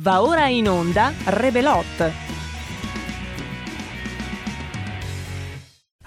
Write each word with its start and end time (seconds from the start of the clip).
Va 0.00 0.20
ora 0.20 0.46
in 0.48 0.68
onda 0.68 1.12
Rebelot. 1.24 1.84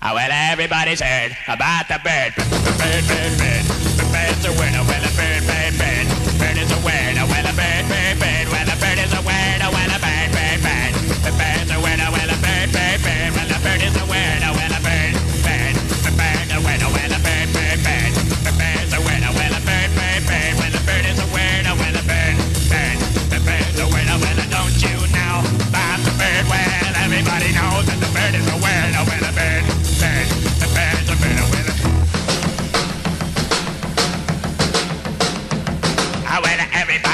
Oh, 0.04 0.14
well, 0.14 0.30
everybody's 0.32 1.02
heard 1.02 1.36
about 1.48 1.90
the 1.90 2.00
bird. 2.02 2.34
The 2.38 2.72
bird, 2.80 3.04
bird, 3.06 3.38
bird. 3.38 3.66
The 3.98 4.06
bird's 4.14 4.46
a 4.46 4.52
winner. 4.52 4.84
Well, 4.88 5.04
a 5.04 5.12
bird, 5.18 5.46
bird, 5.46 5.78
bird. 5.78 6.11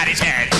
Everybody's 0.08 0.20
heard 0.22 0.57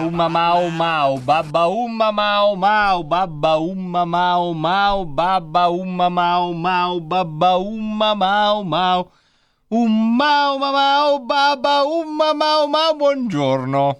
Uma 0.00 0.28
mal 0.28 0.70
mal, 0.70 1.18
baba 1.18 1.66
uma 1.66 2.12
mal 2.12 2.54
mal, 2.54 3.02
baba 3.02 3.56
uma 3.58 4.06
mal 4.06 4.54
mal, 4.54 5.04
baba 5.04 5.68
uma 5.68 6.08
mal 6.08 6.54
mal, 6.54 7.00
baba 7.00 7.56
uma 7.58 8.14
mal 8.14 8.62
mal. 8.62 9.10
Umma 9.68 10.52
umma 10.54 10.70
mau, 10.70 11.18
babba 11.24 11.82
umma 11.84 12.32
mau 12.34 12.66
mau, 12.68 12.96
buongiorno, 12.96 13.98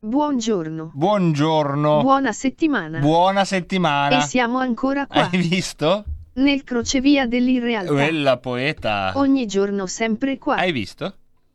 Buongiorno. 0.00 0.90
buongiorno, 0.94 2.00
Buona 2.02 2.32
settimana. 2.32 2.98
buona 2.98 3.44
settimana. 3.44 4.18
E 4.18 4.20
siamo 4.22 4.58
ancora 4.58 5.06
qua, 5.06 5.28
Hai 5.30 5.38
visto? 5.38 6.04
nel 6.34 6.64
crocevia 6.64 7.26
dell'irrealtà. 7.26 7.92
Quella 7.92 8.36
poeta. 8.38 9.12
Ogni 9.16 9.46
giorno 9.46 9.86
sempre 9.86 10.38
qua, 10.38 10.56
Hai 10.56 10.72
visto? 10.72 11.14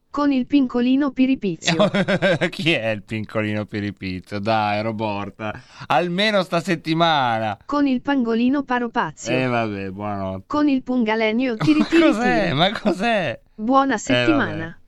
con 0.10 0.32
il 0.32 0.48
pincolino 0.48 1.12
piripizio. 1.12 1.90
Chi 2.50 2.72
è 2.72 2.90
il 2.90 3.04
pincolino 3.04 3.66
piripizio? 3.66 4.40
Dai, 4.40 4.82
Roborta. 4.82 5.54
Almeno 5.88 6.42
sta 6.44 6.60
settimana. 6.62 7.58
con 7.66 7.86
il 7.86 8.02
pangolino 8.02 8.64
paropazio. 8.64 9.32
Eh 9.38 9.46
vabbè, 9.46 9.90
buonanotte. 9.92 10.44
con 10.48 10.70
il 10.70 10.82
pungalenio 10.82 11.56
Ma 11.60 11.64
tiritiri. 11.66 12.02
cos'è? 12.02 12.54
Ma 12.54 12.72
cos'è? 12.80 13.40
Buona 13.60 13.98
settimana. 13.98 14.80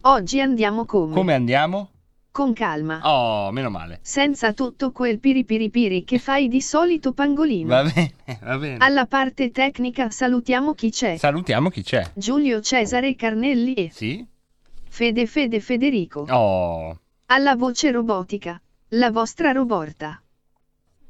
Oggi 0.00 0.40
andiamo 0.40 0.84
come? 0.86 1.14
Come 1.14 1.34
andiamo? 1.34 1.90
Con 2.32 2.52
calma. 2.52 2.98
Oh, 3.04 3.52
meno 3.52 3.70
male. 3.70 4.00
Senza 4.02 4.52
tutto 4.52 4.90
quel 4.90 5.20
piripiripiri 5.20 6.02
che 6.02 6.18
fai 6.18 6.48
di 6.48 6.60
solito 6.60 7.12
pangolino. 7.12 7.68
Va 7.68 7.84
bene, 7.84 8.12
va 8.42 8.58
bene. 8.58 8.76
Alla 8.78 9.06
parte 9.06 9.52
tecnica 9.52 10.10
salutiamo 10.10 10.74
chi 10.74 10.90
c'è. 10.90 11.16
Salutiamo 11.16 11.70
chi 11.70 11.84
c'è. 11.84 12.10
Giulio 12.14 12.60
Cesare 12.60 13.14
Carnelli 13.14 13.74
e 13.74 13.90
Sì? 13.92 14.26
Fede 14.88 15.26
Fede 15.26 15.60
Federico. 15.60 16.26
Oh, 16.28 16.98
Alla 17.26 17.54
voce 17.54 17.92
robotica, 17.92 18.60
la 18.88 19.12
vostra 19.12 19.52
roborta. 19.52 20.20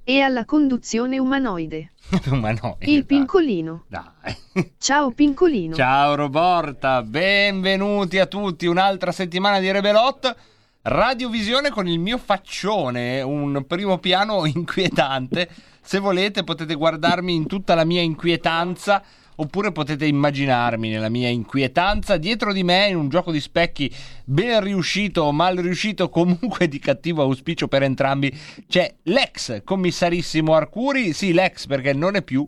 E 0.08 0.20
alla 0.20 0.44
conduzione 0.44 1.18
umanoide, 1.18 1.90
ma 2.30 2.52
no. 2.52 2.76
il 2.82 3.04
pincolino. 3.04 3.86
Dai. 3.88 4.36
Ciao 4.78 5.10
pincolino. 5.10 5.74
Ciao 5.74 6.14
Roborta, 6.14 7.02
benvenuti 7.02 8.20
a 8.20 8.26
tutti. 8.26 8.66
Un'altra 8.66 9.10
settimana 9.10 9.58
di 9.58 9.68
Rebelot. 9.68 10.36
Radiovisione 10.82 11.70
con 11.70 11.88
il 11.88 11.98
mio 11.98 12.18
faccione, 12.18 13.20
un 13.20 13.64
primo 13.66 13.98
piano 13.98 14.46
inquietante. 14.46 15.50
Se 15.82 15.98
volete 15.98 16.44
potete 16.44 16.76
guardarmi 16.76 17.34
in 17.34 17.48
tutta 17.48 17.74
la 17.74 17.84
mia 17.84 18.00
inquietanza 18.00 19.02
oppure 19.36 19.72
potete 19.72 20.06
immaginarmi 20.06 20.88
nella 20.88 21.08
mia 21.08 21.28
inquietanza 21.28 22.16
dietro 22.16 22.52
di 22.52 22.62
me 22.62 22.88
in 22.88 22.96
un 22.96 23.08
gioco 23.08 23.32
di 23.32 23.40
specchi 23.40 23.92
ben 24.24 24.60
riuscito 24.60 25.22
o 25.22 25.32
mal 25.32 25.56
riuscito, 25.56 26.08
comunque 26.10 26.68
di 26.68 26.78
cattivo 26.78 27.22
auspicio 27.22 27.68
per 27.68 27.82
entrambi. 27.82 28.36
C'è 28.66 28.94
l'ex 29.04 29.62
commissarissimo 29.64 30.54
Arcuri, 30.54 31.12
sì 31.12 31.32
l'ex 31.32 31.66
perché 31.66 31.92
non 31.92 32.16
è 32.16 32.22
più 32.22 32.46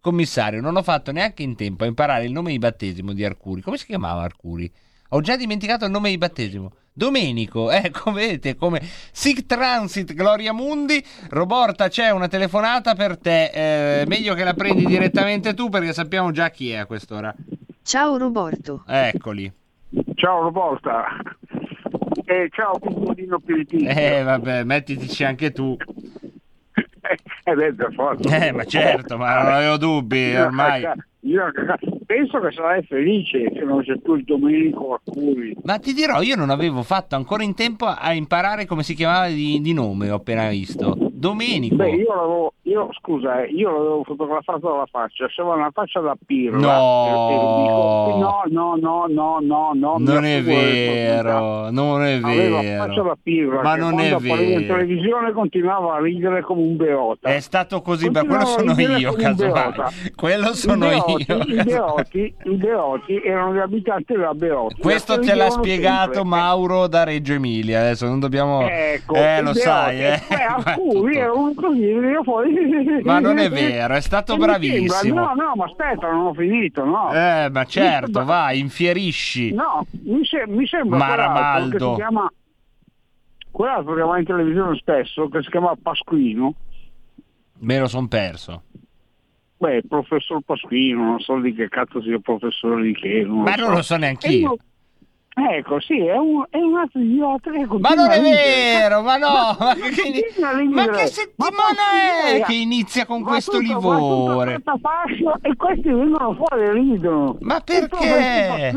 commissario, 0.00 0.60
non 0.60 0.76
ho 0.76 0.82
fatto 0.82 1.12
neanche 1.12 1.42
in 1.42 1.56
tempo 1.56 1.84
a 1.84 1.86
imparare 1.86 2.24
il 2.24 2.32
nome 2.32 2.50
di 2.50 2.58
battesimo 2.58 3.12
di 3.12 3.24
Arcuri. 3.24 3.60
Come 3.60 3.76
si 3.76 3.86
chiamava 3.86 4.22
Arcuri? 4.22 4.70
Ho 5.12 5.20
già 5.20 5.36
dimenticato 5.36 5.84
il 5.84 5.90
nome 5.90 6.10
di 6.10 6.18
battesimo. 6.18 6.72
Domenico, 6.92 7.70
ecco, 7.72 8.12
vedete 8.12 8.54
come 8.54 8.80
Sic 8.82 9.44
Transit 9.44 10.14
Gloria 10.14 10.52
Mundi. 10.52 11.02
Roborta, 11.30 11.88
c'è 11.88 12.10
una 12.10 12.28
telefonata 12.28 12.94
per 12.94 13.18
te. 13.18 13.50
Eh, 14.02 14.06
meglio 14.06 14.34
che 14.34 14.44
la 14.44 14.54
prendi 14.54 14.86
direttamente 14.86 15.54
tu 15.54 15.68
perché 15.68 15.92
sappiamo 15.92 16.30
già 16.30 16.50
chi 16.50 16.70
è 16.70 16.76
a 16.76 16.86
quest'ora. 16.86 17.34
Ciao 17.82 18.18
Roborto. 18.18 18.84
Eccoli. 18.86 19.52
Ciao 20.14 20.42
Roborta. 20.42 21.06
E 22.24 22.48
ciao 22.52 22.78
Piccolino 22.78 23.40
Piritino. 23.40 23.90
Eh, 23.90 24.22
vabbè, 24.22 24.62
mettitici 24.62 25.24
anche 25.24 25.50
tu. 25.50 25.76
Eh, 27.44 27.54
beh, 27.54 27.74
per 27.74 27.92
forza. 27.94 28.36
Eh, 28.46 28.52
ma 28.52 28.64
certo, 28.64 29.16
ma 29.16 29.42
non 29.42 29.52
avevo 29.52 29.76
dubbi 29.76 30.18
Io- 30.30 30.44
ormai. 30.44 30.82
io- 31.20 31.50
penso 32.06 32.38
che 32.40 32.50
sarai 32.52 32.82
felice 32.84 33.50
se 33.52 33.60
non 33.60 33.82
c'è 33.82 33.96
più 33.98 34.14
il 34.14 34.24
Domenico 34.24 34.94
Arcuri. 34.94 35.56
Ma 35.64 35.78
ti 35.78 35.92
dirò, 35.92 36.20
io 36.22 36.36
non 36.36 36.50
avevo 36.50 36.82
fatto 36.82 37.16
ancora 37.16 37.42
in 37.42 37.54
tempo 37.54 37.86
a 37.86 38.12
imparare 38.12 38.66
come 38.66 38.82
si 38.82 38.94
chiamava 38.94 39.28
di, 39.28 39.60
di 39.60 39.72
nome, 39.72 40.10
ho 40.10 40.16
appena 40.16 40.48
visto. 40.48 40.96
Domenico. 40.98 41.76
Beh, 41.76 41.90
io 41.90 42.14
l'avevo, 42.14 42.52
io, 42.70 42.88
scusa, 43.00 43.42
eh, 43.42 43.48
io 43.48 43.70
l'avevo 43.72 44.02
fotografato 44.04 44.68
dalla 44.70 44.86
faccia, 44.90 45.26
sembrava 45.34 45.60
una 45.60 45.70
faccia 45.72 46.00
da 46.00 46.16
pirla. 46.24 46.58
No. 46.58 47.06
E- 47.06 47.34
e 47.34 47.62
dico, 47.62 48.16
no, 48.18 48.42
no, 48.48 48.76
no, 48.80 49.06
no, 49.08 49.38
no, 49.40 49.70
no. 49.74 49.96
Non 49.98 50.24
è 50.24 50.42
vero, 50.42 51.70
non 51.70 52.02
è 52.02 52.14
Aveva 52.22 52.62
la 52.62 52.78
faccia 52.78 53.02
vero. 53.02 53.02
da 53.04 53.16
pirla, 53.22 53.62
Ma 53.62 53.74
non 53.76 53.98
è 54.00 54.10
appariva 54.10 54.40
in 54.42 54.58
vero. 54.66 54.74
televisione 54.74 55.32
continuava 55.32 55.94
a 55.96 56.00
ridere 56.00 56.42
come 56.42 56.62
un 56.62 56.76
beota. 56.76 57.28
È 57.30 57.40
stato 57.40 57.80
così, 57.82 58.08
ma 58.10 58.20
quello 58.24 58.42
a 58.42 58.46
sono 58.46 58.72
io, 58.80 59.10
un 59.10 59.16
casomai. 59.16 59.52
beota. 59.52 59.90
Quello 60.14 60.54
sono 60.54 60.86
I 60.86 60.88
Beoti, 60.90 61.26
io. 61.28 61.38
I. 61.60 61.64
Beoti, 61.64 62.34
i 62.44 62.54
Beoti 62.56 63.22
erano 63.24 63.54
gli 63.54 63.58
abitanti 63.58 64.12
della 64.12 64.34
Beoti. 64.34 64.80
Questo 64.80 65.16
La 65.16 65.22
te 65.22 65.34
l'ha 65.34 65.50
spiegato 65.50 66.12
sempre. 66.14 66.24
Mauro 66.30 66.86
da 66.86 67.04
Reggio 67.04 67.32
Emilia. 67.32 67.80
Adesso 67.80 68.06
non 68.06 68.20
dobbiamo. 68.20 68.66
Ecco, 68.68 69.14
eh, 69.16 69.38
lo 69.38 69.52
Beoti. 69.52 69.58
sai, 69.58 70.04
eh. 70.04 70.20
Beh, 70.28 70.42
alcuni 70.42 71.12
Tutto. 71.12 71.18
erano 71.18 71.52
così, 71.56 71.92
veniva 71.92 72.22
fuori. 72.22 72.59
Ma 73.02 73.18
non 73.20 73.38
è 73.38 73.48
vero, 73.50 73.94
è 73.94 74.00
stato 74.00 74.36
bravissimo. 74.36 75.14
no, 75.14 75.34
no, 75.34 75.52
ma 75.56 75.64
aspetta, 75.64 76.10
non 76.10 76.26
ho 76.26 76.34
finito, 76.34 76.84
no. 76.84 77.12
Eh, 77.12 77.48
ma 77.50 77.64
certo, 77.64 78.04
sembra- 78.12 78.24
vai, 78.24 78.58
infierisci. 78.58 79.52
No, 79.52 79.86
mi, 80.04 80.24
se- 80.24 80.46
mi 80.46 80.66
sembra 80.66 80.98
Maramaldo. 80.98 81.76
quell'altro 81.76 81.78
che 81.88 81.94
si 81.94 81.94
chiama 82.00 82.32
quell'altro 83.50 83.94
che 83.94 84.02
va 84.02 84.18
in 84.18 84.24
televisione 84.24 84.76
spesso, 84.76 85.28
che 85.28 85.42
si 85.42 85.50
chiama 85.50 85.72
Pasquino. 85.80 86.54
Me 87.62 87.78
lo 87.78 87.88
son 87.88 88.08
perso. 88.08 88.62
Beh, 89.58 89.82
professor 89.86 90.40
Pasquino, 90.42 91.04
non 91.04 91.20
so 91.20 91.38
di 91.38 91.52
che 91.52 91.68
cazzo 91.68 92.00
sia 92.00 92.14
il 92.14 92.22
professore 92.22 92.82
di 92.82 92.94
che. 92.94 93.22
Non 93.26 93.42
Ma 93.42 93.56
lo 93.56 93.66
non 93.66 93.74
lo 93.74 93.82
so 93.82 93.96
neanche 93.96 94.28
io. 94.28 94.56
Ecco, 95.32 95.80
sì, 95.80 95.98
è 96.04 96.16
un, 96.16 96.44
è 96.50 96.58
un 96.58 96.76
altro 96.76 97.00
idiota 97.00 97.50
che 97.52 97.64
Ma 97.78 97.90
non 97.90 98.10
è 98.10 98.20
vero, 98.20 99.00
ma 99.02 99.16
no, 99.16 99.56
ma 99.58 99.74
che, 99.74 100.24
ma 100.68 100.84
che 100.86 101.02
Ma 101.02 101.06
settimana 101.06 101.82
è 102.32 102.42
che 102.44 102.54
inizia 102.54 103.06
con 103.06 103.22
questo 103.22 103.52
tutto- 103.52 103.62
livore? 103.62 104.60
fascia 104.64 105.38
e 105.42 105.54
questi 105.56 105.88
vengono 105.88 106.34
fuori 106.34 106.64
e 106.64 106.72
ridono. 106.72 107.36
Ma 107.40 107.60
perché? 107.60 108.72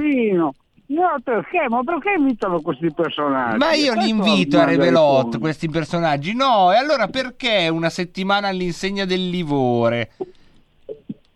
No, 0.86 1.16
perché? 1.24 1.66
Ma 1.70 1.82
perché 1.84 2.14
invitano 2.18 2.62
questi 2.62 2.94
personaggi? 2.94 3.58
Ma 3.58 3.74
io 3.74 3.94
li 3.96 4.10
invito 4.10 4.60
a 4.60 4.66
rispondi. 4.66 5.40
questi 5.40 5.70
personaggi. 5.70 6.36
No, 6.36 6.72
e 6.72 6.76
allora 6.78 7.08
perché 7.08 7.68
una 7.68 7.90
settimana 7.90 8.50
all'insegna 8.50 9.06
del 9.06 9.28
livore? 9.28 10.12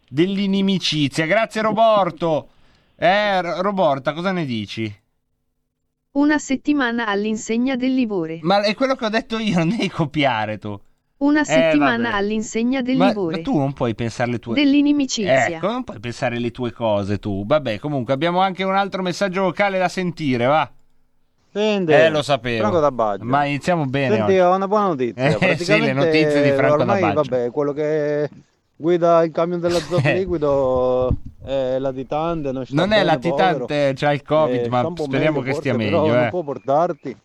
Dell'inimicizia. 0.07 1.25
Grazie 1.25 1.61
Roborto. 1.61 2.49
Eh, 2.95 3.61
Roborta, 3.61 4.13
cosa 4.13 4.31
ne 4.31 4.45
dici? 4.45 4.93
Una 6.17 6.37
settimana 6.39 7.05
all'insegna 7.07 7.75
del 7.75 7.93
livore. 7.93 8.39
Ma 8.41 8.61
è 8.63 8.73
quello 8.75 8.95
che 8.95 9.05
ho 9.05 9.09
detto 9.09 9.37
io, 9.37 9.57
non 9.59 9.69
devi 9.69 9.89
copiare 9.89 10.57
tu. 10.57 10.79
Una 11.17 11.43
settimana 11.43 12.11
Eh, 12.11 12.15
all'insegna 12.15 12.81
del 12.81 12.97
Ma, 12.97 13.07
livore. 13.07 13.37
ma 13.37 13.41
tu 13.43 13.57
non 13.57 13.73
puoi 13.73 13.95
pensare 13.95 14.29
le 14.31 14.39
tue... 14.39 14.53
Dell'inimicizia. 14.55 15.47
Ecco, 15.47 15.67
non 15.71 15.83
puoi 15.83 15.99
pensare 15.99 16.37
le 16.39 16.51
tue 16.51 16.71
cose 16.71 17.17
tu. 17.19 17.43
Vabbè, 17.45 17.79
comunque 17.79 18.13
abbiamo 18.13 18.39
anche 18.39 18.63
un 18.63 18.75
altro 18.75 19.01
messaggio 19.01 19.41
vocale 19.43 19.77
da 19.79 19.87
sentire, 19.89 20.45
va. 20.45 20.71
Senti, 21.51 21.91
Eh, 21.91 22.09
lo 22.09 22.21
sapevo. 22.21 22.59
Franco 22.61 22.79
da 22.79 22.91
Baggio. 22.91 23.23
Ma 23.23 23.45
iniziamo 23.45 23.85
bene 23.85 24.15
Senti, 24.15 24.31
oggi. 24.33 24.39
ho 24.39 24.55
una 24.55 24.67
buona 24.67 24.87
notizia. 24.87 25.37
Eh, 25.39 25.57
sì, 25.57 25.79
le 25.79 25.93
notizie 25.93 26.41
di 26.43 26.51
Franco 26.51 26.81
ormai, 26.81 27.01
da 27.01 27.13
Baggio. 27.13 27.29
vabbè, 27.29 27.51
quello 27.51 27.73
che 27.73 28.29
guida 28.77 29.23
il 29.23 29.31
camion 29.31 29.59
dell'azoto 29.59 30.01
Eh. 30.07 30.13
liquido 30.13 31.09
è 31.43 31.77
latitante. 31.79 32.51
Non, 32.51 32.63
Non 32.69 32.91
è 32.93 33.03
latitante, 33.03 33.93
c'ha 33.95 34.13
il. 34.13 34.23
Covid, 34.23 34.65
Eh, 34.65 34.69
ma 34.69 34.89
speriamo 34.95 35.39
che 35.41 35.51
forse, 35.53 35.59
stia 35.59 35.75
però 35.75 36.01
meglio, 36.01 36.13
Non 36.15 36.25
eh. 36.25 36.29
può 36.29 36.43
portarti. 36.43 37.17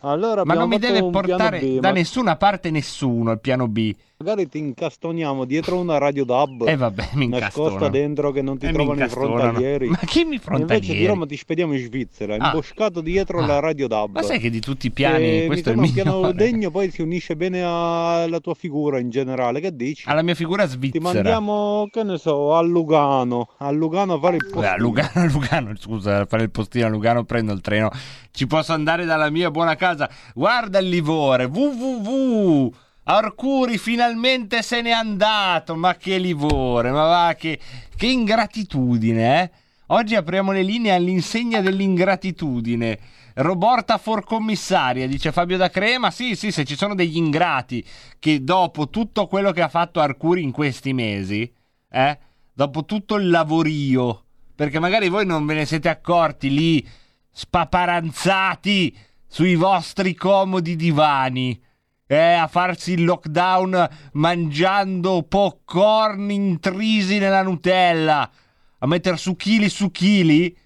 Allora 0.00 0.44
Ma 0.44 0.54
non 0.54 0.68
mi 0.68 0.78
deve 0.78 1.02
portare 1.10 1.58
B, 1.58 1.78
da 1.80 1.88
ma 1.88 1.94
nessuna 1.94 2.36
parte 2.36 2.70
nessuno 2.70 3.32
il 3.32 3.40
piano 3.40 3.66
B. 3.66 3.94
Magari 4.18 4.48
ti 4.48 4.56
incastoniamo 4.56 5.44
dietro 5.44 5.76
una 5.78 5.98
radio 5.98 6.24
DAB 6.24 6.66
E 6.66 6.74
vabbè, 6.74 7.10
mi 7.16 7.28
nascosta 7.28 7.60
incastonano. 7.60 7.88
dentro 7.90 8.30
che 8.32 8.40
non 8.40 8.56
ti 8.56 8.64
Eh, 8.64 8.72
trovano 8.72 9.04
i 9.04 9.08
frontalieri. 9.10 9.88
Ma 9.88 9.98
chi 9.98 10.24
mi 10.24 10.36
Invece 10.36 10.38
di 10.38 10.38
frontalieri? 10.38 11.06
Roma 11.06 11.26
ti 11.26 11.36
spediamo 11.36 11.74
in 11.74 11.80
Svizzera, 11.84 12.34
Ah. 12.38 12.46
imboscato 12.46 13.02
dietro 13.02 13.40
Ah. 13.40 13.46
la 13.46 13.60
radio 13.60 13.86
DAB. 13.86 14.14
Ma 14.14 14.22
sai 14.22 14.38
che 14.38 14.48
di 14.48 14.60
tutti 14.60 14.86
i 14.86 14.90
piani 14.90 15.42
E 15.42 15.46
questo 15.46 15.68
è 15.68 15.72
il 15.72 15.78
mi 15.78 15.88
sembra 15.88 16.02
un 16.14 16.20
piano 16.22 16.28
migliore. 16.32 16.50
degno, 16.50 16.70
poi 16.70 16.90
si 16.90 17.02
unisce 17.02 17.36
bene 17.36 17.62
alla 17.62 18.40
tua 18.40 18.54
figura 18.54 18.98
in 18.98 19.10
generale. 19.10 19.60
Che 19.60 19.76
dici? 19.76 20.08
Alla 20.08 20.22
mia 20.22 20.34
figura 20.34 20.64
Ti 20.64 20.70
svizzera. 20.70 21.04
mandiamo, 21.12 21.86
che 21.90 22.02
ne 22.02 22.16
so, 22.16 22.54
a 22.54 22.62
Lugano. 22.62 23.50
A 23.58 23.70
Lugano 23.70 24.14
a 24.14 24.18
fare 24.18 24.36
il 24.36 24.44
postino. 24.50 24.66
a 24.72 24.76
Lugano, 24.78 25.10
a 25.20 25.24
Lugano, 25.26 25.76
scusa, 25.78 26.20
a 26.20 26.24
fare 26.24 26.42
il 26.44 26.50
postino 26.50 26.86
a 26.86 26.88
Lugano 26.88 27.24
prendo 27.24 27.52
il 27.52 27.60
treno. 27.60 27.90
Ci 28.30 28.46
posso 28.46 28.72
andare 28.72 29.04
dalla 29.04 29.28
mia 29.28 29.50
buona 29.50 29.74
casa. 29.74 30.08
Guarda 30.34 30.78
il 30.78 30.88
livore, 30.88 31.44
www. 31.44 32.72
Arcuri 33.08 33.78
finalmente 33.78 34.62
se 34.62 34.82
n'è 34.82 34.90
andato. 34.90 35.76
Ma 35.76 35.94
che 35.94 36.18
livore, 36.18 36.90
ma 36.90 37.04
va 37.06 37.34
che, 37.38 37.58
che 37.94 38.06
ingratitudine, 38.06 39.42
eh? 39.42 39.50
Oggi 39.88 40.16
apriamo 40.16 40.50
le 40.50 40.62
linee 40.62 40.92
all'insegna 40.92 41.60
dell'ingratitudine. 41.60 42.98
Roborta 43.34 43.98
for 43.98 44.24
commissaria, 44.24 45.06
dice 45.06 45.30
Fabio 45.30 45.56
da 45.56 45.70
Crema. 45.70 46.10
Sì, 46.10 46.34
sì, 46.34 46.50
se 46.50 46.64
ci 46.64 46.76
sono 46.76 46.96
degli 46.96 47.16
ingrati 47.16 47.84
che 48.18 48.42
dopo 48.42 48.88
tutto 48.88 49.28
quello 49.28 49.52
che 49.52 49.62
ha 49.62 49.68
fatto 49.68 50.00
Arcuri 50.00 50.42
in 50.42 50.50
questi 50.50 50.92
mesi, 50.92 51.52
eh? 51.90 52.18
Dopo 52.52 52.84
tutto 52.86 53.16
il 53.16 53.28
lavorio, 53.28 54.24
perché 54.54 54.80
magari 54.80 55.08
voi 55.08 55.26
non 55.26 55.46
ve 55.46 55.54
ne 55.54 55.66
siete 55.66 55.88
accorti 55.88 56.52
lì, 56.52 56.88
spaparanzati 57.30 58.96
sui 59.28 59.54
vostri 59.54 60.14
comodi 60.14 60.74
divani. 60.74 61.62
Eh, 62.08 62.16
a 62.16 62.46
farsi 62.46 62.92
il 62.92 63.04
lockdown 63.04 63.88
mangiando 64.12 65.24
popcorn 65.24 66.30
intrisi 66.30 67.18
nella 67.18 67.42
Nutella, 67.42 68.30
a 68.78 68.86
mettere 68.86 69.16
su 69.16 69.34
chili 69.34 69.68
su 69.68 69.90
chili. 69.90 70.56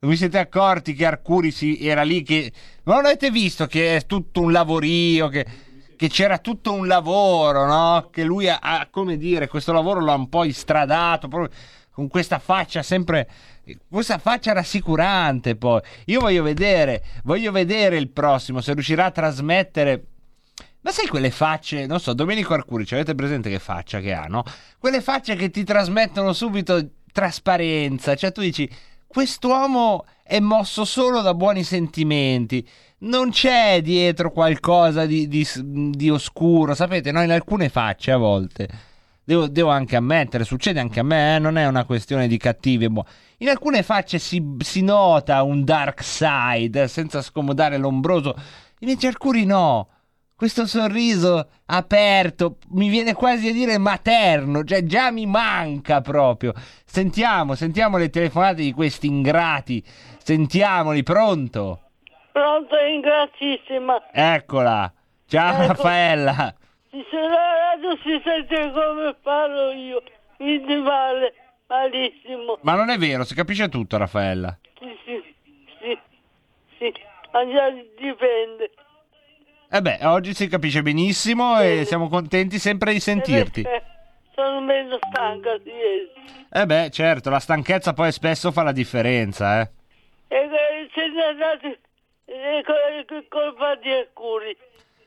Non 0.00 0.10
vi 0.10 0.18
siete 0.18 0.36
accorti 0.38 0.92
che 0.92 1.06
Arcuri 1.06 1.50
era 1.80 2.02
lì 2.02 2.22
che... 2.22 2.52
Ma 2.82 2.96
non 2.96 3.06
avete 3.06 3.30
visto 3.30 3.66
che 3.66 3.96
è 3.96 4.04
tutto 4.04 4.42
un 4.42 4.52
lavorio, 4.52 5.28
che, 5.28 5.46
che 5.96 6.08
c'era 6.08 6.36
tutto 6.36 6.74
un 6.74 6.86
lavoro, 6.86 7.64
no? 7.64 8.10
Che 8.10 8.22
lui 8.22 8.50
ha, 8.50 8.58
ha, 8.60 8.86
come 8.90 9.16
dire, 9.16 9.48
questo 9.48 9.72
lavoro 9.72 10.00
l'ha 10.00 10.14
un 10.14 10.28
po' 10.28 10.44
istradato, 10.44 11.26
proprio 11.28 11.50
con 11.90 12.08
questa 12.08 12.38
faccia 12.38 12.82
sempre... 12.82 13.30
Questa 13.88 14.18
faccia 14.18 14.52
rassicurante 14.52 15.56
poi. 15.56 15.80
Io 16.06 16.20
voglio 16.20 16.42
vedere, 16.42 17.02
voglio 17.24 17.50
vedere 17.50 17.96
il 17.96 18.10
prossimo, 18.10 18.60
se 18.60 18.74
riuscirà 18.74 19.06
a 19.06 19.10
trasmettere... 19.10 20.08
Ma 20.82 20.90
sai 20.90 21.06
quelle 21.06 21.30
facce, 21.30 21.86
non 21.86 22.00
so, 22.00 22.12
Domenico 22.12 22.54
Arcuri, 22.54 22.84
ci 22.84 22.94
avete 22.94 23.14
presente 23.14 23.48
che 23.48 23.60
faccia 23.60 24.00
che 24.00 24.12
ha, 24.12 24.24
no? 24.24 24.42
Quelle 24.78 25.00
facce 25.00 25.36
che 25.36 25.48
ti 25.48 25.62
trasmettono 25.62 26.32
subito 26.32 26.84
trasparenza, 27.12 28.16
cioè 28.16 28.32
tu 28.32 28.40
dici, 28.40 28.68
quest'uomo 29.06 30.04
è 30.24 30.40
mosso 30.40 30.84
solo 30.84 31.20
da 31.20 31.34
buoni 31.34 31.62
sentimenti, 31.62 32.66
non 32.98 33.30
c'è 33.30 33.80
dietro 33.80 34.32
qualcosa 34.32 35.06
di, 35.06 35.28
di- 35.28 35.46
di 35.90 36.10
oscuro, 36.10 36.74
sapete, 36.74 37.12
no? 37.12 37.22
In 37.22 37.30
alcune 37.30 37.68
facce 37.68 38.10
a 38.10 38.16
volte, 38.16 38.68
devo, 39.22 39.46
devo 39.46 39.70
anche 39.70 39.94
ammettere, 39.94 40.42
succede 40.42 40.80
anche 40.80 40.98
a 40.98 41.04
me, 41.04 41.36
eh, 41.36 41.38
non 41.38 41.58
è 41.58 41.66
una 41.68 41.84
questione 41.84 42.26
di 42.26 42.38
cattivi 42.38 42.86
e. 42.86 43.06
In 43.38 43.48
alcune 43.48 43.84
facce 43.84 44.18
si, 44.18 44.56
si 44.58 44.82
nota 44.82 45.44
un 45.44 45.62
dark 45.62 46.02
side, 46.02 46.82
eh, 46.82 46.88
senza 46.88 47.22
scomodare 47.22 47.76
l'ombroso, 47.78 48.34
invece 48.80 49.06
Arcuri 49.06 49.44
no 49.44 49.86
questo 50.42 50.66
sorriso 50.66 51.50
aperto, 51.66 52.56
mi 52.70 52.88
viene 52.88 53.14
quasi 53.14 53.50
a 53.50 53.52
dire 53.52 53.78
materno, 53.78 54.64
cioè 54.64 54.82
già 54.82 55.12
mi 55.12 55.24
manca 55.24 56.00
proprio. 56.00 56.52
Sentiamo, 56.84 57.54
sentiamo 57.54 57.96
le 57.96 58.10
telefonate 58.10 58.62
di 58.62 58.72
questi 58.72 59.06
ingrati, 59.06 59.80
sentiamoli, 60.18 61.04
pronto? 61.04 61.82
Pronto, 62.32 62.76
ringrazissima. 62.76 64.10
Eccola, 64.10 64.92
ciao 65.26 65.62
Ecco. 65.62 65.66
Raffaella. 65.68 66.54
La 66.90 67.54
radio 67.76 67.96
si 68.02 68.20
sente 68.24 68.72
come 68.72 69.14
parlo 69.22 69.70
io, 69.70 70.02
mi 70.38 70.60
di 70.60 70.74
male, 70.74 71.34
malissimo. 71.68 72.58
Ma 72.62 72.74
non 72.74 72.90
è 72.90 72.98
vero, 72.98 73.22
si 73.22 73.36
capisce 73.36 73.68
tutto 73.68 73.96
Raffaella. 73.96 74.58
Sì, 74.80 74.98
sì, 75.04 75.22
sì, 75.78 75.98
sì, 76.78 76.92
dipende. 77.96 78.72
E 79.74 79.80
beh, 79.80 80.00
oggi 80.02 80.34
si 80.34 80.48
capisce 80.48 80.82
benissimo 80.82 81.58
e 81.58 81.84
siamo 81.86 82.08
contenti 82.08 82.58
sempre 82.58 82.92
di 82.92 83.00
sentirti. 83.00 83.62
Eh, 83.62 83.82
Sono 84.34 84.60
meno 84.60 84.98
stanca 85.00 85.56
di 85.56 85.70
ieri. 85.70 86.10
E 86.50 86.66
beh, 86.66 86.90
certo, 86.90 87.30
la 87.30 87.38
stanchezza 87.38 87.94
poi 87.94 88.12
spesso 88.12 88.52
fa 88.52 88.62
la 88.62 88.72
differenza, 88.72 89.60
eh. 89.62 89.70
E 90.28 90.36
eh, 90.36 90.90
siete 90.92 91.22
andati 91.22 91.66
eh, 92.26 92.62
co- 92.66 92.72
co- 93.06 93.24
colpa 93.28 93.74
di 93.76 93.90
Arcuri. 93.90 94.54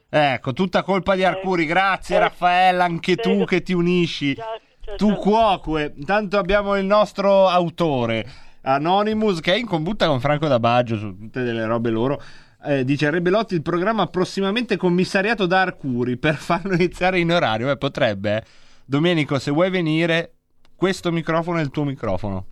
Ecco, 0.10 0.54
tutta 0.54 0.82
colpa 0.82 1.14
di 1.14 1.24
Arcuri, 1.24 1.66
grazie 1.66 2.16
Eh. 2.16 2.20
Raffaella, 2.20 2.86
anche 2.86 3.18
tu 3.18 3.44
che 3.46 3.62
ti 3.62 3.74
unisci. 3.74 4.34
Ciao, 4.36 4.60
ciao, 4.84 4.96
Tu 4.96 5.10
ciao. 5.10 5.18
cuoque, 5.18 5.94
intanto 5.96 6.40
abbiamo 6.40 6.76
il 6.76 6.86
nostro 6.86 7.48
autore 7.48 8.26
Anonymous 8.62 9.42
che 9.42 9.54
è 9.54 9.58
in 9.58 9.68
combutta 9.68 10.08
con 10.08 10.20
Franco 10.20 10.48
da 10.48 10.60
Baggio 10.60 10.98
su 10.98 11.16
tutte 11.16 11.44
delle 11.44 11.66
robe 11.66 11.92
loro. 11.92 12.20
Eh, 12.66 12.84
dice 12.84 13.10
Rebelotti 13.10 13.54
il 13.54 13.62
programma 13.62 14.08
prossimamente 14.08 14.76
commissariato 14.78 15.46
da 15.46 15.62
Arcuri 15.62 16.18
per 16.18 16.36
farlo 16.36 16.74
iniziare 16.74 17.20
in 17.20 17.32
orario. 17.32 17.70
Eh, 17.70 17.78
potrebbe. 17.78 18.38
eh. 18.38 18.44
Domenico, 18.86 19.40
se 19.40 19.52
vuoi 19.52 19.70
venire, 19.70 20.34
questo 20.76 21.12
microfono 21.12 21.60
è 21.60 21.62
il 21.62 21.70
tuo 21.70 21.84
microfono. 21.84 22.46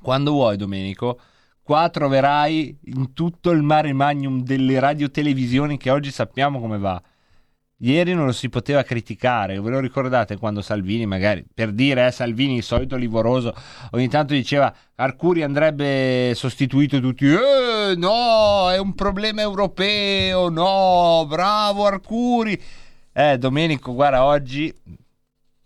Quando 0.00 0.32
vuoi, 0.32 0.56
Domenico. 0.56 1.20
Qua 1.62 1.90
troverai 1.90 2.78
in 2.84 3.12
tutto 3.12 3.50
il 3.50 3.62
mare 3.62 3.92
magnum 3.92 4.42
delle 4.42 4.80
radiotelevisioni 4.80 5.76
che 5.76 5.90
oggi 5.90 6.10
sappiamo 6.10 6.60
come 6.60 6.78
va. 6.78 7.02
Ieri 7.80 8.12
non 8.12 8.24
lo 8.24 8.32
si 8.32 8.48
poteva 8.48 8.82
criticare, 8.82 9.60
ve 9.60 9.70
lo 9.70 9.78
ricordate 9.78 10.36
quando 10.36 10.62
Salvini, 10.62 11.06
magari 11.06 11.46
per 11.54 11.70
dire, 11.70 12.08
eh, 12.08 12.10
Salvini, 12.10 12.56
il 12.56 12.64
solito 12.64 12.96
livoroso, 12.96 13.54
ogni 13.92 14.08
tanto 14.08 14.34
diceva 14.34 14.74
Arcuri 14.96 15.44
andrebbe 15.44 16.32
sostituito 16.34 16.98
tutti, 16.98 17.26
eh, 17.26 17.94
no, 17.94 18.68
è 18.68 18.78
un 18.78 18.96
problema 18.96 19.42
europeo, 19.42 20.48
no, 20.48 21.24
bravo 21.28 21.86
Arcuri. 21.86 22.60
Eh, 23.12 23.38
Domenico, 23.38 23.94
guarda, 23.94 24.24
oggi 24.24 24.74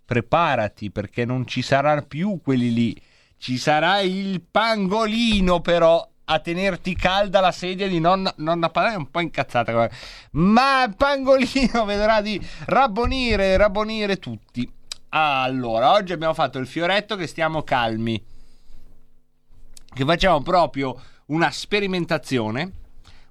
preparati 0.04 0.90
perché 0.90 1.24
non 1.24 1.46
ci 1.46 1.62
saranno 1.62 2.02
più 2.02 2.40
quelli 2.42 2.74
lì, 2.74 3.02
ci 3.38 3.56
sarà 3.56 4.00
il 4.00 4.42
pangolino 4.42 5.62
però 5.62 6.06
a 6.32 6.38
tenerti 6.38 6.94
calda 6.94 7.40
la 7.40 7.52
sedia 7.52 7.88
di 7.88 8.00
nonna, 8.00 8.32
nonna 8.38 8.70
Padana 8.70 8.94
è 8.94 8.96
un 8.96 9.10
po' 9.10 9.20
incazzata 9.20 9.88
ma 10.32 10.92
pangolino 10.96 11.84
vedrà 11.86 12.20
di 12.20 12.40
rabbonire 12.66 13.56
rabbonire 13.56 14.18
tutti. 14.18 14.70
Allora 15.10 15.92
oggi 15.92 16.12
abbiamo 16.12 16.34
fatto 16.34 16.58
il 16.58 16.66
fioretto 16.66 17.16
che 17.16 17.26
stiamo 17.26 17.62
calmi 17.62 18.24
che 19.94 20.04
facciamo 20.04 20.40
proprio 20.40 20.98
una 21.26 21.50
sperimentazione 21.50 22.72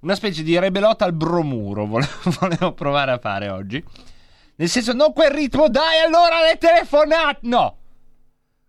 una 0.01 0.15
specie 0.15 0.43
di 0.43 0.57
rebelota 0.57 1.05
al 1.05 1.13
bromuro 1.13 1.85
volevo 2.39 2.73
provare 2.73 3.11
a 3.11 3.19
fare 3.19 3.49
oggi. 3.49 3.83
Nel 4.55 4.69
senso 4.69 4.93
non 4.93 5.13
quel 5.13 5.31
ritmo 5.31 5.69
dai 5.69 5.99
allora 6.05 6.41
le 6.41 6.57
telefonate 6.57 7.39
no 7.43 7.77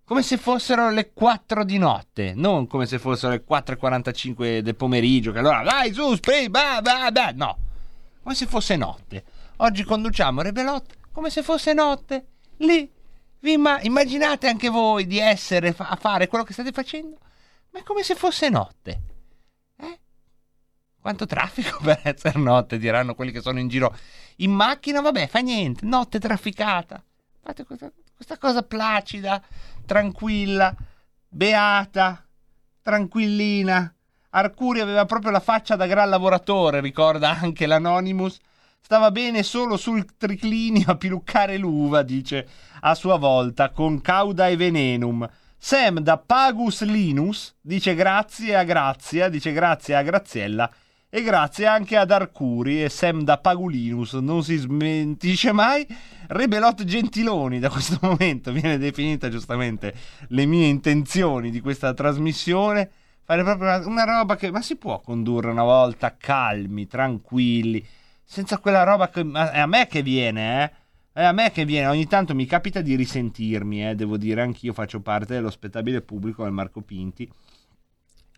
come 0.04 0.22
se 0.22 0.36
fossero 0.36 0.90
le 0.90 1.12
4 1.12 1.64
di 1.64 1.78
notte, 1.78 2.32
non 2.34 2.66
come 2.66 2.86
se 2.86 2.98
fossero 2.98 3.32
le 3.32 3.44
4.45 3.48 4.58
del 4.58 4.76
pomeriggio, 4.76 5.32
che 5.32 5.38
allora 5.38 5.62
vai 5.62 5.92
su, 5.92 6.14
spray, 6.14 6.48
bah, 6.48 6.82
bah, 6.82 7.10
bah. 7.10 7.30
no, 7.32 7.56
come 8.22 8.34
se 8.34 8.46
fosse 8.46 8.76
notte. 8.76 9.24
Oggi 9.56 9.84
conduciamo 9.84 10.42
Rebelot 10.42 10.96
come 11.12 11.30
se 11.30 11.42
fosse 11.42 11.72
notte, 11.72 12.26
lì. 12.58 12.90
Vi 13.38 13.52
imma- 13.52 13.80
immaginate 13.82 14.46
anche 14.46 14.68
voi 14.68 15.06
di 15.06 15.18
essere 15.18 15.74
a 15.76 15.96
fare 15.96 16.28
quello 16.28 16.44
che 16.44 16.52
state 16.52 16.70
facendo, 16.70 17.18
ma 17.70 17.80
è 17.80 17.82
come 17.82 18.04
se 18.04 18.14
fosse 18.14 18.48
notte. 18.48 19.02
Eh? 19.76 20.00
Quanto 21.00 21.26
traffico 21.26 21.78
per 21.82 22.00
essere 22.04 22.38
notte, 22.38 22.78
diranno 22.78 23.14
quelli 23.14 23.32
che 23.32 23.40
sono 23.40 23.58
in 23.58 23.68
giro 23.68 23.96
in 24.36 24.52
macchina, 24.52 25.00
vabbè, 25.00 25.26
fa 25.26 25.40
niente, 25.40 25.84
notte 25.84 26.20
trafficata. 26.20 27.02
Fate 27.42 27.64
questa, 27.64 27.90
questa 28.24 28.38
cosa 28.38 28.62
placida, 28.62 29.42
tranquilla, 29.84 30.72
beata, 31.28 32.24
tranquillina. 32.80 33.92
Arcuri 34.30 34.78
aveva 34.78 35.04
proprio 35.06 35.32
la 35.32 35.40
faccia 35.40 35.74
da 35.74 35.86
gran 35.86 36.08
lavoratore, 36.08 36.80
ricorda 36.80 37.36
anche 37.36 37.66
l'Anonymous. 37.66 38.38
Stava 38.80 39.10
bene 39.10 39.42
solo 39.42 39.76
sul 39.76 40.16
triclinio 40.16 40.84
a 40.92 40.96
piluccare 40.96 41.56
l'uva, 41.56 42.02
dice 42.02 42.46
a 42.82 42.94
sua 42.94 43.16
volta, 43.16 43.70
con 43.70 44.00
cauda 44.00 44.46
e 44.46 44.54
venenum. 44.54 45.28
Sam 45.58 45.98
da 45.98 46.16
Pagus 46.16 46.84
Linus 46.84 47.56
dice 47.60 47.96
grazie 47.96 48.54
a 48.54 48.62
Grazia, 48.62 49.28
dice 49.28 49.50
grazie 49.50 49.96
a 49.96 50.02
Graziella 50.02 50.70
e 51.14 51.22
grazie 51.22 51.66
anche 51.66 51.98
ad 51.98 52.10
Arcuri 52.10 52.82
e 52.82 52.88
Sam 52.88 53.22
da 53.22 53.36
Pagulinus 53.36 54.14
non 54.14 54.42
si 54.42 54.56
smentisce 54.56 55.52
mai. 55.52 55.86
Rebelot 56.28 56.84
Gentiloni 56.84 57.58
da 57.58 57.68
questo 57.68 57.98
momento 58.00 58.50
viene 58.50 58.78
definita 58.78 59.28
giustamente 59.28 59.94
le 60.28 60.46
mie 60.46 60.68
intenzioni 60.68 61.50
di 61.50 61.60
questa 61.60 61.92
trasmissione. 61.92 62.90
Fare 63.24 63.42
proprio 63.42 63.86
una, 63.86 64.04
roba 64.04 64.36
che 64.36 64.50
ma 64.50 64.62
si 64.62 64.76
può 64.76 65.02
condurre 65.02 65.50
una 65.50 65.64
volta 65.64 66.16
calmi, 66.16 66.86
tranquilli, 66.86 67.86
senza 68.24 68.56
quella 68.56 68.82
roba 68.82 69.10
che 69.10 69.20
è 69.20 69.58
a 69.60 69.66
me 69.66 69.86
che 69.88 70.00
viene, 70.02 70.64
eh. 70.64 70.72
È 71.12 71.24
a 71.24 71.32
me 71.32 71.52
che 71.52 71.66
viene, 71.66 71.88
ogni 71.88 72.06
tanto 72.06 72.34
mi 72.34 72.46
capita 72.46 72.80
di 72.80 72.94
risentirmi, 72.94 73.86
eh, 73.86 73.94
devo 73.94 74.16
dire, 74.16 74.40
anch'io 74.40 74.72
faccio 74.72 75.00
parte 75.00 75.34
dello 75.34 75.50
spettabile 75.50 76.00
pubblico 76.00 76.42
del 76.44 76.52
Marco 76.52 76.80
Pinti. 76.80 77.30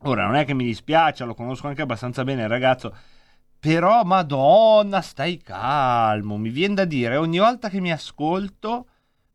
Ora, 0.07 0.27
non 0.27 0.35
è 0.37 0.45
che 0.45 0.53
mi 0.53 0.65
dispiace, 0.65 1.25
lo 1.25 1.35
conosco 1.35 1.67
anche 1.67 1.81
abbastanza 1.81 2.25
bene 2.25 2.43
il 2.43 2.49
ragazzo, 2.49 2.95
però, 3.59 4.05
madonna, 4.05 5.01
stai 5.01 5.39
calmo, 5.39 6.37
mi 6.37 6.51
viene 6.51 6.75
da 6.75 6.85
dire, 6.85 7.17
ogni 7.17 7.39
volta 7.39 7.71
che 7.71 7.81
mi 7.81 7.91
ascolto, 7.91 8.87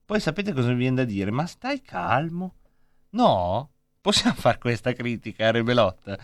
poi 0.05 0.19
sapete 0.19 0.53
cosa 0.53 0.69
mi 0.69 0.75
viene 0.75 0.97
da 0.97 1.03
dire? 1.05 1.31
Ma 1.31 1.47
stai 1.47 1.81
calmo? 1.81 2.53
No? 3.11 3.71
Possiamo 3.99 4.35
fare 4.35 4.59
questa 4.59 4.93
critica, 4.93 5.49
Rebelot? 5.49 6.17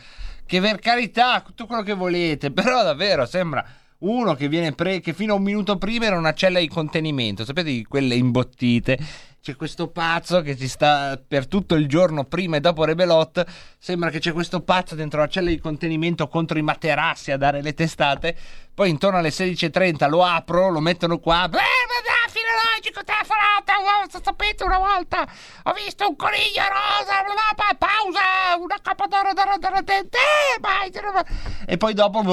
Che 0.45 0.61
per 0.61 0.77
carità, 0.77 1.41
tutto 1.41 1.65
quello 1.65 1.81
che 1.81 1.95
volete, 1.95 2.51
però 2.51 2.83
davvero 2.83 3.25
sembra 3.25 3.65
uno 3.99 4.35
che 4.35 4.47
viene 4.47 4.73
pre- 4.73 4.99
che 4.99 5.13
fino 5.13 5.33
a 5.33 5.37
un 5.37 5.43
minuto 5.43 5.77
prima 5.79 6.05
era 6.05 6.19
una 6.19 6.33
cella 6.33 6.59
di 6.59 6.67
contenimento, 6.67 7.45
sapete 7.45 7.81
quelle 7.87 8.13
imbottite. 8.13 8.99
C'è 9.45 9.55
questo 9.55 9.89
pazzo 9.89 10.41
che 10.41 10.57
ci 10.57 10.67
sta 10.67 11.21
per 11.21 11.45
tutto 11.45 11.75
il 11.75 11.87
giorno 11.87 12.23
prima 12.23 12.57
e 12.57 12.61
dopo 12.61 12.83
Rebelot. 12.83 13.45
Sembra 13.77 14.09
che 14.09 14.17
c'è 14.17 14.31
questo 14.31 14.61
pazzo 14.61 14.95
dentro 14.95 15.19
la 15.19 15.27
cella 15.27 15.49
di 15.49 15.59
contenimento 15.59 16.27
contro 16.27 16.57
i 16.57 16.63
materassi 16.63 17.29
a 17.29 17.37
dare 17.37 17.61
le 17.61 17.75
testate. 17.75 18.35
Poi 18.73 18.89
intorno 18.89 19.19
alle 19.19 19.29
16.30 19.29 20.09
lo 20.09 20.23
apro, 20.23 20.69
lo 20.69 20.79
mettono 20.79 21.19
qua. 21.19 21.47
Beh, 21.47 21.57
ma 21.57 21.63
filologico, 22.27 23.03
telefonata. 23.03 23.73
Sapete, 24.19 24.63
una 24.63 24.79
volta 24.79 25.27
ho 25.65 25.73
visto 25.73 26.07
un 26.07 26.15
coniglio 26.15 26.63
rosa. 26.63 27.21
Pausa, 27.77 28.57
una 28.59 28.79
capa 28.81 29.05
d'oro 29.05 29.31
d'oro 29.33 29.57
d'oro. 29.59 29.83
E 31.67 31.77
poi 31.77 31.93
dopo. 31.93 32.23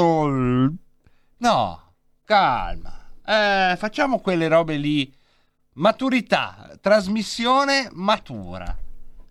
No, 1.37 1.93
calma. 2.25 3.05
Eh, 3.27 3.77
facciamo 3.77 4.19
quelle 4.21 4.49
robe 4.49 4.77
lì. 4.77 5.21
Maturità, 5.75 6.77
trasmissione 6.83 7.89
matura. 7.93 8.77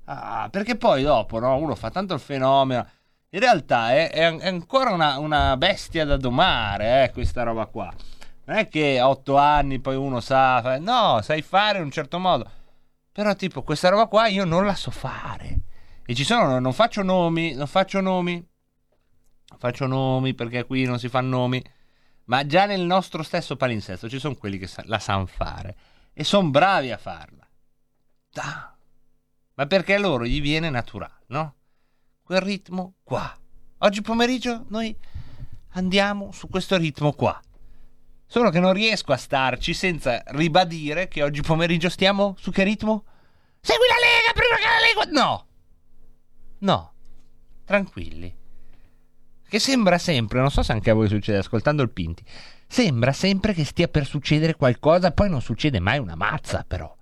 Ah, 0.05 0.48
perché 0.50 0.75
poi 0.75 1.03
dopo, 1.03 1.38
no, 1.38 1.55
uno 1.57 1.75
fa 1.75 1.91
tanto 1.91 2.15
il 2.15 2.19
fenomeno. 2.19 2.88
In 3.29 3.39
realtà 3.39 3.91
è, 3.91 4.10
è, 4.10 4.36
è 4.38 4.48
ancora 4.48 4.91
una, 4.91 5.19
una, 5.19 5.55
bestia 5.55 6.03
da 6.03 6.17
domare, 6.17 7.03
eh, 7.03 7.12
questa 7.12 7.43
roba 7.43 7.67
qua. 7.67 7.93
Non 8.45 8.57
è 8.57 8.67
che 8.67 9.00
otto 9.01 9.38
anni 9.38 9.79
poi 9.79 9.95
uno 9.95 10.19
sa, 10.19 10.79
no, 10.79 11.21
sai 11.21 11.43
fare 11.43 11.77
in 11.77 11.83
un 11.83 11.91
certo 11.91 12.17
modo. 12.17 12.50
Però 13.12 13.36
tipo 13.36 13.62
questa 13.62 13.89
roba 13.89 14.07
qua 14.07 14.25
io 14.25 14.43
non 14.43 14.65
la 14.65 14.74
so 14.74 14.89
fare. 14.89 15.60
E 16.03 16.15
ci 16.15 16.24
sono, 16.24 16.57
non 16.57 16.74
faccio 16.74 17.03
nomi, 17.03 17.53
non 17.53 17.67
faccio 17.67 18.01
nomi. 18.01 18.43
Faccio 19.60 19.86
nomi 19.86 20.33
perché 20.33 20.65
qui 20.65 20.86
non 20.86 20.98
si 20.98 21.07
fanno 21.07 21.38
nomi. 21.38 21.63
Ma 22.25 22.48
già 22.48 22.65
nel 22.65 22.81
nostro 22.81 23.21
stesso 23.21 23.55
palinsesto 23.55 24.10
ci 24.10 24.17
sono 24.17 24.36
quelli 24.36 24.57
che 24.57 24.67
la 24.86 24.98
sanno 24.98 25.27
fare 25.27 25.75
e 26.13 26.24
sono 26.24 26.50
bravi 26.50 26.91
a 26.91 26.98
farla. 26.98 27.48
Da. 28.32 28.75
Ma 29.53 29.65
perché 29.65 29.96
a 29.96 30.00
loro 30.00 30.25
gli 30.25 30.41
viene 30.41 30.70
naturale, 30.70 31.25
no? 31.27 31.56
Quel 32.24 32.41
ritmo 32.41 32.96
qua. 33.03 33.36
Oggi 33.80 34.01
pomeriggio 34.01 34.65
noi 34.70 34.96
andiamo 35.72 36.32
su 36.32 36.48
questo 36.48 36.77
ritmo 36.77 37.13
qua. 37.13 37.39
Solo 38.25 38.50
che 38.50 38.60
non 38.60 38.74
riesco 38.74 39.12
a 39.12 39.18
starci 39.18 39.74
senza 39.74 40.24
ribadire 40.27 41.08
che 41.08 41.24
oggi 41.24 41.41
pomeriggio 41.41 41.89
stiamo 41.89 42.36
su 42.39 42.51
che 42.51 42.63
ritmo? 42.63 43.03
Segui 43.60 43.88
la 43.88 43.96
Lega 43.96 44.34
prima 44.34 44.56
che 44.56 44.63
la 44.63 45.03
Lega... 45.03 45.22
No! 45.22 45.46
No. 46.60 46.94
Tranquilli. 47.65 48.34
Che 49.48 49.60
sembra 49.60 49.98
sempre, 49.98 50.39
non 50.39 50.50
so 50.50 50.63
se 50.63 50.72
anche 50.72 50.91
a 50.91 50.94
voi 50.94 51.10
succede 51.10 51.39
ascoltando 51.39 51.82
il 51.82 51.89
Pinti, 51.89 52.24
sembra 52.71 53.11
sempre 53.11 53.51
che 53.51 53.65
stia 53.65 53.89
per 53.89 54.05
succedere 54.05 54.55
qualcosa, 54.55 55.11
poi 55.11 55.29
non 55.29 55.41
succede 55.41 55.81
mai 55.81 55.99
una 55.99 56.15
mazza 56.15 56.63
però. 56.65 56.95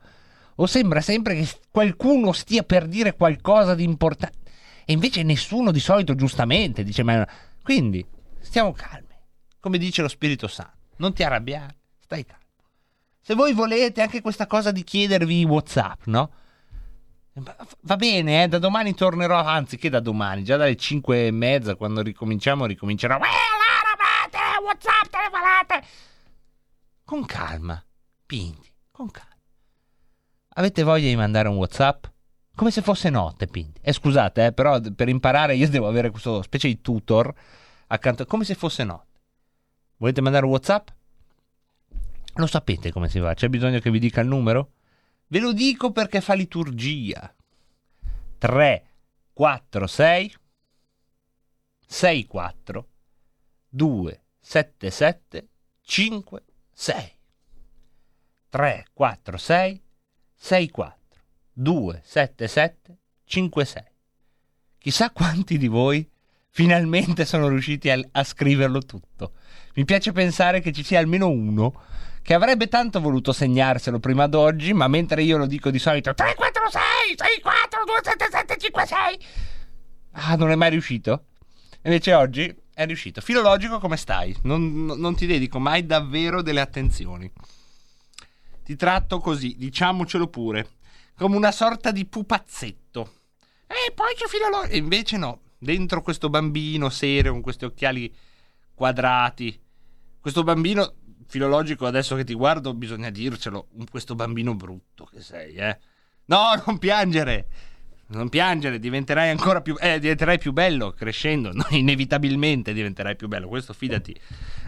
O 0.56 0.66
sembra 0.66 1.00
sempre 1.00 1.36
che 1.36 1.48
qualcuno 1.70 2.32
stia 2.32 2.64
per 2.64 2.88
dire 2.88 3.16
qualcosa 3.16 3.76
di 3.76 3.84
importante. 3.84 4.50
E 4.84 4.94
invece 4.94 5.22
nessuno 5.22 5.72
di 5.72 5.80
solito 5.80 6.16
giustamente 6.16 6.84
dice 6.84 7.04
mai... 7.04 7.24
Quindi, 7.62 8.04
stiamo 8.40 8.72
calmi. 8.72 9.16
Come 9.60 9.78
dice 9.78 10.02
lo 10.02 10.08
Spirito 10.08 10.48
Santo. 10.48 10.74
Non 10.98 11.14
ti 11.14 11.22
arrabbiare, 11.22 11.76
stai 12.00 12.26
calmo. 12.26 12.44
Se 13.22 13.36
voi 13.36 13.54
volete 13.54 14.02
anche 14.02 14.22
questa 14.22 14.48
cosa 14.48 14.72
di 14.72 14.84
chiedervi 14.84 15.44
Whatsapp, 15.44 16.02
no? 16.06 16.32
Va 17.82 17.96
bene, 17.96 18.44
eh, 18.44 18.48
da 18.48 18.58
domani 18.58 18.96
tornerò, 18.96 19.38
anzi 19.38 19.78
che 19.78 19.90
da 19.90 20.00
domani, 20.00 20.44
già 20.44 20.58
dalle 20.58 20.76
5 20.76 21.28
e 21.28 21.32
mezza 21.32 21.76
quando 21.76 22.02
ricominciamo 22.02 22.66
ricomincerò. 22.66 23.20
Whatsapp, 24.64 25.10
telefonate! 25.10 25.88
Con 27.04 27.26
calma, 27.26 27.84
Pinti, 28.26 28.72
con 28.92 29.10
calma. 29.10 29.36
Avete 30.56 30.84
voglia 30.84 31.08
di 31.08 31.16
mandare 31.16 31.48
un 31.48 31.56
Whatsapp? 31.56 32.06
Come 32.56 32.72
se 32.72 32.82
fosse 32.82 33.10
notte, 33.10 33.48
Pinti. 33.48 33.80
Eh, 33.82 33.94
scusate, 33.94 34.48
eh, 34.48 34.52
però 34.52 34.80
per 34.80 35.08
imparare 35.10 35.56
io 35.56 35.70
devo 35.70 35.88
avere 35.88 36.10
questo 36.10 36.42
specie 36.42 36.68
di 36.68 36.82
tutor 36.82 37.34
accanto, 37.88 38.26
come 38.26 38.44
se 38.44 38.56
fosse 38.56 38.84
notte. 38.84 39.22
Volete 39.98 40.22
mandare 40.22 40.46
un 40.46 40.52
Whatsapp? 40.52 40.90
Lo 42.36 42.48
sapete 42.48 42.92
come 42.92 43.10
si 43.10 43.20
fa? 43.20 43.34
C'è 43.34 43.48
bisogno 43.50 43.80
che 43.80 43.90
vi 43.90 44.00
dica 44.00 44.22
il 44.22 44.28
numero? 44.28 44.74
Ve 45.28 45.40
lo 45.40 45.54
dico 45.54 45.92
perché 45.92 46.22
fa 46.22 46.34
liturgia. 46.34 47.34
3, 48.38 48.86
4, 49.34 49.88
6, 49.88 50.36
6, 51.86 52.26
4, 52.26 52.88
2, 53.70 54.24
7, 54.50 54.90
7, 54.90 55.48
5, 55.84 56.44
6. 56.74 57.18
3, 58.50 58.86
4, 58.92 59.38
6, 59.38 59.84
6, 60.36 60.70
4, 60.72 60.98
2, 61.54 62.02
7, 62.04 62.48
7, 62.48 62.98
5, 63.26 63.66
6. 63.66 63.84
Chissà 64.80 65.12
quanti 65.12 65.60
di 65.60 65.68
voi 65.68 66.10
finalmente 66.50 67.26
sono 67.26 67.48
riusciti 67.48 67.92
a, 67.92 68.00
a 68.12 68.24
scriverlo 68.24 68.80
tutto. 68.80 69.34
Mi 69.76 69.86
piace 69.86 70.14
pensare 70.14 70.62
che 70.62 70.72
ci 70.72 70.84
sia 70.84 70.98
almeno 70.98 71.30
uno 71.30 71.84
che 72.24 72.34
avrebbe 72.34 72.68
tanto 72.70 73.00
voluto 73.00 73.32
segnarselo 73.32 74.00
prima 74.00 74.26
d'oggi, 74.26 74.74
ma 74.74 74.88
mentre 74.88 75.22
io 75.22 75.38
lo 75.38 75.46
dico 75.46 75.70
di 75.70 75.78
solito 75.78 76.16
3, 76.16 76.34
4, 76.34 76.70
6, 76.72 76.82
6, 77.16 77.40
4, 77.40 77.84
2, 77.86 78.00
7, 78.02 78.28
7, 78.32 78.58
5, 78.58 78.86
6. 78.88 79.20
Ah, 80.14 80.36
non 80.38 80.50
è 80.50 80.56
mai 80.56 80.72
riuscito? 80.72 81.26
Invece 81.84 82.16
oggi 82.16 82.59
è 82.80 82.86
riuscito. 82.86 83.20
Filologico, 83.20 83.78
come 83.78 83.98
stai? 83.98 84.34
Non, 84.44 84.86
non 84.86 85.14
ti 85.14 85.26
dedico 85.26 85.60
mai 85.60 85.86
davvero 85.86 86.42
delle 86.42 86.62
attenzioni. 86.62 87.30
Ti 88.64 88.76
tratto 88.78 89.20
così, 89.20 89.58
diciamocelo 89.58 90.28
pure, 90.28 90.70
come 91.18 91.36
una 91.36 91.52
sorta 91.52 91.92
di 91.92 92.06
pupazzetto. 92.06 93.16
E 93.68 93.92
poi 93.92 94.14
c'è 94.16 94.28
filologico. 94.28 94.74
E 94.74 94.78
invece 94.78 95.18
no, 95.18 95.42
dentro 95.58 96.02
questo 96.02 96.30
bambino 96.30 96.88
serio 96.88 97.34
con 97.34 97.42
questi 97.42 97.66
occhiali 97.66 98.16
quadrati. 98.74 99.60
Questo 100.22 100.44
bambino 100.44 100.94
filologico, 101.28 101.86
adesso 101.86 102.16
che 102.16 102.24
ti 102.24 102.34
guardo, 102.34 102.74
bisogna 102.74 103.10
dircelo, 103.10 103.68
questo 103.90 104.16
bambino 104.16 104.56
brutto 104.56 105.04
che 105.04 105.20
sei, 105.20 105.56
eh. 105.56 105.78
No, 106.26 106.64
non 106.66 106.78
piangere. 106.78 107.48
Non 108.12 108.30
piangere, 108.30 108.80
diventerai 108.80 109.30
ancora 109.30 109.62
più 109.62 109.76
eh, 109.80 110.00
diventerai 110.00 110.40
più 110.40 110.52
bello 110.52 110.92
crescendo, 110.94 111.52
no, 111.54 111.66
inevitabilmente 111.70 112.74
diventerai 112.74 113.16
più 113.16 113.28
bello, 113.28 113.48
questo 113.48 113.74
fidati, 113.74 114.20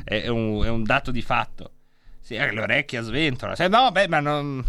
è, 0.04 0.28
un, 0.28 0.64
è 0.64 0.70
un 0.70 0.84
dato 0.84 1.10
di 1.12 1.22
fatto. 1.24 1.72
Sì, 2.20 2.36
eh, 2.36 2.52
le 2.54 2.62
orecchie 2.62 3.00
a 3.00 3.02
sventola. 3.02 3.56
Se, 3.56 3.68
no, 3.68 3.92
beh, 3.92 4.08
ma 4.08 4.20
non 4.20 4.64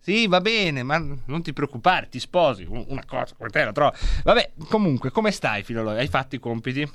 Sì, 0.00 0.26
va 0.26 0.40
bene, 0.40 0.82
ma 0.82 0.98
non 0.98 1.42
ti 1.42 1.52
preoccupare, 1.52 2.08
ti 2.08 2.18
sposi, 2.18 2.64
un- 2.68 2.84
una 2.88 3.04
cosa 3.06 3.34
come 3.36 3.50
te 3.50 3.64
la 3.64 3.70
trovo. 3.72 3.94
Vabbè, 4.24 4.52
comunque, 4.68 5.10
come 5.10 5.30
stai, 5.30 5.62
Filolo? 5.62 5.90
Hai 5.90 6.08
fatto 6.08 6.34
i 6.34 6.40
compiti? 6.40 6.88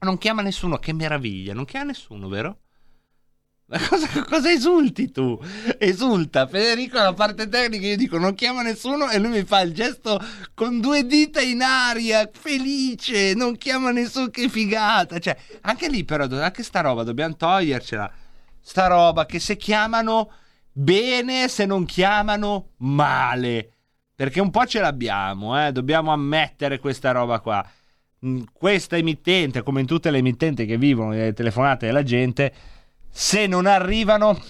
Non 0.00 0.18
chiama 0.18 0.42
nessuno, 0.42 0.76
che 0.78 0.92
meraviglia, 0.92 1.54
non 1.54 1.64
chiama 1.64 1.86
nessuno, 1.86 2.28
vero? 2.28 2.58
Cosa, 3.88 4.24
cosa 4.24 4.50
esulti 4.50 5.10
tu? 5.10 5.38
Esulta 5.78 6.46
Federico 6.46 6.98
alla 6.98 7.14
parte 7.14 7.48
tecnica. 7.48 7.86
Io 7.86 7.96
dico 7.96 8.18
non 8.18 8.34
chiama 8.34 8.62
nessuno 8.62 9.08
e 9.08 9.18
lui 9.18 9.30
mi 9.30 9.44
fa 9.44 9.60
il 9.62 9.72
gesto 9.72 10.20
con 10.54 10.80
due 10.80 11.06
dita 11.06 11.40
in 11.40 11.62
aria, 11.62 12.28
felice. 12.32 13.34
Non 13.34 13.56
chiama 13.56 13.90
nessuno, 13.90 14.28
che 14.28 14.48
figata. 14.48 15.18
Cioè, 15.18 15.36
anche 15.62 15.88
lì, 15.88 16.04
però, 16.04 16.26
anche 16.38 16.62
sta 16.62 16.80
roba 16.80 17.02
dobbiamo 17.02 17.34
togliercela. 17.34 18.12
Sta 18.60 18.86
roba 18.88 19.26
che 19.26 19.38
se 19.40 19.56
chiamano 19.56 20.30
bene, 20.70 21.48
se 21.48 21.64
non 21.64 21.84
chiamano 21.84 22.72
male. 22.78 23.70
Perché 24.14 24.40
un 24.40 24.50
po' 24.50 24.66
ce 24.66 24.80
l'abbiamo, 24.80 25.66
eh? 25.66 25.72
dobbiamo 25.72 26.12
ammettere 26.12 26.78
questa 26.78 27.10
roba 27.12 27.40
qua. 27.40 27.66
Mm, 28.24 28.42
Questa 28.52 28.96
emittente, 28.96 29.62
come 29.62 29.80
in 29.80 29.86
tutte 29.86 30.10
le 30.10 30.18
emittenti 30.18 30.64
che 30.66 30.76
vivono 30.76 31.10
le 31.10 31.32
telefonate 31.32 31.86
della 31.86 32.02
gente, 32.02 32.52
se 33.14 33.46
non 33.46 33.66
arrivano 33.66 34.40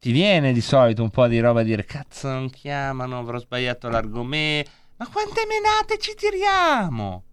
ti 0.00 0.12
viene 0.12 0.52
di 0.52 0.60
solito 0.60 1.02
un 1.02 1.10
po' 1.10 1.26
di 1.26 1.40
roba 1.40 1.60
a 1.60 1.64
dire 1.64 1.84
cazzo 1.84 2.28
non 2.28 2.50
chiamano, 2.50 3.18
avrò 3.18 3.38
sbagliato 3.38 3.88
l'argomento. 3.88 4.70
Ma 4.96 5.08
quante 5.08 5.44
menate 5.46 5.98
ci 5.98 6.14
tiriamo? 6.14 7.24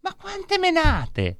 Ma 0.00 0.14
quante 0.14 0.58
menate? 0.58 1.38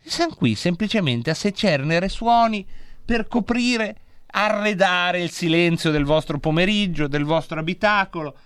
Siamo 0.00 0.34
qui 0.34 0.54
semplicemente 0.54 1.30
a 1.30 1.34
secernere 1.34 2.08
suoni 2.08 2.66
per 3.04 3.26
coprire, 3.26 3.96
arredare 4.26 5.22
il 5.22 5.30
silenzio 5.30 5.90
del 5.90 6.04
vostro 6.04 6.38
pomeriggio, 6.38 7.08
del 7.08 7.24
vostro 7.24 7.58
abitacolo. 7.58 8.36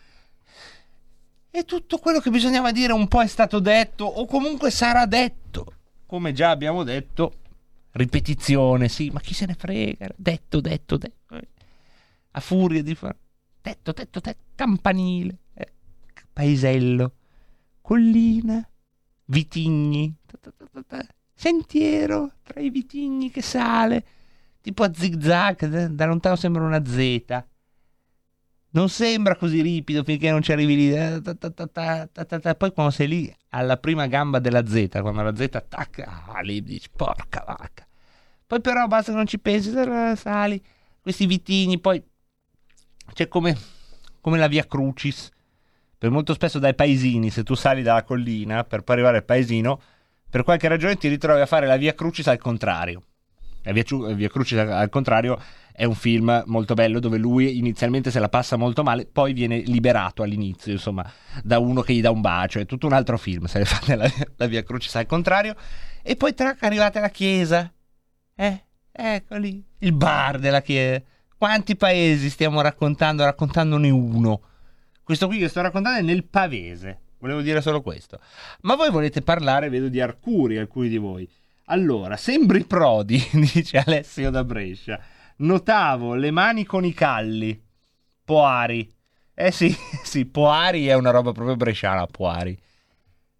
E 1.50 1.64
tutto 1.64 1.98
quello 1.98 2.20
che 2.20 2.30
bisognava 2.30 2.72
dire 2.72 2.92
un 2.92 3.06
po' 3.06 3.20
è 3.20 3.26
stato 3.26 3.58
detto, 3.58 4.04
o 4.06 4.24
comunque 4.24 4.70
sarà 4.70 5.04
detto. 5.04 5.74
Come 6.06 6.32
già 6.32 6.50
abbiamo 6.50 6.84
detto, 6.84 7.41
ripetizione, 7.92 8.88
sì, 8.88 9.10
ma 9.10 9.20
chi 9.20 9.34
se 9.34 9.46
ne 9.46 9.54
frega? 9.54 10.08
Detto, 10.16 10.60
detto, 10.60 10.96
detto. 10.96 11.40
A 12.34 12.40
furia 12.40 12.82
di 12.82 12.94
fare 12.94 13.18
detto, 13.62 13.92
detto, 13.92 14.20
detto, 14.20 14.40
campanile, 14.54 15.38
eh, 15.54 15.72
paesello, 16.32 17.14
collina, 17.80 18.68
vitigni, 19.26 20.14
ta, 20.26 20.38
ta, 20.40 20.82
ta, 20.86 21.06
sentiero 21.32 22.34
tra 22.42 22.60
i 22.60 22.70
vitigni 22.70 23.30
che 23.30 23.40
sale, 23.40 24.04
tipo 24.60 24.82
a 24.82 24.92
zig 24.92 25.20
zag, 25.22 25.86
da- 25.88 26.06
lontano 26.06 26.36
sembra 26.36 26.64
una 26.64 26.84
Z. 26.84 27.44
Non 28.74 28.88
sembra 28.88 29.36
così 29.36 29.60
ripido 29.60 30.02
finché 30.02 30.30
non 30.30 30.40
ci 30.40 30.52
arrivi 30.52 30.76
lì. 30.76 30.92
eh, 30.92 31.20
ta. 31.20 32.54
Poi 32.56 32.72
quando 32.72 32.90
sei 32.92 33.08
lì 33.08 33.36
alla 33.50 33.76
prima 33.76 34.06
gamba 34.06 34.38
della 34.38 34.66
Z, 34.66 34.88
quando 35.00 35.22
la 35.22 35.34
Z 35.34 35.48
attacca, 35.52 36.24
ah, 36.26 36.40
lì 36.40 36.62
dici 36.62 36.88
porca 36.94 37.44
vacca. 37.46 37.86
Poi 38.46 38.60
però 38.60 38.86
basta 38.86 39.10
che 39.10 39.16
non 39.16 39.26
ci 39.26 39.38
pensi, 39.38 39.72
eh, 39.74 40.14
sali, 40.16 40.62
questi 41.00 41.26
vitigni, 41.26 41.78
poi 41.80 42.02
c'è 43.12 43.28
come, 43.28 43.56
come 44.20 44.38
la 44.38 44.46
via 44.48 44.66
Crucis. 44.66 45.30
Per 45.98 46.10
molto 46.10 46.32
spesso 46.34 46.58
dai 46.58 46.74
paesini, 46.74 47.30
se 47.30 47.44
tu 47.44 47.54
sali 47.54 47.82
dalla 47.82 48.02
collina 48.02 48.64
per 48.64 48.82
poi 48.82 48.96
arrivare 48.96 49.18
al 49.18 49.24
paesino, 49.24 49.80
per 50.28 50.44
qualche 50.44 50.66
ragione 50.68 50.96
ti 50.96 51.08
ritrovi 51.08 51.40
a 51.42 51.46
fare 51.46 51.66
la 51.66 51.76
via 51.76 51.94
Crucis 51.94 52.26
al 52.26 52.38
contrario. 52.38 53.02
Via, 53.62 53.84
via 54.14 54.28
Crucis 54.28 54.58
al- 54.58 54.88
contrario 54.88 55.40
è 55.72 55.84
un 55.84 55.94
film 55.94 56.42
molto 56.46 56.74
bello 56.74 57.00
dove 57.00 57.16
lui 57.16 57.56
inizialmente 57.58 58.10
se 58.10 58.18
la 58.18 58.28
passa 58.28 58.56
molto 58.56 58.82
male, 58.82 59.06
poi 59.06 59.32
viene 59.32 59.58
liberato 59.58 60.22
all'inizio, 60.22 60.72
insomma, 60.72 61.10
da 61.42 61.58
uno 61.58 61.80
che 61.80 61.94
gli 61.94 62.00
dà 62.00 62.10
un 62.10 62.20
bacio, 62.20 62.58
è 62.58 62.66
tutto 62.66 62.86
un 62.86 62.92
altro 62.92 63.16
film, 63.16 63.46
se 63.46 63.58
le 63.58 63.64
fate 63.64 63.96
la, 63.96 64.10
la 64.36 64.46
via 64.46 64.62
Crucis 64.62 64.94
al 64.96 65.06
contrario, 65.06 65.54
e 66.02 66.16
poi 66.16 66.34
trac 66.34 66.62
arrivate 66.62 66.98
alla 66.98 67.08
chiesa, 67.08 67.72
eh, 68.34 68.64
ecco 68.90 69.36
lì, 69.36 69.64
il 69.78 69.92
bar 69.92 70.38
della 70.38 70.60
chiesa, 70.60 71.02
quanti 71.38 71.74
paesi 71.74 72.28
stiamo 72.28 72.60
raccontando, 72.60 73.24
raccontandone 73.24 73.88
uno, 73.88 74.40
questo 75.02 75.26
qui 75.26 75.38
che 75.38 75.48
sto 75.48 75.62
raccontando 75.62 75.98
è 75.98 76.02
nel 76.02 76.24
Pavese, 76.24 77.00
volevo 77.18 77.40
dire 77.40 77.62
solo 77.62 77.80
questo, 77.80 78.20
ma 78.62 78.76
voi 78.76 78.90
volete 78.90 79.22
parlare, 79.22 79.70
vedo, 79.70 79.88
di 79.88 80.00
Arcuri, 80.00 80.58
alcuni 80.58 80.88
di 80.88 80.98
voi, 80.98 81.28
allora, 81.66 82.16
sembri 82.16 82.64
Prodi, 82.64 83.22
dice 83.52 83.78
Alessio 83.78 84.30
da 84.30 84.44
Brescia. 84.44 85.00
Notavo 85.36 86.14
le 86.14 86.30
mani 86.30 86.64
con 86.64 86.84
i 86.84 86.92
calli. 86.92 87.60
Poari. 88.24 88.92
Eh 89.34 89.50
sì, 89.50 89.74
sì, 90.02 90.26
Poari 90.26 90.86
è 90.86 90.94
una 90.94 91.10
roba 91.10 91.32
proprio 91.32 91.56
bresciana, 91.56 92.06
Poari. 92.06 92.58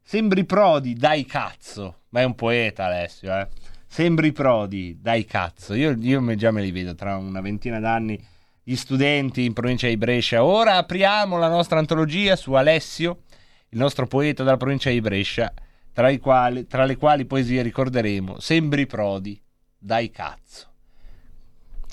Sembri 0.02 0.44
Prodi, 0.44 0.94
dai 0.94 1.24
cazzo. 1.24 2.02
Ma 2.10 2.20
è 2.20 2.24
un 2.24 2.34
poeta 2.34 2.86
Alessio, 2.86 3.34
eh. 3.34 3.48
Sembri 3.86 4.32
Prodi, 4.32 4.98
dai 5.00 5.24
cazzo. 5.24 5.74
Io, 5.74 5.96
io 5.98 6.34
già 6.34 6.50
me 6.50 6.62
li 6.62 6.70
vedo 6.70 6.94
tra 6.94 7.16
una 7.16 7.40
ventina 7.40 7.78
d'anni. 7.78 8.22
Gli 8.62 8.76
studenti 8.76 9.44
in 9.44 9.52
provincia 9.52 9.88
di 9.88 9.96
Brescia. 9.96 10.44
Ora 10.44 10.76
apriamo 10.76 11.36
la 11.36 11.48
nostra 11.48 11.78
antologia 11.78 12.36
su 12.36 12.52
Alessio, 12.52 13.22
il 13.70 13.78
nostro 13.78 14.06
poeta 14.06 14.44
della 14.44 14.56
provincia 14.56 14.88
di 14.88 15.00
Brescia, 15.00 15.52
tra, 15.92 16.08
i 16.08 16.18
quali, 16.18 16.66
tra 16.66 16.84
le 16.84 16.96
quali 16.96 17.24
poesie 17.24 17.62
ricorderemo 17.62 18.40
Sembri 18.40 18.86
Prodi, 18.86 19.40
dai 19.78 20.10
cazzo. 20.10 20.70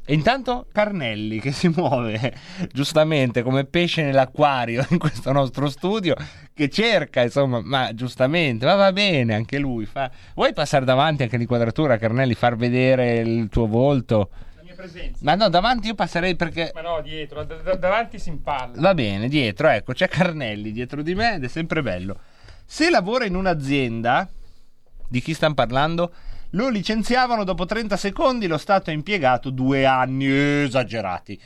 E 0.10 0.14
intanto 0.14 0.66
Carnelli 0.72 1.40
che 1.40 1.52
si 1.52 1.68
muove 1.68 2.34
giustamente 2.74 3.44
come 3.44 3.66
pesce 3.66 4.02
nell'acquario 4.02 4.84
in 4.90 4.98
questo 4.98 5.32
nostro 5.32 5.70
studio, 5.70 6.16
che 6.52 6.68
cerca, 6.68 7.22
insomma, 7.22 7.62
ma 7.62 7.94
giustamente, 7.94 8.66
ma 8.66 8.74
va 8.74 8.92
bene 8.92 9.36
anche 9.36 9.60
lui. 9.60 9.86
Fa... 9.86 10.10
Vuoi 10.34 10.52
passare 10.52 10.84
davanti 10.84 11.22
anche 11.22 11.38
l'inquadratura, 11.38 11.98
Carnelli, 11.98 12.34
far 12.34 12.56
vedere 12.56 13.20
il 13.20 13.50
tuo 13.50 13.68
volto? 13.68 14.32
La 14.56 14.64
mia 14.64 14.74
presenza. 14.74 15.20
Ma 15.22 15.36
no, 15.36 15.48
davanti 15.48 15.90
io 15.90 15.94
passerei 15.94 16.36
perché... 16.36 16.72
Ma 16.74 16.82
no, 16.82 17.02
dietro, 17.02 17.44
da- 17.44 17.76
davanti 17.76 18.18
si 18.18 18.30
impalla. 18.30 18.82
Va 18.82 18.96
bene, 18.96 19.28
dietro, 19.28 19.68
ecco, 19.68 19.94
c'è 19.94 20.08
Carnelli 20.08 20.72
dietro 20.72 21.04
di 21.04 21.14
me 21.14 21.36
ed 21.36 21.44
è 21.44 21.48
sempre 21.48 21.84
bello. 21.84 22.20
Se 22.72 22.92
lavora 22.92 23.26
in 23.26 23.34
un'azienda, 23.34 24.30
di 25.08 25.22
chi 25.22 25.34
stanno 25.34 25.56
parlando? 25.56 26.14
Lo 26.52 26.70
licenziavano 26.70 27.44
dopo 27.44 27.66
30 27.66 27.98
secondi, 27.98 28.46
lo 28.46 28.60
Stato 28.60 28.92
ha 28.92 28.94
impiegato 28.94 29.50
due 29.50 29.88
anni, 29.88 30.28
esagerati. 30.30 31.42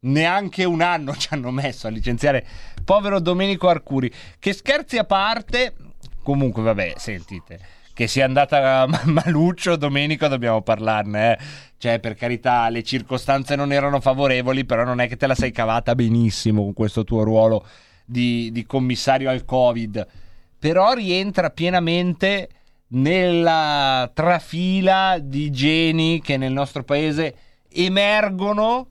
Neanche 0.00 0.64
un 0.64 0.82
anno 0.82 1.16
ci 1.16 1.28
hanno 1.30 1.50
messo 1.50 1.86
a 1.86 1.90
licenziare 1.90 2.46
povero 2.84 3.18
Domenico 3.18 3.68
Arcuri. 3.68 4.12
Che 4.38 4.52
scherzi 4.52 4.98
a 4.98 5.04
parte, 5.04 5.74
comunque 6.22 6.62
vabbè, 6.62 6.92
sentite, 6.98 7.58
che 7.94 8.06
sia 8.06 8.26
andata 8.26 8.84
ma- 8.92 9.02
maluccio 9.06 9.74
Domenico 9.76 10.28
dobbiamo 10.28 10.60
parlarne, 10.60 11.32
eh. 11.32 11.44
Cioè, 11.78 11.98
per 11.98 12.14
carità, 12.14 12.68
le 12.68 12.82
circostanze 12.82 13.56
non 13.56 13.72
erano 13.72 14.00
favorevoli, 14.00 14.66
però 14.66 14.84
non 14.84 15.00
è 15.00 15.08
che 15.08 15.16
te 15.16 15.26
la 15.26 15.34
sei 15.34 15.50
cavata 15.50 15.94
benissimo 15.94 16.62
con 16.62 16.74
questo 16.74 17.04
tuo 17.04 17.22
ruolo 17.22 17.66
di, 18.04 18.50
di 18.52 18.66
commissario 18.66 19.30
al 19.30 19.46
Covid. 19.46 20.26
Però 20.58 20.92
rientra 20.92 21.50
pienamente 21.50 22.48
nella 22.88 24.10
trafila 24.12 25.18
di 25.20 25.50
geni 25.50 26.20
che 26.20 26.36
nel 26.36 26.52
nostro 26.52 26.84
paese 26.84 27.36
emergono 27.70 28.90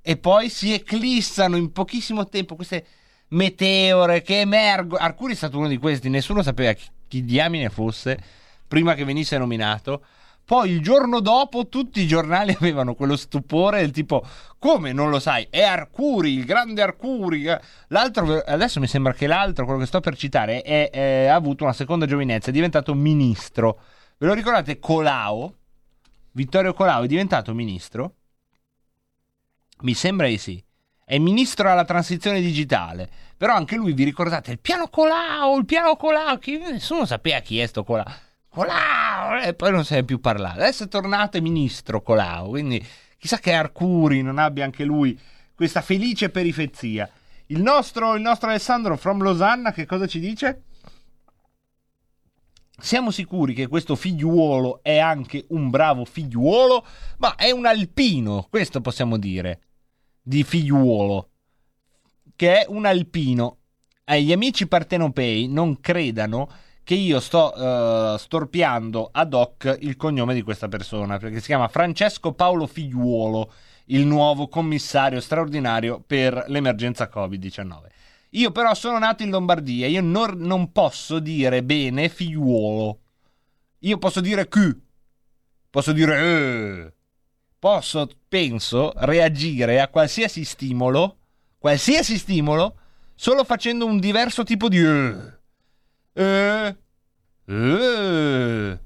e 0.00 0.16
poi 0.16 0.48
si 0.48 0.72
eclissano 0.72 1.56
in 1.56 1.72
pochissimo 1.72 2.28
tempo 2.28 2.54
queste 2.54 2.86
meteore 3.28 4.22
che 4.22 4.40
emergono. 4.40 5.02
Arcuri 5.02 5.32
è 5.32 5.36
stato 5.36 5.58
uno 5.58 5.68
di 5.68 5.76
questi, 5.76 6.08
nessuno 6.08 6.42
sapeva 6.42 6.72
chi, 6.72 6.86
chi 7.08 7.24
diamine 7.24 7.68
fosse 7.68 8.18
prima 8.66 8.94
che 8.94 9.04
venisse 9.04 9.36
nominato. 9.38 10.04
Poi 10.48 10.70
il 10.70 10.80
giorno 10.80 11.20
dopo 11.20 11.68
tutti 11.68 12.00
i 12.00 12.06
giornali 12.06 12.56
avevano 12.58 12.94
quello 12.94 13.16
stupore 13.16 13.80
del 13.80 13.90
tipo 13.90 14.24
come 14.58 14.94
non 14.94 15.10
lo 15.10 15.20
sai? 15.20 15.46
È 15.50 15.60
Arcuri, 15.62 16.32
il 16.32 16.46
grande 16.46 16.80
Arcuri. 16.80 17.44
L'altro 17.88 18.38
adesso 18.38 18.80
mi 18.80 18.86
sembra 18.86 19.12
che 19.12 19.26
l'altro, 19.26 19.66
quello 19.66 19.80
che 19.80 19.84
sto 19.84 20.00
per 20.00 20.16
citare, 20.16 20.62
è- 20.62 20.88
è- 20.88 21.26
ha 21.26 21.34
avuto 21.34 21.64
una 21.64 21.74
seconda 21.74 22.06
giovinezza, 22.06 22.48
è 22.48 22.52
diventato 22.52 22.94
ministro. 22.94 23.78
Ve 24.16 24.26
lo 24.26 24.32
ricordate 24.32 24.78
Colao? 24.78 25.54
Vittorio 26.32 26.72
Colao 26.72 27.02
è 27.02 27.06
diventato 27.06 27.52
ministro? 27.52 28.14
Mi 29.82 29.92
sembra 29.92 30.28
di 30.28 30.38
sì. 30.38 30.64
È 31.04 31.18
ministro 31.18 31.70
alla 31.70 31.84
transizione 31.84 32.40
digitale. 32.40 33.06
Però 33.36 33.52
anche 33.54 33.76
lui, 33.76 33.92
vi 33.92 34.04
ricordate, 34.04 34.52
il 34.52 34.60
piano 34.60 34.88
Colao, 34.88 35.58
il 35.58 35.66
piano 35.66 35.94
Colao, 35.96 36.38
che 36.38 36.56
nessuno 36.56 37.04
sapeva 37.04 37.40
chi 37.40 37.58
è 37.60 37.66
sto 37.66 37.84
Colao. 37.84 38.26
Colao! 38.48 39.40
E 39.40 39.54
poi 39.54 39.70
non 39.70 39.84
se 39.84 39.94
ne 39.94 40.00
è 40.00 40.04
più 40.04 40.20
parlato. 40.20 40.60
Adesso 40.60 40.84
è 40.84 40.88
tornato 40.88 41.40
ministro 41.40 42.02
Colao, 42.02 42.48
quindi 42.48 42.84
chissà 43.18 43.38
che 43.38 43.52
Arcuri 43.52 44.22
non 44.22 44.38
abbia 44.38 44.64
anche 44.64 44.84
lui 44.84 45.18
questa 45.54 45.80
felice 45.80 46.30
perifezia. 46.30 47.10
Il 47.46 47.62
nostro, 47.62 48.14
il 48.14 48.22
nostro 48.22 48.48
Alessandro 48.48 48.96
from 48.96 49.22
Losanna 49.22 49.72
che 49.72 49.86
cosa 49.86 50.06
ci 50.06 50.20
dice? 50.20 50.64
Siamo 52.80 53.10
sicuri 53.10 53.54
che 53.54 53.66
questo 53.66 53.96
figliuolo 53.96 54.80
è 54.82 54.98
anche 54.98 55.46
un 55.48 55.68
bravo 55.68 56.04
figliuolo, 56.04 56.86
ma 57.18 57.34
è 57.34 57.50
un 57.50 57.66
alpino, 57.66 58.46
questo 58.48 58.80
possiamo 58.80 59.16
dire, 59.18 59.62
di 60.22 60.44
figliuolo, 60.44 61.30
che 62.36 62.60
è 62.60 62.66
un 62.68 62.86
alpino. 62.86 63.56
Eh, 64.04 64.22
gli 64.22 64.30
amici 64.30 64.68
partenopei 64.68 65.48
non 65.48 65.80
credano 65.80 66.48
che 66.88 66.94
io 66.94 67.20
sto 67.20 67.54
eh, 67.54 68.18
storpiando 68.18 69.10
ad 69.12 69.34
hoc 69.34 69.76
il 69.80 69.94
cognome 69.96 70.32
di 70.32 70.40
questa 70.40 70.68
persona, 70.68 71.18
perché 71.18 71.38
si 71.40 71.44
chiama 71.44 71.68
Francesco 71.68 72.32
Paolo 72.32 72.66
Figliuolo, 72.66 73.52
il 73.88 74.06
nuovo 74.06 74.48
commissario 74.48 75.20
straordinario 75.20 76.00
per 76.00 76.46
l'emergenza 76.46 77.10
Covid-19. 77.12 77.80
Io 78.30 78.52
però 78.52 78.72
sono 78.72 78.98
nato 78.98 79.22
in 79.22 79.28
Lombardia, 79.28 79.86
io 79.86 80.00
non, 80.00 80.38
non 80.38 80.72
posso 80.72 81.18
dire 81.18 81.62
bene 81.62 82.08
figliuolo. 82.08 83.00
Io 83.80 83.98
posso 83.98 84.22
dire 84.22 84.48
Q, 84.48 84.74
posso 85.68 85.92
dire 85.92 86.18
eh. 86.18 86.92
Posso, 87.58 88.08
penso, 88.28 88.94
reagire 88.96 89.82
a 89.82 89.88
qualsiasi 89.88 90.42
stimolo, 90.42 91.18
qualsiasi 91.58 92.16
stimolo, 92.16 92.76
solo 93.14 93.44
facendo 93.44 93.84
un 93.84 94.00
diverso 94.00 94.42
tipo 94.42 94.70
di 94.70 94.78
eh. 94.78 95.37
Eh. 96.18 96.76
Eh. 97.46 98.78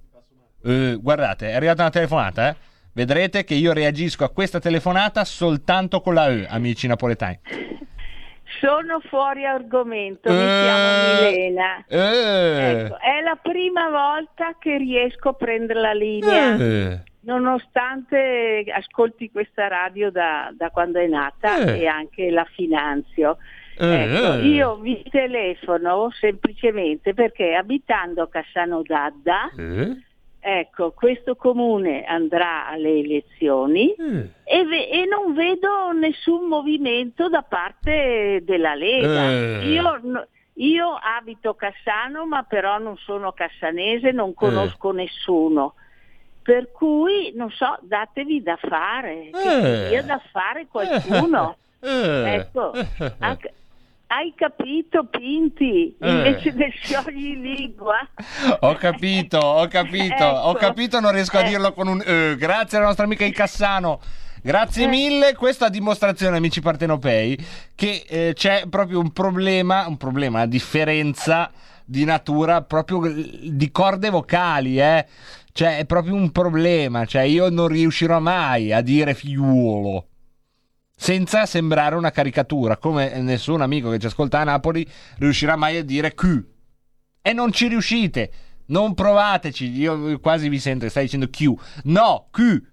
Eh, 0.65 0.97
guardate, 1.01 1.51
è 1.51 1.55
arrivata 1.55 1.83
una 1.83 1.91
telefonata, 1.91 2.49
eh? 2.51 2.57
Vedrete 2.95 3.43
che 3.45 3.55
io 3.55 3.73
reagisco 3.73 4.23
a 4.25 4.31
questa 4.31 4.61
telefonata 4.61 5.25
soltanto 5.25 6.01
con 6.03 6.13
la 6.15 6.29
E, 6.29 6.47
amici 6.49 6.87
napoletani. 6.87 7.41
Sono 8.61 9.01
fuori 9.09 9.47
argomento, 9.47 10.31
mi 10.31 10.37
Eh, 10.39 10.61
chiamo 10.63 11.31
Milena. 11.31 11.85
Eh. 11.89 12.81
Ecco, 12.85 12.99
è 13.01 13.23
la 13.23 13.39
prima 13.43 13.89
volta 13.89 14.57
che 14.59 14.77
riesco 14.77 15.31
a 15.31 15.33
prendere 15.33 15.81
la 15.81 15.95
linea, 15.95 16.57
Eh. 16.57 17.03
nonostante 17.21 18.65
ascolti 18.73 19.31
questa 19.31 19.69
radio 19.69 20.11
da, 20.11 20.53
da 20.55 20.69
quando 20.71 21.01
è 21.01 21.07
nata 21.07 21.59
Eh. 21.65 21.81
e 21.81 21.87
anche 21.87 22.31
la 22.31 22.45
finanzio. 22.55 23.39
Eh. 23.79 24.15
Ecco, 24.15 24.35
io 24.45 24.77
vi 24.77 25.03
telefono 25.11 26.11
semplicemente 26.19 27.15
perché 27.15 27.55
abitando 27.55 28.23
a 28.23 28.29
Cassano 28.29 28.83
d'Adda, 28.83 29.51
Eh. 29.57 29.97
ecco, 30.41 30.93
questo 30.93 31.37
comune 31.37 32.05
andrà 32.05 32.67
alle 32.69 32.99
elezioni 32.99 33.93
Eh. 33.95 34.29
e, 34.45 34.65
ve- 34.67 34.89
e 34.89 35.07
non 35.07 35.35
vedo 35.35 35.93
nessun 35.93 36.47
movimento 36.49 37.29
da 37.29 37.43
parte 37.43 38.43
della 38.45 38.75
Lega. 38.75 39.31
Eh. 39.31 39.69
Io, 39.71 40.01
no- 40.03 40.27
io 40.55 40.89
abito 41.01 41.55
Cassano, 41.55 42.27
ma 42.27 42.43
però 42.43 42.79
non 42.79 42.97
sono 42.99 43.33
cassanese, 43.33 44.11
non 44.13 44.35
conosco 44.35 44.91
nessuno. 44.93 45.75
Per 46.43 46.73
cui, 46.73 47.33
non 47.37 47.51
so, 47.51 47.79
datevi 47.83 48.43
da 48.43 48.57
fare, 48.61 49.31
che 49.33 49.85
Eh. 49.85 49.89
dia 49.91 50.03
da 50.03 50.21
fare 50.31 50.67
qualcuno. 50.69 51.57
Eh. 51.85 52.35
Ecco, 52.35 52.73
Eh. 52.75 52.85
Ha- 54.13 54.17
hai 54.17 54.33
capito, 54.37 55.07
Pinti? 55.07 55.97
Eh. 56.01 56.11
Invece 56.11 56.53
del 56.53 56.73
sciogli 56.73 57.37
lingua. 57.37 57.97
Ho 58.61 58.75
capito, 58.75 59.39
ho 59.39 59.67
capito, 59.69 60.25
ho 60.25 60.51
Ecco. 60.51 60.59
capito, 60.59 61.01
non 61.01 61.13
riesco 61.13 61.39
a 61.39 61.43
Eh. 61.45 61.49
dirlo 61.49 61.73
con 61.73 61.89
un 61.89 62.03
eh. 62.05 62.37
Grazie 62.37 62.79
alla 62.79 62.87
nostra 62.87 63.05
amica 63.05 63.25
il 63.25 63.33
Cassano. 63.33 64.01
Grazie 64.43 64.85
Eh. 64.85 64.89
mille, 64.89 65.35
questa 65.35 65.69
dimostrazione, 65.69 66.37
amici 66.37 66.61
partenopei, 66.61 67.39
che 67.75 68.05
eh, 68.09 68.33
c'è 68.35 68.65
proprio 68.69 68.99
un 68.99 69.13
problema, 69.13 69.87
un 69.87 69.97
problema, 69.97 70.39
una 70.39 70.47
differenza 70.47 71.51
di 71.85 72.05
natura 72.05 72.63
proprio 72.63 73.01
di 73.13 73.71
corde 73.71 74.11
vocali, 74.11 74.81
eh. 74.81 75.07
Cioè, 75.55 75.77
è 75.79 75.85
proprio 75.85 76.15
un 76.15 76.31
problema, 76.33 77.05
cioè 77.05 77.23
io 77.23 77.51
non 77.51 77.69
riuscirò 77.69 78.19
mai 78.21 78.73
a 78.73 78.81
dire 78.81 79.13
figliuolo 79.15 80.07
senza 80.95 81.47
sembrare 81.47 81.97
una 81.97 82.11
caricatura, 82.11 82.77
come 82.77 83.21
nessun 83.21 83.61
amico 83.61 83.91
che 83.91 83.99
ci 83.99 84.07
ascolta 84.07 84.41
a 84.41 84.45
Napoli 84.45 84.87
riuscirà 85.19 85.57
mai 85.57 85.77
a 85.79 85.85
dire 85.85 86.15
Q. 86.15 86.45
E 87.21 87.33
non 87.33 87.53
ci 87.53 87.69
riuscite. 87.69 88.33
Non 88.67 88.95
provateci. 88.95 89.71
Io 89.71 90.19
quasi 90.21 90.49
vi 90.49 90.59
sento 90.59 90.85
che 90.85 90.91
stai 90.91 91.05
dicendo 91.05 91.29
Q. 91.29 91.53
No, 91.85 92.29
Q. 92.31 92.72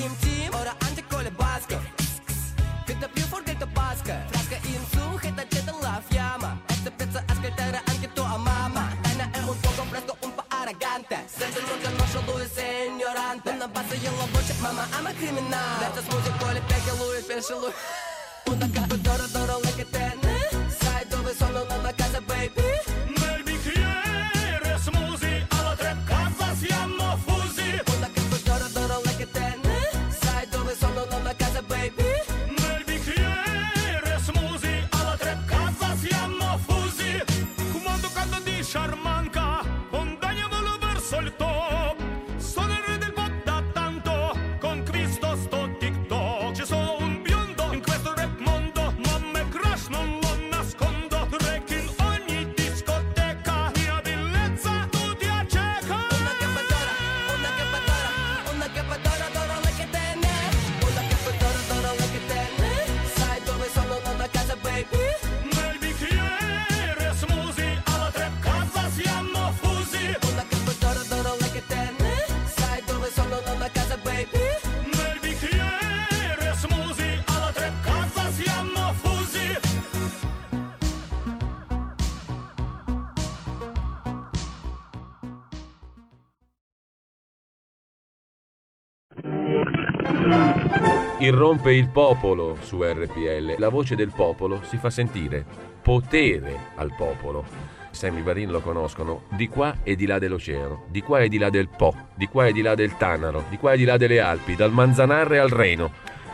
Тим 0.00 0.16
Тим, 0.22 0.54
ора 0.54 0.72
Анти 0.88 1.02
Коля 1.10 1.30
Басков 1.32 1.82
Когда 2.86 3.06
пью 3.08 3.22
форгельто 3.24 3.66
Баска 3.66 4.16
Фраска 4.30 4.56
инсух, 4.64 5.22
это 5.22 5.44
где-то 5.44 5.74
лав 5.74 6.04
яма 6.10 6.58
Это 6.70 6.90
пеца 6.90 7.22
аскальтера 7.28 7.82
а 8.16 8.38
мама, 8.38 8.84
Тайна 9.04 9.30
эму 9.36 9.52
фоком, 9.52 9.90
фреско 9.90 10.16
умпа 10.22 10.42
араганте 10.48 11.18
Сэнсен 11.36 11.64
рука 11.68 11.90
ноша 11.98 12.20
луи 12.26 12.46
сеньоранте 12.56 13.52
На 13.52 13.68
базе 13.68 13.96
ела 13.96 14.26
бочек, 14.32 14.56
мама, 14.62 14.84
ама 14.98 15.12
криминал 15.12 15.80
Лето 15.82 16.00
смузи, 16.00 16.32
поле 16.40 16.62
пеки, 16.68 16.92
луи, 16.98 17.20
пеши 17.22 17.54
луи 17.54 17.72
Уна 18.46 18.68
капы, 18.74 18.96
дора, 19.04 19.28
дора, 19.34 19.56
лэкетене 19.56 20.38
Сайдовый 20.80 21.34
сон, 21.34 21.52
но 21.52 21.76
на 21.82 21.92
каза, 21.92 22.22
бэйби 22.22 22.89
Irrompe 91.30 91.72
il 91.72 91.88
popolo 91.88 92.56
su 92.60 92.82
RPL. 92.82 93.54
La 93.58 93.68
voce 93.68 93.94
del 93.94 94.10
popolo 94.12 94.62
si 94.64 94.78
fa 94.78 94.90
sentire. 94.90 95.44
Potere 95.80 96.70
al 96.74 96.92
popolo. 96.96 97.44
Sammy 97.92 98.20
Varin 98.20 98.50
lo 98.50 98.60
conoscono 98.60 99.22
di 99.36 99.48
qua 99.48 99.76
e 99.84 99.94
di 99.94 100.06
là 100.06 100.18
dell'oceano, 100.18 100.86
di 100.88 101.02
qua 101.02 101.20
e 101.20 101.28
di 101.28 101.38
là 101.38 101.48
del 101.48 101.68
Po, 101.68 101.94
di 102.16 102.26
qua 102.26 102.46
e 102.46 102.52
di 102.52 102.62
là 102.62 102.74
del 102.74 102.96
Tanaro, 102.96 103.44
di 103.48 103.58
qua 103.58 103.74
e 103.74 103.76
di 103.76 103.84
là 103.84 103.96
delle 103.96 104.18
Alpi, 104.20 104.56
dal 104.56 104.72
Manzanarre 104.72 105.38
al 105.38 105.50
Reno. 105.50 105.92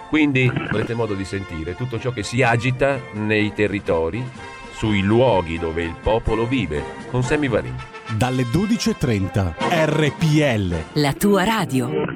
Quindi 0.09 0.51
avrete 0.51 0.95
modo 0.95 1.13
di 1.13 1.25
sentire 1.27 1.75
tutto 1.75 1.99
ciò 1.99 2.11
che 2.11 2.23
si 2.23 2.43
agita 2.43 2.99
nei 3.13 3.53
territori, 3.53 4.25
sui 4.73 5.03
luoghi 5.03 5.59
dove 5.59 5.83
il 5.83 5.97
popolo 6.03 6.47
vive, 6.47 6.83
con 7.11 7.23
Sammy 7.23 7.49
Varin. 7.49 7.75
Dalle 8.17 8.45
12.30 8.45 9.55
RPL. 9.59 11.01
La 11.01 11.13
tua 11.13 11.45
radio. 11.45 12.16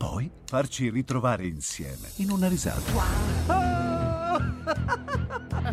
Poi 0.00 0.30
farci 0.46 0.88
ritrovare 0.88 1.46
insieme 1.46 2.08
in 2.16 2.30
una 2.30 2.48
risata. 2.48 2.80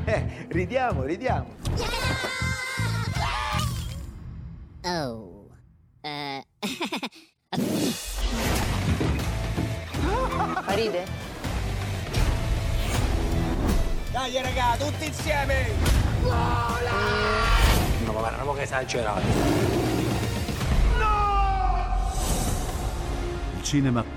Eh, 0.04 0.48
ridiamo, 0.50 1.04
ridiamo. 1.04 1.56
Oh. 4.84 5.48
Eh. 6.02 6.46
Ride? 10.76 11.08
Dai 14.12 14.42
raga, 14.42 14.76
tutti 14.78 15.06
insieme! 15.06 15.68
No, 16.24 18.12
ma 18.12 18.12
guarda, 18.12 18.54
che 18.54 18.62
esagerato. 18.64 19.22
Il 23.56 23.64
cinema 23.64 24.17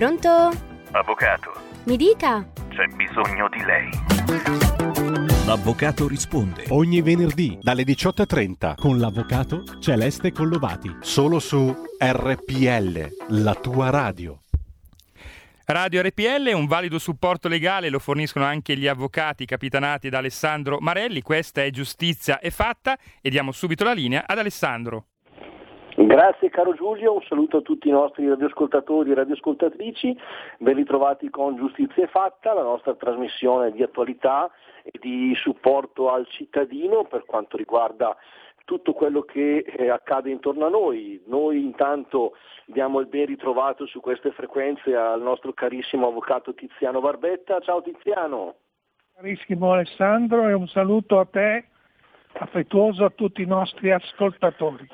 Pronto? 0.00 0.48
Avvocato, 0.92 1.52
Mi 1.84 1.98
dica. 1.98 2.50
c'è 2.70 2.86
bisogno 2.96 3.50
di 3.50 3.62
lei. 3.62 3.90
L'avvocato 5.44 6.08
risponde. 6.08 6.64
Ogni 6.70 7.02
venerdì 7.02 7.58
dalle 7.60 7.82
18.30 7.82 8.76
con 8.76 8.98
l'avvocato 8.98 9.62
Celeste 9.78 10.32
Collovati. 10.32 10.96
Solo 11.00 11.38
su 11.38 11.76
RPL, 11.98 13.08
la 13.28 13.54
tua 13.56 13.90
radio. 13.90 14.40
Radio 15.66 16.00
RPL 16.00 16.46
è 16.46 16.52
un 16.52 16.66
valido 16.66 16.98
supporto 16.98 17.48
legale, 17.48 17.90
lo 17.90 17.98
forniscono 17.98 18.46
anche 18.46 18.78
gli 18.78 18.86
avvocati 18.86 19.44
capitanati 19.44 20.08
da 20.08 20.16
Alessandro 20.16 20.78
Marelli. 20.80 21.20
Questa 21.20 21.62
è 21.62 21.68
Giustizia 21.68 22.38
è 22.38 22.48
fatta 22.48 22.98
e 23.20 23.28
diamo 23.28 23.52
subito 23.52 23.84
la 23.84 23.92
linea 23.92 24.24
ad 24.26 24.38
Alessandro. 24.38 25.08
Grazie 26.02 26.48
caro 26.48 26.72
Giulio, 26.72 27.12
un 27.12 27.22
saluto 27.28 27.58
a 27.58 27.60
tutti 27.60 27.88
i 27.88 27.90
nostri 27.90 28.26
radioascoltatori 28.26 29.10
e 29.10 29.14
radioascoltatrici, 29.14 30.18
ben 30.56 30.74
ritrovati 30.74 31.28
con 31.28 31.56
Giustizia 31.56 32.04
è 32.04 32.08
fatta, 32.08 32.54
la 32.54 32.62
nostra 32.62 32.94
trasmissione 32.94 33.70
di 33.70 33.82
attualità 33.82 34.50
e 34.82 34.92
di 34.98 35.34
supporto 35.34 36.10
al 36.10 36.26
cittadino 36.26 37.04
per 37.04 37.26
quanto 37.26 37.58
riguarda 37.58 38.16
tutto 38.64 38.94
quello 38.94 39.22
che 39.22 39.58
eh, 39.58 39.90
accade 39.90 40.30
intorno 40.30 40.64
a 40.64 40.70
noi. 40.70 41.22
Noi 41.26 41.62
intanto 41.62 42.32
diamo 42.64 43.00
il 43.00 43.06
ben 43.06 43.26
ritrovato 43.26 43.84
su 43.84 44.00
queste 44.00 44.30
frequenze 44.30 44.96
al 44.96 45.20
nostro 45.20 45.52
carissimo 45.52 46.08
avvocato 46.08 46.54
Tiziano 46.54 47.00
Barbetta. 47.00 47.60
Ciao 47.60 47.82
Tiziano. 47.82 48.54
Carissimo 49.16 49.72
Alessandro 49.72 50.48
e 50.48 50.54
un 50.54 50.66
saluto 50.66 51.18
a 51.18 51.26
te, 51.26 51.66
affettuoso 52.38 53.04
a 53.04 53.10
tutti 53.10 53.42
i 53.42 53.46
nostri 53.46 53.90
ascoltatori. 53.90 54.88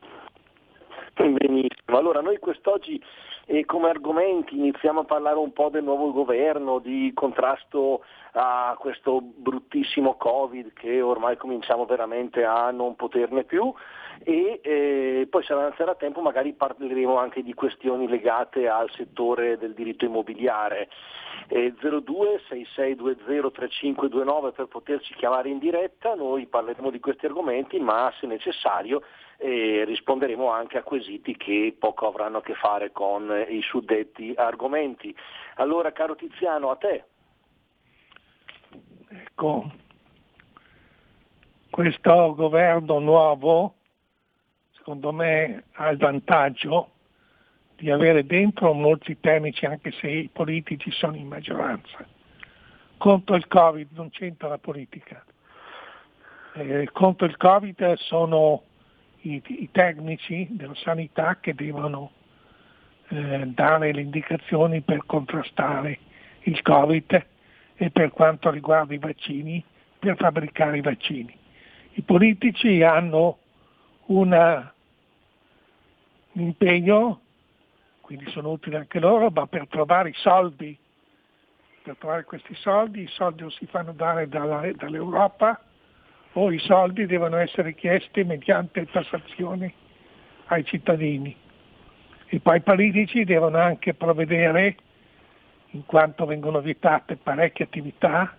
Benissimo, 1.17 1.97
allora 1.97 2.21
noi 2.21 2.37
quest'oggi 2.39 3.03
eh, 3.47 3.65
come 3.65 3.89
argomenti 3.89 4.55
iniziamo 4.55 5.01
a 5.01 5.05
parlare 5.05 5.39
un 5.39 5.51
po' 5.55 5.71
del 5.71 5.83
nuovo 5.83 6.13
governo, 6.13 6.79
di 6.79 7.11
contrasto 7.15 8.05
a 8.33 8.77
questo 8.79 9.23
bruttissimo 9.23 10.17
Covid 10.17 10.75
che 10.75 11.01
ormai 11.01 11.39
cominciamo 11.39 11.87
veramente 11.87 12.45
a 12.45 12.71
non 12.71 12.97
poterne 12.97 13.45
più. 13.45 13.73
E 14.25 14.61
eh, 14.63 15.27
poi 15.31 15.43
se 15.43 15.55
avanzerà 15.55 15.95
tempo 15.95 16.21
magari 16.21 16.53
parleremo 16.53 17.17
anche 17.17 17.43
di 17.43 17.55
questioni 17.55 18.09
legate 18.09 18.69
al 18.69 18.91
settore 18.91 19.57
del 19.57 19.73
diritto 19.73 20.05
immobiliare. 20.05 20.91
Eh, 21.49 21.73
02 21.81 22.43
6620 22.49 23.53
3529 23.53 24.53
per 24.53 24.67
poterci 24.67 25.15
chiamare 25.15 25.49
in 25.49 25.59
diretta, 25.59 26.15
noi 26.15 26.47
parleremo 26.47 26.91
di 26.91 27.01
questi 27.01 27.25
argomenti 27.25 27.79
ma 27.79 28.13
se 28.19 28.27
necessario 28.27 29.01
eh, 29.39 29.85
risponderemo 29.85 30.51
anche 30.51 30.79
a 30.79 30.83
quesiti 30.83 31.37
che 31.37 31.77
poco 31.79 32.07
avranno 32.07 32.39
a 32.39 32.43
che 32.43 32.55
fare 32.55 32.93
con 32.93 33.31
i 33.49 33.61
suddetti 33.63 34.33
argomenti. 34.37 35.15
Allora 35.57 35.93
caro 35.93 36.15
Tiziano, 36.15 36.71
a 36.71 36.77
te. 36.77 37.05
Ecco, 39.09 39.71
questo 41.71 42.35
governo 42.35 42.99
nuovo 42.99 43.75
secondo 44.87 45.13
me 45.13 45.65
ha 45.73 45.89
il 45.89 45.99
vantaggio 45.99 46.91
di 47.75 47.91
avere 47.91 48.25
dentro 48.25 48.73
molti 48.73 49.19
tecnici 49.19 49.67
anche 49.67 49.91
se 49.91 50.09
i 50.09 50.31
politici 50.33 50.93
sono 50.93 51.17
in 51.17 51.27
maggioranza. 51.27 52.07
Contro 52.97 53.35
il 53.35 53.49
Covid 53.49 53.91
non 53.95 54.11
c'entra 54.11 54.49
la 54.49 54.59
politica. 54.59 55.25
Eh, 56.55 56.89
contro 56.93 57.27
il 57.27 57.37
Covid 57.37 57.95
sono 57.95 58.63
i, 59.27 59.43
i, 59.47 59.69
tecnici 59.73 60.47
della 60.51 60.75
sanità 60.77 61.39
che 61.41 61.55
devono 61.55 62.13
eh, 63.09 63.43
dare 63.47 63.93
le 63.93 64.01
indicazioni 64.01 64.81
per 64.83 65.05
contrastare 65.05 65.99
il 66.43 66.63
Covid 66.63 67.27
e 67.75 67.91
per 67.91 68.11
quanto 68.11 68.51
riguarda 68.51 68.95
i 68.95 68.99
vaccini, 68.99 69.63
per 69.99 70.17
fabbricare 70.17 70.79
i 70.79 70.83
vaccini. 70.83 71.37
I 71.95 72.03
politici 72.03 72.83
hanno 72.83 73.39
una, 74.07 74.73
un 76.33 76.43
impegno, 76.43 77.21
quindi 78.01 78.31
sono 78.31 78.53
utili 78.53 78.77
anche 78.77 79.01
loro, 79.01 79.31
ma 79.31 79.47
per 79.47 79.67
trovare 79.69 80.11
i 80.11 80.15
soldi, 80.17 80.79
per 81.83 81.97
trovare 81.97 82.25
questi 82.25 82.55
soldi, 82.55 83.03
i 83.03 83.09
soldi 83.09 83.43
non 83.43 83.51
si 83.51 83.67
fanno 83.67 83.93
dare 83.93 84.29
dalla, 84.29 84.71
dall'Europa 84.75 85.61
o 86.39 86.53
i 86.53 86.59
soldi 86.59 87.07
devono 87.07 87.37
essere 87.39 87.75
chiesti 87.75 88.23
mediante 88.23 88.85
tassazioni 88.87 89.73
ai 90.47 90.65
cittadini. 90.65 91.35
E 92.27 92.41
poi 92.41 92.59
i 92.59 92.61
politici 92.61 93.25
devono 93.25 93.57
anche 93.57 93.95
provvedere 93.95 94.77
in 95.71 95.87
quanto 95.87 96.27
vengono 96.27 96.61
vietate 96.61 97.17
parecchie 97.17 97.65
attività 97.65 98.37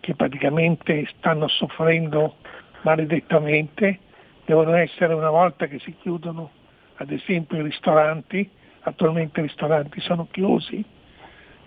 che 0.00 0.14
praticamente 0.16 1.06
stanno 1.16 1.46
soffrendo 1.46 2.36
maledettamente, 2.82 4.00
devono 4.44 4.74
essere 4.74 5.14
una 5.14 5.30
volta 5.30 5.66
che 5.66 5.78
si 5.78 5.94
chiudono 6.00 6.50
ad 6.96 7.12
esempio 7.12 7.58
i 7.58 7.62
ristoranti, 7.62 8.50
attualmente 8.80 9.40
i 9.40 9.44
ristoranti 9.44 10.00
sono 10.00 10.26
chiusi, 10.30 10.84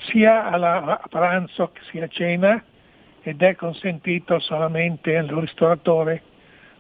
sia 0.10 0.50
a 0.50 1.08
pranzo 1.10 1.72
che 1.72 1.82
sia 1.90 2.04
a 2.04 2.08
cena 2.08 2.64
ed 3.24 3.42
è 3.42 3.56
consentito 3.56 4.40
solamente 4.40 5.18
al 5.18 5.28
ristoratore 5.28 6.22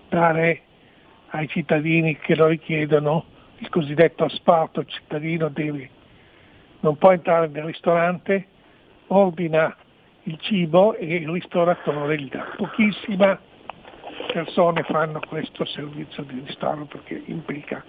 dare 0.09 0.61
ai 1.29 1.47
cittadini 1.47 2.17
che 2.17 2.35
lo 2.35 2.47
richiedono 2.47 3.25
il 3.57 3.69
cosiddetto 3.69 4.25
asporto, 4.25 4.81
il 4.81 4.87
cittadino 4.87 5.49
deve 5.49 5.89
non 6.83 6.97
può 6.97 7.11
entrare 7.11 7.47
nel 7.47 7.63
ristorante, 7.63 8.45
ordina 9.07 9.73
il 10.23 10.37
cibo 10.41 10.95
e 10.95 11.15
il 11.15 11.29
ristoratore 11.29 12.19
gli 12.19 12.29
dà. 12.29 12.45
Pochissime 12.57 13.39
persone 14.31 14.83
fanno 14.83 15.19
questo 15.25 15.63
servizio 15.63 16.23
di 16.23 16.43
ristoro 16.45 16.85
perché 16.85 17.23
implica 17.25 17.83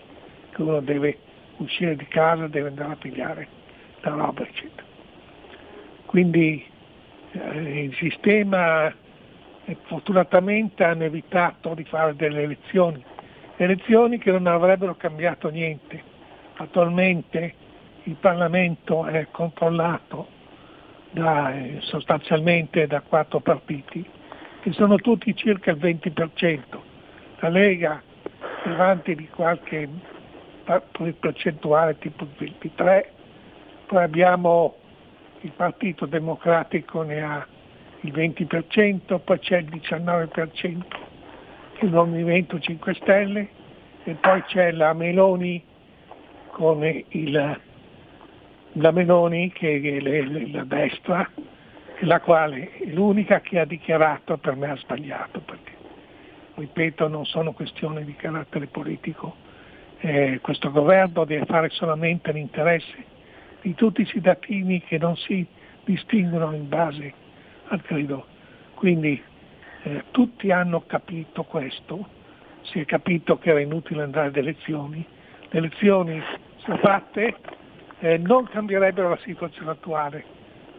che 0.51 0.63
uno 0.63 0.81
deve 0.81 1.19
uscire 1.57 1.97
di 1.97 2.07
casa, 2.07 2.47
deve 2.47 2.69
andare 2.69 2.93
a 2.93 2.97
pigliare 2.97 3.49
la 4.03 4.11
roba, 4.11 4.43
eccetera. 4.43 4.87
Quindi 6.07 6.65
il 7.35 7.95
sistema 7.95 8.93
eh, 9.65 9.77
fortunatamente 9.83 10.85
hanno 10.85 11.05
evitato 11.05 11.75
di 11.75 11.85
fare 11.85 12.15
delle 12.15 12.43
elezioni, 12.43 13.03
elezioni 13.57 14.19
che 14.19 14.31
non 14.31 14.47
avrebbero 14.47 14.95
cambiato 14.95 15.49
niente. 15.49 16.13
Attualmente 16.57 17.55
il 18.05 18.15
Parlamento 18.15 19.07
è 19.07 19.27
controllato 19.31 20.29
da, 21.11 21.55
eh, 21.55 21.79
sostanzialmente 21.81 22.87
da 22.87 23.01
quattro 23.01 23.41
partiti, 23.41 24.07
che 24.61 24.73
sono 24.73 24.97
tutti 24.97 25.35
circa 25.35 25.73
il 25.73 25.79
20%. 25.79 26.83
La 27.41 27.49
Lega 27.49 28.03
è 28.63 28.69
avanti 28.69 29.15
di 29.15 29.29
qualche 29.29 29.89
percentuale 31.19 31.99
tipo 31.99 32.25
il 32.39 32.55
23%, 32.61 33.05
poi 33.87 34.03
abbiamo 34.03 34.77
il 35.45 35.53
Partito 35.53 36.07
Democratico 36.07 37.03
ne 37.03 37.23
ha 37.23 37.47
il 38.01 38.13
20%, 38.13 39.21
poi 39.23 39.39
c'è 39.39 39.59
il 39.59 39.67
19% 39.67 40.83
il 41.81 41.91
Movimento 41.91 42.59
5 42.59 42.95
Stelle 42.95 43.49
e 44.05 44.15
poi 44.15 44.43
c'è 44.45 44.71
la 44.73 44.93
Meloni 44.95 45.63
con 46.51 46.83
il 47.09 47.61
la 48.77 48.91
Meloni, 48.91 49.53
che 49.53 49.81
è 49.81 50.01
la 50.51 50.65
destra, 50.65 51.31
la 52.01 52.21
quale 52.21 52.73
è 52.73 52.87
l'unica 52.87 53.41
che 53.41 53.61
ha 53.61 53.65
dichiarato 53.65 54.37
per 54.39 54.57
me 54.57 54.71
ha 54.71 54.77
sbagliato, 54.77 55.39
perché 55.41 55.73
ripeto 56.55 57.07
non 57.07 57.25
sono 57.25 57.53
questioni 57.53 58.05
di 58.05 58.17
carattere 58.17 58.67
politico, 58.67 59.37
eh, 60.01 60.41
questo 60.43 60.73
governo 60.73 61.25
deve 61.25 61.45
fare 61.45 61.69
solamente 61.71 62.33
l'interesse 62.33 63.13
di 63.65 63.75
tutti 63.75 64.03
i 64.03 64.07
cittadini 64.07 64.83
che 64.83 64.99
non 64.99 65.17
si 65.17 65.45
distinguono 65.85 66.55
in 66.55 66.69
base 66.69 67.15
al 67.69 67.81
credo. 67.81 68.27
Quindi 68.75 69.21
eh, 69.85 70.05
tutti 70.11 70.51
hanno 70.51 70.85
capito 70.87 71.45
questo, 71.45 72.07
si 72.61 72.81
è 72.81 72.85
capito 72.85 73.39
che 73.39 73.51
era 73.51 73.61
inutile 73.61 74.03
andare 74.03 74.29
ad 74.29 74.37
elezioni, 74.37 75.05
le 75.49 75.59
elezioni 75.59 76.23
sono 76.59 76.77
fatte, 76.77 77.37
eh, 78.01 78.19
non 78.19 78.45
cambierebbero 78.45 79.09
la 79.09 79.19
situazione 79.23 79.71
attuale, 79.71 80.25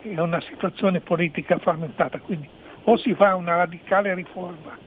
è 0.02 0.20
una 0.20 0.42
situazione 0.42 1.00
politica 1.00 1.58
frammentata, 1.58 2.20
quindi 2.20 2.48
o 2.84 2.98
si 2.98 3.16
fa 3.16 3.36
una 3.36 3.56
radicale 3.56 4.14
riforma 4.14 4.78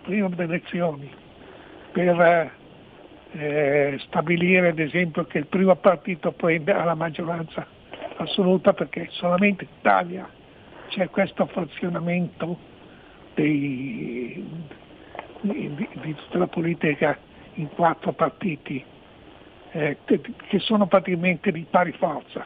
prima 0.00 0.26
delle 0.28 0.54
elezioni 0.54 1.10
per 1.92 2.50
eh, 3.32 3.98
stabilire 4.06 4.68
ad 4.68 4.78
esempio 4.78 5.24
che 5.24 5.38
il 5.38 5.46
primo 5.46 5.74
partito 5.76 6.32
prenda 6.32 6.84
la 6.84 6.94
maggioranza 6.94 7.66
assoluta 8.16 8.72
perché 8.72 9.08
solamente 9.10 9.64
in 9.64 9.70
Italia 9.78 10.28
c'è 10.88 11.08
questo 11.08 11.46
frazionamento 11.46 12.58
di, 13.34 14.44
di 15.40 16.14
tutta 16.14 16.38
la 16.38 16.46
politica 16.46 17.18
in 17.54 17.68
quattro 17.68 18.12
partiti 18.12 18.84
eh, 19.72 19.96
che 20.04 20.58
sono 20.58 20.86
praticamente 20.86 21.50
di 21.50 21.66
pari 21.68 21.92
forza. 21.92 22.44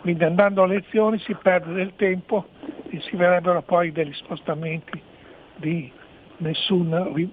Quindi 0.00 0.22
andando 0.22 0.62
alle 0.62 0.74
elezioni 0.74 1.18
si 1.18 1.34
perde 1.34 1.72
del 1.72 1.92
tempo 1.96 2.46
e 2.88 3.00
si 3.00 3.16
verrebbero 3.16 3.62
poi 3.62 3.90
degli 3.90 4.12
spostamenti 4.14 5.00
di 5.56 5.90
nessuna, 6.36 7.08
eh, 7.08 7.26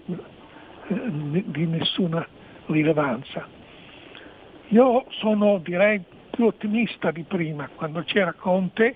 di 0.87 1.65
nessuna 1.67 2.27
rilevanza. 2.67 3.47
Io 4.69 5.05
sono 5.09 5.59
direi 5.59 6.01
più 6.29 6.45
ottimista 6.45 7.11
di 7.11 7.23
prima, 7.23 7.69
quando 7.73 8.03
c'era 8.03 8.33
Conte 8.33 8.95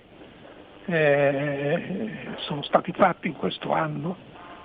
eh, 0.84 2.08
sono 2.38 2.62
stati 2.62 2.92
fatti 2.92 3.28
in 3.28 3.34
questo 3.34 3.72
anno, 3.72 4.16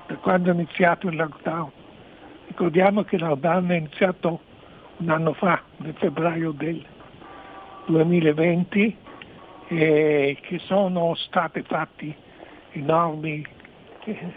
da 0.07 0.15
quando 0.15 0.49
è 0.49 0.53
iniziato 0.53 1.07
il 1.07 1.15
lockdown. 1.15 1.71
Ricordiamo 2.47 3.03
che 3.03 3.15
il 3.15 3.23
lockdown 3.23 3.69
è 3.69 3.75
iniziato 3.75 4.39
un 4.97 5.09
anno 5.09 5.33
fa, 5.33 5.61
nel 5.77 5.93
febbraio 5.93 6.51
del 6.51 6.83
2020, 7.85 8.97
eh, 9.67 10.37
che 10.41 10.59
sono 10.59 11.15
stati 11.15 11.61
fatti 11.61 12.15
enormi 12.71 13.45
eh, 14.05 14.33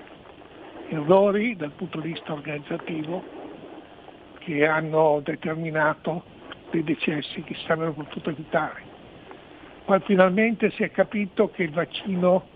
errori 0.89 1.57
dal 1.57 1.71
punto 1.71 2.01
di 2.01 2.13
vista 2.13 2.33
organizzativo 2.33 3.38
che 4.49 4.67
hanno 4.67 5.21
determinato 5.23 6.25
dei 6.71 6.83
decessi 6.83 7.43
che 7.43 7.53
si 7.53 7.65
sarebbero 7.67 7.93
potuto 7.93 8.31
evitare. 8.31 8.83
Poi 9.85 10.01
finalmente 10.07 10.71
si 10.71 10.83
è 10.85 10.91
capito 10.91 11.51
che 11.51 11.65
il 11.65 11.71
vaccino 11.71 12.47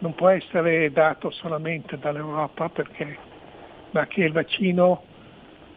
non 0.00 0.14
può 0.14 0.28
essere 0.28 0.92
dato 0.92 1.30
solamente 1.30 1.98
dall'Europa 1.98 2.68
perché, 2.68 3.16
ma 3.92 4.06
che 4.06 4.24
il 4.24 4.32
vaccino 4.32 5.02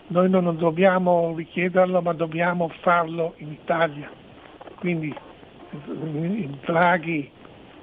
noi 0.08 0.30
non 0.30 0.54
dobbiamo 0.58 1.34
richiederlo 1.34 2.02
ma 2.02 2.12
dobbiamo 2.12 2.68
farlo 2.82 3.36
in 3.38 3.54
Italia. 3.54 4.12
Quindi 4.80 5.16
Draghi, 6.66 7.32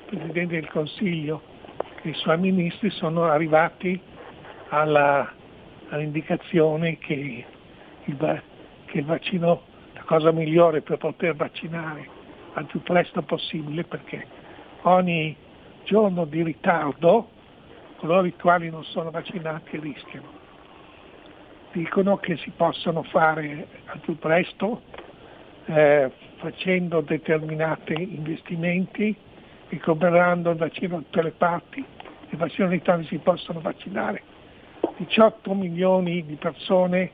Presidente 0.05 0.61
del 0.61 0.69
Consiglio 0.69 1.41
e 2.03 2.11
i 2.11 2.15
suoi 2.15 2.39
ministri 2.39 2.91
sono 2.91 3.25
arrivati 3.25 3.99
alla, 4.69 5.33
all'indicazione 5.89 6.99
che 6.99 7.47
il, 8.05 8.43
che 8.87 8.99
il 8.99 9.05
vaccino 9.05 9.63
la 9.93 10.03
cosa 10.03 10.33
migliore 10.33 10.83
per 10.83 10.99
poter 10.99 11.35
vaccinare 11.35 12.09
al 12.55 12.67
più 12.67 12.83
presto 12.83 13.23
possibile 13.23 13.85
perché 13.85 14.27
ogni 14.83 15.37
giorno 15.85 16.25
di 16.25 16.43
ritardo 16.43 17.29
coloro 17.97 18.27
i 18.27 18.35
quali 18.35 18.71
non 18.71 18.85
sono 18.85 19.11
vaccinati 19.11 19.79
rischiano. 19.79 20.43
Dicono 21.73 22.17
che 22.19 22.37
si 22.37 22.51
possono 22.51 23.03
fare 23.03 23.67
al 23.87 23.99
più 24.01 24.19
presto 24.19 24.83
eh, 25.67 26.11
facendo 26.37 27.01
determinati 27.01 28.15
investimenti, 28.15 29.17
ricoverando 29.69 30.51
il 30.51 30.57
vaccino 30.57 30.97
da 30.97 31.03
tutte 31.03 31.23
le 31.23 31.31
parti, 31.31 31.85
il 32.29 32.37
vaccino 32.37 32.67
in 32.69 32.75
Italia 32.75 33.07
si 33.07 33.19
possono 33.19 33.61
vaccinare 33.61 34.23
18 34.97 35.55
milioni 35.55 36.25
di 36.25 36.37
persone, 36.37 37.11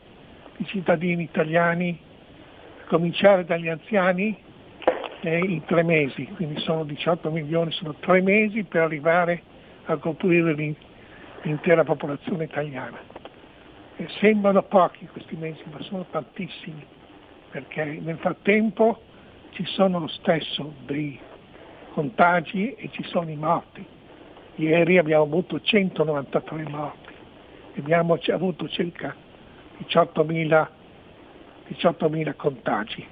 di 0.60 0.66
cittadini 0.66 1.22
italiani, 1.22 1.98
a 2.82 2.86
cominciare 2.86 3.46
dagli 3.46 3.68
anziani 3.68 4.36
eh, 5.22 5.38
in 5.38 5.64
tre 5.64 5.82
mesi, 5.82 6.26
quindi 6.34 6.60
sono 6.60 6.84
18 6.84 7.30
milioni, 7.30 7.72
sono 7.72 7.94
tre 7.94 8.20
mesi 8.20 8.64
per 8.64 8.82
arrivare 8.82 9.42
a 9.86 9.96
coprire 9.96 10.76
l'intera 11.40 11.82
popolazione 11.82 12.44
italiana. 12.44 12.98
E 13.96 14.06
sembrano 14.18 14.62
pochi 14.64 15.06
questi 15.06 15.34
mesi, 15.36 15.62
ma 15.70 15.80
sono 15.80 16.04
tantissimi, 16.10 16.84
perché 17.50 17.98
nel 18.02 18.18
frattempo 18.18 19.00
ci 19.52 19.64
sono 19.64 19.98
lo 19.98 20.08
stesso 20.08 20.74
dei 20.84 21.18
contagi 21.94 22.74
e 22.74 22.90
ci 22.90 23.02
sono 23.04 23.30
i 23.30 23.36
morti. 23.36 23.82
Ieri 24.56 24.98
abbiamo 24.98 25.22
avuto 25.22 25.58
193 25.58 26.68
morti, 26.68 27.14
abbiamo 27.78 28.18
avuto 28.28 28.68
circa 28.68 29.28
18.000, 29.86 30.68
18.000 31.68 32.36
contagi. 32.36 33.06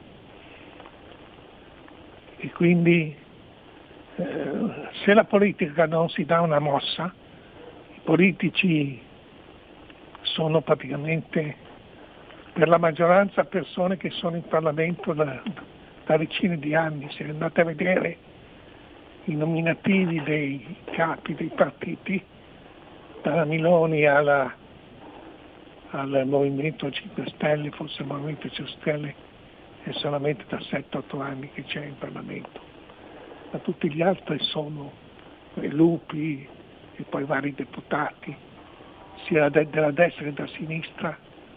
E 2.36 2.50
quindi 2.52 3.16
eh, 4.16 4.88
se 5.04 5.14
la 5.14 5.24
politica 5.24 5.86
non 5.86 6.08
si 6.08 6.24
dà 6.24 6.40
una 6.40 6.58
mossa, 6.58 7.12
i 7.94 8.00
politici 8.02 9.00
sono 10.22 10.60
praticamente 10.60 11.66
per 12.52 12.68
la 12.68 12.78
maggioranza 12.78 13.44
persone 13.44 13.96
che 13.96 14.10
sono 14.10 14.36
in 14.36 14.46
Parlamento 14.46 15.12
da, 15.12 15.40
da 16.04 16.16
decine 16.16 16.58
di 16.58 16.74
anni, 16.74 17.08
se 17.12 17.24
andate 17.24 17.60
a 17.60 17.64
vedere 17.64 18.16
i 19.24 19.34
nominativi 19.34 20.22
dei 20.22 20.76
capi 20.90 21.34
dei 21.34 21.52
partiti, 21.54 22.20
dalla 23.22 23.44
Miloni 23.44 24.06
alla, 24.06 24.52
al 25.90 26.24
Movimento 26.26 26.90
5 26.90 27.24
Stelle, 27.34 27.70
forse 27.70 28.02
il 28.02 28.08
Movimento 28.08 28.48
5 28.48 28.74
Stelle 28.78 29.14
è 29.82 29.92
solamente 29.92 30.44
da 30.48 30.58
7-8 30.58 31.20
anni 31.20 31.50
che 31.52 31.64
c'è 31.64 31.84
in 31.84 31.96
Parlamento, 31.98 32.60
ma 33.50 33.58
tutti 33.60 33.90
gli 33.90 34.02
altri 34.02 34.38
sono 34.40 34.92
i 35.54 35.68
lupi 35.68 36.46
e 36.96 37.02
poi 37.04 37.24
vari 37.24 37.54
deputati, 37.54 38.36
sia 39.26 39.48
della 39.48 39.90
destra 39.90 40.24
che 40.24 40.32
della 40.32 40.48
sinistra, 40.48 41.16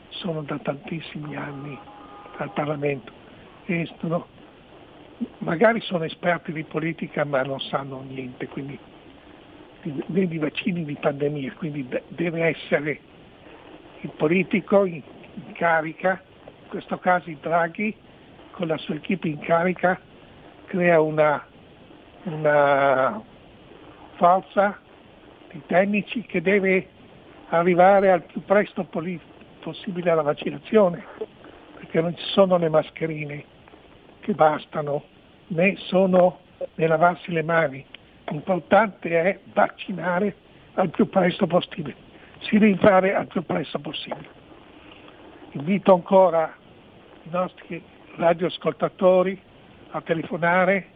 sono 0.10 0.42
da 0.44 0.58
tantissimi 0.60 1.36
anni 1.36 1.78
al 2.38 2.52
Parlamento. 2.52 3.12
E 3.66 3.90
sono, 4.00 4.28
magari 5.40 5.82
sono 5.82 6.04
esperti 6.04 6.52
di 6.52 6.64
politica 6.64 7.26
ma 7.26 7.42
non 7.42 7.60
sanno 7.60 8.04
niente, 8.08 8.48
quindi 8.48 8.78
né 9.84 10.28
di 10.28 10.38
vaccini 10.38 10.86
di 10.86 10.96
pandemia, 10.96 11.54
quindi 11.54 11.88
deve 12.10 12.44
essere 12.46 13.00
il 14.02 14.12
politico 14.12 14.86
in, 14.86 15.02
in 15.34 15.54
carica, 15.54 16.22
in 16.46 16.68
questo 16.70 16.98
caso 16.98 17.32
Draghi, 17.40 17.96
con 18.52 18.68
la 18.68 18.78
sua 18.78 18.96
equipe 18.96 19.28
in 19.28 19.40
carica, 19.40 20.00
crea 20.66 21.02
una, 21.02 21.46
una 22.24 23.22
forza 24.16 24.80
di 25.52 25.62
tecnici 25.66 26.22
che 26.24 26.42
deve 26.42 26.88
arrivare 27.50 28.12
al 28.12 28.24
più 28.24 28.44
presto 28.44 28.88
possibile 29.60 30.10
alla 30.10 30.22
vaccinazione, 30.22 31.04
perché 31.76 32.02
non 32.02 32.16
ci 32.16 32.26
sono 32.26 32.58
le 32.58 32.70
mascherine 32.70 33.44
che 34.22 34.34
bastano, 34.34 35.04
né 35.48 35.76
sono 35.78 36.40
né 36.76 36.88
lavarsi 36.88 37.32
le 37.32 37.44
mani. 37.44 37.86
L'importante 38.30 39.10
è 39.10 39.40
vaccinare 39.52 40.36
al 40.76 40.90
più 40.90 41.10
presto 41.10 41.48
possibile, 41.48 41.96
si 42.42 42.76
fare 42.76 43.14
al 43.14 43.28
più 43.28 43.44
presto 43.44 43.80
possibile. 43.80 44.40
Invito 45.52 45.94
ancora 45.94 46.54
i 47.24 47.30
nostri 47.30 47.82
radioascoltatori 48.16 49.40
a 49.92 50.02
telefonare 50.02 50.88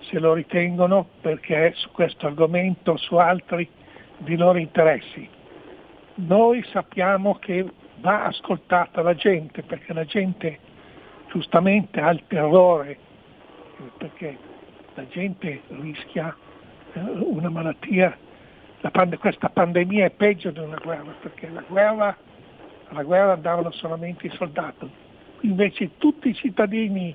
se 0.00 0.18
lo 0.18 0.34
ritengono 0.34 1.06
perché 1.20 1.72
su 1.76 1.90
questo 1.92 2.26
argomento, 2.26 2.96
su 2.96 3.16
altri 3.16 3.68
di 4.18 4.36
loro 4.36 4.58
interessi. 4.58 5.28
Noi 6.14 6.62
sappiamo 6.72 7.36
che 7.36 7.64
va 8.00 8.24
ascoltata 8.24 9.02
la 9.02 9.14
gente 9.14 9.62
perché 9.62 9.92
la 9.92 10.04
gente 10.04 10.58
giustamente 11.30 12.00
ha 12.00 12.10
il 12.10 12.22
terrore, 12.26 12.98
perché 13.98 14.36
la 14.94 15.06
gente 15.08 15.62
rischia 15.68 16.34
eh, 16.92 17.00
una 17.00 17.48
malattia, 17.48 18.16
pand- 18.88 19.18
questa 19.18 19.50
pandemia 19.50 20.06
è 20.06 20.10
peggio 20.10 20.50
di 20.50 20.60
una 20.60 20.78
guerra 20.82 21.14
perché 21.20 21.48
la 21.50 21.64
guerra, 21.66 22.16
alla 22.88 23.02
guerra 23.02 23.32
andavano 23.32 23.70
solamente 23.72 24.26
i 24.26 24.30
soldati, 24.30 24.90
invece 25.40 25.98
tutti 25.98 26.30
i 26.30 26.34
cittadini 26.34 27.14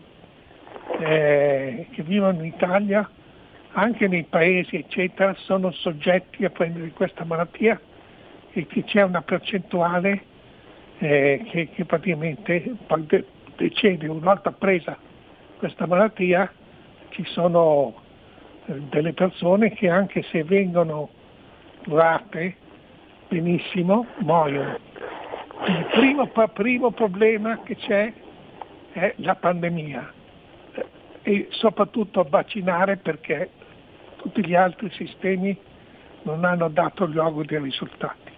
eh, 1.00 1.88
che 1.92 2.04
vivono 2.04 2.40
in 2.40 2.46
Italia, 2.46 3.10
anche 3.72 4.08
nei 4.08 4.24
paesi 4.24 4.76
eccetera, 4.76 5.34
sono 5.36 5.72
soggetti 5.72 6.46
a 6.46 6.50
prendere 6.50 6.90
questa 6.92 7.24
malattia 7.24 7.80
e 8.52 8.68
che 8.68 8.84
c'è 8.84 9.02
una 9.02 9.22
percentuale 9.22 10.24
eh, 11.00 11.44
che, 11.50 11.70
che, 11.74 11.86
praticamente 11.86 12.76
decede 13.58 14.08
una 14.08 14.34
volta 14.34 14.52
presa 14.52 14.98
questa 15.58 15.88
malattia 15.88 16.52
ci 17.10 17.24
sono 17.26 17.96
eh, 18.66 18.82
delle 18.90 19.14
persone 19.14 19.72
che 19.72 19.90
anche 19.90 20.22
se 20.24 20.44
vengono 20.44 21.10
curate 21.86 22.56
benissimo 23.30 24.08
muoiono. 24.18 24.78
Il 25.68 25.88
primo, 25.92 26.28
primo 26.54 26.92
problema 26.92 27.62
che 27.62 27.76
c'è 27.76 28.12
è 28.92 29.14
la 29.18 29.36
pandemia 29.36 30.14
e 31.22 31.48
soprattutto 31.52 32.26
vaccinare 32.30 32.98
perché 32.98 33.50
tutti 34.18 34.46
gli 34.46 34.56
altri 34.56 34.90
sistemi 34.92 35.58
non 36.24 36.44
hanno 36.44 36.70
dato 36.70 37.08
gli 37.08 37.20
auguri 37.20 37.58
risultati. 37.60 38.34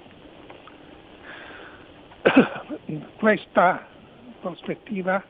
In 2.86 3.02
questa 3.18 3.88
prospettiva 4.42 5.24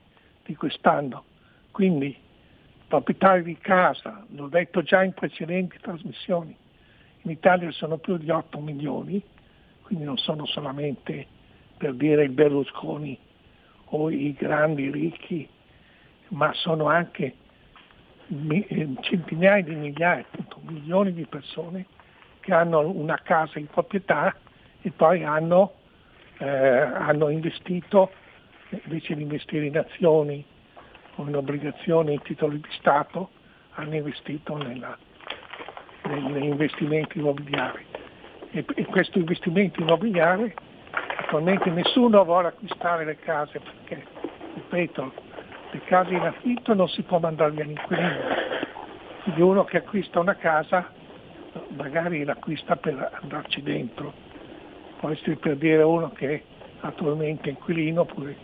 di 0.44 0.54
quest'anno. 0.54 1.24
Quindi 1.70 2.14
proprietari 2.86 3.42
di 3.42 3.56
casa, 3.56 4.24
l'ho 4.28 4.48
detto 4.48 4.82
già 4.82 5.02
in 5.02 5.14
precedenti 5.14 5.78
trasmissioni, 5.80 6.54
in 7.22 7.30
Italia 7.30 7.70
sono 7.70 7.96
più 7.98 8.18
di 8.18 8.30
8 8.30 8.60
milioni, 8.60 9.22
quindi 9.82 10.04
non 10.04 10.18
sono 10.18 10.44
solamente 10.44 11.26
per 11.78 11.94
dire 11.94 12.24
il 12.24 12.30
Berlusconi 12.30 13.18
o 13.94 14.10
i 14.10 14.32
grandi 14.32 14.90
ricchi, 14.90 15.48
ma 16.28 16.52
sono 16.54 16.86
anche 16.86 17.34
eh, 18.48 18.88
centinaia 19.00 19.62
di 19.62 19.74
migliaia, 19.74 20.24
appunto, 20.30 20.60
milioni 20.62 21.12
di 21.12 21.26
persone 21.26 21.86
che 22.40 22.52
hanno 22.52 22.88
una 22.88 23.20
casa 23.22 23.58
in 23.58 23.66
proprietà 23.66 24.34
e 24.80 24.90
poi 24.90 25.24
hanno, 25.24 25.74
eh, 26.38 26.48
hanno 26.48 27.28
investito, 27.28 28.10
invece 28.70 29.14
di 29.14 29.22
investire 29.22 29.66
in 29.66 29.78
azioni 29.78 30.44
o 31.16 31.28
in 31.28 31.36
obbligazioni, 31.36 32.14
in 32.14 32.22
titoli 32.22 32.60
di 32.60 32.68
Stato, 32.78 33.30
hanno 33.74 33.94
investito 33.94 34.56
nella, 34.56 34.96
negli 36.04 36.44
investimenti 36.44 37.18
immobiliari. 37.18 37.84
E, 38.52 38.64
e 38.74 38.84
questo 38.86 39.18
investimento 39.18 39.80
immobiliare 39.80 40.54
attualmente 41.32 41.70
nessuno 41.70 42.24
vuole 42.24 42.48
acquistare 42.48 43.06
le 43.06 43.16
case 43.16 43.58
perché, 43.58 44.04
ripeto, 44.54 45.12
le 45.70 45.80
case 45.84 46.12
in 46.12 46.20
affitto 46.20 46.74
non 46.74 46.86
si 46.88 47.00
può 47.04 47.18
mandare 47.18 47.52
via 47.52 47.64
l'inquilino. 47.64 48.20
Quindi 49.22 49.40
uno 49.40 49.64
che 49.64 49.78
acquista 49.78 50.20
una 50.20 50.34
casa 50.34 50.92
magari 51.68 52.24
l'acquista 52.24 52.76
per 52.76 53.18
andarci 53.22 53.62
dentro. 53.62 54.12
Può 55.00 55.08
essere 55.08 55.36
per 55.36 55.56
dire 55.56 55.82
uno 55.82 56.10
che 56.10 56.44
attualmente 56.80 57.48
è 57.48 57.52
inquilino, 57.52 58.02
oppure 58.02 58.36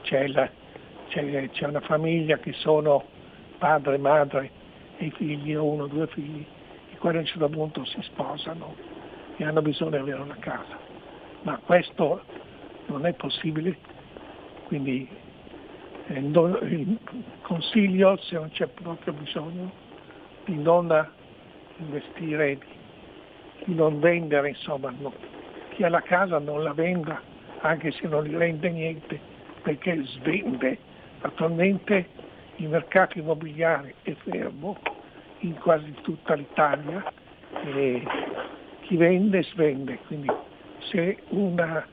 c'è, 0.00 0.26
la, 0.28 0.48
c'è, 1.08 1.50
c'è 1.50 1.66
una 1.66 1.80
famiglia 1.80 2.38
che 2.38 2.54
sono 2.54 3.04
padre, 3.58 3.98
madre 3.98 4.50
e 4.96 5.10
figli, 5.10 5.54
o 5.54 5.64
uno 5.64 5.82
o 5.82 5.88
due 5.88 6.06
figli, 6.06 6.46
i 6.90 6.96
quali 6.96 7.18
a 7.18 7.20
un 7.20 7.26
certo 7.26 7.50
punto 7.50 7.84
si 7.84 8.00
sposano 8.00 8.76
e 9.36 9.44
hanno 9.44 9.60
bisogno 9.60 9.90
di 9.90 9.96
avere 9.96 10.22
una 10.22 10.36
casa. 10.38 10.79
Ma 11.42 11.58
questo 11.64 12.22
non 12.86 13.06
è 13.06 13.12
possibile, 13.14 13.76
quindi 14.64 15.08
eh, 16.08 16.18
il 16.18 16.98
consiglio, 17.42 18.16
se 18.18 18.34
non 18.34 18.50
c'è 18.50 18.66
proprio 18.66 19.12
bisogno, 19.12 19.70
di 20.44 20.56
non 20.56 21.08
investire, 21.78 22.58
di 23.64 23.74
non 23.74 24.00
vendere, 24.00 24.50
insomma, 24.50 24.92
no. 24.98 25.12
chi 25.70 25.84
ha 25.84 25.88
la 25.88 26.02
casa 26.02 26.38
non 26.38 26.62
la 26.62 26.72
venda 26.72 27.20
anche 27.60 27.90
se 27.92 28.06
non 28.06 28.24
gli 28.24 28.34
rende 28.34 28.70
niente 28.70 29.20
perché 29.62 30.02
svende. 30.04 30.78
Attualmente 31.20 32.08
il 32.56 32.68
mercato 32.68 33.18
immobiliare 33.18 33.94
è 34.02 34.14
fermo 34.24 34.78
in 35.40 35.54
quasi 35.54 35.92
tutta 36.02 36.34
l'Italia 36.34 37.02
e 37.64 38.02
chi 38.80 38.96
vende 38.96 39.42
svende, 39.42 39.98
quindi 40.06 40.30
se 40.90 41.18
un 41.28 41.84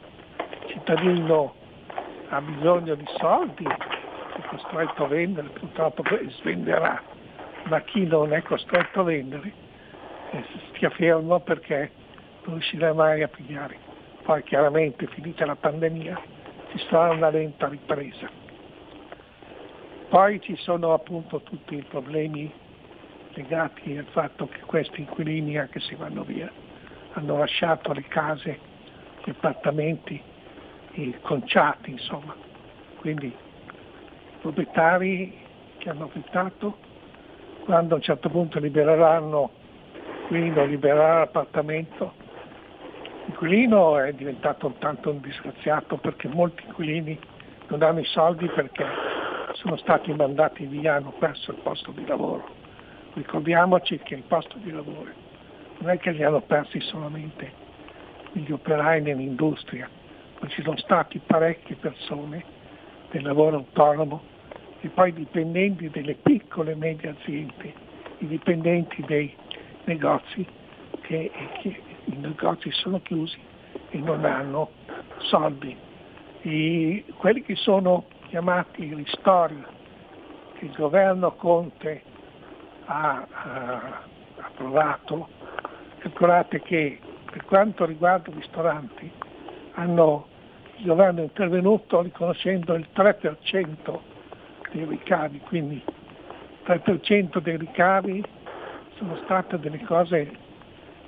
cittadino 0.67 1.53
ha 2.29 2.41
bisogno 2.41 2.95
di 2.95 3.05
soldi 3.17 3.63
è 3.65 4.41
costretto 4.49 5.05
a 5.05 5.07
vendere, 5.07 5.49
purtroppo 5.49 6.03
svenderà, 6.39 7.01
ma 7.63 7.81
chi 7.81 8.05
non 8.05 8.33
è 8.33 8.41
costretto 8.43 9.01
a 9.01 9.03
vendere 9.03 9.65
stia 10.69 10.89
fermo 10.91 11.39
perché 11.39 11.91
non 12.43 12.55
riuscirà 12.55 12.93
mai 12.93 13.23
a 13.23 13.27
pigliare. 13.27 13.77
Poi 14.23 14.43
chiaramente 14.43 15.07
finita 15.07 15.45
la 15.45 15.55
pandemia 15.55 16.21
ci 16.71 16.79
sarà 16.89 17.13
una 17.13 17.29
lenta 17.29 17.67
ripresa. 17.67 18.29
Poi 20.09 20.39
ci 20.41 20.55
sono 20.57 20.93
appunto 20.93 21.41
tutti 21.41 21.75
i 21.75 21.85
problemi 21.87 22.51
legati 23.33 23.97
al 23.97 24.07
fatto 24.11 24.47
che 24.47 24.59
questi 24.61 25.01
inquilini, 25.01 25.57
anche 25.57 25.79
se 25.79 25.95
vanno 25.95 26.23
via, 26.23 26.51
hanno 27.13 27.37
lasciato 27.37 27.93
le 27.93 28.03
case, 28.03 28.59
appartamenti 29.29 30.21
conciati, 31.21 31.91
insomma. 31.91 32.35
Quindi 32.99 33.33
proprietari 34.41 35.37
che 35.77 35.89
hanno 35.89 36.05
affittato, 36.05 36.77
quando 37.65 37.93
a 37.93 37.97
un 37.97 38.03
certo 38.03 38.29
punto 38.29 38.59
libereranno 38.59 39.51
l'inquilino 40.29 40.65
liberare 40.65 41.19
l'appartamento. 41.19 42.13
L'inquilino 43.25 43.99
è 43.99 44.13
diventato 44.13 44.73
tanto 44.79 45.11
un 45.11 45.21
disgraziato 45.21 45.97
perché 45.97 46.27
molti 46.27 46.63
inquilini 46.65 47.19
non 47.67 47.83
hanno 47.83 47.99
i 47.99 48.05
soldi 48.05 48.47
perché 48.47 48.85
sono 49.53 49.75
stati 49.77 50.13
mandati 50.13 50.65
via, 50.65 50.95
hanno 50.95 51.11
perso 51.11 51.51
il 51.51 51.57
posto 51.57 51.91
di 51.91 52.05
lavoro. 52.05 52.47
Ricordiamoci 53.13 53.99
che 53.99 54.15
il 54.15 54.23
posto 54.23 54.57
di 54.59 54.71
lavoro 54.71 55.09
non 55.79 55.89
è 55.89 55.97
che 55.97 56.11
li 56.11 56.23
hanno 56.23 56.41
persi 56.41 56.79
solamente 56.81 57.65
gli 58.33 58.51
operai 58.51 59.01
nell'industria, 59.01 59.89
ma 60.39 60.47
ci 60.47 60.61
sono 60.61 60.77
stati 60.77 61.19
parecchie 61.19 61.75
persone 61.75 62.43
del 63.11 63.23
lavoro 63.23 63.57
autonomo 63.57 64.21
e 64.81 64.89
poi 64.89 65.13
dipendenti 65.13 65.89
delle 65.89 66.15
piccole 66.15 66.71
e 66.71 66.75
medie 66.75 67.09
aziende, 67.09 67.73
i 68.19 68.27
dipendenti 68.27 69.03
dei 69.05 69.33
negozi 69.85 70.45
che, 71.01 71.31
che 71.61 71.81
i 72.05 72.15
negozi 72.17 72.71
sono 72.71 73.01
chiusi 73.01 73.37
e 73.89 73.97
non 73.97 74.23
hanno 74.25 74.71
soldi. 75.17 75.75
I, 76.41 77.03
quelli 77.17 77.41
che 77.41 77.55
sono 77.55 78.05
chiamati 78.27 78.93
ristori 78.93 79.63
che 80.57 80.65
il 80.65 80.73
governo 80.73 81.31
Conte 81.33 82.03
ha, 82.85 83.27
ha 83.29 84.01
approvato, 84.37 85.27
calcolate 85.99 86.61
che 86.61 86.99
per 87.37 87.45
quanto 87.45 87.85
riguarda 87.85 88.31
i 88.31 88.33
ristoranti 88.33 89.11
hanno, 89.73 90.27
il 90.77 90.85
governo 90.85 91.19
è 91.19 91.23
intervenuto 91.23 92.01
riconoscendo 92.01 92.73
il 92.73 92.87
3% 92.95 93.99
dei 94.71 94.85
ricavi, 94.85 95.39
quindi 95.41 95.75
il 95.75 96.63
3% 96.65 97.37
dei 97.39 97.57
ricavi 97.57 98.23
sono 98.95 99.19
state 99.23 99.59
delle 99.59 99.79
cose 99.83 100.31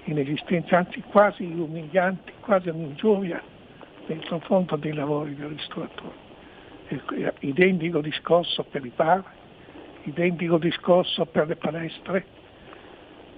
inesistenti, 0.03 0.75
anzi 0.75 1.01
quasi 1.01 1.45
umilianti, 1.45 2.31
quasi 2.41 2.69
un'ingiuria 2.69 3.41
nei 4.05 4.23
confronti 4.27 4.77
dei 4.77 4.93
lavori 4.93 5.35
del 5.35 5.47
ristoratore. 5.49 6.27
Identico 7.39 8.01
discorso 8.01 8.63
per 8.65 8.85
i 8.85 8.91
bar, 8.95 9.23
identico 10.03 10.59
discorso 10.59 11.25
per 11.25 11.47
le 11.47 11.55
palestre, 11.55 12.25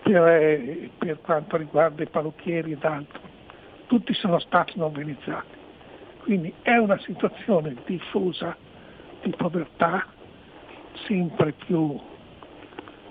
per, 0.04 0.28
eh, 0.28 0.90
per 0.98 1.22
quanto 1.22 1.58
riguarda 1.58 2.04
i 2.04 2.08
parrucchieri 2.08 2.72
ed 2.74 2.84
altro. 2.84 3.20
Tutti 3.88 4.14
sono 4.14 4.40
stati 4.40 4.78
mobilizzati. 4.78 5.60
Quindi 6.24 6.54
è 6.62 6.78
una 6.78 7.00
situazione 7.00 7.76
diffusa 7.86 8.56
di 9.22 9.32
povertà 9.36 10.06
sempre 11.06 11.54
più 11.54 12.00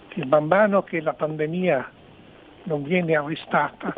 che 0.08 0.24
man 0.24 0.46
mano 0.46 0.82
che 0.82 1.00
la 1.00 1.14
pandemia 1.14 1.90
non 2.64 2.82
viene 2.82 3.16
arrestata 3.16 3.94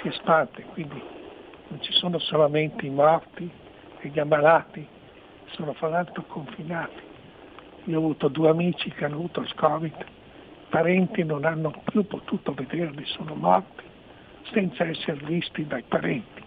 si 0.00 0.08
espande, 0.08 0.64
quindi 0.72 1.00
non 1.68 1.80
ci 1.80 1.92
sono 1.92 2.18
solamente 2.18 2.86
i 2.86 2.90
morti 2.90 3.50
e 4.00 4.08
gli 4.08 4.18
ammalati, 4.18 4.86
sono 5.46 5.72
fra 5.74 5.88
l'altro 5.88 6.24
confinati. 6.26 7.02
Io 7.84 7.96
ho 7.96 8.00
avuto 8.00 8.28
due 8.28 8.48
amici 8.48 8.90
che 8.90 9.04
hanno 9.04 9.16
avuto 9.16 9.40
il 9.40 9.54
Covid, 9.54 10.04
parenti 10.74 11.22
non 11.22 11.44
hanno 11.44 11.72
più 11.84 12.04
potuto 12.04 12.52
vederli, 12.52 13.04
sono 13.04 13.36
morti 13.36 13.84
senza 14.50 14.84
essere 14.84 15.20
visti 15.24 15.64
dai 15.68 15.84
parenti. 15.86 16.42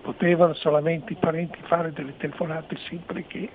Potevano 0.00 0.54
solamente 0.54 1.12
i 1.12 1.16
parenti 1.16 1.58
fare 1.64 1.92
delle 1.92 2.16
telefonate 2.16 2.78
sempre 2.88 3.26
che 3.26 3.50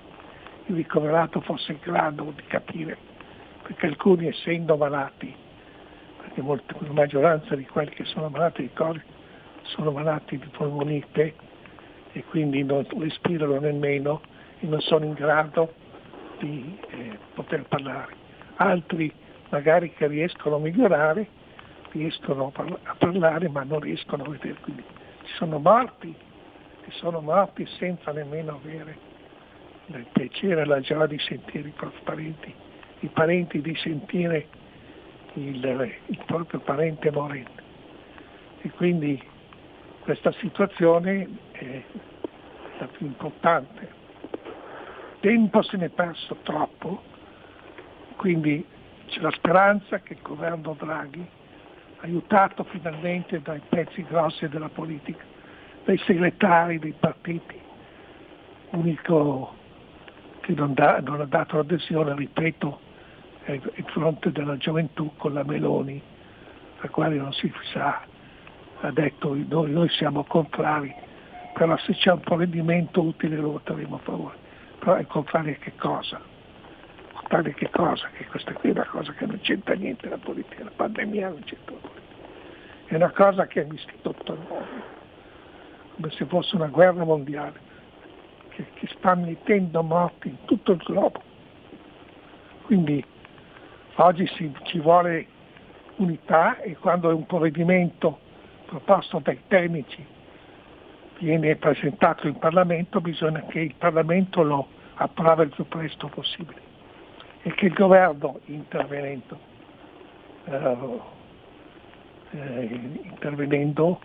il 0.66 0.76
ricoverato 0.76 1.40
fosse 1.40 1.72
in 1.72 1.78
grado 1.82 2.32
di 2.36 2.44
capire, 2.46 2.96
perché 3.64 3.86
alcuni 3.86 4.28
essendo 4.28 4.76
malati, 4.76 5.34
perché 6.18 6.42
molti, 6.42 6.74
la 6.78 6.92
maggioranza 6.92 7.56
di 7.56 7.66
quelli 7.66 7.90
che 7.90 8.04
sono 8.04 8.28
malati 8.28 8.62
di 8.62 8.70
Covid 8.72 9.02
sono 9.62 9.90
malati 9.90 10.38
di 10.38 10.46
polmonite 10.46 11.34
e 12.12 12.22
quindi 12.30 12.62
non 12.62 12.86
respirano 13.00 13.58
nemmeno 13.58 14.20
e 14.60 14.66
non 14.68 14.80
sono 14.80 15.06
in 15.06 15.14
grado 15.14 15.74
di 16.38 16.78
eh, 16.90 17.18
poter 17.34 17.64
parlare. 17.64 18.14
Altri 18.58 19.26
magari 19.50 19.92
che 19.92 20.06
riescono 20.06 20.56
a 20.56 20.58
migliorare 20.58 21.26
riescono 21.92 22.52
a 22.54 22.94
parlare 22.98 23.48
ma 23.48 23.62
non 23.64 23.80
riescono 23.80 24.24
a 24.24 24.28
vedere. 24.28 24.56
Quindi 24.60 24.84
ci 25.22 25.34
sono 25.34 25.58
morti 25.58 26.14
che 26.82 26.90
sono 26.92 27.20
morti 27.20 27.66
senza 27.78 28.12
nemmeno 28.12 28.60
avere 28.62 28.96
il 29.86 30.06
piacere 30.12 30.62
e 30.62 30.64
la 30.64 30.80
gioia 30.80 31.06
di 31.06 31.18
sentire 31.18 31.68
i 31.68 31.72
propri 31.72 32.00
parenti, 32.04 32.54
i 33.00 33.08
parenti 33.08 33.60
di 33.60 33.74
sentire 33.76 34.46
il, 35.34 35.92
il 36.06 36.22
proprio 36.26 36.60
parente 36.60 37.10
morente. 37.10 37.62
E 38.60 38.70
quindi 38.70 39.22
questa 40.00 40.32
situazione 40.32 41.28
è 41.52 41.82
la 42.78 42.86
più 42.86 43.06
importante. 43.06 43.96
Tempo 45.20 45.62
se 45.62 45.76
ne 45.76 45.86
è 45.86 45.90
perso 45.90 46.36
troppo, 46.42 47.02
quindi 48.16 48.64
c'è 49.08 49.20
la 49.20 49.30
speranza 49.32 49.98
che 50.00 50.12
il 50.12 50.22
governo 50.22 50.76
Draghi, 50.78 51.26
aiutato 52.00 52.64
finalmente 52.64 53.40
dai 53.42 53.60
pezzi 53.68 54.04
grossi 54.04 54.48
della 54.48 54.68
politica, 54.68 55.24
dai 55.84 55.98
segretari 55.98 56.78
dei 56.78 56.94
partiti, 56.98 57.58
unico 58.70 59.54
che 60.40 60.52
non, 60.52 60.74
da, 60.74 61.00
non 61.00 61.20
ha 61.20 61.24
dato 61.24 61.58
adesione, 61.58 62.14
ripeto, 62.14 62.80
è 63.44 63.52
il 63.52 63.84
fronte 63.86 64.30
della 64.30 64.56
gioventù 64.56 65.12
con 65.16 65.32
la 65.32 65.42
Meloni, 65.42 66.00
la 66.80 66.88
quale 66.90 67.16
non 67.16 67.32
si 67.32 67.52
sa, 67.72 68.02
ha 68.80 68.90
detto 68.92 69.34
noi, 69.48 69.72
noi 69.72 69.88
siamo 69.88 70.24
contrari, 70.24 70.94
però 71.54 71.76
se 71.78 71.94
c'è 71.94 72.12
un 72.12 72.20
provvedimento 72.20 73.02
utile 73.02 73.36
lo 73.36 73.52
voteremo 73.52 73.96
a 73.96 74.00
favore. 74.00 74.36
Però 74.78 74.94
è 74.94 75.06
contrario 75.06 75.54
a 75.54 75.56
che 75.56 75.72
cosa? 75.76 76.20
A 77.30 77.42
che 77.42 77.70
cosa? 77.70 78.08
Che 78.16 78.24
questa 78.26 78.52
qui 78.52 78.70
è 78.70 78.72
una 78.72 78.86
cosa 78.86 79.12
che 79.12 79.26
non 79.26 79.38
c'entra 79.40 79.74
niente 79.74 80.08
la 80.08 80.16
politica, 80.16 80.64
la 80.64 80.72
pandemia 80.74 81.28
non 81.28 81.42
c'entra 81.44 81.74
la 81.74 81.80
politica. 81.80 82.16
È 82.86 82.94
una 82.94 83.10
cosa 83.10 83.46
che 83.46 83.60
è 83.60 83.66
vestito 83.66 84.12
tutto 84.14 84.32
il 84.32 84.38
mondo 84.48 84.96
come 85.98 86.10
se 86.12 86.26
fosse 86.26 86.54
una 86.54 86.68
guerra 86.68 87.04
mondiale, 87.04 87.58
che, 88.50 88.64
che 88.74 88.86
sta 88.96 89.16
mettendo 89.16 89.82
morti 89.82 90.28
in 90.28 90.44
tutto 90.44 90.72
il 90.72 90.78
globo. 90.78 91.20
Quindi 92.62 93.04
oggi 93.96 94.26
si, 94.28 94.52
ci 94.62 94.78
vuole 94.78 95.26
unità 95.96 96.60
e 96.60 96.76
quando 96.76 97.14
un 97.14 97.26
provvedimento 97.26 98.20
proposto 98.66 99.18
dai 99.18 99.40
tecnici 99.48 100.06
viene 101.18 101.56
presentato 101.56 102.28
in 102.28 102.38
Parlamento 102.38 103.00
bisogna 103.00 103.42
che 103.48 103.58
il 103.58 103.74
Parlamento 103.74 104.42
lo 104.42 104.68
approva 104.94 105.42
il 105.42 105.48
più 105.48 105.66
presto 105.66 106.06
possibile 106.06 106.67
e 107.48 107.54
che 107.54 107.64
il 107.64 107.72
governo 107.72 108.40
intervenendo, 108.44 109.38
eh, 110.44 110.76
eh, 112.32 112.80
intervenendo 113.04 114.00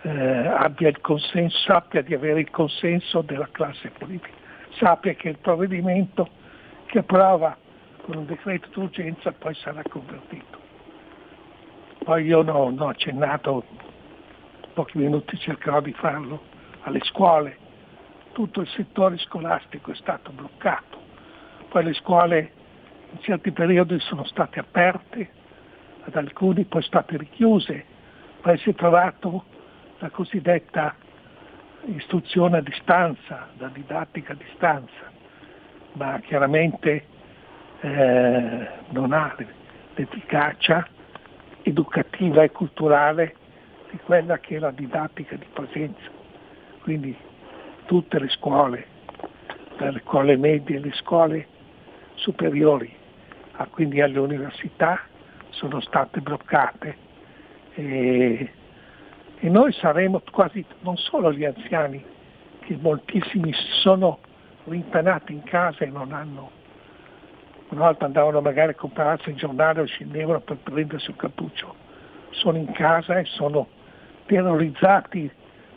eh, 0.00 0.46
abbia 0.46 0.88
il 0.88 0.98
consenso, 1.02 1.58
sappia 1.58 2.00
di 2.00 2.14
avere 2.14 2.40
il 2.40 2.50
consenso 2.50 3.20
della 3.20 3.48
classe 3.52 3.90
politica, 3.90 4.32
sappia 4.78 5.12
che 5.12 5.28
il 5.28 5.36
provvedimento 5.36 6.26
che 6.86 7.00
approva 7.00 7.54
con 8.04 8.16
un 8.16 8.24
decreto 8.24 8.68
d'urgenza 8.72 9.32
poi 9.32 9.54
sarà 9.56 9.82
convertito. 9.82 10.58
Poi 12.04 12.24
io 12.24 12.40
no, 12.40 12.74
ho 12.74 12.88
accennato, 12.88 13.64
pochi 14.72 14.96
minuti 14.96 15.36
cercherò 15.36 15.82
di 15.82 15.92
farlo, 15.92 16.40
alle 16.84 17.00
scuole, 17.02 17.58
tutto 18.32 18.62
il 18.62 18.68
settore 18.68 19.18
scolastico 19.18 19.90
è 19.90 19.94
stato 19.94 20.32
bloccato, 20.32 20.98
poi 21.68 21.84
le 21.84 21.92
scuole 21.92 22.60
in 23.12 23.20
certi 23.20 23.52
periodi 23.52 23.98
sono 24.00 24.24
state 24.24 24.58
aperte, 24.58 25.40
ad 26.04 26.16
alcuni 26.16 26.64
poi 26.64 26.82
state 26.82 27.16
richiuse, 27.16 27.84
poi 28.40 28.58
si 28.58 28.70
è 28.70 28.74
trovato 28.74 29.44
la 29.98 30.10
cosiddetta 30.10 30.94
istruzione 31.84 32.58
a 32.58 32.60
distanza, 32.60 33.48
la 33.58 33.68
didattica 33.68 34.32
a 34.32 34.36
distanza, 34.36 35.10
ma 35.92 36.18
chiaramente 36.20 37.06
eh, 37.80 38.68
non 38.88 39.12
ha 39.12 39.34
l'efficacia 39.94 40.86
educativa 41.62 42.42
e 42.42 42.50
culturale 42.50 43.36
di 43.90 43.98
quella 43.98 44.38
che 44.38 44.56
è 44.56 44.58
la 44.58 44.70
didattica 44.70 45.36
di 45.36 45.46
presenza. 45.52 46.10
Quindi 46.80 47.16
tutte 47.86 48.18
le 48.18 48.28
scuole, 48.28 48.86
dalle 49.76 50.00
scuole 50.04 50.36
medie 50.36 50.78
alle 50.78 50.92
scuole 50.94 51.46
superiori, 52.14 53.01
quindi 53.70 54.00
alle 54.00 54.18
università, 54.18 55.00
sono 55.50 55.80
state 55.80 56.20
bloccate. 56.20 56.96
E 57.74 58.50
e 59.44 59.48
noi 59.48 59.72
saremo 59.72 60.22
quasi 60.30 60.64
non 60.82 60.96
solo 60.96 61.32
gli 61.32 61.44
anziani, 61.44 62.00
che 62.60 62.78
moltissimi 62.80 63.52
si 63.52 63.66
sono 63.80 64.20
rintanati 64.66 65.32
in 65.32 65.42
casa 65.42 65.84
e 65.84 65.88
non 65.88 66.12
hanno, 66.12 66.48
una 67.70 67.86
volta 67.86 68.04
andavano 68.04 68.40
magari 68.40 68.70
a 68.70 68.76
comprarsi 68.76 69.30
il 69.30 69.34
giornale 69.34 69.80
o 69.80 69.84
scendevano 69.84 70.38
per 70.42 70.58
prendersi 70.58 71.10
un 71.10 71.16
cappuccio, 71.16 71.74
sono 72.30 72.56
in 72.56 72.70
casa 72.70 73.18
e 73.18 73.24
sono 73.24 73.66
terrorizzati 74.26 75.28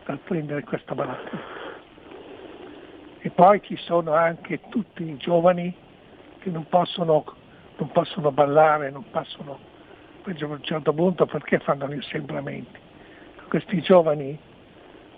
dal 0.06 0.20
prendere 0.20 0.62
questa 0.64 0.94
malattia. 0.94 1.42
E 3.18 3.32
poi 3.32 3.64
ci 3.64 3.78
sono 3.78 4.14
anche 4.14 4.60
tutti 4.70 5.10
i 5.10 5.18
giovani 5.18 5.76
che 6.38 6.52
non 6.52 6.68
possono, 6.70 7.26
non 7.78 7.92
possono 7.92 8.32
ballare, 8.32 8.90
non 8.90 9.04
possono, 9.10 9.60
a 10.24 10.46
un 10.46 10.64
certo 10.64 10.94
punto 10.94 11.26
perché 11.26 11.60
fanno 11.60 11.88
gli 11.88 11.98
assembramenti? 11.98 12.80
Questi 13.48 13.82
giovani, 13.82 14.38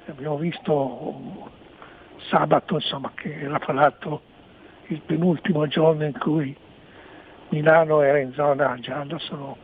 abbiamo 0.07 0.37
visto 0.37 1.51
sabato 2.29 2.75
insomma, 2.75 3.11
che 3.15 3.39
era 3.39 3.59
parlato 3.59 4.21
il 4.87 5.01
penultimo 5.01 5.67
giorno 5.67 6.05
in 6.05 6.17
cui 6.17 6.55
Milano 7.49 8.01
era 8.01 8.19
in 8.19 8.33
zona 8.33 8.77
gialla, 8.79 9.17
sono 9.19 9.57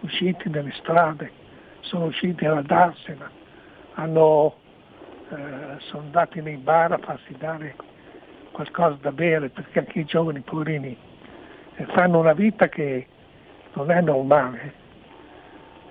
usciti 0.00 0.48
nelle 0.48 0.72
strade, 0.78 1.30
sono 1.80 2.06
usciti 2.06 2.44
ad 2.46 2.56
andarsene, 2.56 3.30
hanno, 3.94 4.54
eh, 5.30 5.78
sono 5.78 6.02
andati 6.02 6.40
nei 6.40 6.56
bar 6.56 6.92
a 6.92 6.98
farsi 6.98 7.34
dare 7.36 7.74
qualcosa 8.52 8.96
da 9.00 9.12
bere 9.12 9.50
perché 9.50 9.80
anche 9.80 10.00
i 10.00 10.04
giovani 10.04 10.40
poverini 10.40 10.96
fanno 11.84 12.18
una 12.18 12.32
vita 12.32 12.68
che 12.68 13.06
non 13.74 13.90
è 13.90 14.00
normale 14.00 14.84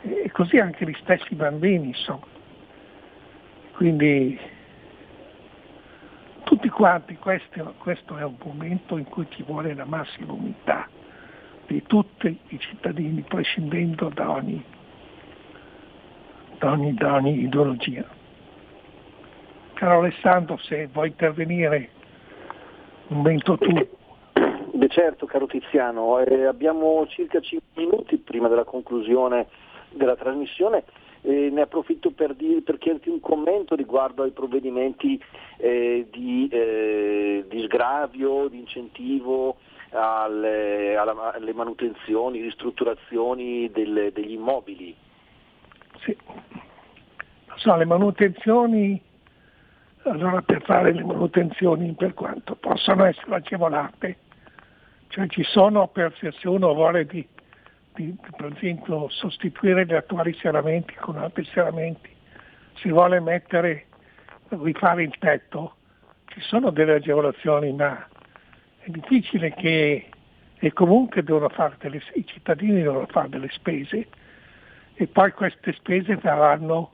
e 0.01 0.31
così 0.31 0.57
anche 0.57 0.85
gli 0.85 0.95
stessi 1.01 1.35
bambini 1.35 1.87
insomma. 1.87 2.33
Quindi 3.73 4.39
tutti 6.43 6.69
quanti 6.69 7.15
questo, 7.17 7.73
questo, 7.77 8.17
è 8.17 8.23
un 8.23 8.35
momento 8.43 8.97
in 8.97 9.05
cui 9.05 9.27
ci 9.29 9.43
vuole 9.43 9.73
la 9.73 9.85
massima 9.85 10.31
unità 10.31 10.87
di 11.67 11.83
tutti 11.83 12.39
i 12.49 12.59
cittadini 12.59 13.21
prescindendo 13.21 14.09
da 14.09 14.29
ogni, 14.31 14.63
da 16.59 16.71
ogni, 16.71 16.93
da 16.93 17.15
ogni 17.15 17.41
ideologia. 17.41 18.05
Caro 19.73 19.99
Alessandro, 19.99 20.57
se 20.57 20.87
vuoi 20.91 21.09
intervenire, 21.09 21.89
un 23.07 23.17
momento 23.17 23.57
tu. 23.57 23.94
Beh 24.75 24.89
certo, 24.89 25.25
caro 25.25 25.47
Tiziano, 25.47 26.19
eh, 26.19 26.43
abbiamo 26.43 27.07
circa 27.07 27.39
5 27.39 27.81
minuti 27.81 28.17
prima 28.17 28.49
della 28.49 28.65
conclusione 28.65 29.47
della 29.91 30.17
trasmissione. 30.17 30.83
Eh, 31.21 31.49
ne 31.49 31.61
approfitto 31.61 32.11
per, 32.11 32.33
dire, 32.33 32.61
per, 32.61 32.77
chiederti 32.77 33.07
un 33.07 33.21
commento 33.21 33.75
riguardo 33.75 34.23
ai 34.23 34.31
provvedimenti 34.31 35.17
eh, 35.59 36.07
di, 36.11 36.49
eh, 36.51 37.45
di, 37.47 37.61
sgravio, 37.63 38.49
di 38.49 38.59
incentivo 38.59 39.55
alle, 39.91 40.97
alle 40.97 41.53
manutenzioni, 41.53 42.41
ristrutturazioni 42.41 43.71
del, 43.71 44.11
degli 44.11 44.33
immobili. 44.33 44.93
Sì. 46.01 46.17
So, 47.55 47.75
le 47.77 47.85
manutenzioni, 47.85 49.01
allora 50.03 50.41
per 50.41 50.61
fare 50.63 50.91
le 50.91 51.03
manutenzioni 51.03 51.93
per 51.93 52.13
quanto 52.13 52.55
possono 52.55 53.05
essere 53.05 53.35
agevolate, 53.35 54.17
cioè 55.15 55.27
ci 55.27 55.43
sono 55.43 55.87
per 55.87 56.13
se 56.19 56.33
uno 56.45 56.73
vuole 56.73 57.05
di 57.05 57.25
di, 57.95 58.13
per 58.35 58.51
esempio 58.53 59.07
sostituire 59.07 59.85
gli 59.85 59.93
attuali 59.93 60.33
serramenti 60.33 60.93
con 60.95 61.17
altri 61.17 61.45
serramenti, 61.45 62.09
si 62.75 62.89
vuole 62.89 63.21
mettere, 63.21 63.85
rifare 64.49 65.03
il 65.03 65.15
tetto, 65.17 65.75
ci 66.25 66.41
sono 66.41 66.69
delle 66.71 66.95
agevolazioni 66.95 67.71
ma 67.71 68.05
è 68.79 68.89
difficile 68.89 69.53
che 69.53 70.09
e 70.57 70.73
comunque 70.73 71.23
delle, 71.23 72.01
i 72.15 72.25
cittadini 72.25 72.81
devono 72.81 73.05
fare 73.07 73.29
delle 73.29 73.49
spese 73.51 74.07
e 74.95 75.07
poi 75.07 75.31
queste 75.31 75.73
spese 75.73 76.15
verranno 76.17 76.91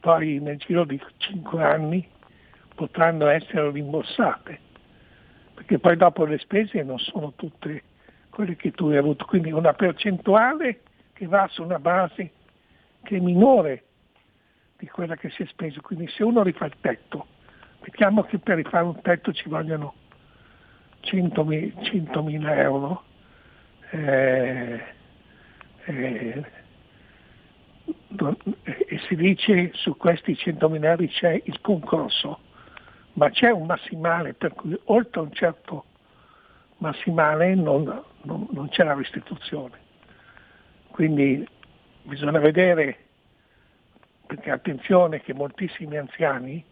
poi 0.00 0.40
nel 0.40 0.58
giro 0.58 0.84
di 0.84 1.00
5 1.16 1.62
anni 1.62 2.06
potranno 2.74 3.26
essere 3.28 3.70
rimborsate 3.70 4.66
perché 5.58 5.80
poi 5.80 5.96
dopo 5.96 6.24
le 6.24 6.38
spese 6.38 6.84
non 6.84 7.00
sono 7.00 7.32
tutte 7.34 7.82
quelle 8.30 8.54
che 8.54 8.70
tu 8.70 8.86
hai 8.86 8.96
avuto, 8.96 9.24
quindi 9.24 9.50
una 9.50 9.72
percentuale 9.72 10.82
che 11.14 11.26
va 11.26 11.48
su 11.50 11.64
una 11.64 11.80
base 11.80 12.30
che 13.02 13.16
è 13.16 13.18
minore 13.18 13.82
di 14.78 14.86
quella 14.86 15.16
che 15.16 15.30
si 15.30 15.42
è 15.42 15.46
spesa, 15.46 15.80
quindi 15.80 16.06
se 16.10 16.22
uno 16.22 16.44
rifà 16.44 16.66
il 16.66 16.76
tetto, 16.80 17.26
mettiamo 17.80 18.22
che 18.22 18.38
per 18.38 18.54
rifare 18.54 18.84
un 18.84 19.00
tetto 19.02 19.32
ci 19.32 19.48
vogliono 19.48 19.94
100.000 21.02 22.58
euro, 22.58 23.02
eh, 23.90 24.80
eh, 25.86 26.44
e 28.86 28.98
si 29.08 29.16
dice 29.16 29.72
su 29.74 29.96
questi 29.96 30.34
100.000 30.34 30.84
euro 30.84 31.06
c'è 31.06 31.42
il 31.44 31.60
concorso, 31.60 32.38
ma 33.18 33.30
c'è 33.30 33.50
un 33.50 33.66
massimale 33.66 34.32
per 34.32 34.54
cui 34.54 34.78
oltre 34.84 35.20
un 35.20 35.32
certo 35.32 35.84
massimale 36.78 37.56
non, 37.56 37.82
non, 38.22 38.46
non 38.52 38.68
c'è 38.68 38.84
la 38.84 38.94
restituzione. 38.94 39.86
Quindi 40.90 41.46
bisogna 42.02 42.38
vedere, 42.38 42.96
perché 44.24 44.52
attenzione 44.52 45.20
che 45.20 45.34
moltissimi 45.34 45.96
anziani 45.96 46.64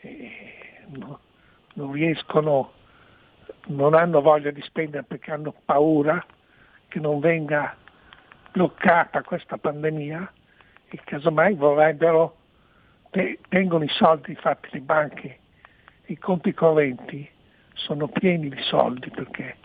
eh, 0.00 0.84
no, 0.90 1.18
non 1.74 1.90
riescono, 1.90 2.72
non 3.66 3.94
hanno 3.94 4.20
voglia 4.20 4.52
di 4.52 4.62
spendere 4.62 5.02
perché 5.02 5.32
hanno 5.32 5.52
paura 5.64 6.24
che 6.86 7.00
non 7.00 7.18
venga 7.18 7.76
bloccata 8.52 9.22
questa 9.22 9.56
pandemia 9.56 10.32
e 10.88 11.00
casomai 11.02 11.54
vorrebbero, 11.54 12.36
tengono 13.48 13.84
i 13.84 13.88
soldi 13.90 14.34
fatti 14.34 14.68
le 14.72 14.80
banche, 14.80 15.38
i 16.06 16.18
conti 16.18 16.54
correnti 16.54 17.28
sono 17.74 18.08
pieni 18.08 18.48
di 18.48 18.62
soldi 18.62 19.10
perché 19.10 19.56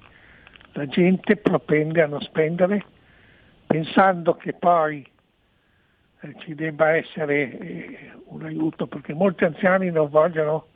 la 0.73 0.85
gente 0.85 1.37
propende 1.37 2.01
a 2.01 2.07
non 2.07 2.21
spendere 2.21 2.83
pensando 3.65 4.35
che 4.35 4.53
poi 4.53 5.05
eh, 6.21 6.35
ci 6.39 6.55
debba 6.55 6.95
essere 6.95 7.57
eh, 7.57 8.11
un 8.25 8.43
aiuto 8.43 8.87
perché 8.87 9.13
molti 9.13 9.43
anziani 9.43 9.91
non 9.91 10.09
vogliono 10.09 10.67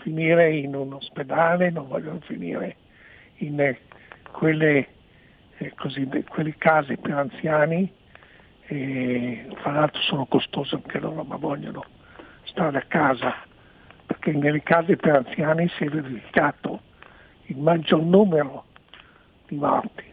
finire 0.00 0.54
in 0.54 0.74
un 0.74 0.92
ospedale, 0.94 1.70
non 1.70 1.88
vogliono 1.88 2.20
finire 2.20 2.76
in 3.36 3.60
eh, 3.60 3.78
quelle, 4.32 4.88
eh, 5.58 5.72
così, 5.76 6.08
quelle, 6.28 6.54
case 6.56 6.96
per 6.96 7.12
anziani, 7.12 7.92
fra 8.68 9.72
l'altro 9.72 10.02
sono 10.02 10.26
costose 10.26 10.74
anche 10.74 10.98
loro, 10.98 11.24
ma 11.24 11.36
vogliono 11.36 11.84
stare 12.48 12.78
a 12.78 12.84
casa, 12.88 13.34
perché 14.06 14.32
nelle 14.32 14.62
case 14.62 14.96
per 14.96 15.16
anziani 15.16 15.68
si 15.68 15.84
è 15.84 15.88
verificato 15.88 16.80
il 17.46 17.58
maggior 17.58 18.02
numero 18.02 18.64
di 19.46 19.56
morti. 19.56 20.04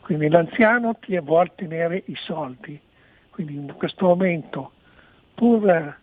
Quindi 0.00 0.28
l'anziano 0.28 0.94
ti 0.94 1.18
vuole 1.18 1.52
tenere 1.54 2.02
i 2.06 2.14
soldi, 2.16 2.80
quindi 3.30 3.54
in 3.54 3.74
questo 3.76 4.06
momento 4.06 4.72
pur 5.34 5.98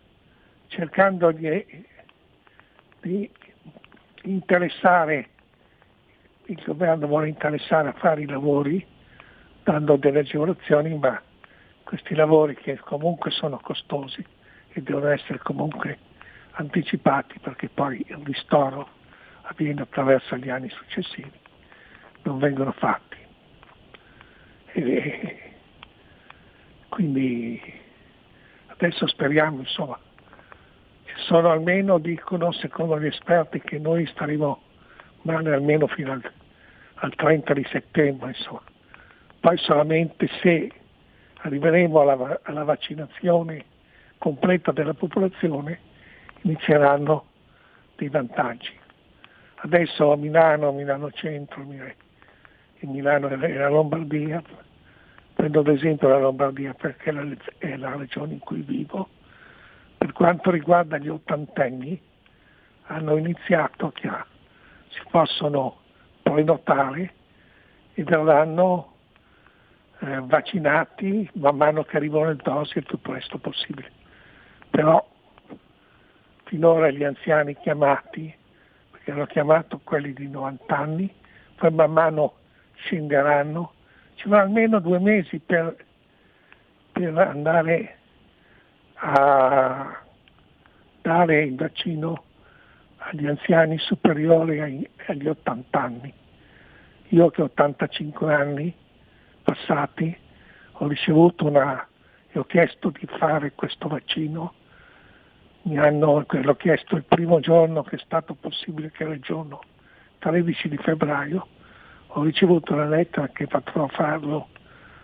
cercando 0.68 1.30
di, 1.32 1.86
di 3.00 3.30
interessare, 4.24 5.28
il 6.46 6.62
governo 6.64 7.06
vuole 7.06 7.28
interessare 7.28 7.88
a 7.88 7.92
fare 7.92 8.22
i 8.22 8.26
lavori 8.26 8.84
dando 9.62 9.96
delle 9.96 10.20
agevolazioni, 10.20 10.94
ma 10.98 11.20
questi 11.84 12.14
lavori 12.14 12.54
che 12.54 12.78
comunque 12.78 13.30
sono 13.30 13.58
costosi 13.62 14.24
e 14.74 14.82
devono 14.82 15.08
essere 15.08 15.38
comunque 15.38 15.98
anticipati 16.52 17.38
perché 17.38 17.68
poi 17.68 18.04
il 18.06 18.20
ristoro 18.24 18.88
avviene 19.42 19.82
attraverso 19.82 20.36
gli 20.36 20.50
anni 20.50 20.68
successivi, 20.70 21.30
non 22.22 22.38
vengono 22.38 22.72
fatti. 22.72 23.16
E 24.72 25.52
quindi 26.88 27.60
adesso 28.66 29.06
speriamo, 29.06 29.60
insomma, 29.60 29.98
ci 31.04 31.14
sono 31.18 31.50
almeno, 31.50 31.98
dicono, 31.98 32.50
secondo 32.52 32.98
gli 32.98 33.06
esperti, 33.06 33.60
che 33.60 33.78
noi 33.78 34.06
staremo 34.06 34.62
male 35.22 35.54
almeno 35.54 35.86
fino 35.86 36.12
al, 36.12 36.32
al 36.94 37.14
30 37.14 37.52
di 37.54 37.66
settembre, 37.70 38.28
insomma. 38.28 38.62
Poi 39.38 39.56
solamente 39.58 40.28
se 40.40 40.72
arriveremo 41.36 42.00
alla, 42.00 42.40
alla 42.42 42.64
vaccinazione 42.64 43.72
completa 44.18 44.72
della 44.72 44.94
popolazione 44.94 45.78
inizieranno 46.42 47.26
dei 47.96 48.08
vantaggi. 48.08 48.72
Adesso 49.56 50.12
a 50.12 50.16
Milano, 50.16 50.72
Milano 50.72 51.10
Centro, 51.10 51.62
in 51.62 52.90
Milano 52.90 53.28
e 53.28 53.54
la 53.54 53.68
Lombardia, 53.68 54.42
prendo 55.34 55.60
ad 55.60 55.68
esempio 55.68 56.08
la 56.08 56.18
Lombardia 56.18 56.74
perché 56.74 57.10
è 57.58 57.76
la 57.76 57.96
regione 57.96 58.34
in 58.34 58.38
cui 58.40 58.60
vivo, 58.60 59.08
per 59.96 60.12
quanto 60.12 60.50
riguarda 60.50 60.98
gli 60.98 61.08
ottantenni 61.08 62.00
hanno 62.86 63.16
iniziato 63.16 63.90
che 63.90 64.10
si 64.88 65.00
possono 65.10 65.80
prenotare 66.22 67.12
e 67.94 68.02
verranno 68.04 68.92
eh, 70.00 70.20
vaccinati 70.24 71.30
man 71.34 71.56
mano 71.56 71.84
che 71.84 71.96
arrivano 71.96 72.26
le 72.26 72.36
dosi 72.36 72.78
il 72.78 72.84
più 72.84 73.00
presto 73.00 73.38
possibile. 73.38 74.02
Però 74.74 75.08
finora 76.46 76.90
gli 76.90 77.04
anziani 77.04 77.54
chiamati 77.54 78.34
che 79.04 79.12
hanno 79.12 79.26
chiamato 79.26 79.78
quelli 79.84 80.12
di 80.12 80.26
90 80.26 80.76
anni, 80.76 81.14
poi 81.54 81.70
man 81.70 81.92
mano 81.92 82.34
scenderanno, 82.74 83.72
ci 84.16 84.28
vorrà 84.28 84.42
almeno 84.42 84.80
due 84.80 84.98
mesi 84.98 85.38
per, 85.38 85.76
per 86.90 87.16
andare 87.16 87.98
a 88.94 89.96
dare 91.02 91.42
il 91.44 91.54
vaccino 91.54 92.24
agli 92.96 93.28
anziani 93.28 93.78
superiori 93.78 94.60
ai, 94.60 94.90
agli 95.06 95.28
80 95.28 95.80
anni. 95.80 96.12
Io 97.10 97.30
che 97.30 97.42
ho 97.42 97.44
85 97.44 98.34
anni 98.34 98.74
passati 99.40 100.18
ho 100.72 100.88
ricevuto 100.88 101.46
una 101.46 101.86
e 102.34 102.40
ho 102.40 102.44
chiesto 102.44 102.90
di 102.90 103.06
fare 103.06 103.52
questo 103.52 103.86
vaccino 103.86 104.54
mi 105.64 105.78
hanno, 105.78 106.24
l'ho 106.28 106.56
chiesto 106.56 106.96
il 106.96 107.04
primo 107.04 107.40
giorno 107.40 107.82
che 107.82 107.96
è 107.96 107.98
stato 107.98 108.34
possibile, 108.34 108.90
che 108.90 109.04
era 109.04 109.14
il 109.14 109.20
giorno 109.20 109.60
13 110.18 110.68
di 110.68 110.76
febbraio, 110.76 111.46
ho 112.06 112.22
ricevuto 112.22 112.74
la 112.74 112.86
lettera 112.86 113.28
che 113.28 113.46
potrò 113.46 113.86
farlo 113.88 114.48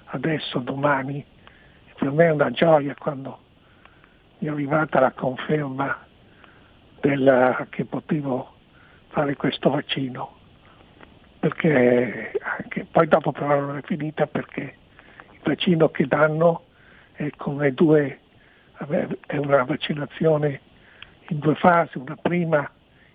adesso, 0.07 0.59
domani. 0.59 1.25
Per 1.97 2.11
me 2.11 2.27
è 2.27 2.31
una 2.31 2.51
gioia 2.51 2.95
quando 2.99 3.39
mi 4.39 4.49
è 4.49 4.51
arrivata 4.51 5.01
la 5.01 5.13
conferma 5.13 6.07
della, 7.01 7.67
che 7.71 7.85
potevo 7.85 8.55
fare 9.09 9.37
questo 9.37 9.71
vaccino, 9.71 10.37
perché 11.39 12.33
anche, 12.59 12.87
poi 12.91 13.09
dopo 13.09 13.33
però 13.33 13.61
non 13.61 13.77
è 13.77 13.83
finita 13.83 14.27
perché 14.27 14.77
il 15.33 15.41
vaccino 15.43 15.89
che 15.89 16.07
danno 16.07 16.65
è 17.13 17.31
come 17.37 17.73
due 17.73 18.21
è 18.87 19.37
una 19.37 19.65
vaccinazione 19.65 20.61
in 21.29 21.39
due 21.39 21.55
fasi, 21.57 21.99
una 21.99 22.17
prima 22.17 22.69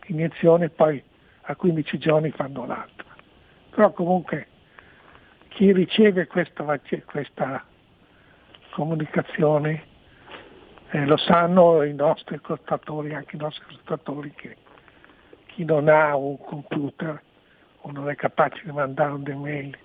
iniezione 0.08 0.66
e 0.66 0.70
poi 0.70 1.04
a 1.42 1.56
15 1.56 1.98
giorni 1.98 2.32
fanno 2.32 2.66
l'altra. 2.66 3.06
Però 3.72 3.92
comunque 3.92 4.48
chi 5.50 5.72
riceve 5.72 6.28
questa, 6.28 6.80
questa 7.06 7.66
comunicazione 8.72 9.84
eh, 10.92 11.06
lo 11.06 11.18
sanno 11.18 11.82
i 11.84 11.94
nostri 11.94 12.36
ascoltatori, 12.36 13.14
anche 13.14 13.36
i 13.36 13.40
nostri 13.40 13.64
ascoltatori 13.68 14.32
che 14.36 14.58
chi 15.48 15.66
non 15.66 15.88
ha 15.88 16.16
un 16.16 16.38
computer 16.38 17.22
o 17.82 17.92
non 17.92 18.10
è 18.10 18.16
capace 18.16 18.62
di 18.64 18.72
mandare 18.72 19.12
un'email 19.12 19.78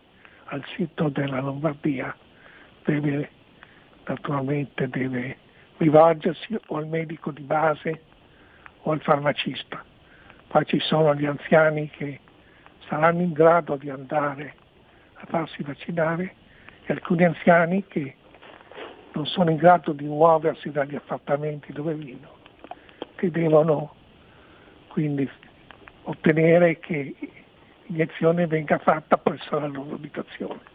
al 0.47 0.65
sito 0.77 1.09
della 1.09 1.41
Lombardia 1.41 2.15
deve 2.85 3.31
naturalmente 4.05 4.89
deve 4.89 5.37
rivolgersi 5.81 6.59
o 6.67 6.77
al 6.77 6.87
medico 6.87 7.31
di 7.31 7.43
base 7.43 8.03
o 8.83 8.93
al 8.93 9.01
farmacista. 9.01 9.83
Poi 10.47 10.65
ci 10.67 10.79
sono 10.81 11.15
gli 11.15 11.25
anziani 11.25 11.89
che 11.89 12.21
saranno 12.87 13.23
in 13.23 13.33
grado 13.33 13.77
di 13.77 13.89
andare 13.89 14.55
a 15.15 15.27
farsi 15.27 15.63
vaccinare 15.63 16.35
di 16.85 16.93
alcuni 16.93 17.25
anziani 17.25 17.85
che 17.87 18.15
non 19.13 19.27
sono 19.27 19.51
in 19.51 19.57
grado 19.57 19.93
di 19.93 20.05
muoversi 20.05 20.71
dagli 20.71 20.97
appartamenti 20.97 21.73
dove 21.73 21.95
vivono, 21.95 22.37
che 23.17 23.31
devono 23.31 23.95
quindi 24.89 25.29
ottenere 26.03 26.79
che 26.79 27.15
l'iniezione 27.87 28.47
venga 28.47 28.79
fatta 28.79 29.17
presso 29.17 29.59
la 29.59 29.67
loro 29.67 29.95
abitazione. 29.95 30.70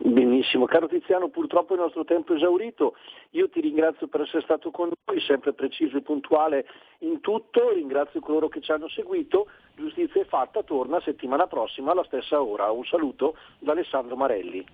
Benissimo, 0.00 0.66
caro 0.66 0.86
Tiziano, 0.86 1.28
purtroppo 1.28 1.74
il 1.74 1.80
nostro 1.80 2.04
tempo 2.04 2.32
è 2.32 2.36
esaurito. 2.36 2.94
Io 3.30 3.48
ti 3.48 3.60
ringrazio 3.60 4.06
per 4.06 4.20
essere 4.20 4.42
stato 4.42 4.70
con 4.70 4.90
noi, 5.04 5.20
sempre 5.20 5.52
preciso 5.52 5.96
e 5.96 6.02
puntuale 6.02 6.66
in 7.00 7.20
tutto, 7.20 7.70
ringrazio 7.70 8.20
coloro 8.20 8.48
che 8.48 8.60
ci 8.60 8.70
hanno 8.70 8.88
seguito. 8.88 9.48
Giustizia 9.74 10.22
è 10.22 10.24
fatta, 10.24 10.62
torna 10.62 11.00
settimana 11.00 11.48
prossima 11.48 11.90
alla 11.90 12.04
stessa 12.04 12.40
ora. 12.40 12.70
Un 12.70 12.84
saluto 12.84 13.34
da 13.58 13.72
Alessandro 13.72 14.14
Marelli. 14.14 14.64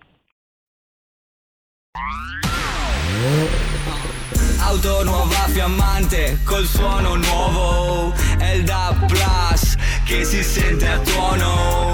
Auto 4.60 5.04
nuova 5.04 5.46
fiammante 5.52 6.38
col 6.44 6.64
suono 6.64 7.14
nuovo 7.16 8.12
È 8.38 8.54
il 8.54 8.64
DAB 8.64 9.06
Plus 9.06 9.76
che 10.04 10.24
si 10.24 10.42
sente 10.42 10.88
a 10.88 10.98
tuono 10.98 11.93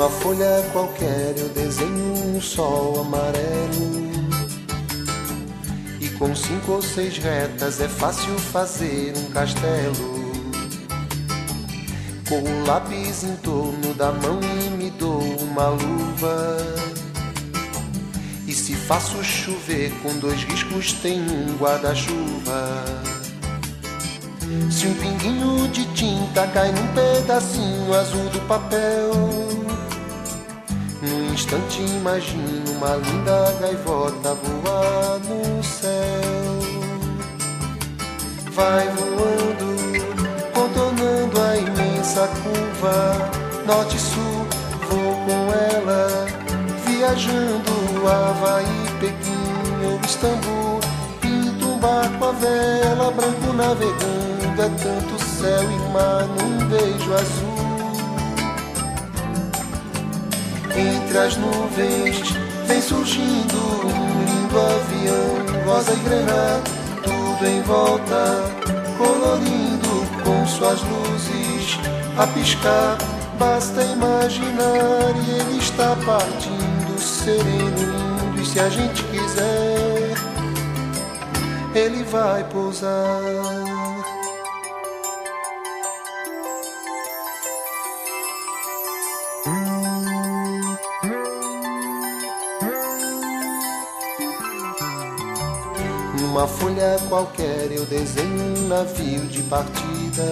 Numa 0.00 0.08
folha 0.12 0.66
qualquer 0.72 1.34
eu 1.36 1.50
desenho 1.50 2.34
um 2.34 2.40
sol 2.40 3.02
amarelo. 3.02 4.10
E 6.00 6.08
com 6.18 6.34
cinco 6.34 6.72
ou 6.72 6.80
seis 6.80 7.18
retas 7.18 7.82
é 7.82 7.86
fácil 7.86 8.32
fazer 8.38 9.12
um 9.14 9.30
castelo. 9.30 10.32
Com 12.26 12.38
o 12.38 12.66
lápis 12.66 13.24
em 13.24 13.36
torno 13.42 13.92
da 13.92 14.10
mão 14.10 14.40
e 14.42 14.70
me 14.70 14.88
dou 14.88 15.20
uma 15.42 15.68
luva. 15.68 16.56
E 18.46 18.54
se 18.54 18.72
faço 18.72 19.22
chover 19.22 19.92
com 20.02 20.18
dois 20.18 20.42
riscos, 20.44 20.94
tem 20.94 21.20
um 21.20 21.58
guarda-chuva. 21.58 22.84
Se 24.70 24.86
um 24.86 24.94
pinguinho 24.94 25.68
de 25.68 25.84
tinta 25.92 26.46
cai 26.54 26.72
num 26.72 26.86
pedacinho 26.94 27.92
azul 27.92 28.30
do 28.30 28.40
papel, 28.48 29.59
instante 31.50 31.82
imagino 31.82 32.70
uma 32.76 32.94
linda 32.94 33.52
gaivota 33.60 34.34
voar 34.34 35.18
no 35.28 35.62
céu. 35.64 35.90
Vai 38.52 38.88
voando, 38.90 40.52
contornando 40.54 41.40
a 41.40 41.56
imensa 41.56 42.28
curva, 42.42 43.30
norte 43.66 43.96
e 43.96 44.00
sul, 44.00 44.46
vou 44.88 45.14
com 45.26 45.52
ela, 45.74 46.26
viajando 46.86 48.06
Havaí, 48.06 48.66
Pequim 49.00 49.86
ou 49.86 50.00
Istambul. 50.06 50.80
Pinto 51.20 51.66
um 51.66 51.78
barco 51.78 52.26
a 52.26 52.32
vela, 52.32 53.10
branco 53.10 53.52
navegando, 53.52 54.62
é 54.62 54.68
tanto 54.68 55.24
céu 55.24 55.62
e 55.62 55.92
mar 55.92 56.26
num 56.26 56.68
beijo 56.68 57.12
azul. 57.12 57.49
Entre 60.80 61.18
as 61.18 61.36
nuvens 61.36 62.22
vem 62.66 62.80
surgindo 62.80 63.58
um 63.84 64.24
lindo 64.24 64.58
avião, 64.58 65.64
rosa 65.66 65.92
e 65.92 65.96
grená, 65.96 66.62
tudo 67.04 67.46
em 67.46 67.60
volta, 67.60 68.42
colorindo 68.96 70.06
com 70.24 70.46
suas 70.46 70.80
luzes 70.80 71.78
a 72.16 72.26
piscar. 72.28 72.96
Basta 73.38 73.82
imaginar 73.82 75.12
e 75.26 75.30
ele 75.40 75.58
está 75.58 75.94
partindo, 76.06 76.98
sereno, 76.98 77.44
lindo, 77.44 78.40
e 78.40 78.46
se 78.46 78.58
a 78.58 78.70
gente 78.70 79.04
quiser, 79.04 80.14
ele 81.74 82.02
vai 82.04 82.42
pousar. 82.44 83.59
Numa 96.30 96.46
folha 96.46 96.96
qualquer 97.08 97.72
eu 97.72 97.84
desenho 97.84 98.56
um 98.56 98.68
navio 98.68 99.26
de 99.26 99.42
partida. 99.42 100.22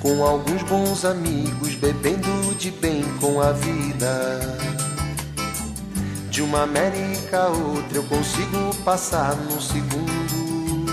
Com 0.00 0.24
alguns 0.24 0.60
bons 0.64 1.04
amigos 1.04 1.76
bebendo 1.76 2.52
de 2.56 2.72
bem 2.72 3.04
com 3.20 3.40
a 3.40 3.52
vida. 3.52 4.58
De 6.28 6.42
uma 6.42 6.62
América 6.62 7.44
a 7.44 7.48
outra 7.48 7.98
eu 7.98 8.02
consigo 8.02 8.74
passar 8.84 9.36
num 9.36 9.60
segundo. 9.60 10.92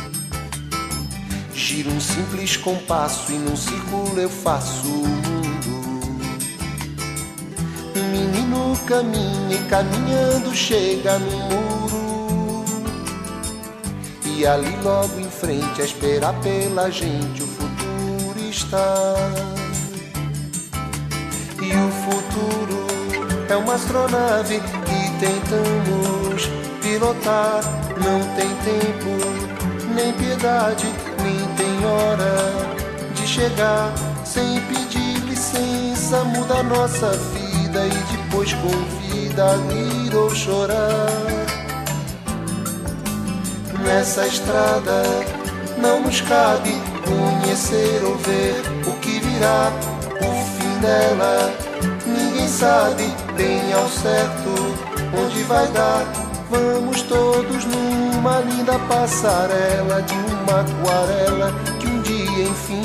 Giro 1.51 1.89
um 1.89 1.99
simples 1.99 2.57
compasso 2.57 3.31
e 3.31 3.39
num 3.39 3.57
círculo 3.57 4.19
eu 4.19 4.29
faço 4.29 4.85
o 4.85 5.07
mundo. 5.07 6.03
Um 7.95 8.11
menino 8.11 8.77
caminha 8.85 9.55
e 9.55 9.67
caminhando 9.67 10.53
chega 10.53 11.17
no 11.17 11.31
muro. 11.31 11.72
E 14.43 14.45
ali 14.45 14.75
logo 14.83 15.17
em 15.21 15.29
frente 15.29 15.81
a 15.81 15.85
esperar 15.85 16.33
pela 16.41 16.91
gente 16.91 17.41
o 17.41 17.47
futuro 17.47 18.49
está. 18.49 19.15
E 21.61 21.71
o 21.71 21.91
futuro 22.03 22.85
é 23.47 23.55
uma 23.55 23.75
astronave 23.75 24.59
que 24.59 25.25
tentamos 25.25 26.49
pilotar. 26.81 27.61
Não 28.03 28.19
tem 28.35 28.49
tempo, 28.65 29.95
nem 29.95 30.11
piedade, 30.11 30.87
nem 31.23 31.55
tem 31.55 31.85
hora 31.85 33.15
de 33.15 33.25
chegar. 33.25 33.93
Sem 34.25 34.59
pedir 34.59 35.19
licença, 35.19 36.21
muda 36.25 36.61
nossa 36.63 37.11
vida 37.11 37.85
e 37.85 38.17
depois 38.17 38.53
convida 38.55 39.45
a 39.45 39.55
rir 39.55 40.13
ou 40.13 40.29
chorar 40.35 41.42
nessa 43.83 44.25
estrada 44.27 45.03
não 45.77 46.01
nos 46.01 46.21
cabe 46.21 46.71
conhecer 47.05 48.01
ou 48.03 48.15
ver 48.17 48.55
o 48.87 48.93
que 48.99 49.19
virá, 49.19 49.71
o 50.21 50.61
fim 50.61 50.79
dela. 50.79 51.53
Ninguém 52.05 52.47
sabe 52.47 53.03
bem 53.35 53.73
ao 53.73 53.87
certo 53.89 54.49
onde 55.21 55.43
vai 55.43 55.67
dar. 55.67 56.05
Vamos 56.49 57.01
todos 57.03 57.65
numa 57.65 58.39
linda 58.39 58.77
passarela 58.87 60.01
de 60.03 60.13
uma 60.13 60.61
aquarela 60.61 61.51
que 61.79 61.87
um 61.87 62.01
dia 62.01 62.43
enfim 62.45 62.83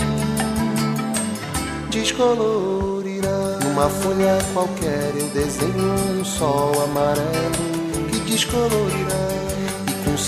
descolorirá. 1.91 3.59
Numa 3.65 3.89
folha 3.89 4.39
qualquer 4.53 5.13
eu 5.17 5.29
desenho 5.29 6.21
um 6.21 6.25
sol 6.25 6.73
amarelo 6.85 8.09
que 8.11 8.21
descolorirá. 8.21 9.48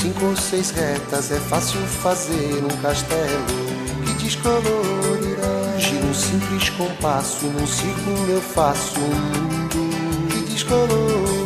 Cinco 0.00 0.24
ou 0.24 0.34
seis 0.34 0.70
retas 0.70 1.30
é 1.30 1.38
fácil 1.38 1.78
fazer 1.82 2.64
um 2.64 2.80
castelo 2.80 3.44
que 4.06 4.14
descolorirá. 4.24 5.76
Giro 5.76 6.06
um 6.06 6.14
simples 6.14 6.70
compasso 6.70 7.44
num 7.44 7.66
círculo 7.66 8.30
eu 8.30 8.40
faço 8.40 8.98
um 8.98 9.08
mundo 9.08 10.28
que 10.30 10.52
descolorirá. 10.54 11.39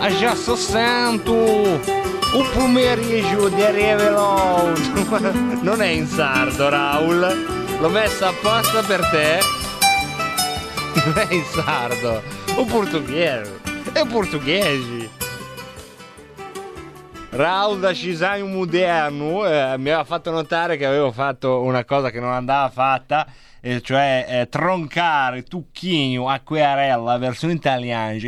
Ah, 0.00 0.10
já 0.10 0.36
se 0.36 0.56
sento 0.56 1.32
o 1.32 2.44
pomeriggio 2.54 3.48
di 3.48 3.64
Revelon. 3.64 4.74
Non 5.62 5.82
è 5.82 5.88
in 5.88 6.06
sardo, 6.06 6.68
Raul. 6.68 7.46
L'ho 7.80 7.88
messa 7.88 8.28
apposta 8.28 8.82
per 8.82 9.00
te. 9.10 9.40
Non 11.04 11.18
è 11.18 11.32
in 11.32 11.44
sardo, 11.44 12.22
o 12.56 12.64
portoghese. 12.64 13.60
È 13.92 14.06
portoghese. 14.06 15.07
Raul 17.38 17.78
da 17.78 17.94
Cisai 17.94 18.42
moderno 18.42 19.46
eh, 19.46 19.78
mi 19.78 19.90
aveva 19.90 20.02
fatto 20.02 20.32
notare 20.32 20.76
che 20.76 20.84
avevo 20.84 21.12
fatto 21.12 21.60
una 21.60 21.84
cosa 21.84 22.10
che 22.10 22.18
non 22.18 22.32
andava 22.32 22.68
fatta, 22.68 23.28
eh, 23.60 23.80
cioè 23.80 24.26
eh, 24.28 24.48
troncare 24.48 25.44
Tucchino 25.44 26.28
Acquarella, 26.28 26.96
la 26.96 27.16
versione 27.16 27.54
italiana. 27.54 28.18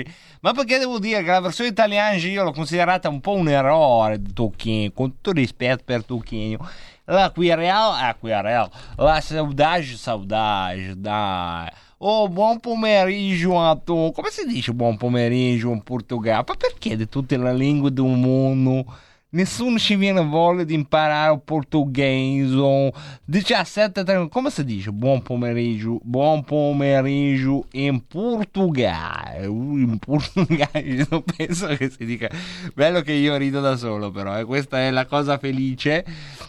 Ma 0.43 0.53
perché 0.53 0.79
devo 0.79 1.01
dire 1.01 1.25
che 1.25 1.31
la 1.31 1.41
versione 1.41 1.71
italiana 1.71 2.15
io 2.15 2.45
l'ho 2.45 2.53
considerata 2.53 3.09
un 3.09 3.21
po' 3.21 3.33
un 3.33 3.49
errore 3.49 4.23
di 4.23 4.33
Tucchino, 4.33 4.93
con 4.93 5.15
tutto 5.15 5.33
rispetto 5.33 5.83
per 5.85 6.05
Tucchino. 6.05 6.69
L'Acquarella, 7.07 8.07
Acquarella, 8.07 8.71
la 8.95 9.21
saudade, 9.21 9.83
saudade, 9.87 10.93
dai. 10.97 11.69
Oh, 12.03 12.29
buon 12.29 12.61
pomeriggio 12.61 13.61
a 13.61 13.77
tu. 13.77 14.11
Come 14.13 14.31
si 14.31 14.47
dice 14.47 14.73
buon 14.73 14.97
pomeriggio 14.97 15.71
in 15.71 15.83
Portogallo? 15.83 16.45
Ma 16.49 16.55
perché 16.55 16.97
di 16.97 17.07
tutte 17.11 17.37
le 17.37 17.55
lingue 17.55 17.93
del 17.93 18.07
mondo 18.07 18.87
nessuno 19.31 19.79
ci 19.79 19.97
viene 19.97 20.25
voglia 20.25 20.65
di 20.65 20.75
imparare 20.75 21.39
portoghese? 21.39 22.93
17 23.25 24.29
come 24.29 24.51
si 24.51 24.65
dice 24.65 24.91
buon 24.93 25.23
pomeriggio? 25.23 25.99
Buon 26.03 26.45
pomeriggio 26.45 27.67
in 27.73 28.07
Portogallo. 28.07 29.45
In 29.45 29.99
Portogallo 29.99 31.23
penso 31.37 31.67
che 31.77 31.91
si 31.91 32.05
dica. 32.05 32.29
Bello 32.75 33.01
che 33.03 33.13
io 33.13 33.37
rido 33.37 33.61
da 33.61 33.77
solo, 33.77 34.11
però. 34.11 34.39
Eh. 34.39 34.45
Questa 34.45 34.79
è 34.79 34.91
la 34.91 35.07
cosa 35.07 35.39
felice 35.39 36.05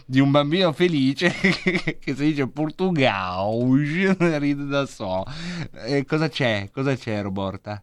di 0.06 0.20
un 0.20 0.30
bambino 0.30 0.72
felice 0.72 1.30
che 1.40 1.98
si 2.04 2.14
dice 2.14 2.48
Portogallo. 2.48 3.74
Ride 4.38 4.66
da 4.66 4.86
solo. 4.86 5.26
Eh, 5.86 6.04
cosa 6.04 6.28
c'è? 6.28 6.68
Cosa 6.72 6.94
c'è, 6.96 7.22
Roborta? 7.22 7.82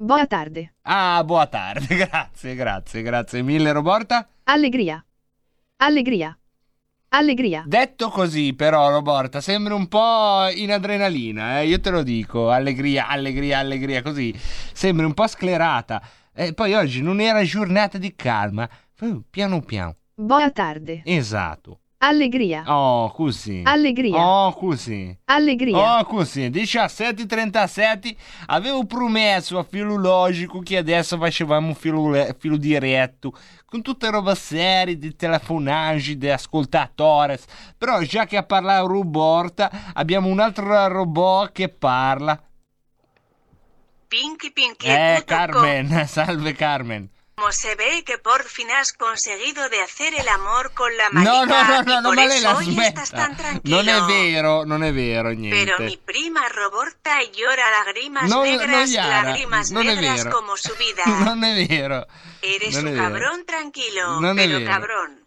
Boa 0.00 0.28
tarde. 0.28 0.74
Ah, 0.82 1.24
buona 1.24 1.46
tarde, 1.46 1.96
grazie, 2.06 2.54
grazie, 2.54 3.02
grazie 3.02 3.42
mille 3.42 3.72
Roborta. 3.72 4.28
Allegria. 4.44 5.04
Allegria. 5.78 6.38
Allegria. 7.08 7.64
Detto 7.66 8.08
così, 8.08 8.54
però, 8.54 8.90
Roborta, 8.90 9.40
sembri 9.40 9.72
un 9.72 9.88
po' 9.88 10.46
in 10.54 10.70
adrenalina, 10.70 11.58
eh? 11.58 11.66
io 11.66 11.80
te 11.80 11.90
lo 11.90 12.04
dico. 12.04 12.48
Allegria, 12.48 13.08
allegria, 13.08 13.58
allegria, 13.58 14.00
così. 14.00 14.32
Sembri 14.38 15.04
un 15.04 15.14
po' 15.14 15.26
sclerata. 15.26 16.00
E 16.32 16.54
poi 16.54 16.74
oggi 16.74 17.02
non 17.02 17.20
era 17.20 17.42
giornata 17.42 17.98
di 17.98 18.14
calma. 18.14 18.68
Piano 19.28 19.62
piano. 19.62 19.96
Boa 20.14 20.48
tarde. 20.52 21.02
Esatto. 21.04 21.80
Allegria. 22.00 22.62
Oh, 22.66 23.10
così. 23.10 23.62
Allegria. 23.64 24.24
Oh, 24.24 24.52
così. 24.52 25.16
Allegria. 25.24 25.98
Oh, 25.98 26.04
così. 26.04 26.48
17h37. 26.48 28.14
Avevo 28.46 28.84
promesso 28.86 29.58
a 29.58 29.64
filo 29.64 29.96
logico 29.96 30.60
che 30.60 30.76
adesso 30.76 31.18
facevamo 31.18 31.68
un 31.68 31.74
filo, 31.74 32.12
filo 32.38 32.56
diretto 32.56 33.32
con 33.64 33.82
tutte 33.82 34.10
roba 34.10 34.36
serie 34.36 34.96
di 34.96 35.16
telefonaggi, 35.16 36.16
di 36.16 36.30
ascoltatori. 36.30 37.36
Però 37.76 38.00
già 38.02 38.26
che 38.26 38.36
a 38.36 38.44
parlare 38.44 38.86
Roborta 38.86 39.92
abbiamo 39.94 40.28
un 40.28 40.38
altro 40.38 40.86
robot 40.86 41.50
che 41.50 41.68
parla. 41.68 42.40
Pinky 44.06 44.52
Pinky. 44.52 44.86
Eh, 44.86 45.22
Carmen. 45.26 46.06
Salve 46.06 46.52
Carmen. 46.52 47.10
Como 47.38 47.52
se 47.52 47.76
ve 47.76 48.02
que 48.02 48.18
por 48.18 48.42
fin 48.42 48.68
has 48.72 48.92
conseguido 48.92 49.68
de 49.68 49.80
hacer 49.80 50.12
el 50.12 50.26
amor 50.26 50.72
con 50.74 50.90
la 50.96 51.08
No, 51.10 51.46
marica 51.46 51.82
no, 51.84 52.00
no, 52.02 52.02
no, 52.02 52.14
no, 52.14 52.20
eso 52.20 52.42
la 52.42 52.62
smetta. 52.64 53.04
Non 53.62 53.88
è 53.88 54.00
vero, 54.02 54.64
non 54.64 54.82
è 54.82 54.92
vero, 54.92 55.30
niente. 55.30 55.56
Pero 55.64 55.78
mi 55.78 55.96
prima 55.98 56.48
Roborta 56.48 57.22
llora 57.22 57.62
lágrimas 57.70 58.28
negras, 58.28 58.90
lágrimas 58.90 59.70
negras 59.70 60.24
como 60.24 60.56
su 60.56 60.74
vida. 60.74 61.04
Non 61.06 61.44
è 61.44 61.64
vero. 61.64 62.08
Eres 62.42 62.74
un 62.74 62.96
cabrón 62.96 63.44
tranquilo, 63.46 64.18
pero 64.34 64.64
cabrón. 64.64 65.24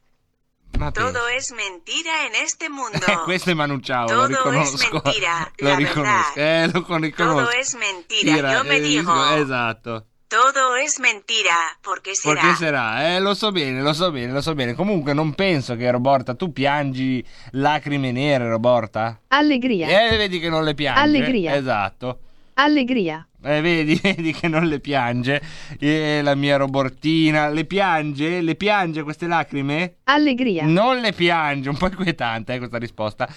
Ma. 0.78 0.92
Todo 0.92 1.30
es 1.30 1.54
mentira 1.54 2.26
en 2.26 2.36
este 2.36 2.70
mundo. 2.70 3.00
Eh, 3.08 3.20
questo 3.24 3.52
è 3.52 3.54
Manu 3.54 3.80
Chao, 3.80 4.08
Todo 4.08 4.28
lo 4.28 4.38
riconosco. 4.38 4.76
es 4.76 4.92
mentira, 4.92 5.52
lo 5.60 5.70
la 5.70 5.76
riconosco. 5.78 6.34
Eh, 6.36 6.70
lo 6.74 6.84
con- 6.84 7.02
riconosco. 7.04 7.40
Todo 7.40 7.52
es 7.52 7.76
mentira, 7.76 8.36
Tira, 8.36 8.54
yo 8.54 8.64
me 8.66 8.78
eh, 8.78 8.82
digo. 8.82 9.36
Esatto. 9.36 10.11
Todo 10.32 10.78
es 10.78 10.98
mentira. 11.02 11.54
¿Por 11.82 12.02
qué 12.02 12.16
será? 12.16 12.40
Perché 12.40 12.56
sarà? 12.56 13.18
Eh, 13.18 13.20
lo 13.20 13.36
so 13.36 13.52
bene, 13.52 13.82
lo 13.82 13.94
so 13.94 14.12
bene, 14.12 14.32
lo 14.32 14.42
so 14.42 14.56
bene. 14.56 14.74
Comunque 14.74 15.14
non 15.14 15.34
penso 15.34 15.76
che 15.76 15.92
Roborta, 15.92 16.36
tu 16.36 16.54
piangi 16.54 17.22
lacrime 17.52 18.14
nere, 18.14 18.48
Roborta? 18.48 19.20
Allegria. 19.28 19.88
Eh, 19.90 20.16
vedi 20.16 20.40
che 20.40 20.48
non 20.48 20.64
le 20.64 20.74
piange. 20.74 21.02
Allegria. 21.02 21.54
Esatto. 21.54 22.20
Allegria. 22.54 23.28
Eh, 23.44 23.60
vedi, 23.60 23.96
vedi 24.02 24.32
che 24.32 24.48
non 24.48 24.68
le 24.68 24.80
piange. 24.80 25.42
Eh, 25.78 26.22
la 26.24 26.36
mia 26.36 26.56
Robortina. 26.56 27.50
Le 27.50 27.66
piange? 27.66 28.40
Le 28.40 28.56
piange 28.56 29.04
queste 29.04 29.28
lacrime? 29.28 29.98
Allegria. 30.06 30.64
Non 30.64 31.00
le 31.00 31.12
piange. 31.12 31.68
Un 31.68 31.76
po' 31.76 31.88
inquietante, 31.88 32.54
eh, 32.54 32.58
questa 32.58 32.78
risposta. 32.78 33.28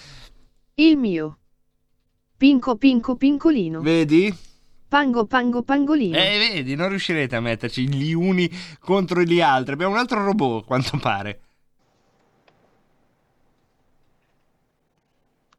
Il 0.74 0.96
mio. 0.96 1.38
Pinco 2.36 2.76
pinco 2.76 3.16
pincolino. 3.16 3.80
Vedi? 3.80 4.52
Pango 4.94 5.26
pango 5.26 5.64
pangolino. 5.64 6.16
Eh, 6.16 6.38
vedi, 6.38 6.76
non 6.76 6.88
riuscirete 6.88 7.34
a 7.34 7.40
metterci 7.40 7.88
gli 7.88 8.12
uni 8.12 8.48
contro 8.78 9.22
gli 9.22 9.40
altri. 9.40 9.72
Abbiamo 9.72 9.94
un 9.94 9.98
altro 9.98 10.22
robot, 10.24 10.64
quanto 10.64 10.96
pare. 10.98 11.40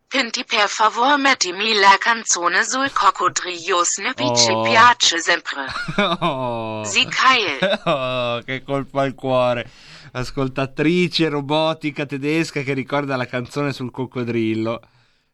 Pinti 0.07 0.45
per 0.45 0.69
favor 0.69 1.19
mettimi 1.19 1.73
la 1.73 1.97
canzone 1.99 2.63
sul 2.63 2.89
coccodrillo 2.93 3.83
Snippy 3.83 4.33
ci 4.37 4.51
Oh. 4.51 4.61
piace 4.61 5.19
sempre. 5.19 5.65
Oh. 6.21 6.85
Sì, 6.85 7.05
Kyle. 7.05 7.81
Oh, 7.83 8.39
che 8.39 8.63
colpo 8.63 9.01
al 9.01 9.15
cuore. 9.15 9.69
Ascoltatrice 10.13 11.27
robotica 11.27 12.05
tedesca 12.05 12.61
che 12.61 12.71
ricorda 12.71 13.17
la 13.17 13.25
canzone 13.25 13.73
sul 13.73 13.91
coccodrillo. 13.91 14.79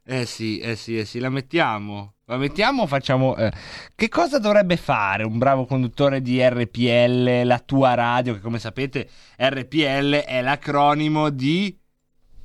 Eh 0.03 0.25
sì, 0.25 0.57
eh 0.57 0.75
sì, 0.75 0.97
eh 0.97 1.05
sì, 1.05 1.19
la 1.19 1.29
mettiamo. 1.29 2.15
La 2.31 2.37
mettiamo 2.37 2.87
facciamo... 2.87 3.35
eh, 3.35 3.51
Che 3.93 4.07
cosa 4.07 4.39
dovrebbe 4.39 4.77
fare 4.77 5.25
un 5.25 5.37
bravo 5.37 5.65
conduttore 5.65 6.21
di 6.21 6.41
RPL, 6.41 7.41
la 7.43 7.59
tua 7.59 7.93
radio, 7.93 8.33
che 8.33 8.39
come 8.39 8.57
sapete 8.57 9.09
RPL 9.37 10.23
è 10.25 10.41
l'acronimo 10.41 11.29
di... 11.29 11.77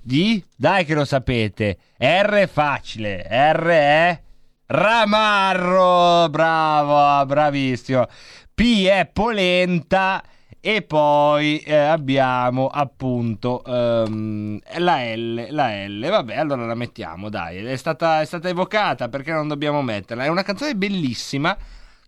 Di? 0.03 0.45
Dai 0.57 0.85
che 0.85 0.95
lo 0.95 1.05
sapete. 1.05 1.79
R 1.99 2.31
è 2.33 2.47
facile. 2.49 3.29
R 3.31 3.67
è... 3.69 4.23
Ramarro, 4.67 6.29
bravo, 6.31 7.25
bravissimo. 7.25 8.07
P 8.55 8.87
è 8.87 9.09
polenta 9.13 10.21
e 10.69 10.83
poi 10.83 11.59
eh, 11.59 11.77
abbiamo 11.77 12.67
appunto 12.67 13.63
ehm, 13.65 14.59
la 14.79 15.15
L, 15.15 15.47
la 15.51 15.87
L. 15.87 16.09
Vabbè, 16.09 16.37
allora 16.37 16.67
la 16.67 16.75
mettiamo, 16.75 17.29
dai. 17.29 17.59
È 17.65 17.77
stata, 17.77 18.21
è 18.21 18.25
stata 18.25 18.49
evocata 18.49 19.09
perché 19.09 19.31
non 19.31 19.47
dobbiamo 19.47 19.81
metterla. 19.81 20.25
È 20.25 20.29
una 20.29 20.43
canzone 20.43 20.75
bellissima 20.75 21.57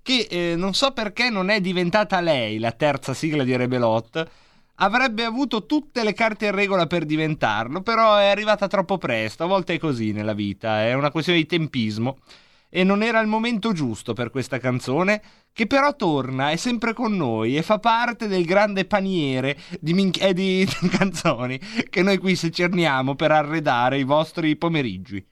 che 0.02 0.26
eh, 0.28 0.54
non 0.56 0.74
so 0.74 0.90
perché 0.90 1.30
non 1.30 1.50
è 1.50 1.61
diventata 1.61 2.20
lei 2.20 2.59
la 2.59 2.72
terza 2.72 3.14
sigla 3.14 3.44
di 3.44 3.54
Rebelot. 3.54 4.28
Avrebbe 4.80 5.22
avuto 5.22 5.64
tutte 5.64 6.02
le 6.02 6.12
carte 6.12 6.46
in 6.46 6.52
regola 6.52 6.88
per 6.88 7.04
diventarlo, 7.04 7.80
però 7.82 8.16
è 8.16 8.26
arrivata 8.26 8.66
troppo 8.66 8.98
presto. 8.98 9.44
A 9.44 9.46
volte 9.46 9.74
è 9.74 9.78
così 9.78 10.11
nella 10.11 10.34
vita, 10.34 10.82
è 10.82 10.94
una 10.94 11.12
questione 11.12 11.38
di 11.38 11.46
tempismo. 11.46 12.16
E 12.71 12.85
non 12.85 13.03
era 13.03 13.21
il 13.21 13.27
momento 13.27 13.73
giusto 13.73 14.12
per 14.12 14.31
questa 14.31 14.59
canzone, 14.59 15.23
che 15.53 15.66
però 15.66 15.97
torna, 15.97 16.51
è 16.51 16.57
sempre 16.57 16.93
con 16.93 17.16
noi 17.16 17.57
e 17.57 17.62
fa 17.62 17.79
parte 17.79 18.29
del 18.29 18.45
grande 18.45 18.85
paniere 18.85 19.57
di, 19.81 19.95
minch- 19.95 20.23
eh, 20.23 20.35
di 20.35 20.69
canzoni 20.97 21.59
che 21.89 22.03
noi 22.03 22.19
qui 22.19 22.37
secerniamo 22.37 23.14
per 23.14 23.33
arredare 23.33 23.99
i 23.99 24.05
vostri 24.05 24.55
pomeriggi. 24.57 25.27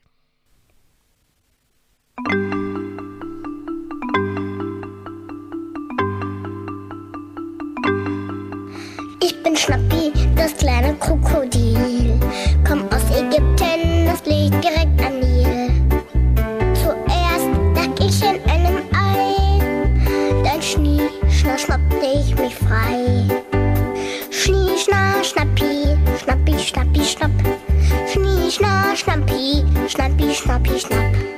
Ich 9.19 9.41
bin 9.43 9.55
Schnappi, 9.55 10.11
das 10.33 10.55
kleine 10.55 10.97
Krokodil. 10.97 12.17
Komm 12.67 12.81
aus 12.91 13.03
Ägypten, 13.15 14.05
das 14.05 14.25
liegt 14.25 14.63
direkt 14.63 14.99
am 15.01 15.16
schna, 21.57 21.77
schnappte 21.77 22.05
ich 22.05 22.35
mich 22.35 22.55
frei. 22.55 23.25
Schnie, 24.31 24.77
schna, 24.77 25.23
schnappi, 25.23 25.97
schnappi, 26.21 26.59
schnappi, 26.59 27.03
schnapp. 27.03 27.31
Schnie, 28.07 28.51
schna, 28.51 28.95
schnappi, 28.95 29.65
schnappi, 29.87 30.33
schnappi, 30.33 30.79
schnapp. 30.79 31.36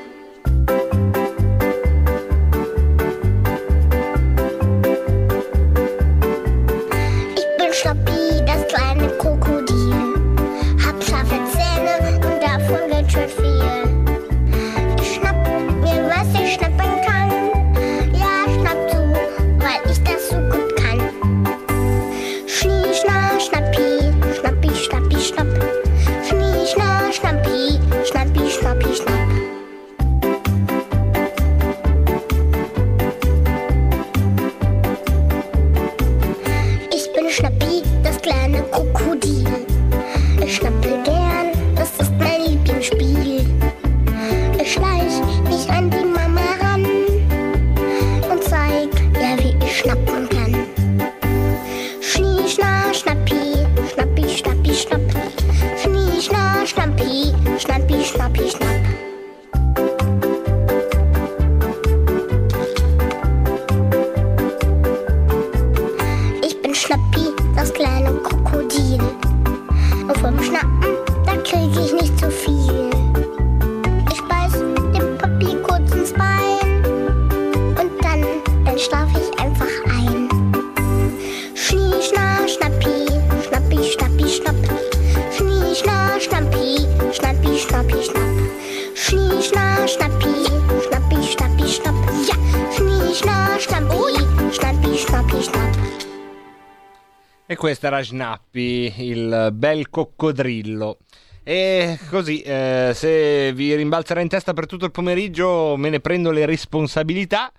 Questo 97.59 97.87
era 97.87 98.01
Snappi, 98.01 98.93
il 98.99 99.49
bel 99.51 99.89
coccodrillo. 99.89 100.99
E 101.43 101.99
così, 102.09 102.39
eh, 102.41 102.93
se 102.95 103.51
vi 103.51 103.75
rimbalzerà 103.75 104.21
in 104.21 104.29
testa 104.29 104.53
per 104.53 104.65
tutto 104.65 104.85
il 104.85 104.91
pomeriggio, 104.91 105.75
me 105.75 105.89
ne 105.89 105.99
prendo 105.99 106.31
le 106.31 106.45
responsabilità. 106.45 107.51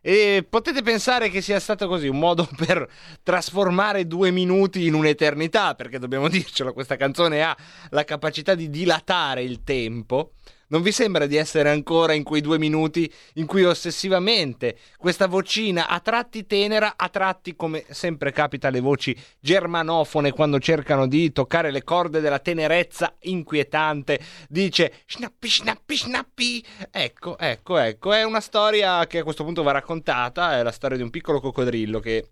E 0.00 0.46
potete 0.48 0.82
pensare 0.82 1.30
che 1.30 1.40
sia 1.42 1.58
stato 1.58 1.88
così 1.88 2.06
un 2.06 2.20
modo 2.20 2.48
per 2.56 2.88
trasformare 3.24 4.06
due 4.06 4.30
minuti 4.30 4.86
in 4.86 4.94
un'eternità, 4.94 5.74
perché 5.74 5.98
dobbiamo 5.98 6.28
dircelo, 6.30 6.72
questa 6.72 6.94
canzone 6.94 7.42
ha 7.42 7.56
la 7.90 8.04
capacità 8.04 8.54
di 8.54 8.70
dilatare 8.70 9.42
il 9.42 9.64
tempo. 9.64 10.34
Non 10.70 10.82
vi 10.82 10.92
sembra 10.92 11.26
di 11.26 11.34
essere 11.34 11.68
ancora 11.68 12.12
in 12.12 12.22
quei 12.22 12.40
due 12.40 12.56
minuti 12.56 13.12
in 13.34 13.46
cui 13.46 13.64
ossessivamente 13.64 14.78
questa 14.98 15.26
vocina 15.26 15.88
a 15.88 15.98
tratti 15.98 16.46
tenera, 16.46 16.94
a 16.96 17.08
tratti 17.08 17.56
come 17.56 17.84
sempre 17.90 18.30
capita 18.30 18.68
alle 18.68 18.78
voci 18.78 19.16
germanofone 19.40 20.30
quando 20.30 20.60
cercano 20.60 21.08
di 21.08 21.32
toccare 21.32 21.72
le 21.72 21.82
corde 21.82 22.20
della 22.20 22.38
tenerezza 22.38 23.16
inquietante, 23.22 24.20
dice 24.48 25.02
snappi, 25.08 25.48
snappi, 25.48 25.96
snappi. 25.96 26.64
Ecco, 26.92 27.36
ecco, 27.36 27.76
ecco, 27.76 28.12
è 28.12 28.22
una 28.22 28.40
storia 28.40 29.04
che 29.08 29.18
a 29.18 29.24
questo 29.24 29.42
punto 29.42 29.64
va 29.64 29.72
raccontata, 29.72 30.56
è 30.56 30.62
la 30.62 30.70
storia 30.70 30.96
di 30.96 31.02
un 31.02 31.10
piccolo 31.10 31.40
coccodrillo 31.40 31.98
che 31.98 32.28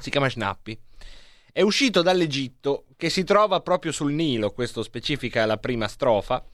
si 0.00 0.10
chiama 0.10 0.30
Snappi. 0.30 0.78
È 1.52 1.62
uscito 1.62 2.02
dall'Egitto, 2.02 2.84
che 2.96 3.10
si 3.10 3.24
trova 3.24 3.60
proprio 3.60 3.92
sul 3.92 4.12
Nilo, 4.12 4.52
questo 4.52 4.82
specifica 4.82 5.46
la 5.46 5.56
prima 5.56 5.88
strofa. 5.88 6.44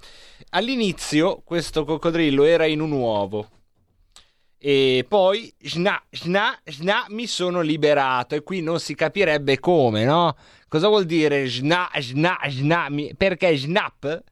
All'inizio 0.50 1.42
questo 1.44 1.84
coccodrillo 1.84 2.44
era 2.44 2.66
in 2.66 2.80
un 2.80 2.92
uovo. 2.92 3.50
E 4.58 5.04
poi, 5.06 5.52
sna, 5.60 6.02
sna, 6.10 6.58
sna, 6.64 7.04
mi 7.10 7.26
sono 7.26 7.60
liberato. 7.60 8.34
E 8.34 8.42
qui 8.42 8.62
non 8.62 8.80
si 8.80 8.94
capirebbe 8.94 9.60
come, 9.60 10.04
no? 10.04 10.34
Cosa 10.66 10.88
vuol 10.88 11.04
dire 11.04 11.46
sna, 11.46 11.90
sna, 11.98 12.38
sna? 12.48 12.88
Perché 13.16 13.56
snap 13.56 14.22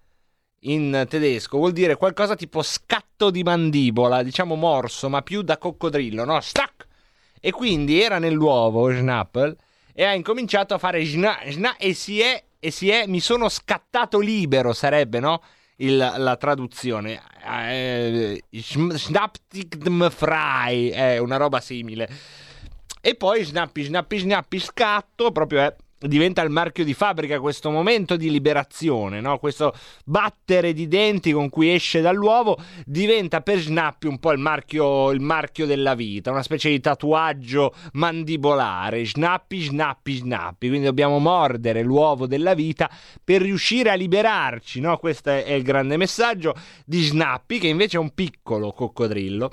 in 0.60 1.06
tedesco 1.08 1.58
vuol 1.58 1.72
dire 1.72 1.96
qualcosa 1.96 2.36
tipo 2.36 2.62
scatto 2.62 3.30
di 3.30 3.42
mandibola, 3.42 4.22
diciamo 4.22 4.54
morso, 4.54 5.08
ma 5.10 5.20
più 5.22 5.42
da 5.42 5.58
coccodrillo, 5.58 6.24
no? 6.24 6.40
Stack! 6.40 6.86
E 7.38 7.50
quindi 7.50 8.00
era 8.00 8.18
nell'uovo, 8.18 8.90
Schnappel, 8.90 9.54
e 9.94 10.04
ha 10.04 10.12
incominciato 10.12 10.74
a 10.74 10.78
fare 10.78 11.04
sna, 11.04 11.38
sna, 11.48 11.76
e 11.76 11.94
si 11.94 12.20
è, 12.20 12.42
e 12.58 12.70
si 12.70 12.90
è, 12.90 13.06
mi 13.06 13.20
sono 13.20 13.48
scattato 13.48 14.18
libero, 14.18 14.72
sarebbe, 14.72 15.20
no? 15.20 15.40
Il- 15.76 15.96
la 15.96 16.36
traduzione. 16.36 17.22
Eh, 17.46 18.42
Schnaptigdm 18.52 20.10
frei, 20.10 20.90
è 20.90 21.18
una 21.18 21.36
roba 21.36 21.60
simile. 21.60 22.08
E 23.00 23.14
poi 23.14 23.44
snappi, 23.44 23.82
snappi, 23.82 24.18
snappi, 24.18 24.58
scatto, 24.58 25.30
proprio 25.30 25.60
è, 25.60 25.74
diventa 25.98 26.42
il 26.42 26.50
marchio 26.50 26.84
di 26.84 26.94
fabbrica 26.94 27.40
questo 27.40 27.70
momento 27.70 28.16
di 28.16 28.30
liberazione, 28.30 29.20
no? 29.20 29.38
questo 29.38 29.74
battere 30.04 30.72
di 30.72 30.86
denti 30.88 31.32
con 31.32 31.48
cui 31.48 31.72
esce 31.72 32.00
dall'uovo, 32.00 32.58
diventa 32.84 33.40
per 33.40 33.58
Snappi 33.58 34.06
un 34.06 34.18
po' 34.18 34.32
il 34.32 34.38
marchio, 34.38 35.10
il 35.10 35.20
marchio 35.20 35.66
della 35.66 35.94
vita, 35.94 36.30
una 36.30 36.42
specie 36.42 36.68
di 36.68 36.80
tatuaggio 36.80 37.74
mandibolare, 37.92 39.04
Snappi, 39.06 39.62
Snappi, 39.62 40.14
Snappi, 40.16 40.68
quindi 40.68 40.86
dobbiamo 40.86 41.18
mordere 41.18 41.82
l'uovo 41.82 42.26
della 42.26 42.54
vita 42.54 42.90
per 43.22 43.42
riuscire 43.42 43.90
a 43.90 43.94
liberarci, 43.94 44.80
no? 44.80 44.96
questo 44.98 45.30
è 45.30 45.52
il 45.52 45.62
grande 45.62 45.96
messaggio 45.96 46.54
di 46.84 47.02
Snappi 47.02 47.58
che 47.58 47.68
invece 47.68 47.96
è 47.96 48.00
un 48.00 48.12
piccolo 48.12 48.72
coccodrillo 48.72 49.50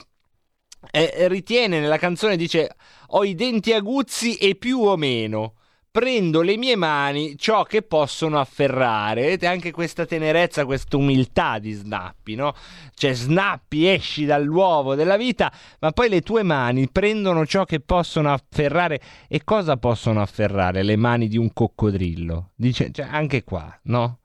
eh, 0.90 1.28
ritiene 1.28 1.80
nella 1.80 1.98
canzone 1.98 2.36
dice 2.36 2.76
ho 3.10 3.24
i 3.24 3.36
denti 3.36 3.72
aguzzi 3.72 4.36
e 4.38 4.56
più 4.56 4.80
o 4.80 4.98
meno 4.98 5.54
prendo 5.92 6.42
le 6.42 6.56
mie 6.56 6.78
mani 6.78 7.38
ciò 7.38 7.64
che 7.64 7.82
possono 7.82 8.40
afferrare. 8.40 9.22
Vedete 9.22 9.46
anche 9.46 9.72
questa 9.72 10.06
tenerezza 10.06 10.66
questa 10.66 10.96
umiltà 10.96 11.60
di 11.60 11.74
Snappi 11.74 12.36
no? 12.36 12.54
cioè 12.94 13.14
Snappi 13.14 13.88
esci 13.88 14.26
dall'uovo 14.26 14.96
della 14.96 15.18
vita 15.18 15.52
ma 15.80 15.92
poi 15.92 16.08
le 16.08 16.22
tue 16.22 16.44
mani 16.44 16.90
prendono 16.90 17.46
ciò 17.46 17.66
che 17.66 17.82
possono 17.82 18.32
afferrare. 18.32 19.02
E 19.28 19.44
cosa 19.44 19.76
possono 19.76 20.22
afferrare? 20.22 20.82
Le 20.82 20.96
mani 20.96 21.28
di 21.28 21.38
un 21.38 21.52
coccodrillo. 21.52 22.52
Dice 22.56 22.92
cioè, 22.92 23.08
anche 23.10 23.44
qua 23.44 23.78
no? 23.84 24.20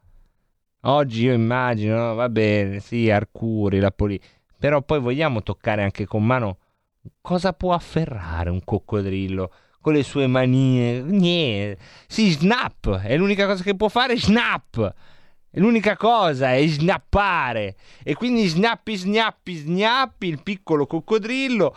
Oggi 0.82 1.24
io 1.24 1.32
immagino, 1.32 1.96
no, 1.96 2.14
va 2.14 2.28
bene, 2.28 2.78
sì, 2.78 3.10
Arcuri, 3.10 3.80
la 3.80 3.90
politica, 3.90 4.24
però 4.56 4.82
poi 4.82 5.00
vogliamo 5.00 5.42
toccare 5.42 5.82
anche 5.82 6.06
con 6.06 6.24
mano 6.24 6.58
cosa 7.20 7.52
può 7.52 7.72
afferrare 7.72 8.50
un 8.50 8.62
coccodrillo 8.62 9.50
con 9.86 9.94
le 9.94 10.02
sue 10.02 10.26
manine? 10.26 11.00
Niente. 11.00 11.80
Sì, 12.08 12.32
snap, 12.32 13.02
è 13.02 13.16
l'unica 13.16 13.46
cosa 13.46 13.62
che 13.62 13.76
può 13.76 13.88
fare, 13.88 14.18
snap. 14.18 14.92
L'unica 15.52 15.96
cosa 15.96 16.52
è 16.54 16.66
snappare. 16.66 17.76
E 18.02 18.14
quindi 18.14 18.48
snappi, 18.48 18.96
snappi, 18.96 19.54
snappi, 19.54 20.26
il 20.26 20.42
piccolo 20.42 20.88
coccodrillo 20.88 21.76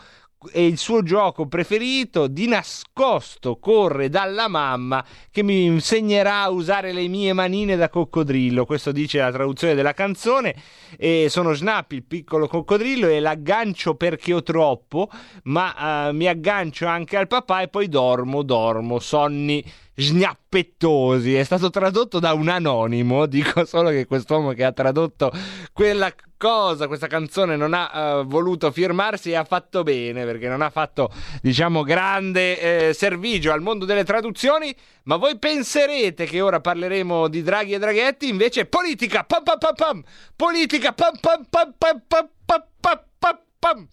e 0.54 0.66
il 0.66 0.78
suo 0.78 1.04
gioco 1.04 1.48
preferito 1.48 2.28
di 2.28 2.48
nascosto 2.48 3.58
corre 3.58 4.08
dalla 4.08 4.48
mamma 4.48 5.04
che 5.30 5.44
mi 5.44 5.66
insegnerà 5.66 6.44
a 6.44 6.50
usare 6.50 6.94
le 6.94 7.08
mie 7.08 7.34
manine 7.34 7.76
da 7.76 7.90
coccodrillo. 7.90 8.66
Questo 8.66 8.94
dice 8.94 9.20
la 9.20 9.32
traduzione 9.32 9.76
della 9.76 9.94
canzone. 9.94 10.56
E 10.98 11.28
sono 11.30 11.54
Snappi 11.54 11.96
il 11.96 12.04
piccolo 12.04 12.48
coccodrillo 12.48 13.08
e 13.08 13.20
l'aggancio 13.20 13.96
perché 13.96 14.34
ho 14.34 14.42
troppo 14.42 15.10
ma 15.44 16.08
eh, 16.08 16.14
mi 16.14 16.28
aggancio 16.28 16.86
anche 16.86 17.18
al 17.18 17.28
papà 17.28 17.62
e 17.62 17.68
poi 17.68 17.90
dormo 17.90 18.42
dormo 18.42 19.00
sonni 19.00 19.64
sgnappettosi 20.00 21.36
è 21.36 21.44
stato 21.44 21.70
tradotto 21.70 22.20
da 22.20 22.34
un 22.34 22.48
anonimo. 22.48 23.26
Dico 23.28 23.66
solo 23.66 23.90
che 23.90 24.06
quest'uomo 24.06 24.54
che 24.54 24.64
ha 24.64 24.72
tradotto 24.72 25.32
quella 25.74 26.14
cosa 26.38 26.88
questa 26.88 27.08
canzone 27.08 27.58
non 27.58 27.74
ha 27.74 27.92
eh, 27.94 28.24
voluto 28.24 28.72
firmarsi 28.72 29.32
e 29.32 29.36
ha 29.36 29.44
fatto 29.44 29.84
bene 29.84 30.24
perché 30.24 30.48
non 30.48 30.62
ha 30.62 30.70
fatto 30.70 31.12
diciamo 31.42 31.84
grande 31.84 32.88
eh, 32.88 32.94
servigio 32.94 33.52
al 33.52 33.62
mondo 33.62 33.86
delle 33.86 34.04
traduzioni. 34.04 34.76
Ma 35.04 35.18
voi 35.18 35.38
penserete 35.38 36.26
che 36.26 36.42
ora 36.42 36.60
parleremo 36.62 37.28
di 37.28 37.42
Draghi 37.42 37.74
e 37.74 37.80
Draghetti 37.80 38.30
invece 38.30 38.66
politica 38.66 39.24
pam 39.24 39.44
pam 39.44 39.58
pam 39.58 39.76
pam. 39.76 40.04
Politica 40.36 40.94
pam 40.94 41.18
pam 41.20 41.46
pam 41.50 41.74
pam 41.78 42.04
pam 42.08 42.30
pam 42.46 42.64
pam 42.80 43.02
pam 43.20 43.40
pam. 43.60 43.88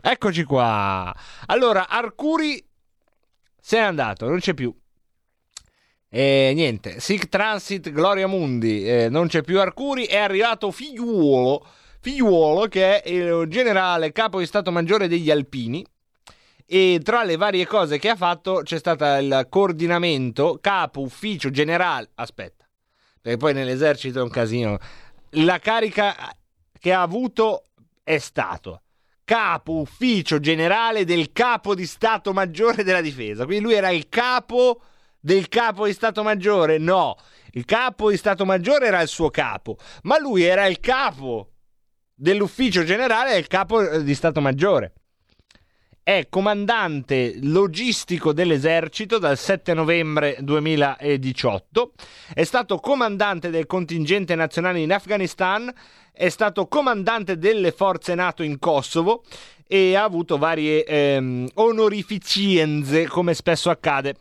Eccoci 0.00 0.42
qua. 0.42 1.14
Allora 1.46 1.88
Arcuri 1.88 2.64
se 3.60 3.76
n'è 3.76 3.84
andato 3.84 4.26
non 4.26 4.40
c'è 4.40 4.54
più 4.54 4.74
E 6.14 6.52
niente, 6.54 7.00
Sic 7.00 7.30
Transit 7.30 7.90
Gloria 7.90 8.26
Mundi, 8.26 8.86
eh, 8.86 9.08
non 9.08 9.28
c'è 9.28 9.40
più 9.40 9.58
Arcuri, 9.58 10.04
è 10.04 10.18
arrivato 10.18 10.70
Figliuolo, 10.70 11.66
Figliuolo 12.00 12.66
che 12.66 13.00
è 13.00 13.08
il 13.08 13.46
generale 13.48 14.12
capo 14.12 14.38
di 14.38 14.44
Stato 14.44 14.70
Maggiore 14.70 15.08
degli 15.08 15.30
Alpini. 15.30 15.82
E 16.66 17.00
tra 17.02 17.24
le 17.24 17.36
varie 17.36 17.66
cose 17.66 17.98
che 17.98 18.10
ha 18.10 18.14
fatto 18.14 18.60
c'è 18.62 18.78
stato 18.78 19.06
il 19.06 19.46
coordinamento 19.48 20.58
capo 20.60 21.00
ufficio 21.00 21.50
generale, 21.50 22.10
aspetta, 22.16 22.66
perché 23.18 23.38
poi 23.38 23.54
nell'esercito 23.54 24.18
è 24.18 24.22
un 24.22 24.28
casino, 24.28 24.76
la 25.30 25.58
carica 25.60 26.14
che 26.78 26.92
ha 26.92 27.00
avuto 27.00 27.62
è 28.02 28.18
stato 28.18 28.82
capo 29.24 29.76
ufficio 29.80 30.40
generale 30.40 31.06
del 31.06 31.32
capo 31.32 31.74
di 31.74 31.86
Stato 31.86 32.34
Maggiore 32.34 32.84
della 32.84 33.00
Difesa, 33.00 33.46
quindi 33.46 33.64
lui 33.64 33.72
era 33.72 33.88
il 33.88 34.10
capo 34.10 34.82
del 35.22 35.48
capo 35.48 35.86
di 35.86 35.92
Stato 35.92 36.22
Maggiore? 36.22 36.78
No, 36.78 37.16
il 37.52 37.64
capo 37.64 38.10
di 38.10 38.16
Stato 38.16 38.44
Maggiore 38.44 38.86
era 38.86 39.00
il 39.00 39.08
suo 39.08 39.30
capo, 39.30 39.78
ma 40.02 40.18
lui 40.18 40.42
era 40.42 40.66
il 40.66 40.80
capo 40.80 41.52
dell'ufficio 42.12 42.82
generale 42.82 43.34
e 43.34 43.38
il 43.38 43.46
capo 43.46 43.88
eh, 43.88 44.02
di 44.02 44.14
Stato 44.14 44.40
Maggiore. 44.40 44.94
È 46.02 46.26
comandante 46.28 47.38
logistico 47.42 48.32
dell'esercito 48.32 49.18
dal 49.18 49.38
7 49.38 49.72
novembre 49.72 50.36
2018, 50.40 51.92
è 52.34 52.42
stato 52.42 52.78
comandante 52.78 53.50
del 53.50 53.66
contingente 53.66 54.34
nazionale 54.34 54.80
in 54.80 54.92
Afghanistan, 54.92 55.72
è 56.10 56.28
stato 56.28 56.66
comandante 56.66 57.38
delle 57.38 57.70
forze 57.70 58.16
NATO 58.16 58.42
in 58.42 58.58
Kosovo 58.58 59.22
e 59.68 59.94
ha 59.94 60.02
avuto 60.02 60.38
varie 60.38 60.84
ehm, 60.84 61.48
onorificenze, 61.54 63.06
come 63.06 63.34
spesso 63.34 63.70
accade 63.70 64.16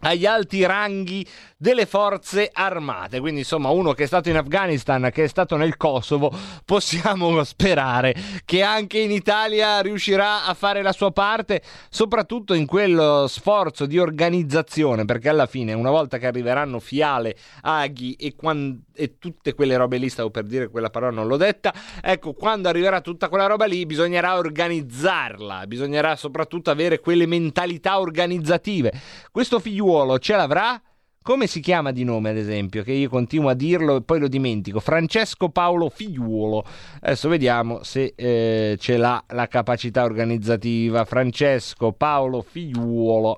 agli 0.00 0.26
alti 0.26 0.64
ranghi 0.64 1.26
delle 1.60 1.84
forze 1.84 2.48
armate. 2.50 3.20
Quindi, 3.20 3.40
insomma, 3.40 3.68
uno 3.68 3.92
che 3.92 4.04
è 4.04 4.06
stato 4.06 4.30
in 4.30 4.36
Afghanistan, 4.38 5.10
che 5.12 5.24
è 5.24 5.26
stato 5.26 5.56
nel 5.56 5.76
Kosovo, 5.76 6.32
possiamo 6.64 7.44
sperare 7.44 8.14
che 8.46 8.62
anche 8.62 8.98
in 8.98 9.10
Italia 9.10 9.80
riuscirà 9.80 10.46
a 10.46 10.54
fare 10.54 10.80
la 10.80 10.92
sua 10.92 11.12
parte, 11.12 11.60
soprattutto 11.90 12.54
in 12.54 12.64
quello 12.64 13.26
sforzo 13.26 13.84
di 13.84 13.98
organizzazione, 13.98 15.04
perché 15.04 15.28
alla 15.28 15.44
fine, 15.44 15.74
una 15.74 15.90
volta 15.90 16.16
che 16.16 16.26
arriveranno 16.26 16.80
Fiale, 16.80 17.36
Aghi 17.60 18.14
e, 18.14 18.34
quando, 18.34 18.84
e 18.94 19.18
tutte 19.18 19.52
quelle 19.52 19.76
robe 19.76 19.98
lì, 19.98 20.08
stavo 20.08 20.30
per 20.30 20.44
dire 20.44 20.70
quella 20.70 20.88
parola, 20.88 21.12
non 21.12 21.26
l'ho 21.26 21.36
detta, 21.36 21.74
ecco, 22.00 22.32
quando 22.32 22.70
arriverà 22.70 23.02
tutta 23.02 23.28
quella 23.28 23.46
roba 23.46 23.66
lì, 23.66 23.84
bisognerà 23.84 24.38
organizzarla, 24.38 25.66
bisognerà 25.66 26.16
soprattutto 26.16 26.70
avere 26.70 27.00
quelle 27.00 27.26
mentalità 27.26 28.00
organizzative. 28.00 28.92
Questo 29.30 29.60
figliuolo 29.60 30.18
ce 30.18 30.36
l'avrà? 30.36 30.80
Come 31.22 31.46
si 31.46 31.60
chiama 31.60 31.92
di 31.92 32.02
nome, 32.02 32.30
ad 32.30 32.38
esempio? 32.38 32.82
Che 32.82 32.92
io 32.92 33.10
continuo 33.10 33.50
a 33.50 33.54
dirlo 33.54 33.96
e 33.96 34.02
poi 34.02 34.18
lo 34.18 34.26
dimentico. 34.26 34.80
Francesco 34.80 35.50
Paolo 35.50 35.90
Figliuolo. 35.90 36.64
Adesso 37.02 37.28
vediamo 37.28 37.82
se 37.82 38.14
eh, 38.16 38.76
ce 38.78 38.96
l'ha 38.96 39.22
la 39.28 39.46
capacità 39.46 40.04
organizzativa. 40.04 41.04
Francesco 41.04 41.92
Paolo 41.92 42.40
Figliuolo. 42.40 43.36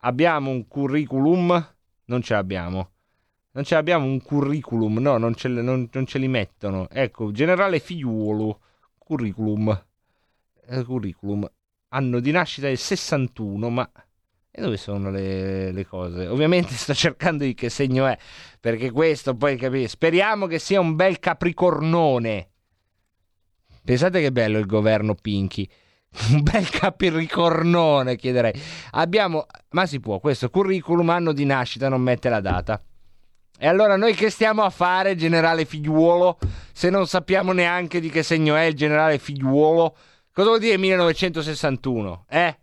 Abbiamo 0.00 0.50
un 0.50 0.68
curriculum? 0.68 1.74
Non 2.04 2.20
ce 2.20 2.34
l'abbiamo. 2.34 2.90
Non 3.52 3.64
ce 3.64 3.74
l'abbiamo 3.74 4.04
un 4.04 4.20
curriculum, 4.20 4.98
no, 4.98 5.16
non 5.16 5.34
ce, 5.34 5.48
non, 5.48 5.88
non 5.90 6.06
ce 6.06 6.18
li 6.18 6.28
mettono. 6.28 6.86
Ecco, 6.90 7.32
generale 7.32 7.78
Figliuolo. 7.78 8.60
Curriculum. 8.98 9.84
Eh, 10.66 10.84
curriculum. 10.84 11.50
Anno 11.88 12.20
di 12.20 12.30
nascita 12.30 12.66
del 12.66 12.76
61, 12.76 13.70
ma 13.70 13.90
e 14.58 14.60
dove 14.60 14.76
sono 14.76 15.10
le, 15.10 15.70
le, 15.70 15.86
cose? 15.86 16.26
Ovviamente 16.26 16.74
sto 16.74 16.92
cercando 16.92 17.44
di 17.44 17.54
che 17.54 17.70
segno 17.70 18.06
è, 18.06 18.18
perché 18.60 18.90
questo 18.90 19.36
poi 19.36 19.56
capire. 19.56 19.88
Speriamo 19.88 20.46
che 20.46 20.58
sia 20.58 20.80
un 20.80 20.96
bel 20.96 21.20
capricornone. 21.20 22.48
Pensate 23.84 24.20
che 24.20 24.32
bello 24.32 24.58
il 24.58 24.66
governo 24.66 25.14
Pinky. 25.14 25.66
Un 26.30 26.42
bel 26.42 26.68
capricornone, 26.70 28.16
chiederei. 28.16 28.52
Abbiamo, 28.92 29.46
ma 29.70 29.84
si 29.84 30.00
può, 30.00 30.18
questo 30.20 30.48
curriculum 30.48 31.10
anno 31.10 31.32
di 31.32 31.44
nascita 31.44 31.88
non 31.90 32.00
mette 32.00 32.30
la 32.30 32.40
data. 32.40 32.82
E 33.58 33.66
allora 33.66 33.96
noi 33.96 34.14
che 34.14 34.30
stiamo 34.30 34.62
a 34.62 34.70
fare, 34.70 35.16
generale 35.16 35.66
figliuolo, 35.66 36.38
se 36.72 36.88
non 36.88 37.06
sappiamo 37.06 37.52
neanche 37.52 38.00
di 38.00 38.08
che 38.08 38.22
segno 38.22 38.56
è 38.56 38.62
il 38.62 38.74
generale 38.74 39.18
figliuolo? 39.18 39.96
Cosa 40.32 40.48
vuol 40.48 40.60
dire 40.60 40.78
1961? 40.78 42.24
Eh? 42.28 42.58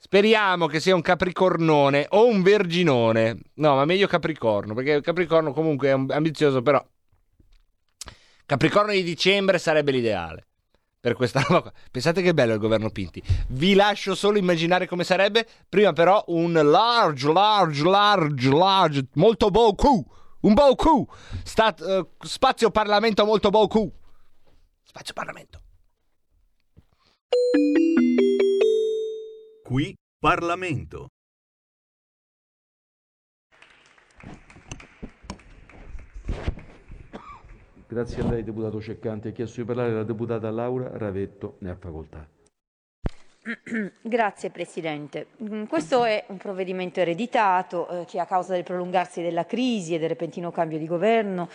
Speriamo 0.00 0.66
che 0.66 0.80
sia 0.80 0.94
un 0.94 1.02
capricornone 1.02 2.06
o 2.10 2.26
un 2.26 2.42
verginone. 2.42 3.38
No, 3.54 3.74
ma 3.74 3.84
meglio 3.84 4.06
capricorno, 4.06 4.74
perché 4.74 5.00
capricorno 5.00 5.52
comunque 5.52 5.88
è 5.88 6.14
ambizioso, 6.14 6.62
però 6.62 6.82
Capricorno 8.48 8.92
di 8.92 9.02
dicembre 9.02 9.58
sarebbe 9.58 9.92
l'ideale. 9.92 10.46
Per 10.98 11.12
questa 11.12 11.44
roba 11.46 11.70
Pensate 11.90 12.22
che 12.22 12.32
bello 12.32 12.54
il 12.54 12.58
governo 12.58 12.88
Pinti. 12.88 13.22
Vi 13.48 13.74
lascio 13.74 14.14
solo 14.14 14.38
immaginare 14.38 14.86
come 14.86 15.04
sarebbe. 15.04 15.46
Prima 15.68 15.92
però 15.92 16.24
un 16.28 16.54
large, 16.54 17.30
large, 17.30 17.84
large, 17.84 18.48
large, 18.48 19.06
molto 19.16 19.50
beaucoup. 19.50 20.10
Un 20.40 20.54
beaucoup. 20.54 21.14
Stat, 21.44 21.80
uh, 21.80 22.08
spazio 22.24 22.70
Parlamento 22.70 23.26
molto 23.26 23.50
beaucoup. 23.50 23.92
Spazio 24.82 25.12
Parlamento. 25.12 25.60
Qui 29.68 29.94
Parlamento. 30.18 31.08
Grazie 37.86 38.22
a 38.22 38.28
lei, 38.30 38.42
deputato 38.42 38.80
Ceccante. 38.80 39.28
Ha 39.28 39.32
chiesto 39.32 39.60
di 39.60 39.66
parlare 39.66 39.92
la 39.92 40.04
deputata 40.04 40.50
Laura 40.50 40.96
Ravetto, 40.96 41.56
ne 41.58 41.68
ha 41.68 41.76
facoltà. 41.76 42.26
Grazie 44.00 44.48
Presidente. 44.48 45.26
Mm, 45.42 45.64
questo 45.64 46.04
è 46.04 46.24
un 46.28 46.38
provvedimento 46.38 47.00
ereditato 47.00 47.88
eh, 47.88 48.04
che 48.06 48.20
a 48.20 48.24
causa 48.24 48.54
del 48.54 48.64
prolungarsi 48.64 49.20
della 49.20 49.44
crisi 49.44 49.94
e 49.94 49.98
del 49.98 50.08
repentino 50.08 50.50
cambio 50.50 50.78
di 50.78 50.86
governo 50.86 51.46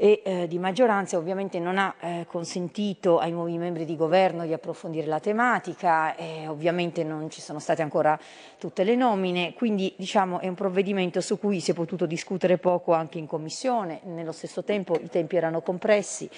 e 0.00 0.22
eh, 0.24 0.46
di 0.46 0.60
maggioranza 0.60 1.18
ovviamente 1.18 1.58
non 1.58 1.76
ha 1.76 1.92
eh, 1.98 2.24
consentito 2.28 3.18
ai 3.18 3.32
nuovi 3.32 3.58
membri 3.58 3.84
di 3.84 3.96
governo 3.96 4.46
di 4.46 4.52
approfondire 4.52 5.08
la 5.08 5.18
tematica 5.18 6.14
ovviamente 6.46 7.02
non 7.02 7.28
ci 7.30 7.40
sono 7.40 7.58
state 7.58 7.82
ancora 7.82 8.18
tutte 8.58 8.84
le 8.84 8.94
nomine, 8.94 9.54
quindi 9.54 9.92
diciamo 9.96 10.38
è 10.38 10.46
un 10.46 10.54
provvedimento 10.54 11.20
su 11.20 11.38
cui 11.38 11.60
si 11.60 11.72
è 11.72 11.74
potuto 11.74 12.06
discutere 12.06 12.58
poco 12.58 12.92
anche 12.92 13.18
in 13.18 13.26
commissione, 13.26 14.00
nello 14.04 14.32
stesso 14.32 14.62
tempo 14.62 14.94
i 14.94 15.08
tempi 15.08 15.36
erano 15.36 15.60
compressi 15.60 16.28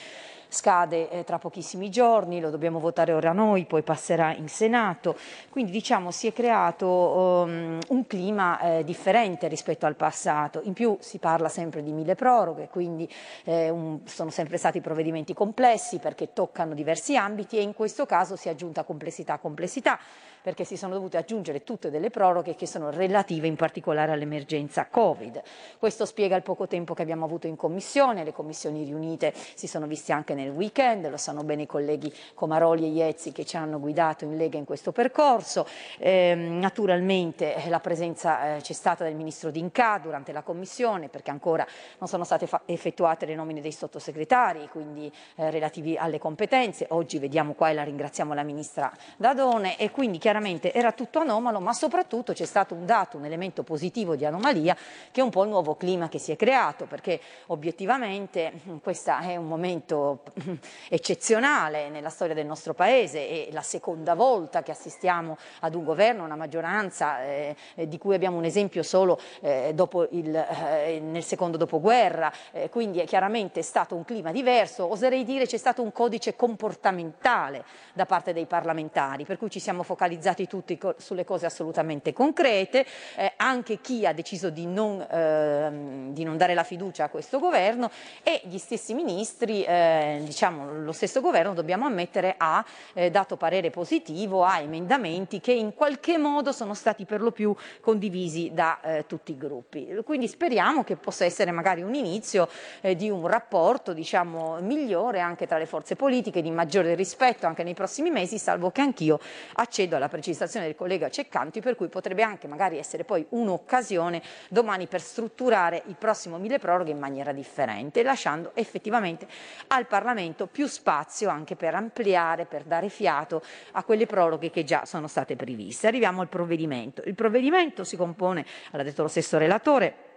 scade 0.51 1.11
eh, 1.11 1.25
tra 1.25 1.39
pochissimi 1.39 1.91
giorni, 1.91 2.41
lo 2.41 2.51
dobbiamo 2.51 2.79
votare 2.79 3.13
ora 3.13 3.33
noi, 3.33 3.65
poi 3.65 3.83
passerà 3.83 4.35
in 4.35 4.49
Senato, 4.49 5.17
quindi 5.49 5.71
diciamo 5.71 6.11
si 6.11 6.27
è 6.27 6.33
creato 6.33 6.87
um, 6.87 7.79
un 7.89 8.07
clima 8.07 8.61
eh, 8.61 8.85
differente 8.85 9.49
rispetto 9.49 9.87
al 9.87 9.95
passato, 9.95 10.61
in 10.65 10.73
più 10.73 10.97
si 11.01 11.19
parla 11.19 11.49
sempre 11.49 11.83
di 11.83 11.93
mille 11.93 12.15
proroghe, 12.15 12.69
quindi 12.69 13.09
eh, 13.45 13.71
un, 13.71 14.01
sono 14.05 14.31
sempre 14.31 14.57
stati 14.57 14.81
provvedimenti 14.81 15.33
complessi 15.33 15.99
perché 15.99 16.33
toccano 16.33 16.75
diversi 16.75 17.17
ambiti 17.17 17.57
e 17.57 17.63
in 17.63 17.75
questo 17.75 18.05
caso 18.05 18.37
si 18.37 18.49
è 18.49 18.51
aggiunta 18.51 18.85
complessità 18.85 19.35
a 19.35 19.39
complessità 19.39 19.99
perché 20.43 20.65
si 20.65 20.77
sono 20.77 20.95
dovute 20.95 21.17
aggiungere 21.17 21.65
tutte 21.65 21.91
delle 21.91 22.11
proroghe 22.11 22.55
che 22.55 22.67
sono 22.67 22.91
relative 22.91 23.47
in 23.47 23.57
particolare 23.57 24.13
all'emergenza 24.13 24.87
Covid. 24.87 25.43
Questo 25.79 26.05
spiega 26.05 26.37
il 26.37 26.43
poco 26.43 26.67
tempo 26.67 26.95
che 26.95 27.03
abbiamo 27.03 27.25
avuto 27.25 27.47
in 27.47 27.57
commissione, 27.57 28.25
le 28.25 28.33
commissioni 28.33 28.85
riunite 28.85 29.33
si 29.35 29.67
sono 29.67 29.87
viste 29.87 30.13
anche 30.13 30.35
nel 30.35 30.51
weekend, 30.51 31.09
lo 31.09 31.17
sanno 31.17 31.43
bene 31.43 31.63
i 31.63 31.67
colleghi 31.67 32.13
Comaroli 32.35 32.85
e 32.85 32.89
Iezzi 32.89 33.33
che 33.33 33.45
ci 33.45 33.57
hanno 33.57 33.79
guidato 33.79 34.25
in 34.25 34.37
Lega 34.37 34.59
in 34.59 34.65
questo 34.65 34.93
percorso. 34.93 35.67
Eh, 35.99 36.35
naturalmente 36.35 37.55
la 37.69 37.81
presenza 37.81 38.57
eh, 38.57 38.61
c'è 38.61 38.73
stata 38.73 39.05
del 39.05 39.15
Ministro 39.15 39.51
D'Inca 39.51 39.99
durante 39.99 40.33
la 40.33 40.43
commissione 40.43 41.09
perché 41.09 41.31
ancora 41.31 41.67
non 41.99 42.09
sono 42.09 42.25
state 42.25 42.49
effettuate 42.67 43.27
le 43.27 43.35
nomine 43.35 43.61
dei 43.61 43.73
sottosegretari, 43.73 44.69
quindi 44.71 45.13
eh, 45.37 45.51
relativi 45.51 45.97
alle 45.97 46.19
competenze. 46.19 46.87
Oggi 46.91 47.19
vediamo 47.19 47.53
qua 47.53 47.71
e 47.71 47.75
la 47.75 47.83
ringraziamo 47.83 48.35
la 48.35 48.43
Ministra 48.43 48.91
Dadone 49.17 49.77
e 49.77 49.91
quindi 49.91 50.19
chiaramente 50.19 50.30
era 50.73 50.93
tutto 50.93 51.19
anomalo, 51.19 51.61
ma 51.61 51.73
soprattutto 51.73 52.33
c'è 52.33 52.45
stato 52.45 52.75
un 52.75 52.87
dato, 52.87 53.17
un 53.17 53.25
elemento 53.25 53.63
positivo 53.63 54.15
di 54.15 54.25
anomalia, 54.25 54.77
che 55.11 55.21
è 55.21 55.25
un 55.25 55.31
po' 55.31 55.43
il 55.43 55.49
nuovo 55.49 55.75
clima 55.75 56.09
che 56.09 56.19
si 56.19 56.31
è 56.31 56.37
creato, 56.37 56.87
perché 56.87 57.21
obiettivamente 57.47 58.53
mm, 58.53 58.77
questo 58.79 59.17
è 59.19 59.37
un 59.37 59.47
momento 59.47 60.23
mm, 60.49 60.55
eccezionale 60.89 61.89
nella 61.89 62.11
storia 62.11 62.35
del 62.35 62.47
nostro 62.47 62.75
Paese, 62.75 63.49
è 63.49 63.49
la 63.53 63.63
seconda 63.63 64.15
volta 64.15 64.63
che 64.63 64.71
assistiamo 64.71 65.37
ad 65.61 65.75
un 65.75 65.85
governo, 65.85 66.25
una 66.25 66.37
maggioranza 66.37 67.25
eh, 67.25 67.57
di 67.75 67.99
cui 67.99 68.15
abbiamo 68.15 68.37
un 68.37 68.45
esempio 68.45 68.83
solo 68.83 69.19
eh, 69.41 69.75
il, 70.11 70.37
eh, 70.37 71.01
nel 71.01 71.25
secondo 71.25 71.57
dopoguerra, 71.57 72.33
eh, 72.53 72.69
quindi 72.69 73.01
è 73.01 73.07
chiaramente 73.07 73.63
stato 73.63 73.97
un 73.97 74.05
clima 74.05 74.31
diverso, 74.31 74.91
oserei 74.91 75.25
dire 75.25 75.47
c'è 75.47 75.57
stato 75.57 75.83
un 75.83 75.93
codice 75.93 76.37
comportamentale 76.37 77.65
da 77.93 78.07
parte 78.07 78.33
dei 78.33 78.47
parlamentari, 78.47 79.25
per 79.25 79.37
cui 79.37 79.51
ci 79.51 79.59
siamo 79.59 79.83
focalizzati 79.83 80.20
focalizzati 80.21 80.47
tutti 80.47 80.77
co- 80.77 80.95
sulle 80.99 81.25
cose 81.25 81.47
assolutamente 81.47 82.13
concrete, 82.13 82.85
eh, 83.17 83.33
anche 83.37 83.81
chi 83.81 84.07
ha 84.07 84.13
deciso 84.13 84.51
di 84.51 84.67
non, 84.67 85.05
ehm, 85.11 86.13
di 86.13 86.25
non 86.25 86.37
dare 86.37 86.53
la 86.53 86.63
fiducia 86.63 87.05
a 87.05 87.09
questo 87.09 87.39
governo 87.39 87.91
e 88.23 88.43
gli 88.45 88.59
stessi 88.59 88.93
ministri, 88.93 89.65
eh, 89.65 90.21
diciamo 90.23 90.83
lo 90.83 90.93
stesso 90.93 91.21
governo 91.23 91.55
dobbiamo 91.55 91.87
ammettere 91.87 92.35
ha 92.37 92.65
eh, 92.93 93.11
dato 93.11 93.37
parere 93.37 93.71
positivo 93.71 94.45
a 94.45 94.61
emendamenti 94.61 95.41
che 95.41 95.53
in 95.53 95.75
qualche 95.75 96.19
modo 96.19 96.53
sono 96.53 96.75
stati 96.75 97.07
per 97.07 97.23
lo 97.23 97.31
più 97.31 97.55
condivisi 97.81 98.51
da 98.53 98.81
eh, 98.83 99.07
tutti 99.07 99.33
i 99.33 99.39
gruppi. 99.39 99.89
Quindi 100.05 100.29
speriamo 100.29 100.85
che 100.85 100.97
possa 100.97 101.25
essere 101.25 101.51
magari 101.51 101.81
un 101.83 101.95
inizio 101.95 102.49
eh, 102.83 102.95
di 102.95 103.09
un 103.09 103.27
rapporto 103.27 103.95
diciamo, 103.95 104.59
migliore 104.61 105.21
anche 105.21 105.47
tra 105.47 105.57
le 105.57 105.67
forze 105.67 105.97
politiche, 105.97 106.43
di 106.43 106.51
maggiore 106.51 106.95
rispetto 106.95 107.47
anche 107.47 107.63
nei 107.63 107.75
prossimi 107.75 108.11
mesi, 108.11 108.39
salvo 108.39 108.71
che 108.71 108.83
anch'io 108.83 109.19
accedo 109.55 109.97
alla 109.97 110.10
precisazione 110.11 110.67
del 110.67 110.75
collega 110.75 111.09
Ceccanti, 111.09 111.61
per 111.61 111.75
cui 111.75 111.89
potrebbe 111.89 112.23
anche 112.23 112.47
magari 112.47 112.77
essere 112.77 113.05
poi 113.05 113.25
un'occasione 113.31 114.21
domani 114.51 114.87
per 114.87 115.01
strutturare 115.01 115.83
il 115.87 115.95
prossimo 115.95 116.37
mille 116.37 116.59
proroghe 116.59 116.91
in 116.91 116.99
maniera 116.99 117.33
differente, 117.33 118.03
lasciando 118.03 118.51
effettivamente 118.53 119.27
al 119.69 119.87
Parlamento 119.87 120.47
più 120.47 120.67
spazio 120.67 121.31
anche 121.31 121.57
per 121.57 121.75
ampliare, 121.75 122.45
per 122.45 122.65
dare 122.65 122.91
fiato 122.91 123.43
a 123.73 123.83
quelle 123.85 124.05
proroghe 124.05 124.51
che 124.51 124.65
già 124.65 124.85
sono 124.85 125.09
state 125.09 125.37
previste. 125.37 125.87
Arriviamo 125.87 126.21
al 126.21 126.29
provvedimento. 126.29 127.01
Il 127.07 127.15
provvedimento 127.15 127.85
si 127.85 127.97
compone, 127.97 128.45
l'ha 128.73 128.83
detto 128.83 129.01
lo 129.03 129.09
stesso 129.09 129.39
relatore, 129.39 130.10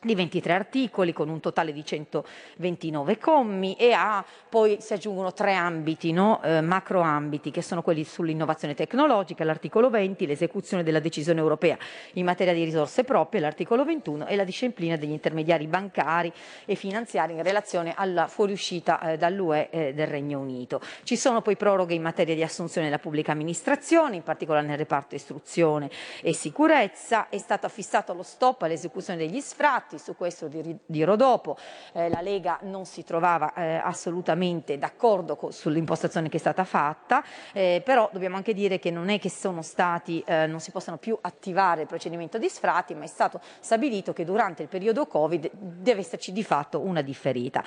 di 0.00 0.14
23 0.14 0.52
articoli 0.52 1.12
con 1.12 1.28
un 1.28 1.40
totale 1.40 1.72
di 1.72 1.84
129 1.84 3.18
commi 3.18 3.74
e 3.74 3.92
ha, 3.92 4.24
poi 4.48 4.78
si 4.80 4.92
aggiungono 4.92 5.32
tre 5.32 5.54
ambiti, 5.54 6.12
no? 6.12 6.40
eh, 6.42 6.60
macro 6.60 7.00
ambiti, 7.00 7.50
che 7.50 7.62
sono 7.62 7.82
quelli 7.82 8.04
sull'innovazione 8.04 8.74
tecnologica, 8.74 9.44
l'articolo 9.44 9.90
20, 9.90 10.26
l'esecuzione 10.26 10.82
della 10.82 11.00
decisione 11.00 11.40
europea 11.40 11.76
in 12.14 12.24
materia 12.24 12.52
di 12.52 12.62
risorse 12.64 13.02
proprie, 13.04 13.40
l'articolo 13.40 13.84
21 13.84 14.26
e 14.26 14.36
la 14.36 14.44
disciplina 14.44 14.96
degli 14.96 15.10
intermediari 15.10 15.66
bancari 15.66 16.32
e 16.64 16.74
finanziari 16.74 17.32
in 17.32 17.42
relazione 17.42 17.92
alla 17.96 18.28
fuoriuscita 18.28 19.00
eh, 19.00 19.16
dall'UE 19.16 19.70
eh, 19.70 19.94
del 19.94 20.06
Regno 20.06 20.38
Unito. 20.38 20.80
Ci 21.02 21.16
sono 21.16 21.42
poi 21.42 21.56
proroghe 21.56 21.94
in 21.94 22.02
materia 22.02 22.34
di 22.34 22.42
assunzione 22.42 22.86
della 22.86 23.00
pubblica 23.00 23.32
amministrazione, 23.32 24.16
in 24.16 24.22
particolare 24.22 24.66
nel 24.66 24.78
reparto 24.78 25.14
istruzione 25.14 25.90
e 26.22 26.32
sicurezza, 26.32 27.28
è 27.28 27.38
stato 27.38 27.66
affissato 27.66 28.12
lo 28.14 28.22
stop 28.22 28.62
all'esecuzione 28.62 29.18
degli 29.18 29.40
sfratti, 29.40 29.87
su 29.96 30.14
questo 30.16 30.50
dirò 30.84 31.16
dopo, 31.16 31.56
eh, 31.92 32.10
la 32.10 32.20
Lega 32.20 32.58
non 32.62 32.84
si 32.84 33.04
trovava 33.04 33.54
eh, 33.54 33.76
assolutamente 33.76 34.76
d'accordo 34.76 35.36
con, 35.36 35.52
sull'impostazione 35.52 36.28
che 36.28 36.36
è 36.36 36.40
stata 36.40 36.64
fatta, 36.64 37.24
eh, 37.52 37.80
però 37.84 38.10
dobbiamo 38.12 38.36
anche 38.36 38.52
dire 38.52 38.78
che 38.78 38.90
non 38.90 39.08
è 39.08 39.18
che 39.18 39.30
sono 39.30 39.62
stati, 39.62 40.22
eh, 40.26 40.46
non 40.46 40.60
si 40.60 40.70
possano 40.70 40.98
più 40.98 41.16
attivare 41.20 41.82
il 41.82 41.86
procedimento 41.86 42.36
di 42.38 42.48
sfratti, 42.48 42.94
ma 42.94 43.04
è 43.04 43.08
stato 43.08 43.40
stabilito 43.60 44.12
che 44.12 44.24
durante 44.24 44.62
il 44.62 44.68
periodo 44.68 45.06
Covid 45.06 45.50
deve 45.52 46.00
esserci 46.00 46.32
di 46.32 46.42
fatto 46.42 46.80
una 46.80 47.00
differita. 47.00 47.62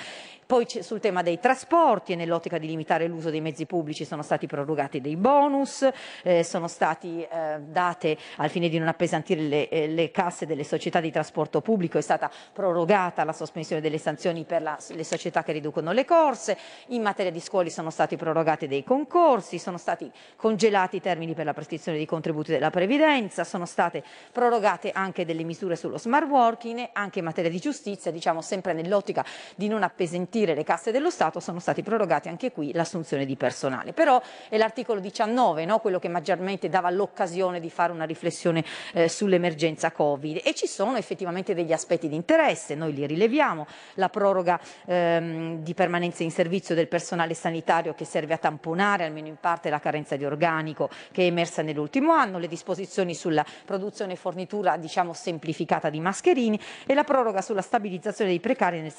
Poi 0.46 0.68
sul 0.68 1.00
tema 1.00 1.22
dei 1.22 1.40
trasporti 1.40 2.12
e 2.12 2.16
nell'ottica 2.16 2.58
di 2.58 2.68
limitare 2.68 3.08
l'uso 3.08 3.30
dei 3.30 3.42
mezzi 3.42 3.66
pubblici 3.66 4.06
sono 4.06 4.22
stati 4.22 4.48
prorogati 4.48 5.00
dei 5.00 5.16
bonus, 5.16 5.88
eh, 6.24 6.44
sono 6.44 6.68
stati 6.68 7.22
eh, 7.22 7.60
date 7.62 8.18
al 8.38 8.50
fine 8.50 8.68
di 8.68 8.78
non 8.78 8.88
appesantire 8.88 9.42
le, 9.42 9.88
le 9.88 10.12
casse 10.12 10.46
delle 10.46 10.64
società 10.64 11.00
di 11.00 11.12
trasporto 11.12 11.62
pubblico 11.62 11.98
stata 12.12 12.30
prorogata 12.52 13.24
la 13.24 13.32
sospensione 13.32 13.82
delle 13.82 13.98
sanzioni 13.98 14.44
per 14.44 14.62
la, 14.62 14.78
le 14.90 15.04
società 15.06 15.44
che 15.44 15.54
riducono 15.54 15.92
le 15.94 16.04
corse, 16.04 16.58
in 16.88 17.02
materia 17.02 17.32
di 17.32 17.40
scuole 17.40 17.70
sono 17.70 17.90
stati 17.90 18.18
prorogati 18.18 18.68
dei 18.68 18.84
concorsi, 18.84 19.58
sono 19.58 19.78
stati 19.78 20.12
congelati 20.36 20.98
i 20.98 21.02
termini 21.02 21.34
per 21.34 21.46
la 21.46 21.54
prescrizione 21.54 21.98
dei 21.98 22.06
contributi 22.06 22.52
della 22.52 22.70
previdenza, 22.70 23.46
sono 23.46 23.66
state 23.66 24.04
prorogate 24.32 24.92
anche 24.92 25.24
delle 25.24 25.44
misure 25.44 25.76
sullo 25.76 25.98
smart 25.98 26.28
working, 26.28 26.90
anche 26.94 27.20
in 27.20 27.26
materia 27.26 27.50
di 27.50 27.60
giustizia, 27.60 28.12
diciamo 28.12 28.42
sempre 28.42 28.74
nell'ottica 28.74 29.24
di 29.56 29.70
non 29.70 29.84
appesantire 29.84 30.54
le 30.54 30.64
casse 30.64 30.92
dello 30.92 31.10
Stato, 31.10 31.40
sono 31.40 31.60
stati 31.60 31.82
prorogati 31.82 32.28
anche 32.28 32.52
qui 32.52 32.74
l'assunzione 32.74 33.26
di 33.26 33.38
personale. 33.38 33.94
Però 33.94 34.22
è 34.50 34.58
l'articolo 34.58 35.00
19, 35.00 35.66
no? 35.66 35.80
quello 35.80 36.00
che 36.00 36.10
maggiormente 36.10 36.68
dava 36.68 36.90
l'occasione 36.90 37.60
di 37.60 37.70
fare 37.70 37.94
una 37.94 38.06
riflessione 38.06 38.66
eh, 38.94 39.08
sull'emergenza 39.08 39.92
Covid 39.92 40.42
e 40.44 40.54
ci 40.54 40.68
sono 40.68 40.98
effettivamente 40.98 41.54
degli 41.54 41.72
aspetti 41.72 42.01
di 42.08 42.16
interesse, 42.16 42.76
noi 42.76 42.94
li 42.94 43.06
rileviamo, 43.06 43.66
la 43.96 44.10
proroga 44.10 44.60
ehm, 44.86 45.58
di 45.64 45.74
permanenza 45.74 46.24
in 46.24 46.32
servizio 46.32 46.76
del 46.76 46.88
personale 46.88 47.34
sanitario 47.34 47.94
che 47.94 48.06
serve 48.06 48.34
a 48.34 48.38
tamponare 48.38 49.06
almeno 49.06 49.28
in 49.28 49.38
parte 49.40 49.70
la 49.70 49.80
carenza 49.80 50.16
di 50.16 50.26
organico 50.26 50.90
che 51.12 51.24
è 51.24 51.26
emersa 51.26 51.62
nell'ultimo 51.62 52.12
anno, 52.12 52.38
le 52.38 52.48
disposizioni 52.48 53.14
sulla 53.14 53.46
produzione 53.66 54.14
e 54.14 54.16
fornitura 54.16 54.78
diciamo 54.78 55.14
semplificata 55.14 55.90
di 55.90 56.00
mascherini 56.00 56.60
e 56.86 56.94
la 56.94 57.04
proroga 57.04 57.42
sulla 57.42 57.62
stabilizzazione 57.62 58.30
dei 58.30 58.40
precari 58.40 58.82
nel 58.82 58.94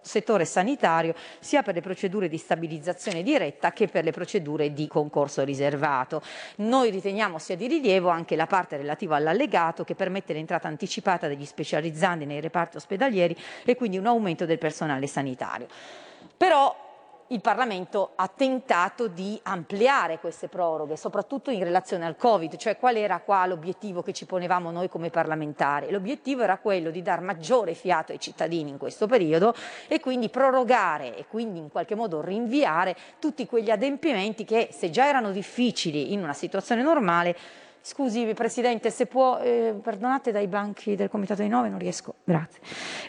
settore 0.00 0.44
sanitario 0.44 1.14
sia 1.38 1.62
per 1.62 1.74
le 1.74 1.80
procedure 1.80 2.28
di 2.28 2.38
stabilizzazione 2.38 3.22
diretta 3.22 3.72
che 3.72 3.88
per 3.88 4.04
le 4.04 4.12
procedure 4.12 4.72
di 4.72 4.86
concorso 4.86 5.44
riservato. 5.44 6.22
Noi 6.56 6.90
riteniamo 6.90 7.38
sia 7.38 7.56
di 7.56 7.66
rilievo 7.66 8.08
anche 8.08 8.36
la 8.36 8.46
parte 8.46 8.76
relativa 8.76 9.16
all'allegato 9.16 9.84
che 9.84 9.94
permette 9.94 10.32
l'entrata 10.32 10.68
anticipata 10.68 11.28
degli 11.28 11.44
specializzandi 11.96 12.26
nei 12.26 12.40
reparti 12.40 12.76
ospedalieri 12.76 13.36
e 13.64 13.74
quindi 13.74 13.96
un 13.96 14.06
aumento 14.06 14.44
del 14.44 14.58
personale 14.58 15.06
sanitario. 15.06 15.66
Però 16.36 16.84
il 17.30 17.40
Parlamento 17.40 18.12
ha 18.14 18.28
tentato 18.28 19.08
di 19.08 19.36
ampliare 19.42 20.20
queste 20.20 20.46
proroghe, 20.46 20.96
soprattutto 20.96 21.50
in 21.50 21.64
relazione 21.64 22.06
al 22.06 22.14
Covid, 22.14 22.54
cioè 22.54 22.76
qual 22.76 22.94
era 22.94 23.18
qua 23.18 23.46
l'obiettivo 23.46 24.00
che 24.02 24.12
ci 24.12 24.26
ponevamo 24.26 24.70
noi 24.70 24.88
come 24.88 25.10
parlamentari? 25.10 25.90
L'obiettivo 25.90 26.42
era 26.42 26.58
quello 26.58 26.90
di 26.90 27.02
dar 27.02 27.20
maggiore 27.20 27.74
fiato 27.74 28.12
ai 28.12 28.20
cittadini 28.20 28.70
in 28.70 28.78
questo 28.78 29.08
periodo 29.08 29.54
e 29.88 29.98
quindi 29.98 30.28
prorogare 30.28 31.16
e 31.16 31.26
quindi 31.26 31.58
in 31.58 31.68
qualche 31.68 31.96
modo 31.96 32.20
rinviare 32.20 32.94
tutti 33.18 33.44
quegli 33.46 33.70
adempimenti 33.70 34.44
che 34.44 34.68
se 34.70 34.90
già 34.90 35.08
erano 35.08 35.32
difficili 35.32 36.12
in 36.12 36.22
una 36.22 36.34
situazione 36.34 36.82
normale 36.82 37.36
Scusi 37.88 38.24
Presidente, 38.34 38.90
se 38.90 39.06
può, 39.06 39.38
eh, 39.38 39.72
perdonate 39.80 40.32
dai 40.32 40.48
banchi 40.48 40.96
del 40.96 41.08
Comitato 41.08 41.42
dei 41.42 41.48
Nove, 41.48 41.68
non 41.68 41.78
riesco, 41.78 42.14
grazie. 42.24 42.60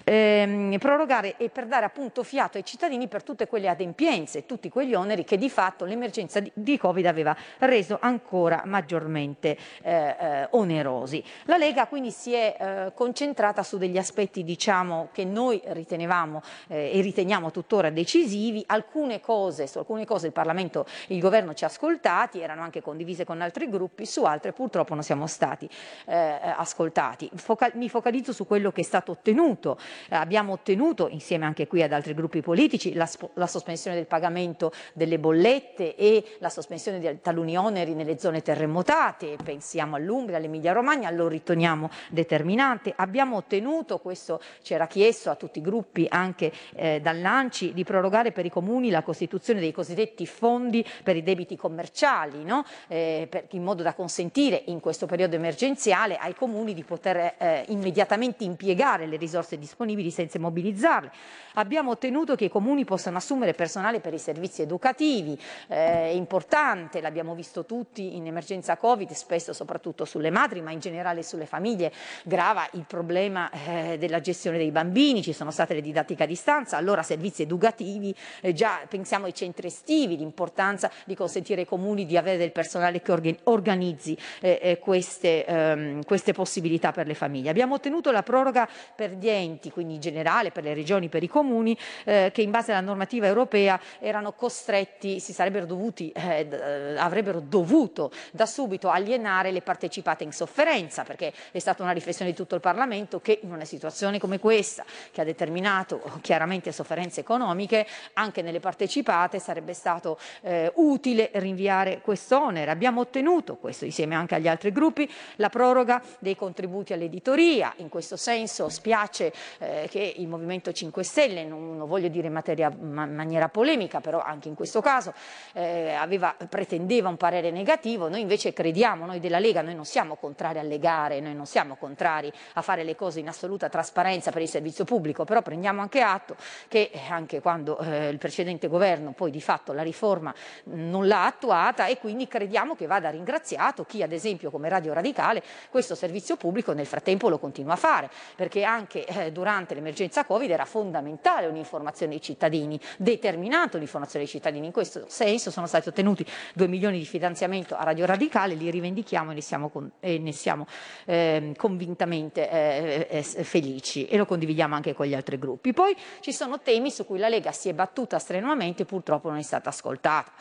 Eh, 0.04 0.78
prorogare 0.80 1.36
e 1.38 1.50
per 1.50 1.66
dare 1.66 1.86
appunto 1.86 2.22
fiato 2.22 2.58
ai 2.58 2.64
cittadini 2.64 3.08
per 3.08 3.24
tutte 3.24 3.48
quelle 3.48 3.70
adempienze, 3.70 4.46
tutti 4.46 4.70
quegli 4.70 4.94
oneri 4.94 5.24
che 5.24 5.36
di 5.36 5.50
fatto 5.50 5.84
l'emergenza 5.84 6.40
di, 6.40 6.52
di 6.54 6.78
Covid 6.78 7.08
aveva 7.08 7.36
reso 7.58 7.98
ancora 8.00 8.62
maggiormente 8.66 9.58
eh, 9.82 10.16
eh 10.20 10.48
onerosi. 10.52 11.24
La 11.46 11.58
Lega 11.58 11.88
quindi 11.88 12.12
si 12.12 12.34
è 12.34 12.56
eh, 12.60 12.92
concentrata 12.94 13.64
su 13.64 13.80
degli 13.80 13.98
aspetti 13.98 14.44
diciamo, 14.44 15.10
che 15.12 15.26
noi 15.26 15.60
ritenevamo 15.66 16.44
eh, 16.68 16.92
e 16.94 17.02
riteniamo 17.02 17.50
tuttora 17.50 17.90
decisivi, 17.90 18.64
alcune 18.68 19.22
cose, 19.22 19.66
su 19.66 19.80
alcune 19.80 20.06
cose 20.06 20.28
il 20.28 20.34
Parlamento, 20.34 20.86
il 21.08 21.20
Governo 21.20 21.56
ci 21.56 21.64
ha 21.64 21.68
ascoltati, 21.68 22.40
erano 22.40 22.62
anche 22.62 22.84
condivise 22.84 23.26
con 23.26 23.42
altri 23.42 23.68
gruppi, 23.68 24.06
su 24.06 24.24
altre 24.24 24.52
purtroppo 24.52 24.66
purtroppo 24.68 24.94
non 24.96 25.04
siamo 25.04 25.28
stati 25.28 25.70
eh, 26.06 26.40
ascoltati. 26.58 27.30
Focal- 27.36 27.72
mi 27.76 27.88
focalizzo 27.88 28.34
su 28.34 28.46
quello 28.46 28.72
che 28.72 28.82
è 28.82 28.84
stato 28.84 29.14
ottenuto. 29.14 29.78
Eh, 30.10 30.16
abbiamo 30.16 30.52
ottenuto, 30.52 31.08
insieme 31.08 31.46
anche 31.46 31.68
qui 31.68 31.82
ad 31.82 31.94
altri 31.94 32.14
gruppi 32.14 32.42
politici, 32.42 32.94
la, 32.94 33.10
la, 33.36 33.48
sospensione 33.48 33.96
del 33.96 34.08
pagamento 34.08 34.74
delle 34.94 35.20
bollette 35.20 35.96
e 35.96 36.36
la 36.40 36.50
sospensione 36.50 37.00
di 37.00 37.22
taluni 37.22 37.58
oneri 37.58 37.94
nelle 37.94 38.20
zone 38.20 38.42
terremotate, 38.42 39.38
pensiamo 39.42 39.96
all'Umbria, 39.96 40.38
all'Emilia 40.38 40.74
Romagna, 40.74 41.10
lo 41.12 41.30
riteniamo 41.30 41.90
determinante. 42.10 42.94
Abbiamo 42.94 43.38
ottenuto, 43.38 44.00
questo 44.00 44.42
ci 44.62 44.74
era 44.74 44.86
chiesto 44.86 45.30
a 45.30 45.36
tutti 45.36 45.60
i 45.60 45.62
gruppi 45.62 46.06
anche 46.10 46.52
eh, 46.76 47.00
dall'ANCI, 47.00 47.74
di 47.74 47.86
prorogare 47.86 48.34
per 48.34 48.46
i 48.46 48.50
comuni 48.50 48.90
la 48.90 49.02
costituzione 49.02 49.62
dei 49.62 49.72
cosiddetti 49.72 50.26
fondi 50.26 50.86
per 51.04 51.16
i 51.16 51.24
debiti 51.24 51.56
commerciali, 51.56 52.44
no? 52.44 52.66
eh, 52.90 53.28
per, 53.30 53.46
in 53.52 53.64
modo 53.64 53.84
da 53.84 53.94
consentire 53.94 54.57
consentire 54.58 54.64
in 54.66 54.80
questo 54.80 55.06
periodo 55.06 55.36
emergenziale 55.36 56.16
ai 56.16 56.34
comuni 56.34 56.74
di 56.74 56.84
poter 56.84 57.36
eh, 57.38 57.66
immediatamente 57.68 58.44
impiegare 58.44 59.06
le 59.06 59.18
risorse 59.18 59.58
disponibili 59.58 60.10
senza 60.12 60.40
mobilizzarle. 60.40 61.12
Abbiamo 61.54 61.92
ottenuto 61.92 62.36
che 62.36 62.46
i 62.46 62.50
comuni 62.50 62.86
possano 62.86 63.18
assumere 63.18 63.54
personale 63.54 64.00
per 64.00 64.14
i 64.14 64.20
servizi 64.20 64.62
educativi, 64.62 65.40
eh, 65.68 65.76
è 65.76 66.14
importante, 66.14 67.02
l'abbiamo 67.02 67.34
visto 67.34 67.66
tutti 67.66 68.16
in 68.16 68.28
emergenza 68.28 68.78
Covid, 68.78 69.12
spesso 69.12 69.54
soprattutto 69.54 70.06
sulle 70.06 70.30
madri, 70.30 70.62
ma 70.62 70.72
in 70.72 70.80
generale 70.80 71.24
sulle 71.24 71.46
famiglie, 71.46 71.92
grava 72.24 72.68
il 72.74 72.86
problema 72.88 73.50
eh, 73.50 73.98
della 73.98 74.20
gestione 74.20 74.58
dei 74.58 74.72
bambini, 74.72 75.24
ci 75.24 75.34
sono 75.34 75.52
state 75.52 75.74
le 75.74 75.82
didattiche 75.82 76.24
a 76.24 76.28
distanza, 76.28 76.78
allora 76.78 77.02
servizi 77.02 77.42
educativi, 77.42 78.14
eh, 78.42 78.54
già 78.54 78.82
pensiamo 78.88 79.26
ai 79.26 79.34
centri 79.34 79.68
estivi, 79.68 80.18
l'importanza 80.18 80.92
di 81.06 81.16
consentire 81.16 81.62
ai 81.62 81.68
comuni 81.68 82.06
di 82.06 82.18
avere 82.18 82.38
del 82.38 82.52
personale 82.52 83.02
che 83.02 83.38
organizzi 83.46 84.18
eh, 84.48 84.60
eh, 84.62 84.80
queste, 84.80 85.46
ehm, 85.46 86.06
queste 86.06 86.32
possibilità 86.32 86.92
per 86.94 87.06
le 87.06 87.14
famiglie. 87.14 87.50
Abbiamo 87.50 87.76
ottenuto 87.76 88.12
la 88.12 88.24
proroga 88.24 88.68
per 88.96 89.12
gli 89.12 89.28
enti, 89.28 89.72
quindi 89.72 89.96
in 89.96 90.00
generale 90.00 90.52
per 90.52 90.64
le 90.64 90.74
regioni, 90.74 91.10
per 91.10 91.24
i 91.24 91.28
comuni, 91.28 91.78
eh, 92.06 92.32
che 92.34 92.42
in 92.42 92.52
base 92.52 92.72
alla 92.72 92.82
normativa 92.82 93.28
europea 93.28 93.80
erano 94.00 94.32
costretti, 94.32 95.20
si 95.20 95.34
sarebbero 95.34 95.66
dovuti, 95.66 96.12
eh, 96.12 96.48
eh, 96.50 96.98
avrebbero 96.98 97.42
dovuto 97.42 98.12
da 98.32 98.46
subito 98.46 98.90
alienare 98.90 99.52
le 99.52 99.62
partecipate 99.62 100.24
in 100.24 100.32
sofferenza, 100.32 101.04
perché 101.04 101.34
è 101.52 101.60
stata 101.60 101.84
una 101.84 101.92
riflessione 101.92 102.32
di 102.32 102.38
tutto 102.38 102.56
il 102.56 102.62
Parlamento 102.62 103.20
che 103.20 103.40
in 103.44 103.52
una 103.52 103.66
situazione 103.66 104.20
come 104.20 104.40
questa, 104.40 104.86
che 105.12 105.22
ha 105.22 105.26
determinato 105.26 106.02
chiaramente 106.22 106.72
sofferenze 106.72 107.20
economiche, 107.20 107.86
anche 108.14 108.42
nelle 108.42 108.60
partecipate 108.60 109.40
sarebbe 109.40 109.74
stato 109.74 110.18
eh, 110.42 110.72
utile 110.76 111.32
rinviare 111.34 112.00
questo 112.02 112.40
onere. 112.40 112.72
Abbiamo 112.72 113.02
ottenuto, 113.02 113.56
questo 113.56 113.86
insieme 113.86 114.16
anche 114.16 114.27
agli 114.36 114.48
altri 114.48 114.72
gruppi, 114.72 115.10
la 115.36 115.50
proroga 115.50 116.02
dei 116.20 116.36
contributi 116.36 116.94
all'editoria. 116.94 117.74
In 117.78 117.90
questo 117.90 118.18
senso 118.18 118.70
spiace 118.70 119.34
eh, 119.60 119.88
che 119.90 120.14
il 120.18 120.28
Movimento 120.28 120.72
5 120.72 121.04
Stelle, 121.04 121.44
non, 121.44 121.78
non 121.78 121.88
voglio 121.88 122.08
dire 122.08 122.28
in 122.28 122.34
materia, 122.34 122.70
ma- 122.70 123.06
maniera 123.06 123.50
polemica, 123.50 124.00
però 124.00 124.22
anche 124.22 124.48
in 124.48 124.56
questo 124.56 124.82
caso 124.82 125.14
eh, 125.54 125.94
aveva, 125.94 126.36
pretendeva 126.50 127.10
un 127.10 127.18
parere 127.18 127.52
negativo. 127.52 128.10
Noi 128.10 128.22
invece 128.22 128.54
crediamo, 128.54 129.06
noi 129.06 129.20
della 129.20 129.40
Lega, 129.40 129.62
noi 129.62 129.76
non 129.76 129.86
siamo 129.86 130.16
contrari 130.16 130.60
alle 130.60 130.80
gare, 130.80 131.20
noi 131.20 131.36
non 131.36 131.46
siamo 131.46 131.76
contrari 131.76 132.32
a 132.54 132.62
fare 132.62 132.84
le 132.84 132.96
cose 132.96 133.20
in 133.20 133.28
assoluta 133.28 133.70
trasparenza 133.70 134.32
per 134.32 134.42
il 134.42 134.50
servizio 134.50 134.84
pubblico, 134.84 135.24
però 135.24 135.42
prendiamo 135.42 135.82
anche 135.82 136.02
atto 136.02 136.36
che 136.68 136.90
eh, 136.92 137.00
anche 137.10 137.42
quando 137.42 137.78
eh, 137.80 138.10
il 138.10 138.18
precedente 138.18 138.68
governo 138.68 139.12
poi 139.12 139.32
di 139.32 139.42
fatto 139.42 139.74
la 139.74 139.84
riforma 139.84 140.34
non 140.66 141.08
l'ha 141.08 141.26
attuata 141.26 141.88
e 141.88 141.98
quindi 141.98 142.28
crediamo 142.28 142.76
che 142.76 142.86
vada 142.86 143.10
ringraziato 143.10 143.84
chi 143.84 144.04
ad 144.04 144.12
esempio 144.12 144.17
come 144.50 144.70
Radio 144.70 144.94
Radicale 144.94 145.44
questo 145.70 145.96
servizio 145.96 146.36
pubblico 146.36 146.74
nel 146.74 146.86
frattempo 146.86 147.30
lo 147.30 147.40
continua 147.40 147.74
a 147.74 147.78
fare, 147.78 148.10
perché 148.36 148.64
anche 148.64 149.06
eh, 149.06 149.32
durante 149.32 149.74
l'emergenza 149.74 150.26
Covid 150.26 150.50
era 150.50 150.66
fondamentale 150.66 151.48
un'informazione 151.48 152.16
ai 152.16 152.22
cittadini, 152.22 152.80
determinata 152.98 153.78
un'informazione 153.78 154.26
ai 154.26 154.32
cittadini. 154.32 154.66
In 154.66 154.72
questo 154.72 155.06
senso 155.08 155.52
sono 155.52 155.68
stati 155.68 155.90
ottenuti 155.90 156.26
2 156.54 156.68
milioni 156.68 156.98
di 157.00 157.06
finanziamento 157.06 157.76
a 157.76 157.84
Radio 157.84 158.06
Radicale, 158.06 158.56
li 158.56 158.70
rivendichiamo 158.70 159.32
e 159.32 159.34
ne 159.36 159.42
siamo, 159.42 159.70
con- 159.70 159.92
e 160.00 160.18
ne 160.18 160.32
siamo 160.32 160.68
ehm, 161.06 161.56
convintamente 161.56 162.50
eh, 162.50 163.08
eh, 163.10 163.24
felici 163.24 164.06
e 164.08 164.18
lo 164.18 164.26
condividiamo 164.26 164.76
anche 164.76 164.94
con 164.94 165.06
gli 165.06 165.14
altri 165.14 165.38
gruppi. 165.38 165.74
Poi 165.74 165.96
ci 166.20 166.32
sono 166.32 166.60
temi 166.60 166.92
su 166.92 167.06
cui 167.06 167.20
la 167.20 167.30
Lega 167.30 167.52
si 167.52 167.70
è 167.70 167.74
battuta 167.74 168.20
strenuamente 168.20 168.84
e 168.84 168.86
purtroppo 168.86 169.30
non 169.30 169.38
è 169.38 169.44
stata 169.44 169.70
ascoltata. 169.70 170.32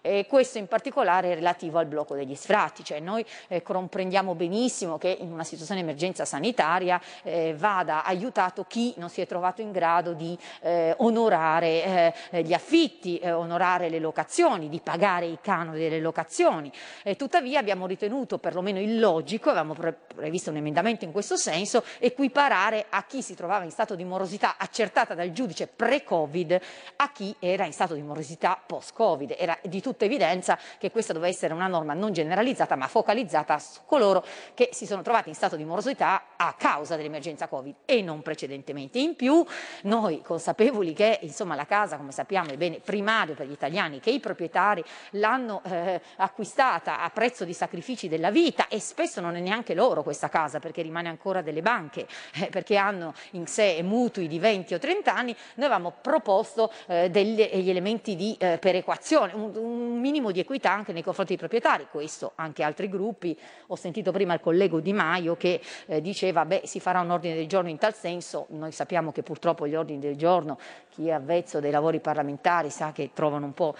E 0.00 0.26
questo 0.28 0.58
in 0.58 0.66
particolare 0.66 1.32
è 1.32 1.34
relativo 1.34 1.78
al 1.78 1.86
blocco 1.86 2.14
degli 2.14 2.34
sfratti, 2.34 2.84
cioè 2.84 3.00
noi 3.00 3.24
eh, 3.48 3.62
comprendiamo 3.62 4.34
benissimo 4.34 4.98
che 4.98 5.16
in 5.20 5.32
una 5.32 5.44
situazione 5.44 5.80
di 5.80 5.86
emergenza 5.86 6.24
sanitaria 6.24 7.00
eh, 7.22 7.54
vada 7.56 8.04
aiutato 8.04 8.64
chi 8.64 8.94
non 8.96 9.08
si 9.08 9.20
è 9.20 9.26
trovato 9.26 9.60
in 9.60 9.72
grado 9.72 10.12
di 10.12 10.36
eh, 10.60 10.94
onorare 10.98 12.14
eh, 12.30 12.42
gli 12.42 12.52
affitti, 12.52 13.18
eh, 13.18 13.32
onorare 13.32 13.88
le 13.88 13.98
locazioni, 13.98 14.68
di 14.68 14.80
pagare 14.80 15.26
i 15.26 15.38
canoni 15.40 15.78
delle 15.78 16.00
locazioni. 16.00 16.70
Eh, 17.02 17.16
tuttavia 17.16 17.58
abbiamo 17.58 17.86
ritenuto 17.86 18.38
perlomeno 18.38 18.78
illogico, 18.78 19.50
avevamo 19.50 19.74
pre- 19.74 19.96
previsto 20.14 20.50
un 20.50 20.56
emendamento 20.56 21.04
in 21.04 21.12
questo 21.12 21.36
senso, 21.36 21.84
equiparare 21.98 22.86
a 22.88 23.04
chi 23.04 23.22
si 23.22 23.34
trovava 23.34 23.64
in 23.64 23.70
stato 23.70 23.94
di 23.94 24.04
morosità 24.04 24.56
accertata 24.58 25.14
dal 25.14 25.32
giudice 25.32 25.66
pre-Covid 25.66 26.60
a 26.96 27.10
chi 27.12 27.34
era 27.38 27.64
in 27.64 27.72
stato 27.72 27.94
di 27.94 28.02
morosità 28.02 28.60
post-Covid. 28.64 29.34
Era 29.36 29.58
di 29.62 29.80
tutta 29.86 30.04
evidenza 30.04 30.58
che 30.78 30.90
questa 30.90 31.12
doveva 31.12 31.30
essere 31.30 31.54
una 31.54 31.68
norma 31.68 31.94
non 31.94 32.12
generalizzata 32.12 32.74
ma 32.74 32.88
focalizzata 32.88 33.56
su 33.60 33.82
coloro 33.86 34.24
che 34.52 34.70
si 34.72 34.84
sono 34.84 35.02
trovati 35.02 35.28
in 35.28 35.36
stato 35.36 35.54
di 35.54 35.64
morosità 35.64 36.24
a 36.34 36.54
causa 36.58 36.96
dell'emergenza 36.96 37.46
Covid 37.46 37.76
e 37.84 38.02
non 38.02 38.20
precedentemente. 38.22 38.98
In 38.98 39.14
più 39.14 39.44
noi 39.82 40.22
consapevoli 40.22 40.92
che 40.92 41.20
insomma, 41.22 41.54
la 41.54 41.66
casa 41.66 41.96
come 41.96 42.10
sappiamo 42.10 42.50
è 42.50 42.56
bene 42.56 42.80
primario 42.80 43.34
per 43.34 43.46
gli 43.46 43.52
italiani, 43.52 44.00
che 44.00 44.10
i 44.10 44.18
proprietari 44.18 44.82
l'hanno 45.10 45.62
eh, 45.64 46.00
acquistata 46.16 47.00
a 47.00 47.10
prezzo 47.10 47.44
di 47.44 47.52
sacrifici 47.52 48.08
della 48.08 48.32
vita 48.32 48.66
e 48.66 48.80
spesso 48.80 49.20
non 49.20 49.36
è 49.36 49.40
neanche 49.40 49.74
loro 49.74 50.02
questa 50.02 50.28
casa 50.28 50.58
perché 50.58 50.82
rimane 50.82 51.08
ancora 51.08 51.42
delle 51.42 51.62
banche, 51.62 52.08
eh, 52.34 52.46
perché 52.46 52.76
hanno 52.76 53.14
in 53.32 53.46
sé 53.46 53.80
mutui 53.84 54.26
di 54.26 54.40
20 54.40 54.74
o 54.74 54.78
30 54.78 55.14
anni, 55.14 55.36
noi 55.54 55.66
avevamo 55.66 55.94
proposto 56.00 56.72
eh, 56.88 57.08
degli, 57.08 57.36
degli 57.36 57.70
elementi 57.70 58.16
di 58.16 58.34
eh, 58.40 58.58
perequazione, 58.58 59.32
un, 59.34 59.52
un 59.54 59.75
minimo 59.76 60.30
di 60.30 60.40
equità 60.40 60.72
anche 60.72 60.92
nei 60.92 61.02
confronti 61.02 61.36
dei 61.36 61.48
proprietari, 61.48 61.86
questo 61.90 62.32
anche 62.36 62.62
altri 62.62 62.88
gruppi, 62.88 63.38
ho 63.68 63.76
sentito 63.76 64.12
prima 64.12 64.34
il 64.34 64.40
collega 64.40 64.78
Di 64.80 64.92
Maio 64.92 65.36
che 65.36 65.60
eh, 65.86 66.00
diceva 66.00 66.44
beh 66.44 66.62
si 66.64 66.80
farà 66.80 67.00
un 67.00 67.10
ordine 67.10 67.34
del 67.34 67.46
giorno 67.46 67.68
in 67.68 67.78
tal 67.78 67.94
senso, 67.94 68.46
noi 68.50 68.72
sappiamo 68.72 69.12
che 69.12 69.22
purtroppo 69.22 69.66
gli 69.66 69.74
ordini 69.74 69.98
del 69.98 70.16
giorno, 70.16 70.58
chi 70.90 71.08
è 71.08 71.12
avvezzo 71.12 71.60
dei 71.60 71.70
lavori 71.70 72.00
parlamentari 72.00 72.70
sa 72.70 72.92
che 72.92 73.10
trovano 73.12 73.46
un 73.46 73.54
po' 73.54 73.74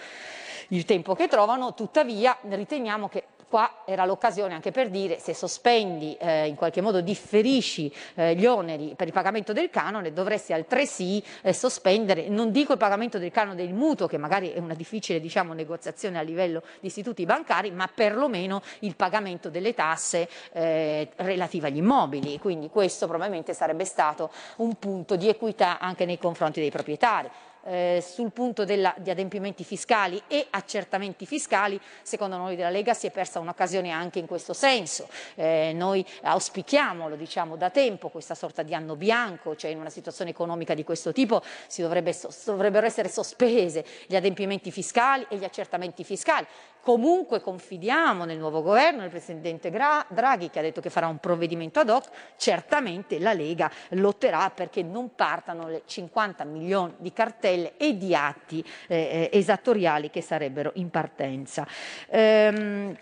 il 0.69 0.85
tempo 0.85 1.15
che 1.15 1.27
trovano, 1.27 1.73
tuttavia 1.73 2.37
riteniamo 2.41 3.07
che 3.07 3.23
qua 3.47 3.83
era 3.85 4.05
l'occasione 4.05 4.53
anche 4.53 4.71
per 4.71 4.89
dire 4.89 5.19
se 5.19 5.33
sospendi, 5.33 6.15
eh, 6.19 6.47
in 6.47 6.55
qualche 6.55 6.81
modo 6.81 7.01
differisci 7.01 7.91
eh, 8.15 8.35
gli 8.35 8.45
oneri 8.45 8.93
per 8.95 9.07
il 9.07 9.13
pagamento 9.13 9.53
del 9.53 9.69
canone, 9.69 10.13
dovresti 10.13 10.53
altresì 10.53 11.23
eh, 11.41 11.53
sospendere, 11.53 12.27
non 12.29 12.51
dico 12.51 12.73
il 12.73 12.77
pagamento 12.77 13.17
del 13.17 13.31
canone 13.31 13.55
del 13.55 13.73
mutuo, 13.73 14.07
che 14.07 14.17
magari 14.17 14.51
è 14.51 14.59
una 14.59 14.73
difficile 14.73 15.19
diciamo, 15.19 15.53
negoziazione 15.53 16.17
a 16.17 16.21
livello 16.21 16.63
di 16.79 16.87
istituti 16.87 17.25
bancari, 17.25 17.71
ma 17.71 17.89
perlomeno 17.93 18.61
il 18.79 18.95
pagamento 18.95 19.49
delle 19.49 19.73
tasse 19.73 20.27
eh, 20.51 21.09
relative 21.17 21.67
agli 21.67 21.77
immobili. 21.77 22.39
Quindi 22.39 22.69
questo 22.69 23.07
probabilmente 23.07 23.53
sarebbe 23.53 23.85
stato 23.85 24.31
un 24.57 24.75
punto 24.75 25.15
di 25.15 25.29
equità 25.29 25.79
anche 25.79 26.05
nei 26.05 26.17
confronti 26.17 26.59
dei 26.59 26.71
proprietari. 26.71 27.29
Eh, 27.69 28.01
sul 28.01 28.31
punto 28.31 28.63
della, 28.63 28.95
di 28.97 29.09
adempimenti 29.09 29.65
fiscali 29.65 30.21
e 30.29 30.47
accertamenti 30.51 31.25
fiscali, 31.25 31.77
secondo 32.01 32.37
noi 32.37 32.55
della 32.55 32.69
Lega 32.69 32.93
si 32.93 33.07
è 33.07 33.11
persa 33.11 33.39
un'occasione 33.39 33.89
anche 33.91 34.19
in 34.19 34.25
questo 34.25 34.53
senso. 34.53 35.09
Eh, 35.35 35.73
noi 35.75 36.05
auspichiamo, 36.21 37.09
lo 37.09 37.17
diciamo 37.17 37.57
da 37.57 37.69
tempo, 37.69 38.07
questa 38.07 38.35
sorta 38.35 38.63
di 38.63 38.73
anno 38.73 38.95
bianco, 38.95 39.57
cioè 39.57 39.69
in 39.71 39.79
una 39.79 39.89
situazione 39.89 40.29
economica 40.29 40.73
di 40.73 40.85
questo 40.85 41.11
tipo 41.11 41.41
dovrebbe, 41.75 42.17
dovrebbero 42.45 42.85
essere 42.85 43.09
sospese 43.09 43.83
gli 44.05 44.15
adempimenti 44.15 44.71
fiscali 44.71 45.25
e 45.27 45.35
gli 45.35 45.43
accertamenti 45.43 46.05
fiscali. 46.05 46.47
Comunque 46.81 47.41
confidiamo 47.41 48.23
nel 48.23 48.37
nuovo 48.37 48.61
governo, 48.61 49.01
nel 49.01 49.09
Presidente 49.09 49.69
Draghi 49.69 50.49
che 50.49 50.59
ha 50.59 50.61
detto 50.61 50.79
che 50.79 50.89
farà 50.89 51.07
un 51.07 51.17
provvedimento 51.17 51.79
ad 51.79 51.89
hoc, 51.89 52.09
certamente 52.37 53.19
la 53.19 53.33
Lega 53.33 53.69
lotterà 53.89 54.49
perché 54.49 54.83
non 54.83 55.13
partano 55.13 55.67
le 55.67 55.81
50 55.85 56.45
milioni 56.45 56.93
di 56.97 57.11
cartelle 57.11 57.73
e 57.77 57.97
di 57.97 58.15
atti 58.15 58.63
eh, 58.87 59.29
esattoriali 59.33 60.09
che 60.09 60.21
sarebbero 60.21 60.71
in 60.75 60.89
partenza. 60.89 61.67
Ehm, 62.09 62.95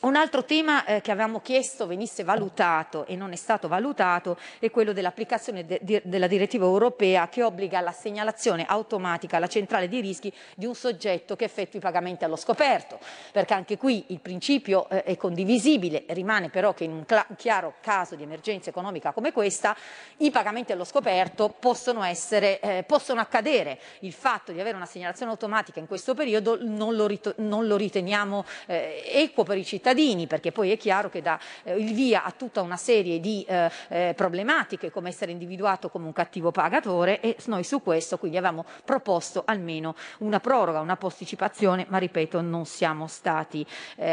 un 0.00 0.16
altro 0.16 0.44
tema 0.44 0.84
eh, 0.84 1.00
che 1.00 1.10
avevamo 1.12 1.40
chiesto 1.40 1.86
venisse 1.86 2.24
valutato 2.24 3.06
e 3.06 3.14
non 3.14 3.32
è 3.32 3.36
stato 3.36 3.68
valutato 3.68 4.36
è 4.58 4.70
quello 4.70 4.92
dell'applicazione 4.92 5.64
de- 5.64 5.78
de- 5.80 6.02
della 6.04 6.26
direttiva 6.26 6.66
europea 6.66 7.28
che 7.28 7.42
obbliga 7.42 7.78
alla 7.78 7.92
segnalazione 7.92 8.64
automatica 8.66 9.36
alla 9.36 9.46
centrale 9.46 9.88
di 9.88 10.00
rischi 10.00 10.32
di 10.56 10.66
un 10.66 10.74
soggetto 10.74 11.36
che 11.36 11.44
effettui 11.44 11.80
pagamenti 11.80 12.24
allo 12.24 12.36
scoperto, 12.36 12.98
perché 13.30 13.54
anche 13.54 13.76
qui 13.76 14.06
il 14.08 14.20
principio 14.20 14.88
eh, 14.88 15.04
è 15.04 15.16
condivisibile, 15.16 16.04
rimane 16.08 16.50
però 16.50 16.74
che 16.74 16.84
in 16.84 16.92
un 16.92 17.04
chiaro 17.36 17.74
caso 17.80 18.16
di 18.16 18.24
emergenza 18.24 18.70
economica 18.70 19.12
come 19.12 19.32
questa 19.32 19.76
i 20.18 20.30
pagamenti 20.30 20.72
allo 20.72 20.84
scoperto 20.84 21.48
possono, 21.48 22.02
essere, 22.02 22.60
eh, 22.60 22.82
possono 22.82 23.20
accadere. 23.20 23.78
Il 24.00 24.12
fatto 24.12 24.52
di 24.52 24.60
avere 24.60 24.76
una 24.76 24.86
segnalazione 24.86 25.30
automatica 25.30 25.78
in 25.78 25.86
questo 25.86 26.14
periodo 26.14 26.58
non 26.60 26.96
lo, 26.96 27.08
non 27.36 27.66
lo 27.66 27.76
riteniamo 27.76 28.44
eh, 28.66 29.02
equo 29.06 29.44
per 29.44 29.60
i 29.62 29.64
cittadini, 29.64 30.26
perché 30.26 30.52
poi 30.52 30.70
è 30.70 30.76
chiaro 30.76 31.08
che 31.08 31.22
dà 31.22 31.38
eh, 31.64 31.76
il 31.76 31.94
via 31.94 32.24
a 32.24 32.30
tutta 32.30 32.60
una 32.60 32.76
serie 32.76 33.20
di 33.20 33.44
eh, 33.48 33.70
eh, 33.88 34.12
problematiche 34.14 34.90
come 34.90 35.08
essere 35.08 35.32
individuato 35.32 35.88
come 35.88 36.06
un 36.06 36.12
cattivo 36.12 36.50
pagatore 36.50 37.20
e 37.20 37.36
noi 37.46 37.64
su 37.64 37.82
questo 37.82 38.18
quindi 38.18 38.36
avevamo 38.36 38.64
proposto 38.84 39.42
almeno 39.46 39.94
una 40.18 40.40
proroga, 40.40 40.80
una 40.80 40.96
posticipazione, 40.96 41.86
ma 41.88 41.98
ripeto 41.98 42.40
non 42.40 42.66
siamo 42.66 43.06
stati 43.06 43.66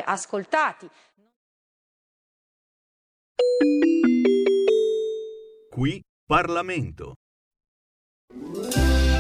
ascoltati. 0.06 0.90
Qui 5.70 6.02
Parlamento. 6.26 7.16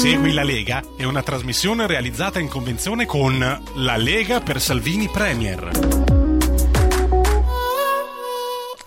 Segui 0.00 0.32
la 0.32 0.44
Lega 0.44 0.82
è 0.96 1.04
una 1.04 1.22
trasmissione 1.22 1.86
realizzata 1.86 2.38
in 2.38 2.48
convenzione 2.48 3.04
con 3.04 3.38
La 3.74 3.96
Lega 3.98 4.40
per 4.40 4.58
Salvini 4.58 5.10
Premier. 5.10 5.72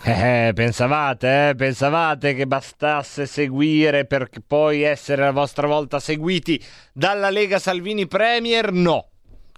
Eh, 0.03 0.52
pensavate, 0.56 1.49
eh? 1.49 1.56
Pensavate 1.56 2.34
che 2.34 2.48
bastasse 2.48 3.27
seguire 3.27 4.06
per 4.06 4.27
poi 4.48 4.81
essere 4.81 5.27
a 5.27 5.31
vostra 5.31 5.68
volta 5.68 5.99
seguiti 5.99 6.60
dalla 6.91 7.30
Lega 7.30 7.60
Salvini 7.60 8.07
Premier? 8.07 8.72
No. 8.72 9.10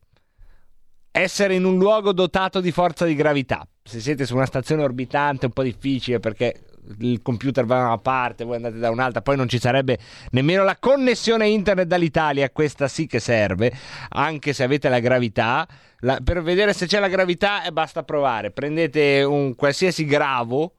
essere 1.16 1.54
in 1.54 1.64
un 1.64 1.78
luogo 1.78 2.12
dotato 2.12 2.60
di 2.60 2.72
forza 2.72 3.04
di 3.04 3.14
gravità. 3.14 3.64
Se 3.84 4.00
siete 4.00 4.26
su 4.26 4.34
una 4.34 4.46
stazione 4.46 4.82
orbitante 4.82 5.42
è 5.42 5.46
un 5.46 5.52
po' 5.52 5.62
difficile 5.62 6.18
perché 6.18 6.64
il 6.98 7.22
computer 7.22 7.64
va 7.64 7.78
da 7.78 7.84
una 7.84 7.98
parte, 7.98 8.42
voi 8.42 8.56
andate 8.56 8.78
da 8.78 8.90
un'altra, 8.90 9.22
poi 9.22 9.36
non 9.36 9.48
ci 9.48 9.60
sarebbe 9.60 9.96
nemmeno 10.32 10.64
la 10.64 10.76
connessione 10.76 11.46
internet 11.46 11.86
dall'Italia, 11.86 12.50
questa 12.50 12.88
sì 12.88 13.06
che 13.06 13.20
serve, 13.20 13.72
anche 14.08 14.52
se 14.52 14.64
avete 14.64 14.88
la 14.88 14.98
gravità. 14.98 15.68
La, 16.00 16.18
per 16.22 16.42
vedere 16.42 16.72
se 16.72 16.86
c'è 16.86 16.98
la 16.98 17.08
gravità 17.08 17.62
eh, 17.62 17.70
basta 17.70 18.02
provare, 18.02 18.50
prendete 18.50 19.22
un 19.22 19.54
qualsiasi 19.54 20.04
gravo, 20.06 20.74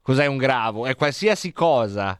cos'è 0.00 0.24
un 0.24 0.38
gravo? 0.38 0.86
È 0.86 0.96
qualsiasi 0.96 1.52
cosa. 1.52 2.18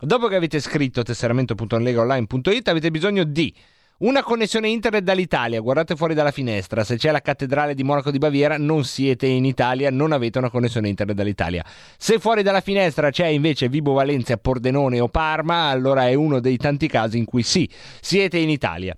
Dopo 0.00 0.28
che 0.28 0.36
avete 0.36 0.58
scritto 0.58 1.02
tesseramento.legaonline.it 1.02 2.68
avete 2.68 2.90
bisogno 2.90 3.24
di 3.24 3.54
una 4.02 4.22
connessione 4.22 4.68
internet 4.68 5.02
dall'Italia, 5.02 5.60
guardate 5.60 5.94
fuori 5.94 6.14
dalla 6.14 6.30
finestra, 6.30 6.82
se 6.82 6.96
c'è 6.96 7.10
la 7.10 7.20
cattedrale 7.20 7.74
di 7.74 7.84
Monaco 7.84 8.10
di 8.10 8.18
Baviera 8.18 8.58
non 8.58 8.84
siete 8.84 9.26
in 9.26 9.44
Italia, 9.44 9.90
non 9.90 10.12
avete 10.12 10.38
una 10.38 10.50
connessione 10.50 10.88
internet 10.88 11.14
dall'Italia. 11.14 11.64
Se 11.96 12.18
fuori 12.18 12.42
dalla 12.42 12.60
finestra 12.60 13.10
c'è 13.10 13.26
invece 13.26 13.68
Vibo 13.68 13.92
Valencia, 13.92 14.36
Pordenone 14.36 14.98
o 14.98 15.08
Parma, 15.08 15.68
allora 15.68 16.08
è 16.08 16.14
uno 16.14 16.40
dei 16.40 16.56
tanti 16.56 16.88
casi 16.88 17.18
in 17.18 17.24
cui 17.24 17.42
sì, 17.42 17.68
siete 18.00 18.38
in 18.38 18.50
Italia. 18.50 18.96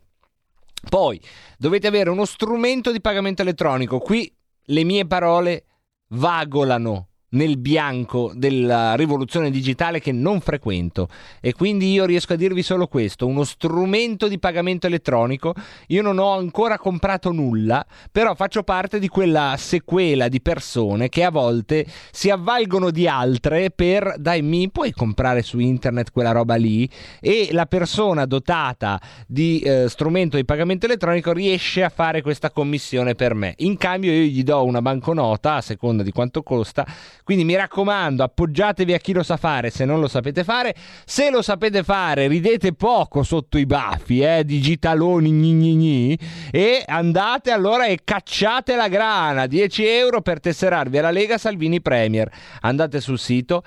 Poi 0.89 1.21
dovete 1.59 1.87
avere 1.87 2.11
uno 2.11 2.25
strumento 2.25 2.91
di 2.91 3.01
pagamento 3.01 3.43
elettronico. 3.43 3.99
Qui 3.99 4.33
le 4.67 4.85
mie 4.85 5.07
parole 5.07 5.65
vagolano 6.09 7.09
nel 7.35 7.59
bianco 7.59 8.33
della 8.35 8.95
rivoluzione 8.95 9.51
digitale 9.51 10.01
che 10.01 10.13
non 10.13 10.41
frequento 10.41 11.09
e 11.41 11.53
quindi 11.53 11.93
io 11.93 12.05
riesco 12.05 12.33
a 12.33 12.37
dirvi 12.37 12.63
solo 12.63 12.87
questo, 12.87 13.27
uno 13.27 13.45
strumento 13.45 14.29
di 14.29 14.39
pagamento 14.39 14.87
elettronico. 14.87 15.55
Io 15.89 16.03
non 16.03 16.19
ho 16.19 16.33
ancora 16.33 16.79
comprato 16.79 17.31
nulla, 17.31 17.85
però 18.11 18.35
faccio 18.35 18.63
parte 18.63 18.99
di 18.99 19.09
quella 19.09 19.55
sequela 19.59 20.29
di 20.29 20.41
persone 20.41 21.09
che 21.09 21.25
a 21.25 21.31
volte 21.31 21.87
si 22.11 22.31
avvalgono 22.31 22.91
di 22.91 23.07
altre 23.07 23.71
per 23.71 24.15
dai 24.19 24.43
mi 24.43 24.71
puoi 24.71 24.93
comprare 24.93 25.43
su 25.43 25.59
internet 25.59 26.11
quella 26.11 26.33
roba 26.33 26.55
lì 26.55 26.89
e 27.21 27.49
la 27.53 27.67
persona 27.67 28.27
dotata 28.27 29.01
di 29.27 29.61
eh, 29.61 29.89
strumento 29.89 30.37
di 30.37 30.45
pagamento 30.45 30.87
elettronico 30.87 31.33
riesce 31.33 31.83
a 31.83 31.89
fare 31.89 32.23
questa 32.23 32.51
commissione 32.51 33.15
per 33.15 33.35
me. 33.35 33.55
In 33.59 33.77
cambio 33.77 34.13
io 34.13 34.25
gli 34.25 34.43
do 34.43 34.65
una 34.65 34.83
banconota 34.83 35.55
a 35.55 35.61
seconda 35.61 36.03
di 36.03 36.13
quanto 36.13 36.43
costa 36.43 36.87
quindi 37.25 37.45
mi 37.45 37.57
raccomando, 37.57 38.23
appoggiatevi 38.23 38.93
a 38.93 38.99
chi 38.99 39.15
lo 39.15 39.23
sa 39.23 39.39
fare 39.39 39.71
se 39.71 39.87
non 39.87 39.99
lo 39.99 40.09
sapete 40.09 40.45
fare. 40.45 40.75
Se 41.07 41.31
lo 41.31 41.41
sapete 41.41 41.83
fare, 41.83 42.29
ridete 42.29 42.75
poco 42.75 43.23
sotto 43.23 43.57
i 43.57 43.65
baffi, 43.65 44.21
eh, 44.21 44.45
digitaloni 44.45 45.31
gni 45.31 45.53
gni 45.55 45.75
gni, 45.75 46.19
e 46.51 46.85
andate 46.87 47.51
allora 47.51 47.87
e 47.87 48.01
cacciate 48.05 48.77
la 48.77 48.89
grana. 48.89 49.47
10 49.47 49.87
euro 49.87 50.21
per 50.21 50.39
tesserarvi 50.39 50.99
alla 50.99 51.11
Lega 51.11 51.39
Salvini 51.39 51.81
Premier. 51.81 52.31
Andate 52.61 53.01
sul 53.01 53.19
sito 53.19 53.63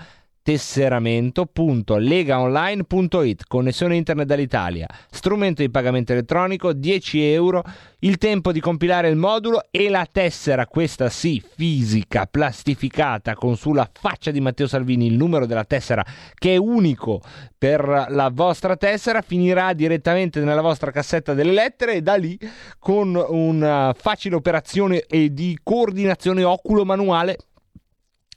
tesseramento.legaonline.it 0.48 3.44
connessione 3.50 3.98
internet 3.98 4.26
dall'Italia. 4.26 4.88
Strumento 5.12 5.62
di 5.62 5.70
pagamento 5.70 6.14
elettronico 6.14 6.72
10 6.72 7.34
euro. 7.34 7.66
Il 8.00 8.18
tempo 8.18 8.54
di 8.54 8.62
compilare 8.62 9.10
il 9.10 9.18
modulo 9.18 9.66
e 9.72 9.90
la 9.90 10.08
tessera 10.10 10.66
questa 10.66 11.10
sì 11.10 11.44
fisica 11.46 12.28
plastificata 12.28 13.36
con 13.36 13.58
sulla 13.58 13.90
faccia 13.92 14.32
di 14.32 14.40
Matteo 14.40 14.68
Salvini 14.68 15.08
il 15.08 15.16
numero 15.16 15.46
della 15.46 15.66
tessera 15.66 16.06
che 16.36 16.54
è 16.54 16.58
unico 16.58 17.20
per 17.58 18.06
la 18.10 18.30
vostra 18.32 18.78
tessera 18.78 19.22
finirà 19.22 19.74
direttamente 19.74 20.40
nella 20.42 20.62
vostra 20.62 20.92
cassetta 20.92 21.34
delle 21.34 21.52
lettere 21.52 21.96
e 21.96 22.02
da 22.02 22.16
lì 22.16 22.40
con 22.78 23.16
una 23.16 23.94
facile 23.98 24.36
operazione 24.36 25.02
e 25.02 25.34
di 25.34 25.60
coordinazione 25.62 26.44
oculo 26.44 26.86
manuale 26.86 27.38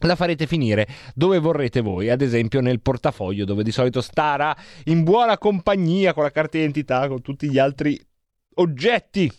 la 0.01 0.16
farete 0.16 0.47
finire 0.47 0.86
dove 1.14 1.39
vorrete 1.39 1.81
voi, 1.81 2.10
ad 2.10 2.22
esempio 2.22 2.60
nel 2.60 2.81
portafoglio 2.81 3.44
dove 3.44 3.62
di 3.62 3.72
solito 3.72 4.01
starà 4.01 4.56
in 4.85 5.02
buona 5.05 5.39
compagnia 5.39 6.12
con 6.12 6.22
la 6.22 6.31
carta 6.31 6.56
d'identità, 6.56 7.09
con 7.09 7.20
tutti 7.20 7.51
gli 7.51 7.59
altri 7.59 8.01
oggetti 8.55 9.31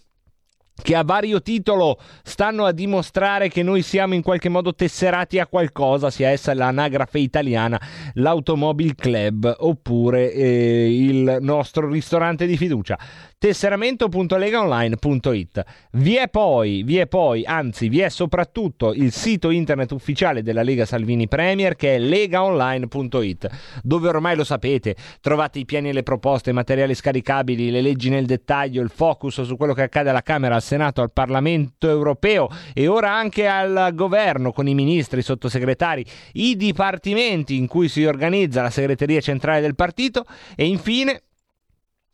che 0.81 0.95
a 0.95 1.03
vario 1.03 1.41
titolo 1.41 1.99
stanno 2.23 2.65
a 2.65 2.71
dimostrare 2.71 3.49
che 3.49 3.61
noi 3.61 3.81
siamo 3.83 4.15
in 4.15 4.21
qualche 4.21 4.49
modo 4.49 4.73
tesserati 4.73 5.39
a 5.39 5.47
qualcosa, 5.47 6.09
sia 6.09 6.29
essa 6.29 6.53
l'anagrafe 6.53 7.19
italiana, 7.19 7.79
l'Automobile 8.13 8.95
Club 8.95 9.55
oppure 9.59 10.31
eh, 10.31 11.03
il 11.05 11.37
nostro 11.41 11.87
ristorante 11.87 12.45
di 12.45 12.57
fiducia. 12.57 12.97
tesseramento.legaonline.it. 13.41 15.63
Vi 15.93 16.15
è 16.15 16.29
poi, 16.29 16.83
vi 16.83 16.97
è 16.97 17.07
poi, 17.07 17.43
anzi 17.43 17.89
vi 17.89 18.01
è 18.01 18.09
soprattutto 18.09 18.93
il 18.93 19.11
sito 19.11 19.49
internet 19.49 19.93
ufficiale 19.93 20.43
della 20.43 20.61
Lega 20.61 20.85
Salvini 20.85 21.27
Premier 21.27 21.75
che 21.75 21.95
è 21.95 21.97
legaonline.it, 21.97 23.49
dove 23.81 24.09
ormai 24.09 24.35
lo 24.35 24.43
sapete, 24.43 24.95
trovate 25.21 25.57
i 25.57 25.65
piani 25.65 25.89
e 25.89 25.93
le 25.93 26.03
proposte, 26.03 26.51
i 26.51 26.53
materiali 26.53 26.93
scaricabili, 26.93 27.71
le 27.71 27.81
leggi 27.81 28.09
nel 28.09 28.27
dettaglio, 28.27 28.83
il 28.83 28.91
focus 28.93 29.41
su 29.41 29.57
quello 29.57 29.73
che 29.73 29.81
accade 29.81 30.11
alla 30.11 30.21
Camera, 30.21 30.53
al 30.53 30.61
Senato, 30.61 31.01
al 31.01 31.11
Parlamento 31.11 31.89
europeo 31.89 32.47
e 32.75 32.85
ora 32.85 33.11
anche 33.11 33.47
al 33.47 33.89
governo 33.95 34.51
con 34.51 34.67
i 34.67 34.75
ministri, 34.75 35.21
i 35.21 35.23
sottosegretari, 35.23 36.05
i 36.33 36.55
dipartimenti 36.55 37.57
in 37.57 37.65
cui 37.65 37.89
si 37.89 38.05
organizza 38.05 38.61
la 38.61 38.69
segreteria 38.69 39.19
centrale 39.19 39.61
del 39.61 39.73
partito 39.73 40.25
e 40.55 40.67
infine 40.67 41.23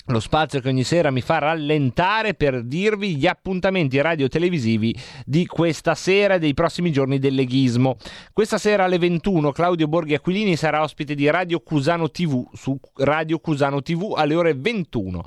lo 0.08 0.20
spazio 0.20 0.62
che 0.62 0.70
ogni 0.70 0.84
sera 0.84 1.12
mi 1.12 1.22
fa 1.22 1.40
rallentare 1.40 2.34
per 2.34 2.64
dirvi 2.64 3.18
gli 3.18 3.28
appuntamenti 3.28 4.00
radio-televisivi 4.00 4.96
di 5.26 5.46
questa 5.46 5.96
sera 5.96 6.36
e 6.36 6.40
dei 6.40 6.54
prossimi 6.54 6.92
giorni 6.92 7.20
del 7.20 7.36
leghismo. 7.36 7.98
Questa 8.32 8.58
sera 8.58 8.86
alle 8.86 9.00
21 9.00 9.52
Claudio 9.52 9.88
Borghi 9.88 10.14
Aquilini 10.14 10.56
sarà 10.56 10.82
ospite 10.82 11.14
di 11.14 11.30
Radio 11.30 11.60
Cusano 11.60 12.10
TV 12.10 12.48
su 12.54 12.80
Radio 12.96 13.40
Cusano 13.40 13.82
TV 13.82 14.14
alle 14.16 14.36
ore 14.36 14.54
21 14.54 15.24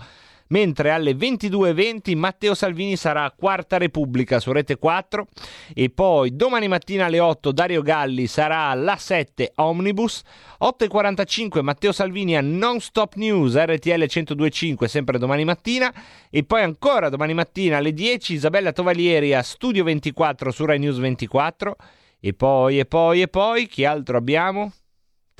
mentre 0.50 0.90
alle 0.90 1.12
22.20 1.12 2.16
Matteo 2.16 2.54
Salvini 2.54 2.96
sarà 2.96 3.24
a 3.24 3.32
Quarta 3.32 3.76
Repubblica 3.78 4.40
su 4.40 4.52
Rete 4.52 4.76
4 4.76 5.26
e 5.74 5.90
poi 5.90 6.34
domani 6.36 6.68
mattina 6.68 7.06
alle 7.06 7.18
8 7.18 7.52
Dario 7.52 7.82
Galli 7.82 8.26
sarà 8.26 8.68
alla 8.68 8.96
7 8.96 9.52
Omnibus, 9.56 10.22
8.45 10.62 11.62
Matteo 11.62 11.92
Salvini 11.92 12.36
a 12.36 12.40
Non 12.40 12.80
Stop 12.80 13.14
News 13.14 13.56
RTL 13.56 14.02
102.5 14.02 14.84
sempre 14.84 15.18
domani 15.18 15.44
mattina. 15.44 15.92
E 16.30 16.44
poi 16.44 16.62
ancora 16.62 17.08
domani 17.08 17.34
mattina 17.34 17.78
alle 17.78 17.92
10 17.92 18.34
Isabella 18.34 18.72
Tovalieri 18.72 19.34
a 19.34 19.42
Studio 19.42 19.84
24 19.84 20.50
su 20.50 20.64
Rai 20.64 20.78
News 20.78 20.98
24 20.98 21.76
e 22.20 22.34
poi 22.34 22.78
e 22.78 22.84
poi 22.84 23.22
e 23.22 23.28
poi 23.28 23.66
chi 23.66 23.84
altro 23.84 24.16
abbiamo? 24.16 24.72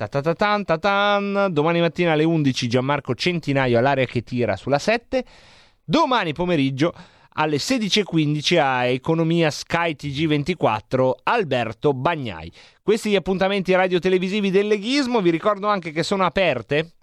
Ta-ta-ta-tan, 0.01 0.65
ta-tan. 0.65 1.47
Domani 1.51 1.79
mattina 1.79 2.13
alle 2.13 2.23
11 2.23 2.67
Gianmarco 2.67 3.13
Centinaio 3.13 3.77
all'area 3.77 4.05
che 4.05 4.23
tira 4.23 4.55
sulla 4.55 4.79
7. 4.79 5.23
Domani 5.83 6.33
pomeriggio 6.33 6.91
alle 7.33 7.57
16.15 7.57 8.59
a 8.59 8.85
Economia 8.85 9.51
Sky 9.51 9.95
TG24 9.95 11.11
Alberto 11.21 11.93
Bagnai. 11.93 12.51
Questi 12.81 13.11
gli 13.11 13.15
appuntamenti 13.15 13.75
radio-televisivi 13.75 14.49
del 14.49 14.65
leghismo. 14.65 15.21
Vi 15.21 15.29
ricordo 15.29 15.67
anche 15.67 15.91
che 15.91 16.01
sono 16.01 16.25
aperte 16.25 16.93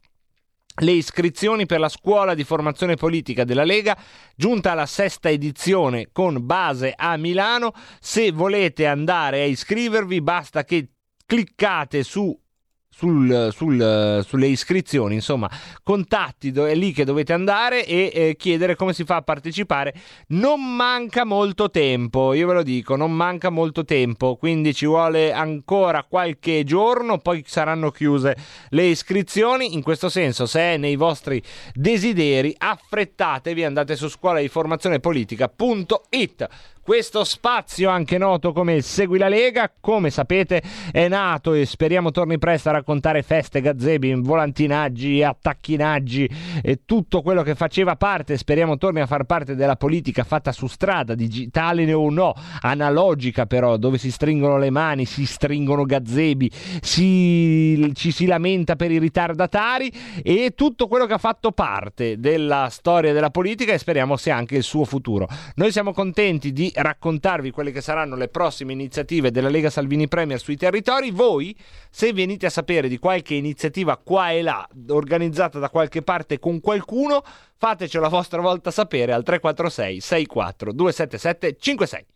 le 0.80 0.90
iscrizioni 0.90 1.66
per 1.66 1.78
la 1.78 1.88
scuola 1.88 2.34
di 2.34 2.42
formazione 2.42 2.96
politica 2.96 3.44
della 3.44 3.64
Lega, 3.64 3.96
giunta 4.34 4.72
alla 4.72 4.86
sesta 4.86 5.28
edizione 5.28 6.08
con 6.10 6.44
base 6.44 6.94
a 6.96 7.16
Milano. 7.16 7.72
Se 8.00 8.32
volete 8.32 8.88
andare 8.88 9.42
a 9.42 9.44
iscrivervi, 9.44 10.20
basta 10.20 10.64
che 10.64 10.88
cliccate 11.24 12.02
su 12.02 12.36
sul, 12.98 13.50
sul, 13.52 14.24
sulle 14.26 14.46
iscrizioni, 14.48 15.14
insomma, 15.14 15.48
contatti, 15.84 16.50
è 16.50 16.74
lì 16.74 16.90
che 16.90 17.04
dovete 17.04 17.32
andare 17.32 17.86
e 17.86 18.10
eh, 18.12 18.36
chiedere 18.36 18.74
come 18.74 18.92
si 18.92 19.04
fa 19.04 19.16
a 19.16 19.22
partecipare. 19.22 19.94
Non 20.28 20.74
manca 20.74 21.24
molto 21.24 21.70
tempo, 21.70 22.32
io 22.32 22.48
ve 22.48 22.54
lo 22.54 22.62
dico, 22.64 22.96
non 22.96 23.12
manca 23.12 23.50
molto 23.50 23.84
tempo, 23.84 24.34
quindi 24.34 24.74
ci 24.74 24.86
vuole 24.86 25.32
ancora 25.32 26.02
qualche 26.02 26.64
giorno, 26.64 27.18
poi 27.18 27.44
saranno 27.46 27.92
chiuse 27.92 28.36
le 28.70 28.86
iscrizioni. 28.86 29.74
In 29.74 29.82
questo 29.82 30.08
senso, 30.08 30.46
se 30.46 30.60
è 30.60 30.76
nei 30.76 30.96
vostri 30.96 31.40
desideri, 31.74 32.52
affrettatevi, 32.58 33.62
andate 33.62 33.94
su 33.94 34.08
scuola 34.08 34.40
di 34.40 34.48
formazione 34.48 34.98
politica.it 34.98 36.48
questo 36.88 37.22
spazio, 37.22 37.90
anche 37.90 38.16
noto 38.16 38.54
come 38.54 38.80
Segui 38.80 39.18
la 39.18 39.28
Lega, 39.28 39.70
come 39.78 40.08
sapete 40.08 40.62
è 40.90 41.06
nato 41.06 41.52
e 41.52 41.66
speriamo 41.66 42.10
torni 42.12 42.38
presto 42.38 42.70
a 42.70 42.72
raccontare 42.72 43.22
feste, 43.22 43.60
gazebi, 43.60 44.14
volantinaggi, 44.14 45.22
attacchinaggi 45.22 46.30
e 46.62 46.80
tutto 46.86 47.20
quello 47.20 47.42
che 47.42 47.54
faceva 47.54 47.96
parte, 47.96 48.38
speriamo 48.38 48.78
torni 48.78 49.02
a 49.02 49.06
far 49.06 49.24
parte 49.24 49.54
della 49.54 49.76
politica 49.76 50.24
fatta 50.24 50.50
su 50.50 50.66
strada, 50.66 51.14
digitale 51.14 51.92
o 51.92 52.08
no, 52.08 52.32
analogica 52.62 53.44
però, 53.44 53.76
dove 53.76 53.98
si 53.98 54.10
stringono 54.10 54.56
le 54.56 54.70
mani, 54.70 55.04
si 55.04 55.26
stringono 55.26 55.84
gazebi, 55.84 56.50
si, 56.80 57.92
ci 57.96 58.10
si 58.10 58.24
lamenta 58.24 58.76
per 58.76 58.90
i 58.90 58.98
ritardatari 58.98 59.92
e 60.22 60.54
tutto 60.56 60.88
quello 60.88 61.04
che 61.04 61.12
ha 61.12 61.18
fatto 61.18 61.52
parte 61.52 62.18
della 62.18 62.68
storia 62.70 63.12
della 63.12 63.28
politica 63.28 63.74
e 63.74 63.78
speriamo 63.78 64.16
sia 64.16 64.34
anche 64.34 64.56
il 64.56 64.62
suo 64.62 64.86
futuro. 64.86 65.28
Noi 65.56 65.70
siamo 65.70 65.92
contenti 65.92 66.50
di 66.50 66.76
raccontarvi 66.82 67.50
quelle 67.50 67.72
che 67.72 67.80
saranno 67.80 68.16
le 68.16 68.28
prossime 68.28 68.72
iniziative 68.72 69.30
della 69.30 69.48
Lega 69.48 69.70
Salvini 69.70 70.08
Premier 70.08 70.40
sui 70.40 70.56
territori. 70.56 71.10
Voi, 71.10 71.56
se 71.90 72.12
venite 72.12 72.46
a 72.46 72.50
sapere 72.50 72.88
di 72.88 72.98
qualche 72.98 73.34
iniziativa 73.34 73.96
qua 73.96 74.30
e 74.30 74.42
là 74.42 74.66
organizzata 74.88 75.58
da 75.58 75.70
qualche 75.70 76.02
parte 76.02 76.38
con 76.38 76.60
qualcuno, 76.60 77.22
fatecelo 77.56 78.06
a 78.06 78.10
vostra 78.10 78.40
volta 78.40 78.70
sapere 78.70 79.12
al 79.12 79.22
346 79.22 80.00
64 80.00 80.72
277 80.72 81.56
56. 81.58 82.06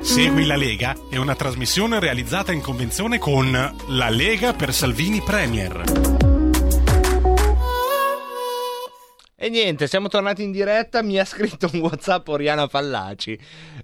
Segui 0.00 0.46
la 0.46 0.56
Lega 0.56 0.96
è 1.10 1.16
una 1.16 1.34
trasmissione 1.34 2.00
realizzata 2.00 2.52
in 2.52 2.62
convenzione 2.62 3.18
con 3.18 3.50
La 3.88 4.08
Lega 4.08 4.54
per 4.54 4.72
Salvini 4.72 5.20
Premier. 5.20 6.29
E 9.42 9.48
niente, 9.48 9.86
siamo 9.86 10.08
tornati 10.08 10.42
in 10.42 10.50
diretta. 10.52 11.00
Mi 11.02 11.18
ha 11.18 11.24
scritto 11.24 11.70
un 11.72 11.80
WhatsApp 11.80 12.28
Oriana 12.28 12.68
Fallaci. 12.68 13.38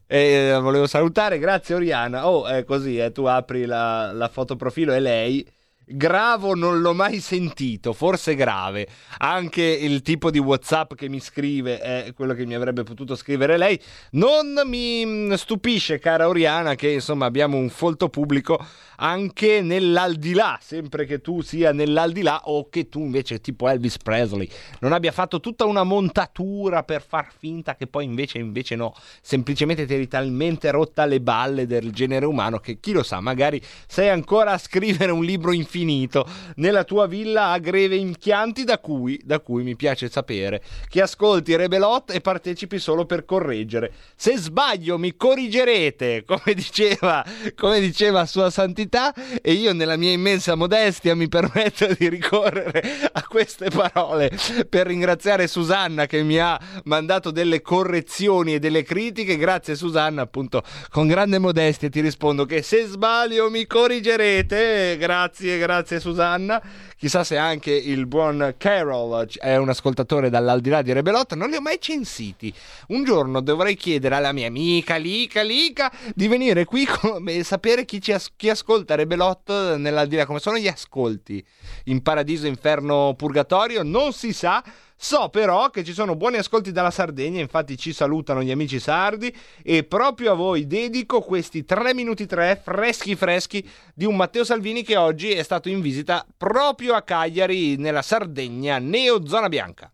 E 0.07 0.19
eh, 0.19 0.61
volevo 0.61 0.87
salutare, 0.87 1.39
grazie 1.39 1.75
Oriana. 1.75 2.29
Oh, 2.29 2.47
è 2.47 2.63
così, 2.65 2.99
eh, 2.99 3.11
tu 3.11 3.25
apri 3.25 3.65
la, 3.65 4.13
la 4.13 4.29
fotoprofilo 4.29 4.93
e 4.93 5.01
lei. 5.01 5.49
Gravo 5.89 6.57
non 6.57 6.81
l'ho 6.81 6.95
mai 6.95 7.21
sentito, 7.21 7.93
forse 7.93 8.35
grave. 8.35 8.89
Anche 9.19 9.63
il 9.63 10.03
tipo 10.03 10.33
di 10.33 10.41
WhatsApp 10.41 10.95
che 10.95 11.09
mi 11.09 11.21
scrive 11.21 11.79
è 11.79 12.13
quello 12.13 12.35
che 12.35 12.45
mi 12.45 12.55
avrebbe 12.55 12.83
potuto 12.83 13.15
scrivere 13.15 13.57
lei. 13.57 13.81
Non 14.13 14.63
mi 14.67 15.07
mm, 15.07 15.33
stupisce, 15.35 16.01
cara 16.01 16.27
Oriana, 16.27 16.75
che 16.75 16.91
insomma 16.91 17.27
abbiamo 17.27 17.57
un 17.57 17.69
folto 17.69 18.09
pubblico 18.09 18.59
anche 18.97 19.61
nell'aldilà, 19.61 20.59
sempre 20.61 21.05
che 21.05 21.21
tu 21.21 21.41
sia 21.43 21.71
nell'aldilà 21.71 22.49
o 22.49 22.69
che 22.69 22.89
tu 22.89 23.01
invece 23.01 23.41
tipo 23.41 23.69
Elvis 23.69 23.99
Presley 23.99 24.49
non 24.81 24.93
abbia 24.93 25.13
fatto 25.13 25.39
tutta 25.39 25.67
una 25.67 25.85
montatura 25.85 26.83
per 26.83 27.03
far 27.07 27.29
finta 27.37 27.77
che 27.77 27.87
poi 27.87 28.07
invece 28.07 28.39
invece 28.39 28.75
no, 28.75 28.95
semplicemente 29.21 29.85
ti 29.85 29.93
eri 29.93 30.09
talmente 30.09 30.71
rotta 30.71 31.05
le 31.05 31.21
balle 31.21 31.67
del 31.67 31.93
genere 31.93 32.25
umano 32.25 32.59
che 32.59 32.81
chi 32.81 32.93
lo 32.93 33.03
sa, 33.03 33.21
magari 33.21 33.61
sei 33.87 34.09
ancora 34.09 34.53
a 34.53 34.59
scrivere 34.59 35.13
un 35.13 35.23
libro 35.23 35.53
infinito 35.53 35.76
nella 35.85 36.85
tua 36.85 37.07
villa 37.07 37.51
a 37.51 37.59
greve 37.59 37.97
in 37.97 38.17
Chianti 38.17 38.65
da 38.65 38.79
cui, 38.79 39.21
da 39.25 39.41
cui 39.41 39.63
mi 39.63 39.77
piace 39.77 40.09
sapere 40.09 40.63
che 40.89 41.03
ascolti 41.03 41.57
Rebelot 41.57 42.11
e 42.13 42.21
partecipi 42.21 42.79
solo 42.79 43.05
per 43.05 43.25
correggere. 43.25 43.93
Se 44.17 44.37
sbaglio 44.37 44.99
mi 44.99 45.17
corrigerete, 45.17 46.25
come 46.25 46.55
diceva, 46.55 47.25
come 47.55 47.81
diceva 47.81 48.27
Sua 48.27 48.51
Santità 48.51 49.13
e 49.43 49.53
io 49.53 49.73
nella 49.73 49.97
mia 49.97 50.13
immensa 50.13 50.55
modestia 50.55 51.15
mi 51.15 51.29
permetto 51.29 51.87
di 51.99 52.09
ricorrere 52.09 52.83
a 53.13 53.23
queste 53.27 53.71
parole 53.71 54.31
per 54.69 54.87
ringraziare 54.87 55.47
Susanna 55.47 56.07
che 56.07 56.23
mi 56.23 56.39
ha 56.39 56.59
mandato 56.85 57.31
delle 57.31 57.63
correzioni 57.63 58.55
e 58.55 58.59
delle 58.59 58.83
critiche. 58.83 59.37
Grazie 59.37 59.75
Susanna, 59.75 60.23
appunto, 60.23 60.63
con 60.91 61.07
grande 61.07 61.39
modestia 61.39 61.89
ti 61.89 62.01
rispondo 62.01 62.45
che 62.45 62.63
se 62.63 62.85
sbaglio 62.87 63.51
mi 63.51 63.67
corrigerete. 63.67 64.97
Grazie, 64.99 65.59
grazie 65.59 65.66
Susanna. 66.01 66.63
Chissà 66.97 67.25
se 67.25 67.37
anche 67.37 67.73
il 67.73 68.07
buon 68.07 68.55
Carol 68.57 69.29
è 69.39 69.57
un 69.57 69.69
ascoltatore 69.69 70.31
dall'aldilà 70.31 70.83
di 70.83 70.93
Rebelot, 70.93 71.35
non 71.35 71.51
li 71.51 71.57
ho 71.57 71.61
mai 71.61 71.79
censiti. 71.81 72.53
Un 72.89 73.05
giorno 73.05 73.41
dovrei 73.41 73.75
chiedere 73.75 74.15
alla 74.15 74.33
mia 74.33 74.47
amica 74.47 74.97
Lica 74.97 75.43
Lica 75.43 75.93
di 76.15 76.29
venire 76.29 76.65
qui 76.65 76.87
e 77.27 77.45
sapere 77.45 77.85
chi, 77.85 78.01
as- 78.13 78.33
chi 78.37 78.49
ascolta 78.49 78.95
Rebelot 78.95 79.77
nell'aldilà, 79.77 80.25
come 80.27 80.39
sono 80.39 80.59
gli 80.59 80.69
ascolti 80.69 81.45
in 81.85 82.03
paradiso, 82.03 82.47
inferno, 82.47 83.15
purgatorio, 83.17 83.83
non 83.83 84.13
si 84.13 84.33
sa. 84.33 84.63
So 84.99 85.29
però 85.29 85.69
che 85.69 85.85
ci 85.85 85.93
sono 85.93 86.17
buoni 86.17 86.39
ascolti 86.39 86.73
dalla 86.73 86.91
Sardegna, 86.91 87.39
infatti 87.39 87.77
ci 87.77 87.93
salutano 87.93 88.43
gli 88.43 88.51
amici 88.51 88.81
sardi 88.81 89.35
e 89.63 89.85
proprio 89.85 90.33
a 90.33 90.35
voi 90.35 90.67
dedico 90.67 91.21
questi 91.21 91.67
3 91.67 91.93
minuti 91.93 92.25
3 92.25 92.61
freschi 92.65 93.15
freschi 93.15 93.69
di 93.95 94.07
un 94.07 94.17
Matteo 94.17 94.43
Salvini 94.43 94.83
che 94.83 94.97
oggi 94.97 95.33
è 95.33 95.43
stato 95.43 95.69
in 95.69 95.83
visita 95.83 96.27
proprio 96.37 96.95
a 96.95 97.03
Cagliari 97.03 97.77
nella 97.77 98.01
Sardegna, 98.01 98.79
Neo 98.79 99.27
Zona 99.27 99.49
Bianca. 99.49 99.91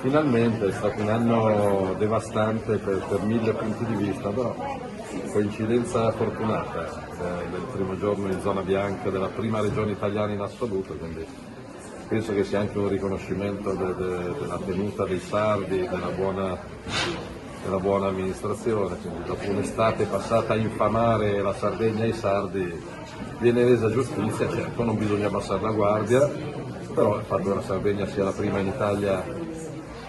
Finalmente 0.00 0.68
è 0.68 0.72
stato 0.72 1.00
un 1.00 1.08
anno 1.08 1.94
devastante 1.98 2.76
per, 2.76 3.04
per 3.08 3.22
mille 3.22 3.52
punti 3.52 3.84
di 3.84 3.94
vista, 3.94 4.30
però 4.30 4.54
coincidenza 5.32 6.12
fortunata 6.12 7.08
eh, 7.10 7.50
del 7.50 7.66
primo 7.72 7.98
giorno 7.98 8.30
in 8.30 8.40
zona 8.40 8.62
bianca 8.62 9.10
della 9.10 9.28
prima 9.28 9.60
regione 9.60 9.92
italiana 9.92 10.32
in 10.32 10.40
assoluto, 10.40 10.94
quindi 10.94 11.24
penso 12.12 12.34
che 12.34 12.44
sia 12.44 12.60
anche 12.60 12.76
un 12.76 12.88
riconoscimento 12.88 13.72
de- 13.72 13.94
de- 13.94 14.34
della 14.38 14.58
tenuta 14.62 15.06
dei 15.06 15.18
sardi, 15.18 15.78
della 15.88 16.10
buona, 16.14 16.58
della 17.64 17.78
buona 17.78 18.08
amministrazione, 18.08 18.96
quindi 18.96 19.24
dopo 19.24 19.48
un'estate 19.48 20.04
passata 20.04 20.52
a 20.52 20.56
infamare 20.56 21.40
la 21.40 21.54
Sardegna 21.54 22.04
e 22.04 22.08
i 22.08 22.12
sardi 22.12 22.70
viene 23.38 23.64
resa 23.64 23.90
giustizia, 23.90 24.46
certo 24.50 24.84
non 24.84 24.98
bisogna 24.98 25.28
abbassare 25.28 25.62
la 25.62 25.70
guardia, 25.70 26.30
però 26.92 27.16
il 27.16 27.24
fatto 27.24 27.48
che 27.48 27.54
la 27.54 27.62
Sardegna 27.62 28.06
sia 28.06 28.24
la 28.24 28.32
prima 28.32 28.58
in 28.58 28.66
Italia 28.66 29.24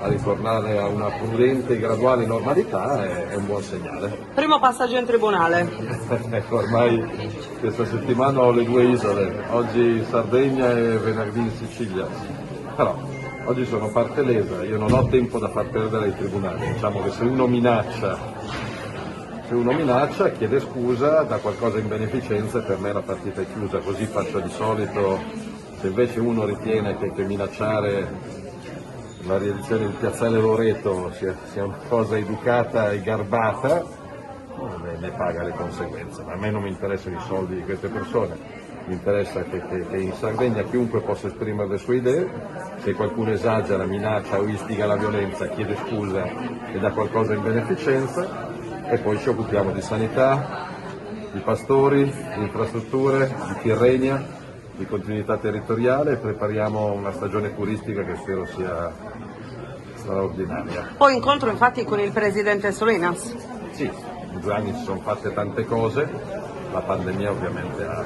a 0.04 0.08
ritornare 0.10 0.78
a 0.78 0.88
una 0.88 1.10
prudente 1.10 1.74
e 1.74 1.80
graduale 1.80 2.26
normalità 2.26 3.06
è, 3.06 3.28
è 3.30 3.36
un 3.36 3.46
buon 3.46 3.64
segnale. 3.64 4.18
Primo 4.34 4.60
passaggio 4.60 4.98
in 4.98 5.06
tribunale. 5.06 5.66
ecco, 6.30 6.58
ormai 6.60 7.02
questa 7.62 7.86
settimana 7.86 8.42
ho 8.42 8.52
le 8.52 8.66
due 8.66 8.84
isole, 8.84 9.34
oggi 9.52 9.80
in 9.80 10.06
Sardegna 10.10 10.72
e 10.72 10.98
venerdì 10.98 11.40
in 11.40 11.52
Sicilia. 11.52 12.06
Però 12.76 12.98
oggi 13.46 13.66
sono 13.66 13.90
parte 13.92 14.24
lesa, 14.24 14.64
io 14.64 14.78
non 14.78 14.92
ho 14.92 15.08
tempo 15.08 15.40
da 15.40 15.48
far 15.48 15.68
perdere 15.68 16.06
ai 16.06 16.18
tribunali. 16.18 16.74
Diciamo 16.74 17.02
che 17.02 17.12
se 17.12 17.24
uno 17.24 17.48
minaccia, 17.48 18.18
se 19.48 19.54
uno 19.54 19.72
minaccia 19.72 20.32
chiede 20.32 20.60
scusa, 20.60 21.22
dà 21.22 21.38
qualcosa 21.38 21.80
in 21.80 21.88
beneficenza 21.88 22.60
e 22.60 22.64
per 22.64 22.78
me 22.78 22.92
la 22.92 23.02
partita 23.02 23.40
è 23.40 23.46
chiusa, 23.54 23.78
così 23.78 24.04
faccio 24.06 24.40
di 24.40 24.50
solito. 24.50 25.22
Se 25.80 25.88
invece 25.88 26.20
uno 26.20 26.46
ritiene 26.46 26.98
che, 26.98 27.14
che 27.14 27.24
minacciare 27.24 28.43
la 29.26 29.38
riedizione 29.38 29.88
di 29.88 29.94
Piazzale 29.94 30.38
Loreto 30.40 31.12
sia, 31.14 31.36
sia 31.52 31.64
una 31.64 31.78
cosa 31.88 32.18
educata 32.18 32.92
e 32.92 33.02
garbata, 33.02 33.84
ne, 34.84 34.98
ne 35.00 35.10
paga 35.12 35.44
le 35.44 35.52
conseguenze. 35.52 36.24
Ma 36.24 36.34
a 36.34 36.38
me 36.38 36.52
non 36.52 36.64
mi 36.64 36.70
interessano 36.70 37.18
i 37.18 37.22
soldi 37.22 37.56
di 37.56 37.64
queste 37.64 37.88
persone, 37.88 38.36
mi 38.86 38.94
interessa 38.94 39.44
che, 39.44 39.62
che- 39.68 39.88
che 39.88 39.98
in 39.98 40.14
Sardegna 40.14 40.64
chiunque 40.64 41.02
possa 41.02 41.28
esprimere 41.28 41.70
le 41.70 41.78
sue 41.78 41.98
idee, 41.98 42.30
se 42.78 42.94
qualcuno 42.94 43.32
esagera, 43.32 43.86
minaccia 43.86 44.40
o 44.40 44.48
istiga 44.48 44.86
la 44.86 44.98
violenza, 44.98 45.48
chiede 45.48 45.78
scusa 45.88 46.26
e 46.72 46.80
dà 46.80 46.92
qualcosa 46.92 47.34
in 47.34 47.42
beneficenza. 47.44 48.52
E 48.86 48.98
poi 48.98 49.18
ci 49.20 49.30
occupiamo 49.30 49.72
di 49.72 49.82
sanità, 49.82 50.68
di 51.32 51.40
pastori, 51.40 52.04
di 52.04 52.42
infrastrutture, 52.42 53.34
di 53.48 53.62
Tirrenia, 53.62 54.42
di 54.76 54.86
continuità 54.86 55.38
territoriale 55.38 56.14
e 56.14 56.16
prepariamo 56.18 56.92
una 56.92 57.12
stagione 57.12 57.56
turistica 57.56 58.04
che 58.04 58.16
spero 58.16 58.46
sia 58.46 58.92
straordinaria. 59.96 60.94
Poi 60.98 61.16
incontro 61.16 61.50
infatti 61.50 61.84
con 61.84 62.00
il 62.00 62.12
presidente 62.12 62.72
Solinas. 62.72 63.36
Sì, 63.72 63.84
in 63.86 64.40
due 64.40 64.54
anni 64.54 64.74
si 64.74 64.84
sono 64.84 65.00
fatte 65.00 65.34
tante 65.34 65.66
cose, 65.66 66.10
la 66.72 66.82
pandemia 66.82 67.32
ovviamente 67.32 67.84
ha, 67.84 68.04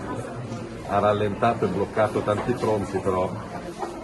ha 0.88 1.00
rallentato 1.00 1.66
e 1.66 1.70
bloccato 1.70 2.22
tanti 2.22 2.54
fronti, 2.54 2.98
però 2.98 3.32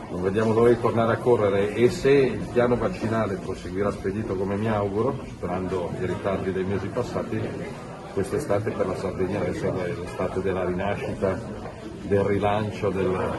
non 0.10 0.22
vediamo 0.22 0.54
l'ora 0.54 0.70
di 0.70 0.80
tornare 0.80 1.14
a 1.14 1.18
correre 1.18 1.74
e 1.74 1.90
se 1.90 2.12
il 2.12 2.48
piano 2.52 2.76
vaccinale 2.76 3.36
proseguirà 3.36 3.92
spedito 3.92 4.36
come 4.36 4.56
mi 4.56 4.70
auguro, 4.70 5.18
superando 5.28 5.92
i 6.00 6.06
ritardi 6.06 6.52
dei 6.52 6.64
mesi 6.64 6.88
passati, 6.88 7.42
quest'estate 8.14 8.72
per 8.72 8.88
la 8.88 8.96
Sardegna 8.96 9.40
deve 9.40 9.56
essere 9.56 9.96
l'estate 9.96 10.42
della 10.42 10.66
rinascita, 10.66 11.63
del 12.04 12.24
rilancio, 12.24 12.90
del, 12.90 13.32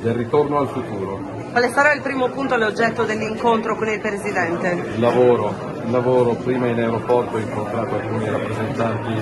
del 0.00 0.14
ritorno 0.14 0.58
al 0.58 0.68
futuro. 0.68 1.20
Quale 1.52 1.70
sarà 1.70 1.92
il 1.92 2.00
primo 2.00 2.28
punto 2.28 2.56
l'oggetto 2.56 3.04
dell'incontro 3.04 3.76
con 3.76 3.88
il 3.88 4.00
presidente? 4.00 4.70
Il 4.94 5.00
lavoro, 5.00 5.54
il 5.84 5.90
lavoro 5.90 6.32
prima 6.34 6.66
in 6.66 6.78
aeroporto 6.78 7.36
ho 7.36 7.38
incontrato 7.38 7.94
alcuni 7.94 8.28
rappresentanti 8.28 9.12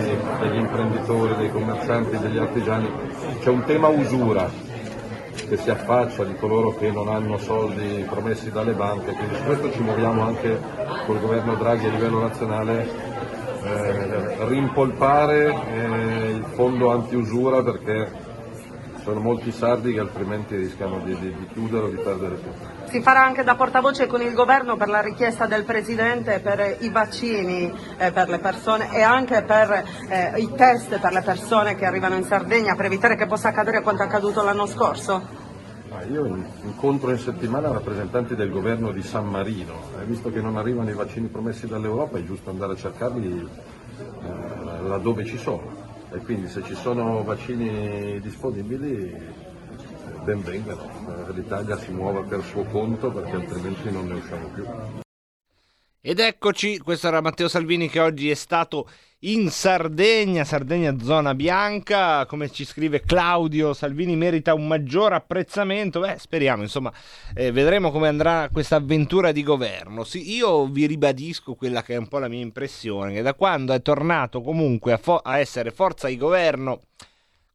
degli 0.41 0.57
imprenditori, 0.57 1.37
dei 1.37 1.51
commercianti, 1.51 2.19
degli 2.19 2.39
artigiani. 2.39 2.89
C'è 3.41 3.51
un 3.51 3.65
tema 3.65 3.89
usura 3.89 4.49
che 5.49 5.57
si 5.57 5.71
affaccia 5.71 6.23
di 6.23 6.37
coloro 6.37 6.77
che 6.77 6.93
non 6.93 7.09
hanno 7.09 7.37
soldi 7.37 8.07
promessi 8.09 8.53
dalle 8.53 8.73
banche, 8.73 9.13
quindi 9.13 9.35
su 9.35 9.43
questo 9.45 9.73
ci 9.73 9.83
muoviamo 9.83 10.23
anche 10.23 10.61
col 11.07 11.21
governo 11.21 11.57
Draghi 11.57 11.87
a 11.87 11.91
livello 11.91 12.21
nazionale, 12.21 12.89
eh, 13.65 14.47
rimpolpare 14.47 15.49
eh, 15.49 16.31
il 16.31 16.45
fondo 16.55 16.93
anti-usura 16.93 17.65
perché 17.65 18.29
sono 19.03 19.21
molti 19.21 19.51
sardi 19.53 19.93
che 19.93 20.01
altrimenti 20.01 20.57
rischiano 20.57 20.99
di, 21.01 21.17
di- 21.19 21.35
di 21.35 21.47
chiudere 21.53 21.87
o 21.87 21.89
di 21.89 21.97
perdere 21.97 22.37
tutto. 22.37 22.89
Si 22.91 23.01
farà 23.03 23.25
anche 23.25 23.43
da 23.45 23.55
portavoce 23.55 24.07
con 24.07 24.21
il 24.21 24.33
governo 24.33 24.77
per 24.77 24.89
la 24.89 25.01
richiesta 25.01 25.47
del 25.47 25.65
presidente 25.65 26.41
per 26.41 26.77
i 26.81 26.91
vaccini 26.91 27.73
eh, 27.99 28.13
per 28.13 28.29
le 28.29 28.39
persone 28.39 28.93
e 28.93 29.03
anche 29.03 29.43
per 29.43 29.85
eh, 30.09 30.33
i 30.41 30.51
test 30.55 30.99
per 30.99 31.13
le 31.13 31.23
persone 31.23 31.75
che 31.77 31.85
arrivano 31.87 32.17
in 32.17 32.25
Sardegna 32.25 32.75
per 32.75 32.87
evitare 32.87 33.17
che 33.17 33.27
possa 33.27 33.49
accadere 33.49 33.83
quanto 33.83 34.03
è 34.03 34.07
accaduto 34.07 34.43
l'anno 34.43 34.67
scorso? 34.67 35.49
Io 36.11 36.25
in- 36.25 36.45
incontro 36.63 37.11
in 37.11 37.19
settimana 37.19 37.71
rappresentanti 37.73 38.35
del 38.35 38.51
governo 38.51 38.91
di 38.91 39.03
San 39.03 39.27
Marino 39.27 39.75
e 40.01 40.05
visto 40.05 40.31
che 40.31 40.41
non 40.41 40.57
arrivano 40.57 40.89
i 40.91 40.95
vaccini 40.95 41.27
promessi 41.27 41.67
dall'Europa 41.67 42.19
è 42.19 42.25
giusto 42.25 42.51
andare 42.51 42.73
a 42.73 42.77
cercarli 42.77 43.49
eh, 43.99 44.83
laddove 44.89 45.25
ci 45.27 45.37
sono 45.37 45.89
e 46.13 46.19
quindi 46.19 46.49
se 46.49 46.63
ci 46.63 46.75
sono 46.75 47.23
vaccini 47.23 48.21
disponibili 48.21 49.15
ben 50.25 50.43
vengano, 50.43 50.89
Eh, 51.29 51.33
l'Italia 51.33 51.77
si 51.77 51.93
muove 51.93 52.25
per 52.25 52.43
suo 52.43 52.65
conto 52.65 53.11
perché 53.11 53.37
altrimenti 53.37 53.91
non 53.91 54.07
ne 54.07 54.15
usciamo 54.15 54.49
più. 54.49 54.65
Ed 56.03 56.19
eccoci, 56.19 56.79
questo 56.79 57.09
era 57.09 57.21
Matteo 57.21 57.47
Salvini 57.47 57.87
che 57.91 58.01
oggi 58.01 58.31
è 58.31 58.35
stato 58.35 58.89
in 59.25 59.51
Sardegna, 59.51 60.45
Sardegna 60.45 60.99
zona 60.99 61.35
bianca, 61.35 62.25
come 62.25 62.51
ci 62.51 62.65
scrive 62.65 63.03
Claudio, 63.03 63.75
Salvini 63.75 64.17
merita 64.17 64.55
un 64.55 64.67
maggior 64.67 65.13
apprezzamento, 65.13 66.01
beh 66.01 66.17
speriamo, 66.17 66.63
insomma, 66.63 66.91
eh, 67.35 67.53
vedremo 67.53 67.91
come 67.91 68.09
andrà 68.09 68.49
questa 68.51 68.77
avventura 68.77 69.31
di 69.31 69.43
governo. 69.43 70.03
Sì, 70.05 70.35
io 70.35 70.67
vi 70.69 70.87
ribadisco 70.87 71.55
quella 71.55 71.83
che 71.83 71.93
è 71.93 71.99
un 71.99 72.09
po' 72.09 72.19
la 72.19 72.29
mia 72.29 72.41
impressione, 72.41 73.13
che 73.13 73.21
da 73.21 73.35
quando 73.35 73.75
è 73.75 73.83
tornato 73.83 74.41
comunque 74.41 74.95
a, 74.95 74.97
fo- 74.97 75.19
a 75.19 75.39
essere 75.39 75.71
forza 75.71 76.09
di 76.09 76.17
governo, 76.17 76.81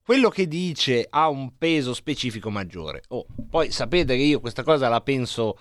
quello 0.03 0.29
che 0.29 0.47
dice 0.47 1.07
ha 1.09 1.29
un 1.29 1.57
peso 1.57 1.95
specifico 1.95 2.51
maggiore. 2.51 3.01
Oh, 3.07 3.25
poi 3.49 3.71
sapete 3.71 4.15
che 4.15 4.21
io 4.21 4.39
questa 4.39 4.61
cosa 4.61 4.87
la 4.87 5.01
penso 5.01 5.57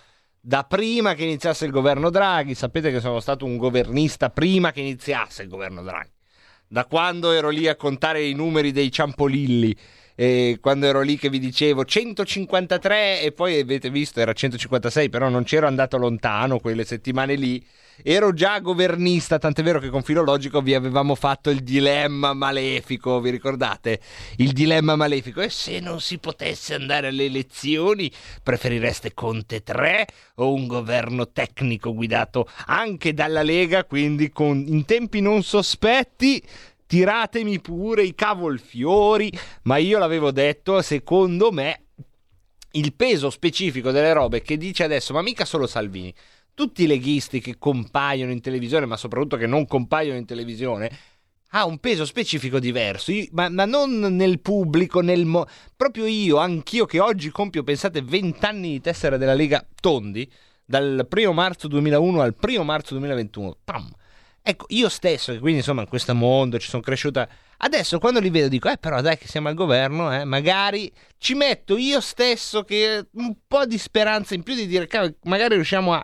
da 0.47 0.65
prima 0.65 1.15
che 1.15 1.25
iniziasse 1.25 1.65
il 1.65 1.71
governo 1.71 2.11
Draghi, 2.11 2.55
sapete 2.55 2.91
che 2.91 3.01
sono 3.01 3.19
stato 3.19 3.47
un 3.47 3.57
governista 3.57 4.29
prima 4.29 4.73
che 4.73 4.81
iniziasse 4.81 5.43
il 5.43 5.49
governo 5.49 5.83
Draghi, 5.83 6.11
da 6.69 6.85
quando 6.85 7.33
ero 7.33 7.49
lì 7.49 7.67
a 7.67 7.77
contare 7.77 8.23
i 8.23 8.35
numeri 8.35 8.71
dei 8.71 8.93
Ciampolilli, 8.93 9.75
eh, 10.15 10.59
quando 10.61 10.87
ero 10.87 11.01
lì 11.01 11.17
che 11.17 11.29
vi 11.29 11.39
dicevo 11.39 11.85
153 11.85 13.21
e 13.21 13.33
poi 13.33 13.61
avete 13.61 13.91
visto 13.91 14.21
era 14.21 14.33
156, 14.33 15.09
però 15.09 15.29
non 15.29 15.45
c'ero 15.45 15.67
andato 15.67 15.97
lontano 15.97 16.59
quelle 16.61 16.85
settimane 16.85 17.35
lì. 17.35 17.65
Ero 18.03 18.33
già 18.33 18.59
governista, 18.59 19.39
tant'è 19.39 19.63
vero 19.63 19.79
che 19.79 19.89
con 19.89 20.03
Filologico 20.03 20.61
vi 20.61 20.75
avevamo 20.75 21.15
fatto 21.15 21.51
il 21.51 21.61
dilemma 21.61 22.33
malefico, 22.33 23.21
vi 23.21 23.31
ricordate? 23.31 24.01
Il 24.39 24.53
dilemma 24.53 24.97
malefico. 24.97 25.41
E 25.41 25.49
se 25.49 25.79
non 25.79 26.01
si 26.01 26.19
potesse 26.19 26.75
andare 26.75 27.07
alle 27.07 27.27
elezioni, 27.27 28.11
preferireste 28.43 29.15
Conte 29.15 29.63
3 29.63 30.07
o 30.37 30.53
un 30.53 30.67
governo 30.67 31.31
tecnico 31.31 31.95
guidato 31.95 32.49
anche 32.67 33.15
dalla 33.15 33.43
Lega, 33.43 33.85
quindi 33.85 34.31
con, 34.31 34.65
in 34.67 34.85
tempi 34.85 35.21
non 35.21 35.45
sospetti? 35.45 36.43
Tiratemi 36.95 37.61
pure 37.61 38.05
i 38.05 38.15
cavolfiori, 38.15 39.29
ma 39.63 39.79
io 39.79 39.99
l'avevo 39.99 40.31
detto, 40.31 40.81
secondo 40.81 41.51
me 41.51 41.87
il 42.71 42.95
peso 42.95 43.31
specifico 43.31 43.91
delle 43.91 44.13
robe 44.13 44.43
che 44.43 44.57
dice 44.57 44.85
adesso, 44.85 45.13
ma 45.13 45.21
mica 45.21 45.45
solo 45.45 45.67
Salvini, 45.67 46.15
tutti 46.55 46.85
i 46.85 46.87
leghisti 46.87 47.41
che 47.41 47.59
compaiono 47.59 48.31
in 48.31 48.41
televisione, 48.41 48.87
ma 48.87 48.97
soprattutto 48.97 49.37
che 49.37 49.49
non 49.49 49.67
compaiono 49.67 50.19
in 50.19 50.25
televisione, 50.25 50.89
ha 51.49 51.67
un 51.67 51.79
peso 51.79 52.05
specifico 52.05 52.61
diverso, 52.61 53.11
Io- 53.11 53.27
ma, 53.33 53.49
ma 53.49 53.65
non 53.65 53.99
nel 53.99 54.39
pubblico, 54.39 55.01
nel 55.01 55.25
mo- 55.25 55.49
proprio 55.75 56.07
io, 56.07 56.37
anch'io 56.37 56.87
che 56.87 57.01
oggi 57.01 57.31
compio, 57.31 57.65
pensate, 57.65 58.03
20 58.03 58.45
anni 58.45 58.71
di 58.71 58.81
tessera 58.81 59.17
della 59.17 59.35
Lega 59.35 59.67
Tondi, 59.81 60.31
dal 60.65 61.05
1 61.11 61.33
marzo 61.33 61.67
2001 61.67 62.21
al 62.21 62.37
1 62.41 62.63
marzo 62.63 62.95
2021, 62.95 63.57
pam! 63.65 63.91
Ecco, 64.47 64.67
io 64.69 64.91
stesso, 64.91 65.33
che 65.33 65.39
quindi 65.39 65.61
insomma 65.61 65.81
in 65.81 65.89
questo 65.89 66.15
mondo 66.15 66.59
ci 66.59 66.69
sono 66.69 66.83
cresciuta, 66.83 67.27
adesso 67.59 67.99
quando 67.99 68.21
li 68.21 68.29
vedo 68.29 68.49
dico, 68.49 68.69
eh 68.69 68.77
però 68.77 69.01
dai 69.01 69.17
che 69.17 69.27
siamo 69.27 69.49
al 69.49 69.55
governo, 69.55 70.15
eh, 70.15 70.25
magari 70.25 70.93
ci 71.17 71.33
metto 71.35 71.79
io 71.79 71.99
stesso 72.03 72.63
che 72.63 73.07
un 73.13 73.35
po' 73.49 73.65
di 73.65 73.79
speranza 73.79 74.35
in 74.35 74.43
più 74.43 74.55
di 74.55 74.67
dire, 74.67 74.87
"Cavolo, 74.87 75.15
magari 75.23 75.55
riusciamo 75.55 75.95
a, 75.95 76.03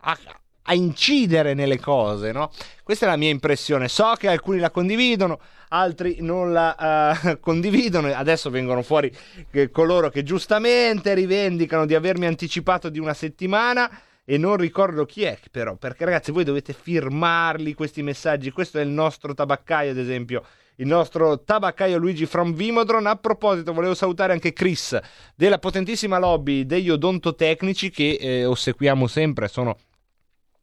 a- 0.00 0.18
a 0.64 0.74
incidere 0.74 1.54
nelle 1.54 1.80
cose, 1.80 2.30
no? 2.30 2.50
Questa 2.82 3.06
è 3.06 3.08
la 3.08 3.16
mia 3.16 3.30
impressione. 3.30 3.88
So 3.88 4.12
che 4.18 4.28
alcuni 4.28 4.58
la 4.58 4.70
condividono, 4.70 5.40
altri 5.68 6.18
non 6.20 6.52
la 6.52 7.20
eh, 7.22 7.40
condividono. 7.40 8.12
Adesso 8.12 8.50
vengono 8.50 8.82
fuori 8.82 9.10
che 9.50 9.70
coloro 9.70 10.10
che 10.10 10.22
giustamente 10.24 11.14
rivendicano 11.14 11.86
di 11.86 11.94
avermi 11.94 12.26
anticipato 12.26 12.90
di 12.90 12.98
una 12.98 13.14
settimana. 13.14 13.90
E 14.30 14.36
non 14.36 14.58
ricordo 14.58 15.06
chi 15.06 15.22
è, 15.22 15.38
però, 15.50 15.76
perché 15.76 16.04
ragazzi, 16.04 16.32
voi 16.32 16.44
dovete 16.44 16.74
firmarli 16.74 17.72
questi 17.72 18.02
messaggi. 18.02 18.50
Questo 18.50 18.78
è 18.78 18.82
il 18.82 18.90
nostro 18.90 19.32
tabaccaio, 19.32 19.92
ad 19.92 19.96
esempio, 19.96 20.44
il 20.76 20.86
nostro 20.86 21.44
tabaccaio 21.44 21.96
Luigi 21.96 22.26
from 22.26 22.52
Vimodron. 22.52 23.06
A 23.06 23.16
proposito, 23.16 23.72
volevo 23.72 23.94
salutare 23.94 24.34
anche 24.34 24.52
Chris 24.52 24.98
della 25.34 25.58
potentissima 25.58 26.18
lobby 26.18 26.66
degli 26.66 26.90
odontotecnici 26.90 27.88
che 27.88 28.18
eh, 28.20 28.44
ossequiamo 28.44 29.06
sempre, 29.06 29.48
sono 29.48 29.78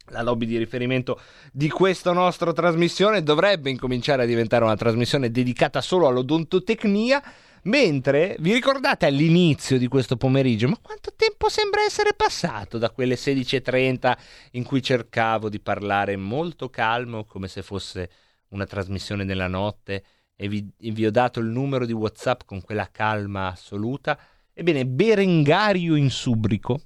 la 0.09 0.21
lobby 0.21 0.45
di 0.45 0.57
riferimento 0.57 1.19
di 1.51 1.69
questa 1.69 2.11
nostra 2.11 2.53
trasmissione 2.53 3.23
dovrebbe 3.23 3.69
incominciare 3.69 4.23
a 4.23 4.25
diventare 4.25 4.63
una 4.63 4.75
trasmissione 4.75 5.31
dedicata 5.31 5.81
solo 5.81 6.07
all'odontotecnia. 6.07 7.23
Mentre 7.63 8.35
vi 8.39 8.53
ricordate 8.53 9.07
all'inizio 9.07 9.79
di 9.79 9.87
questo 9.87 10.17
pomeriggio, 10.17 10.67
ma 10.67 10.77
quanto 10.79 11.13
tempo 11.15 11.49
sembra 11.49 11.81
essere 11.81 12.13
passato 12.13 12.77
da 12.77 12.91
quelle 12.91 13.15
16.30 13.15 14.15
in 14.51 14.63
cui 14.63 14.83
cercavo 14.83 15.49
di 15.49 15.59
parlare 15.59 16.15
molto 16.15 16.69
calmo, 16.69 17.25
come 17.25 17.47
se 17.47 17.63
fosse 17.63 18.09
una 18.49 18.65
trasmissione 18.65 19.23
nella 19.23 19.47
notte, 19.47 20.03
e 20.35 20.47
vi, 20.47 20.69
vi 20.77 21.05
ho 21.07 21.11
dato 21.11 21.39
il 21.39 21.47
numero 21.47 21.87
di 21.87 21.93
WhatsApp 21.93 22.41
con 22.45 22.61
quella 22.61 22.89
calma 22.91 23.47
assoluta? 23.47 24.19
Ebbene, 24.53 24.85
Berengario 24.85 25.95
in 25.95 26.11
Subrico, 26.11 26.79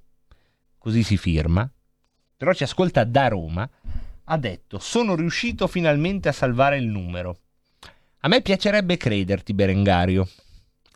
così 0.78 1.04
si 1.04 1.18
firma, 1.18 1.70
però 2.40 2.54
ci 2.54 2.64
ascolta 2.64 3.04
da 3.04 3.28
Roma, 3.28 3.70
ha 4.24 4.38
detto: 4.38 4.80
Sono 4.80 5.14
riuscito 5.14 5.68
finalmente 5.68 6.30
a 6.30 6.32
salvare 6.32 6.78
il 6.78 6.86
numero. 6.86 7.40
A 8.22 8.30
me 8.30 8.42
piacerebbe 8.42 8.96
crederti, 8.96 9.54
Berengario. 9.54 10.26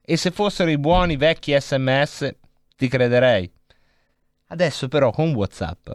E 0.05 0.15
se 0.15 0.31
fossero 0.31 0.69
i 0.69 0.77
buoni 0.77 1.17
vecchi 1.17 1.53
sms, 1.59 2.33
ti 2.77 2.87
crederei. 2.87 3.51
Adesso 4.47 4.87
però 4.87 5.11
con 5.11 5.33
WhatsApp, 5.33 5.89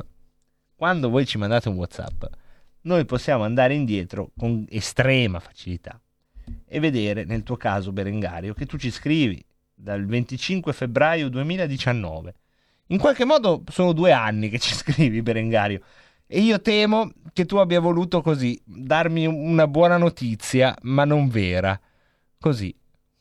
quando 0.76 1.08
voi 1.08 1.24
ci 1.24 1.38
mandate 1.38 1.70
un 1.70 1.76
WhatsApp, 1.76 2.24
noi 2.82 3.06
possiamo 3.06 3.44
andare 3.44 3.72
indietro 3.72 4.32
con 4.36 4.66
estrema 4.68 5.40
facilità 5.40 5.98
e 6.66 6.78
vedere 6.78 7.24
nel 7.24 7.42
tuo 7.42 7.56
caso, 7.56 7.90
Berengario, 7.90 8.52
che 8.52 8.66
tu 8.66 8.76
ci 8.76 8.90
scrivi 8.90 9.42
dal 9.74 10.04
25 10.04 10.74
febbraio 10.74 11.30
2019. 11.30 12.34
In 12.88 12.98
qualche 12.98 13.24
modo 13.24 13.62
sono 13.70 13.92
due 13.92 14.12
anni 14.12 14.48
che 14.48 14.58
ci 14.58 14.74
scrivi, 14.76 15.22
Berengario. 15.22 15.80
E 16.26 16.40
io 16.40 16.60
temo 16.60 17.10
che 17.32 17.46
tu 17.46 17.56
abbia 17.56 17.80
voluto 17.80 18.20
così 18.20 18.60
darmi 18.64 19.26
una 19.26 19.66
buona 19.66 19.96
notizia, 19.96 20.76
ma 20.82 21.04
non 21.04 21.28
vera. 21.28 21.78
Così, 22.38 22.74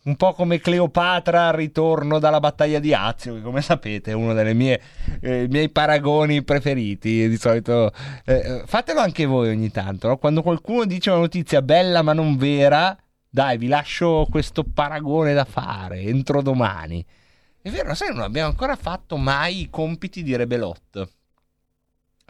un 0.07 0.15
po' 0.15 0.33
come 0.33 0.59
Cleopatra 0.59 1.47
al 1.47 1.53
ritorno 1.53 2.19
dalla 2.19 2.39
battaglia 2.39 2.79
di 2.79 2.93
Azio, 2.93 3.35
che 3.35 3.41
come 3.41 3.61
sapete 3.61 4.11
è 4.11 4.13
uno 4.13 4.33
dei 4.33 4.79
eh, 5.21 5.47
miei 5.49 5.69
paragoni 5.69 6.43
preferiti. 6.43 7.27
Di 7.27 7.37
solito 7.37 7.91
eh, 8.25 8.63
fatelo 8.65 8.99
anche 8.99 9.25
voi 9.25 9.49
ogni 9.49 9.69
tanto, 9.69 10.07
no? 10.07 10.17
quando 10.17 10.41
qualcuno 10.41 10.85
dice 10.85 11.09
una 11.09 11.19
notizia 11.19 11.61
bella 11.61 12.01
ma 12.01 12.13
non 12.13 12.37
vera, 12.37 12.97
dai, 13.29 13.57
vi 13.57 13.67
lascio 13.67 14.25
questo 14.29 14.63
paragone 14.63 15.33
da 15.33 15.45
fare 15.45 16.01
entro 16.01 16.41
domani. 16.41 17.05
È 17.67 17.69
vero, 17.69 17.93
sai, 17.95 18.13
non 18.13 18.21
abbiamo 18.21 18.47
ancora 18.47 18.77
fatto 18.77 19.17
mai 19.17 19.59
i 19.59 19.69
compiti 19.69 20.23
di 20.23 20.37
Rebelot. 20.37 21.09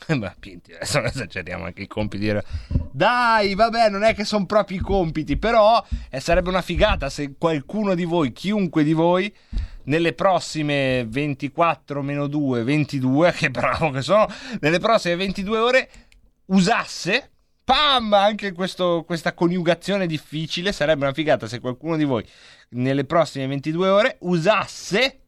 Ma 0.18 0.35
Pinti, 0.39 0.73
adesso 0.73 0.97
non 0.97 1.09
esageriamo 1.09 1.65
anche 1.65 1.84
i 1.84 1.88
compiti. 1.88 2.31
di 2.31 2.41
Dai, 2.91 3.53
vabbè, 3.53 3.89
non 3.91 4.01
è 4.01 4.15
che 4.15 4.26
sono 4.26 4.47
proprio 4.47 4.80
i 4.80 4.81
compiti, 4.81 5.38
però 5.38 5.85
eh, 6.09 6.19
sarebbe 6.19 6.49
una 6.49 6.64
figata 6.64 7.11
se 7.11 7.35
qualcuno 7.38 7.93
di 7.93 8.03
voi, 8.03 8.34
chiunque 8.34 8.84
di 8.84 8.93
voi, 8.93 9.31
nelle 9.84 10.14
prossime 10.14 11.05
24 11.07 12.01
meno 12.01 12.26
2, 12.26 12.64
22, 12.64 13.31
che 13.38 13.51
bravo 13.51 13.91
che 13.91 14.01
sono, 14.01 14.26
nelle 14.61 14.80
prossime 14.80 15.18
22 15.18 15.57
ore 15.59 15.89
usasse, 16.45 17.30
pam, 17.64 18.11
anche 18.14 18.53
questo- 18.53 19.03
questa 19.05 19.35
coniugazione 19.35 20.07
difficile, 20.07 20.72
sarebbe 20.72 21.03
una 21.03 21.14
figata 21.14 21.45
se 21.45 21.59
qualcuno 21.59 21.95
di 21.95 22.05
voi 22.05 22.26
nelle 22.69 23.05
prossime 23.05 23.45
22 23.45 23.88
ore 23.88 24.18
usasse 24.22 25.19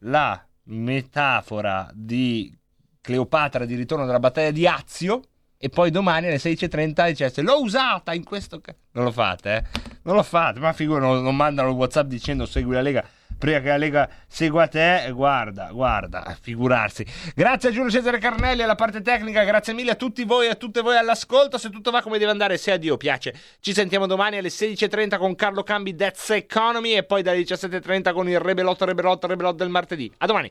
la 0.00 0.44
metafora 0.64 1.90
di 1.92 2.56
Cleopatra 3.00 3.64
di 3.64 3.74
ritorno 3.74 4.04
dalla 4.04 4.18
battaglia 4.18 4.50
di 4.50 4.66
Azio 4.66 5.22
e 5.56 5.68
poi 5.70 5.90
domani 5.90 6.26
alle 6.26 6.36
16.30 6.36 7.06
dicesse 7.08 7.42
l'ho 7.42 7.60
usata 7.60 8.12
in 8.12 8.22
questo 8.22 8.60
ca-". 8.60 8.74
non 8.92 9.04
lo 9.04 9.10
fate 9.10 9.56
eh 9.56 9.64
non 10.02 10.14
lo 10.14 10.22
fate 10.22 10.60
ma 10.60 10.72
figura 10.72 11.00
non, 11.00 11.22
non 11.22 11.34
mandano 11.34 11.70
il 11.70 11.74
whatsapp 11.74 12.06
dicendo 12.06 12.46
segui 12.46 12.74
la 12.74 12.82
Lega 12.82 13.04
prima 13.38 13.60
che 13.60 13.68
la 13.68 13.76
Lega 13.76 14.08
segua 14.26 14.66
te 14.66 15.10
guarda 15.12 15.70
guarda 15.72 16.36
figurarsi. 16.40 17.06
Grazie 17.34 17.70
a 17.70 17.72
Giulio 17.72 17.90
Cesare 17.90 18.18
Carnelli 18.18 18.62
alla 18.62 18.74
parte 18.74 19.00
tecnica 19.00 19.44
grazie 19.44 19.72
mille 19.72 19.92
a 19.92 19.94
tutti 19.94 20.24
voi 20.24 20.46
e 20.46 20.50
a 20.50 20.54
tutte 20.54 20.80
voi 20.80 20.96
all'ascolto. 20.96 21.56
Se 21.58 21.70
tutto 21.70 21.90
va 21.90 22.02
come 22.02 22.18
deve 22.18 22.30
andare 22.30 22.58
se 22.58 22.72
a 22.72 22.76
Dio 22.76 22.96
piace 22.96 23.34
ci 23.60 23.72
sentiamo 23.72 24.06
domani 24.06 24.38
alle 24.38 24.48
16.30 24.48 25.18
con 25.18 25.34
Carlo 25.34 25.62
Cambi 25.62 25.94
That's 25.94 26.30
Economy 26.30 26.96
e 26.96 27.04
poi 27.04 27.22
dalle 27.22 27.40
17.30 27.40 28.12
con 28.12 28.28
il 28.28 28.40
Rebelotto 28.40 28.84
Rebelotto 28.84 29.26
Rebelotto 29.26 29.56
del 29.56 29.70
martedì. 29.70 30.12
A 30.18 30.26
domani 30.26 30.50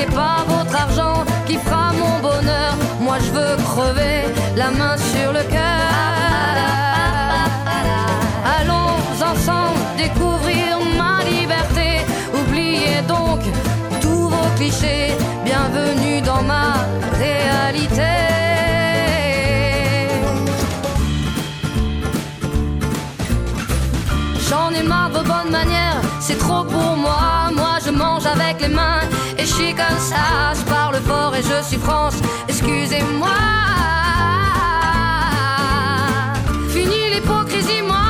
N'est 0.00 0.14
pas 0.14 0.44
votre 0.48 0.74
argent 0.74 1.24
qui 1.46 1.56
fera 1.56 1.92
mon 1.92 2.14
bonheur. 2.28 2.72
Moi 3.00 3.16
je 3.24 3.30
veux 3.36 3.56
crever 3.70 4.18
la 4.56 4.70
main 4.70 4.96
sur 5.12 5.32
le 5.32 5.42
cœur. 5.54 5.88
Allons 8.58 8.94
ensemble 9.30 9.80
découvrir 10.04 10.70
ma 11.00 11.14
liberté. 11.34 11.88
Oubliez 12.40 13.00
donc 13.14 13.40
tous 14.00 14.28
vos 14.34 14.50
clichés. 14.56 15.12
Bienvenue 15.44 16.20
dans 16.22 16.42
ma 16.42 16.68
réalité. 17.24 18.12
J'en 24.48 24.70
ai 24.78 24.82
marre 24.82 25.10
de 25.10 25.18
vos 25.18 25.24
bonnes 25.32 25.52
manières, 25.58 26.00
c'est 26.20 26.38
trop 26.38 26.64
pour 26.64 26.96
moi. 27.04 27.50
Moi 27.54 27.74
je 27.84 27.90
mange 27.90 28.26
avec 28.26 28.60
les 28.62 28.68
mains 28.68 29.02
comme 29.68 29.98
ça. 29.98 30.52
Je 30.54 30.64
parle 30.70 30.96
fort 31.06 31.34
et 31.34 31.42
je 31.42 31.62
suis 31.66 31.78
France, 31.78 32.16
excusez-moi. 32.48 33.28
Fini 36.68 37.10
l'hypocrisie, 37.14 37.82
moi, 37.86 38.09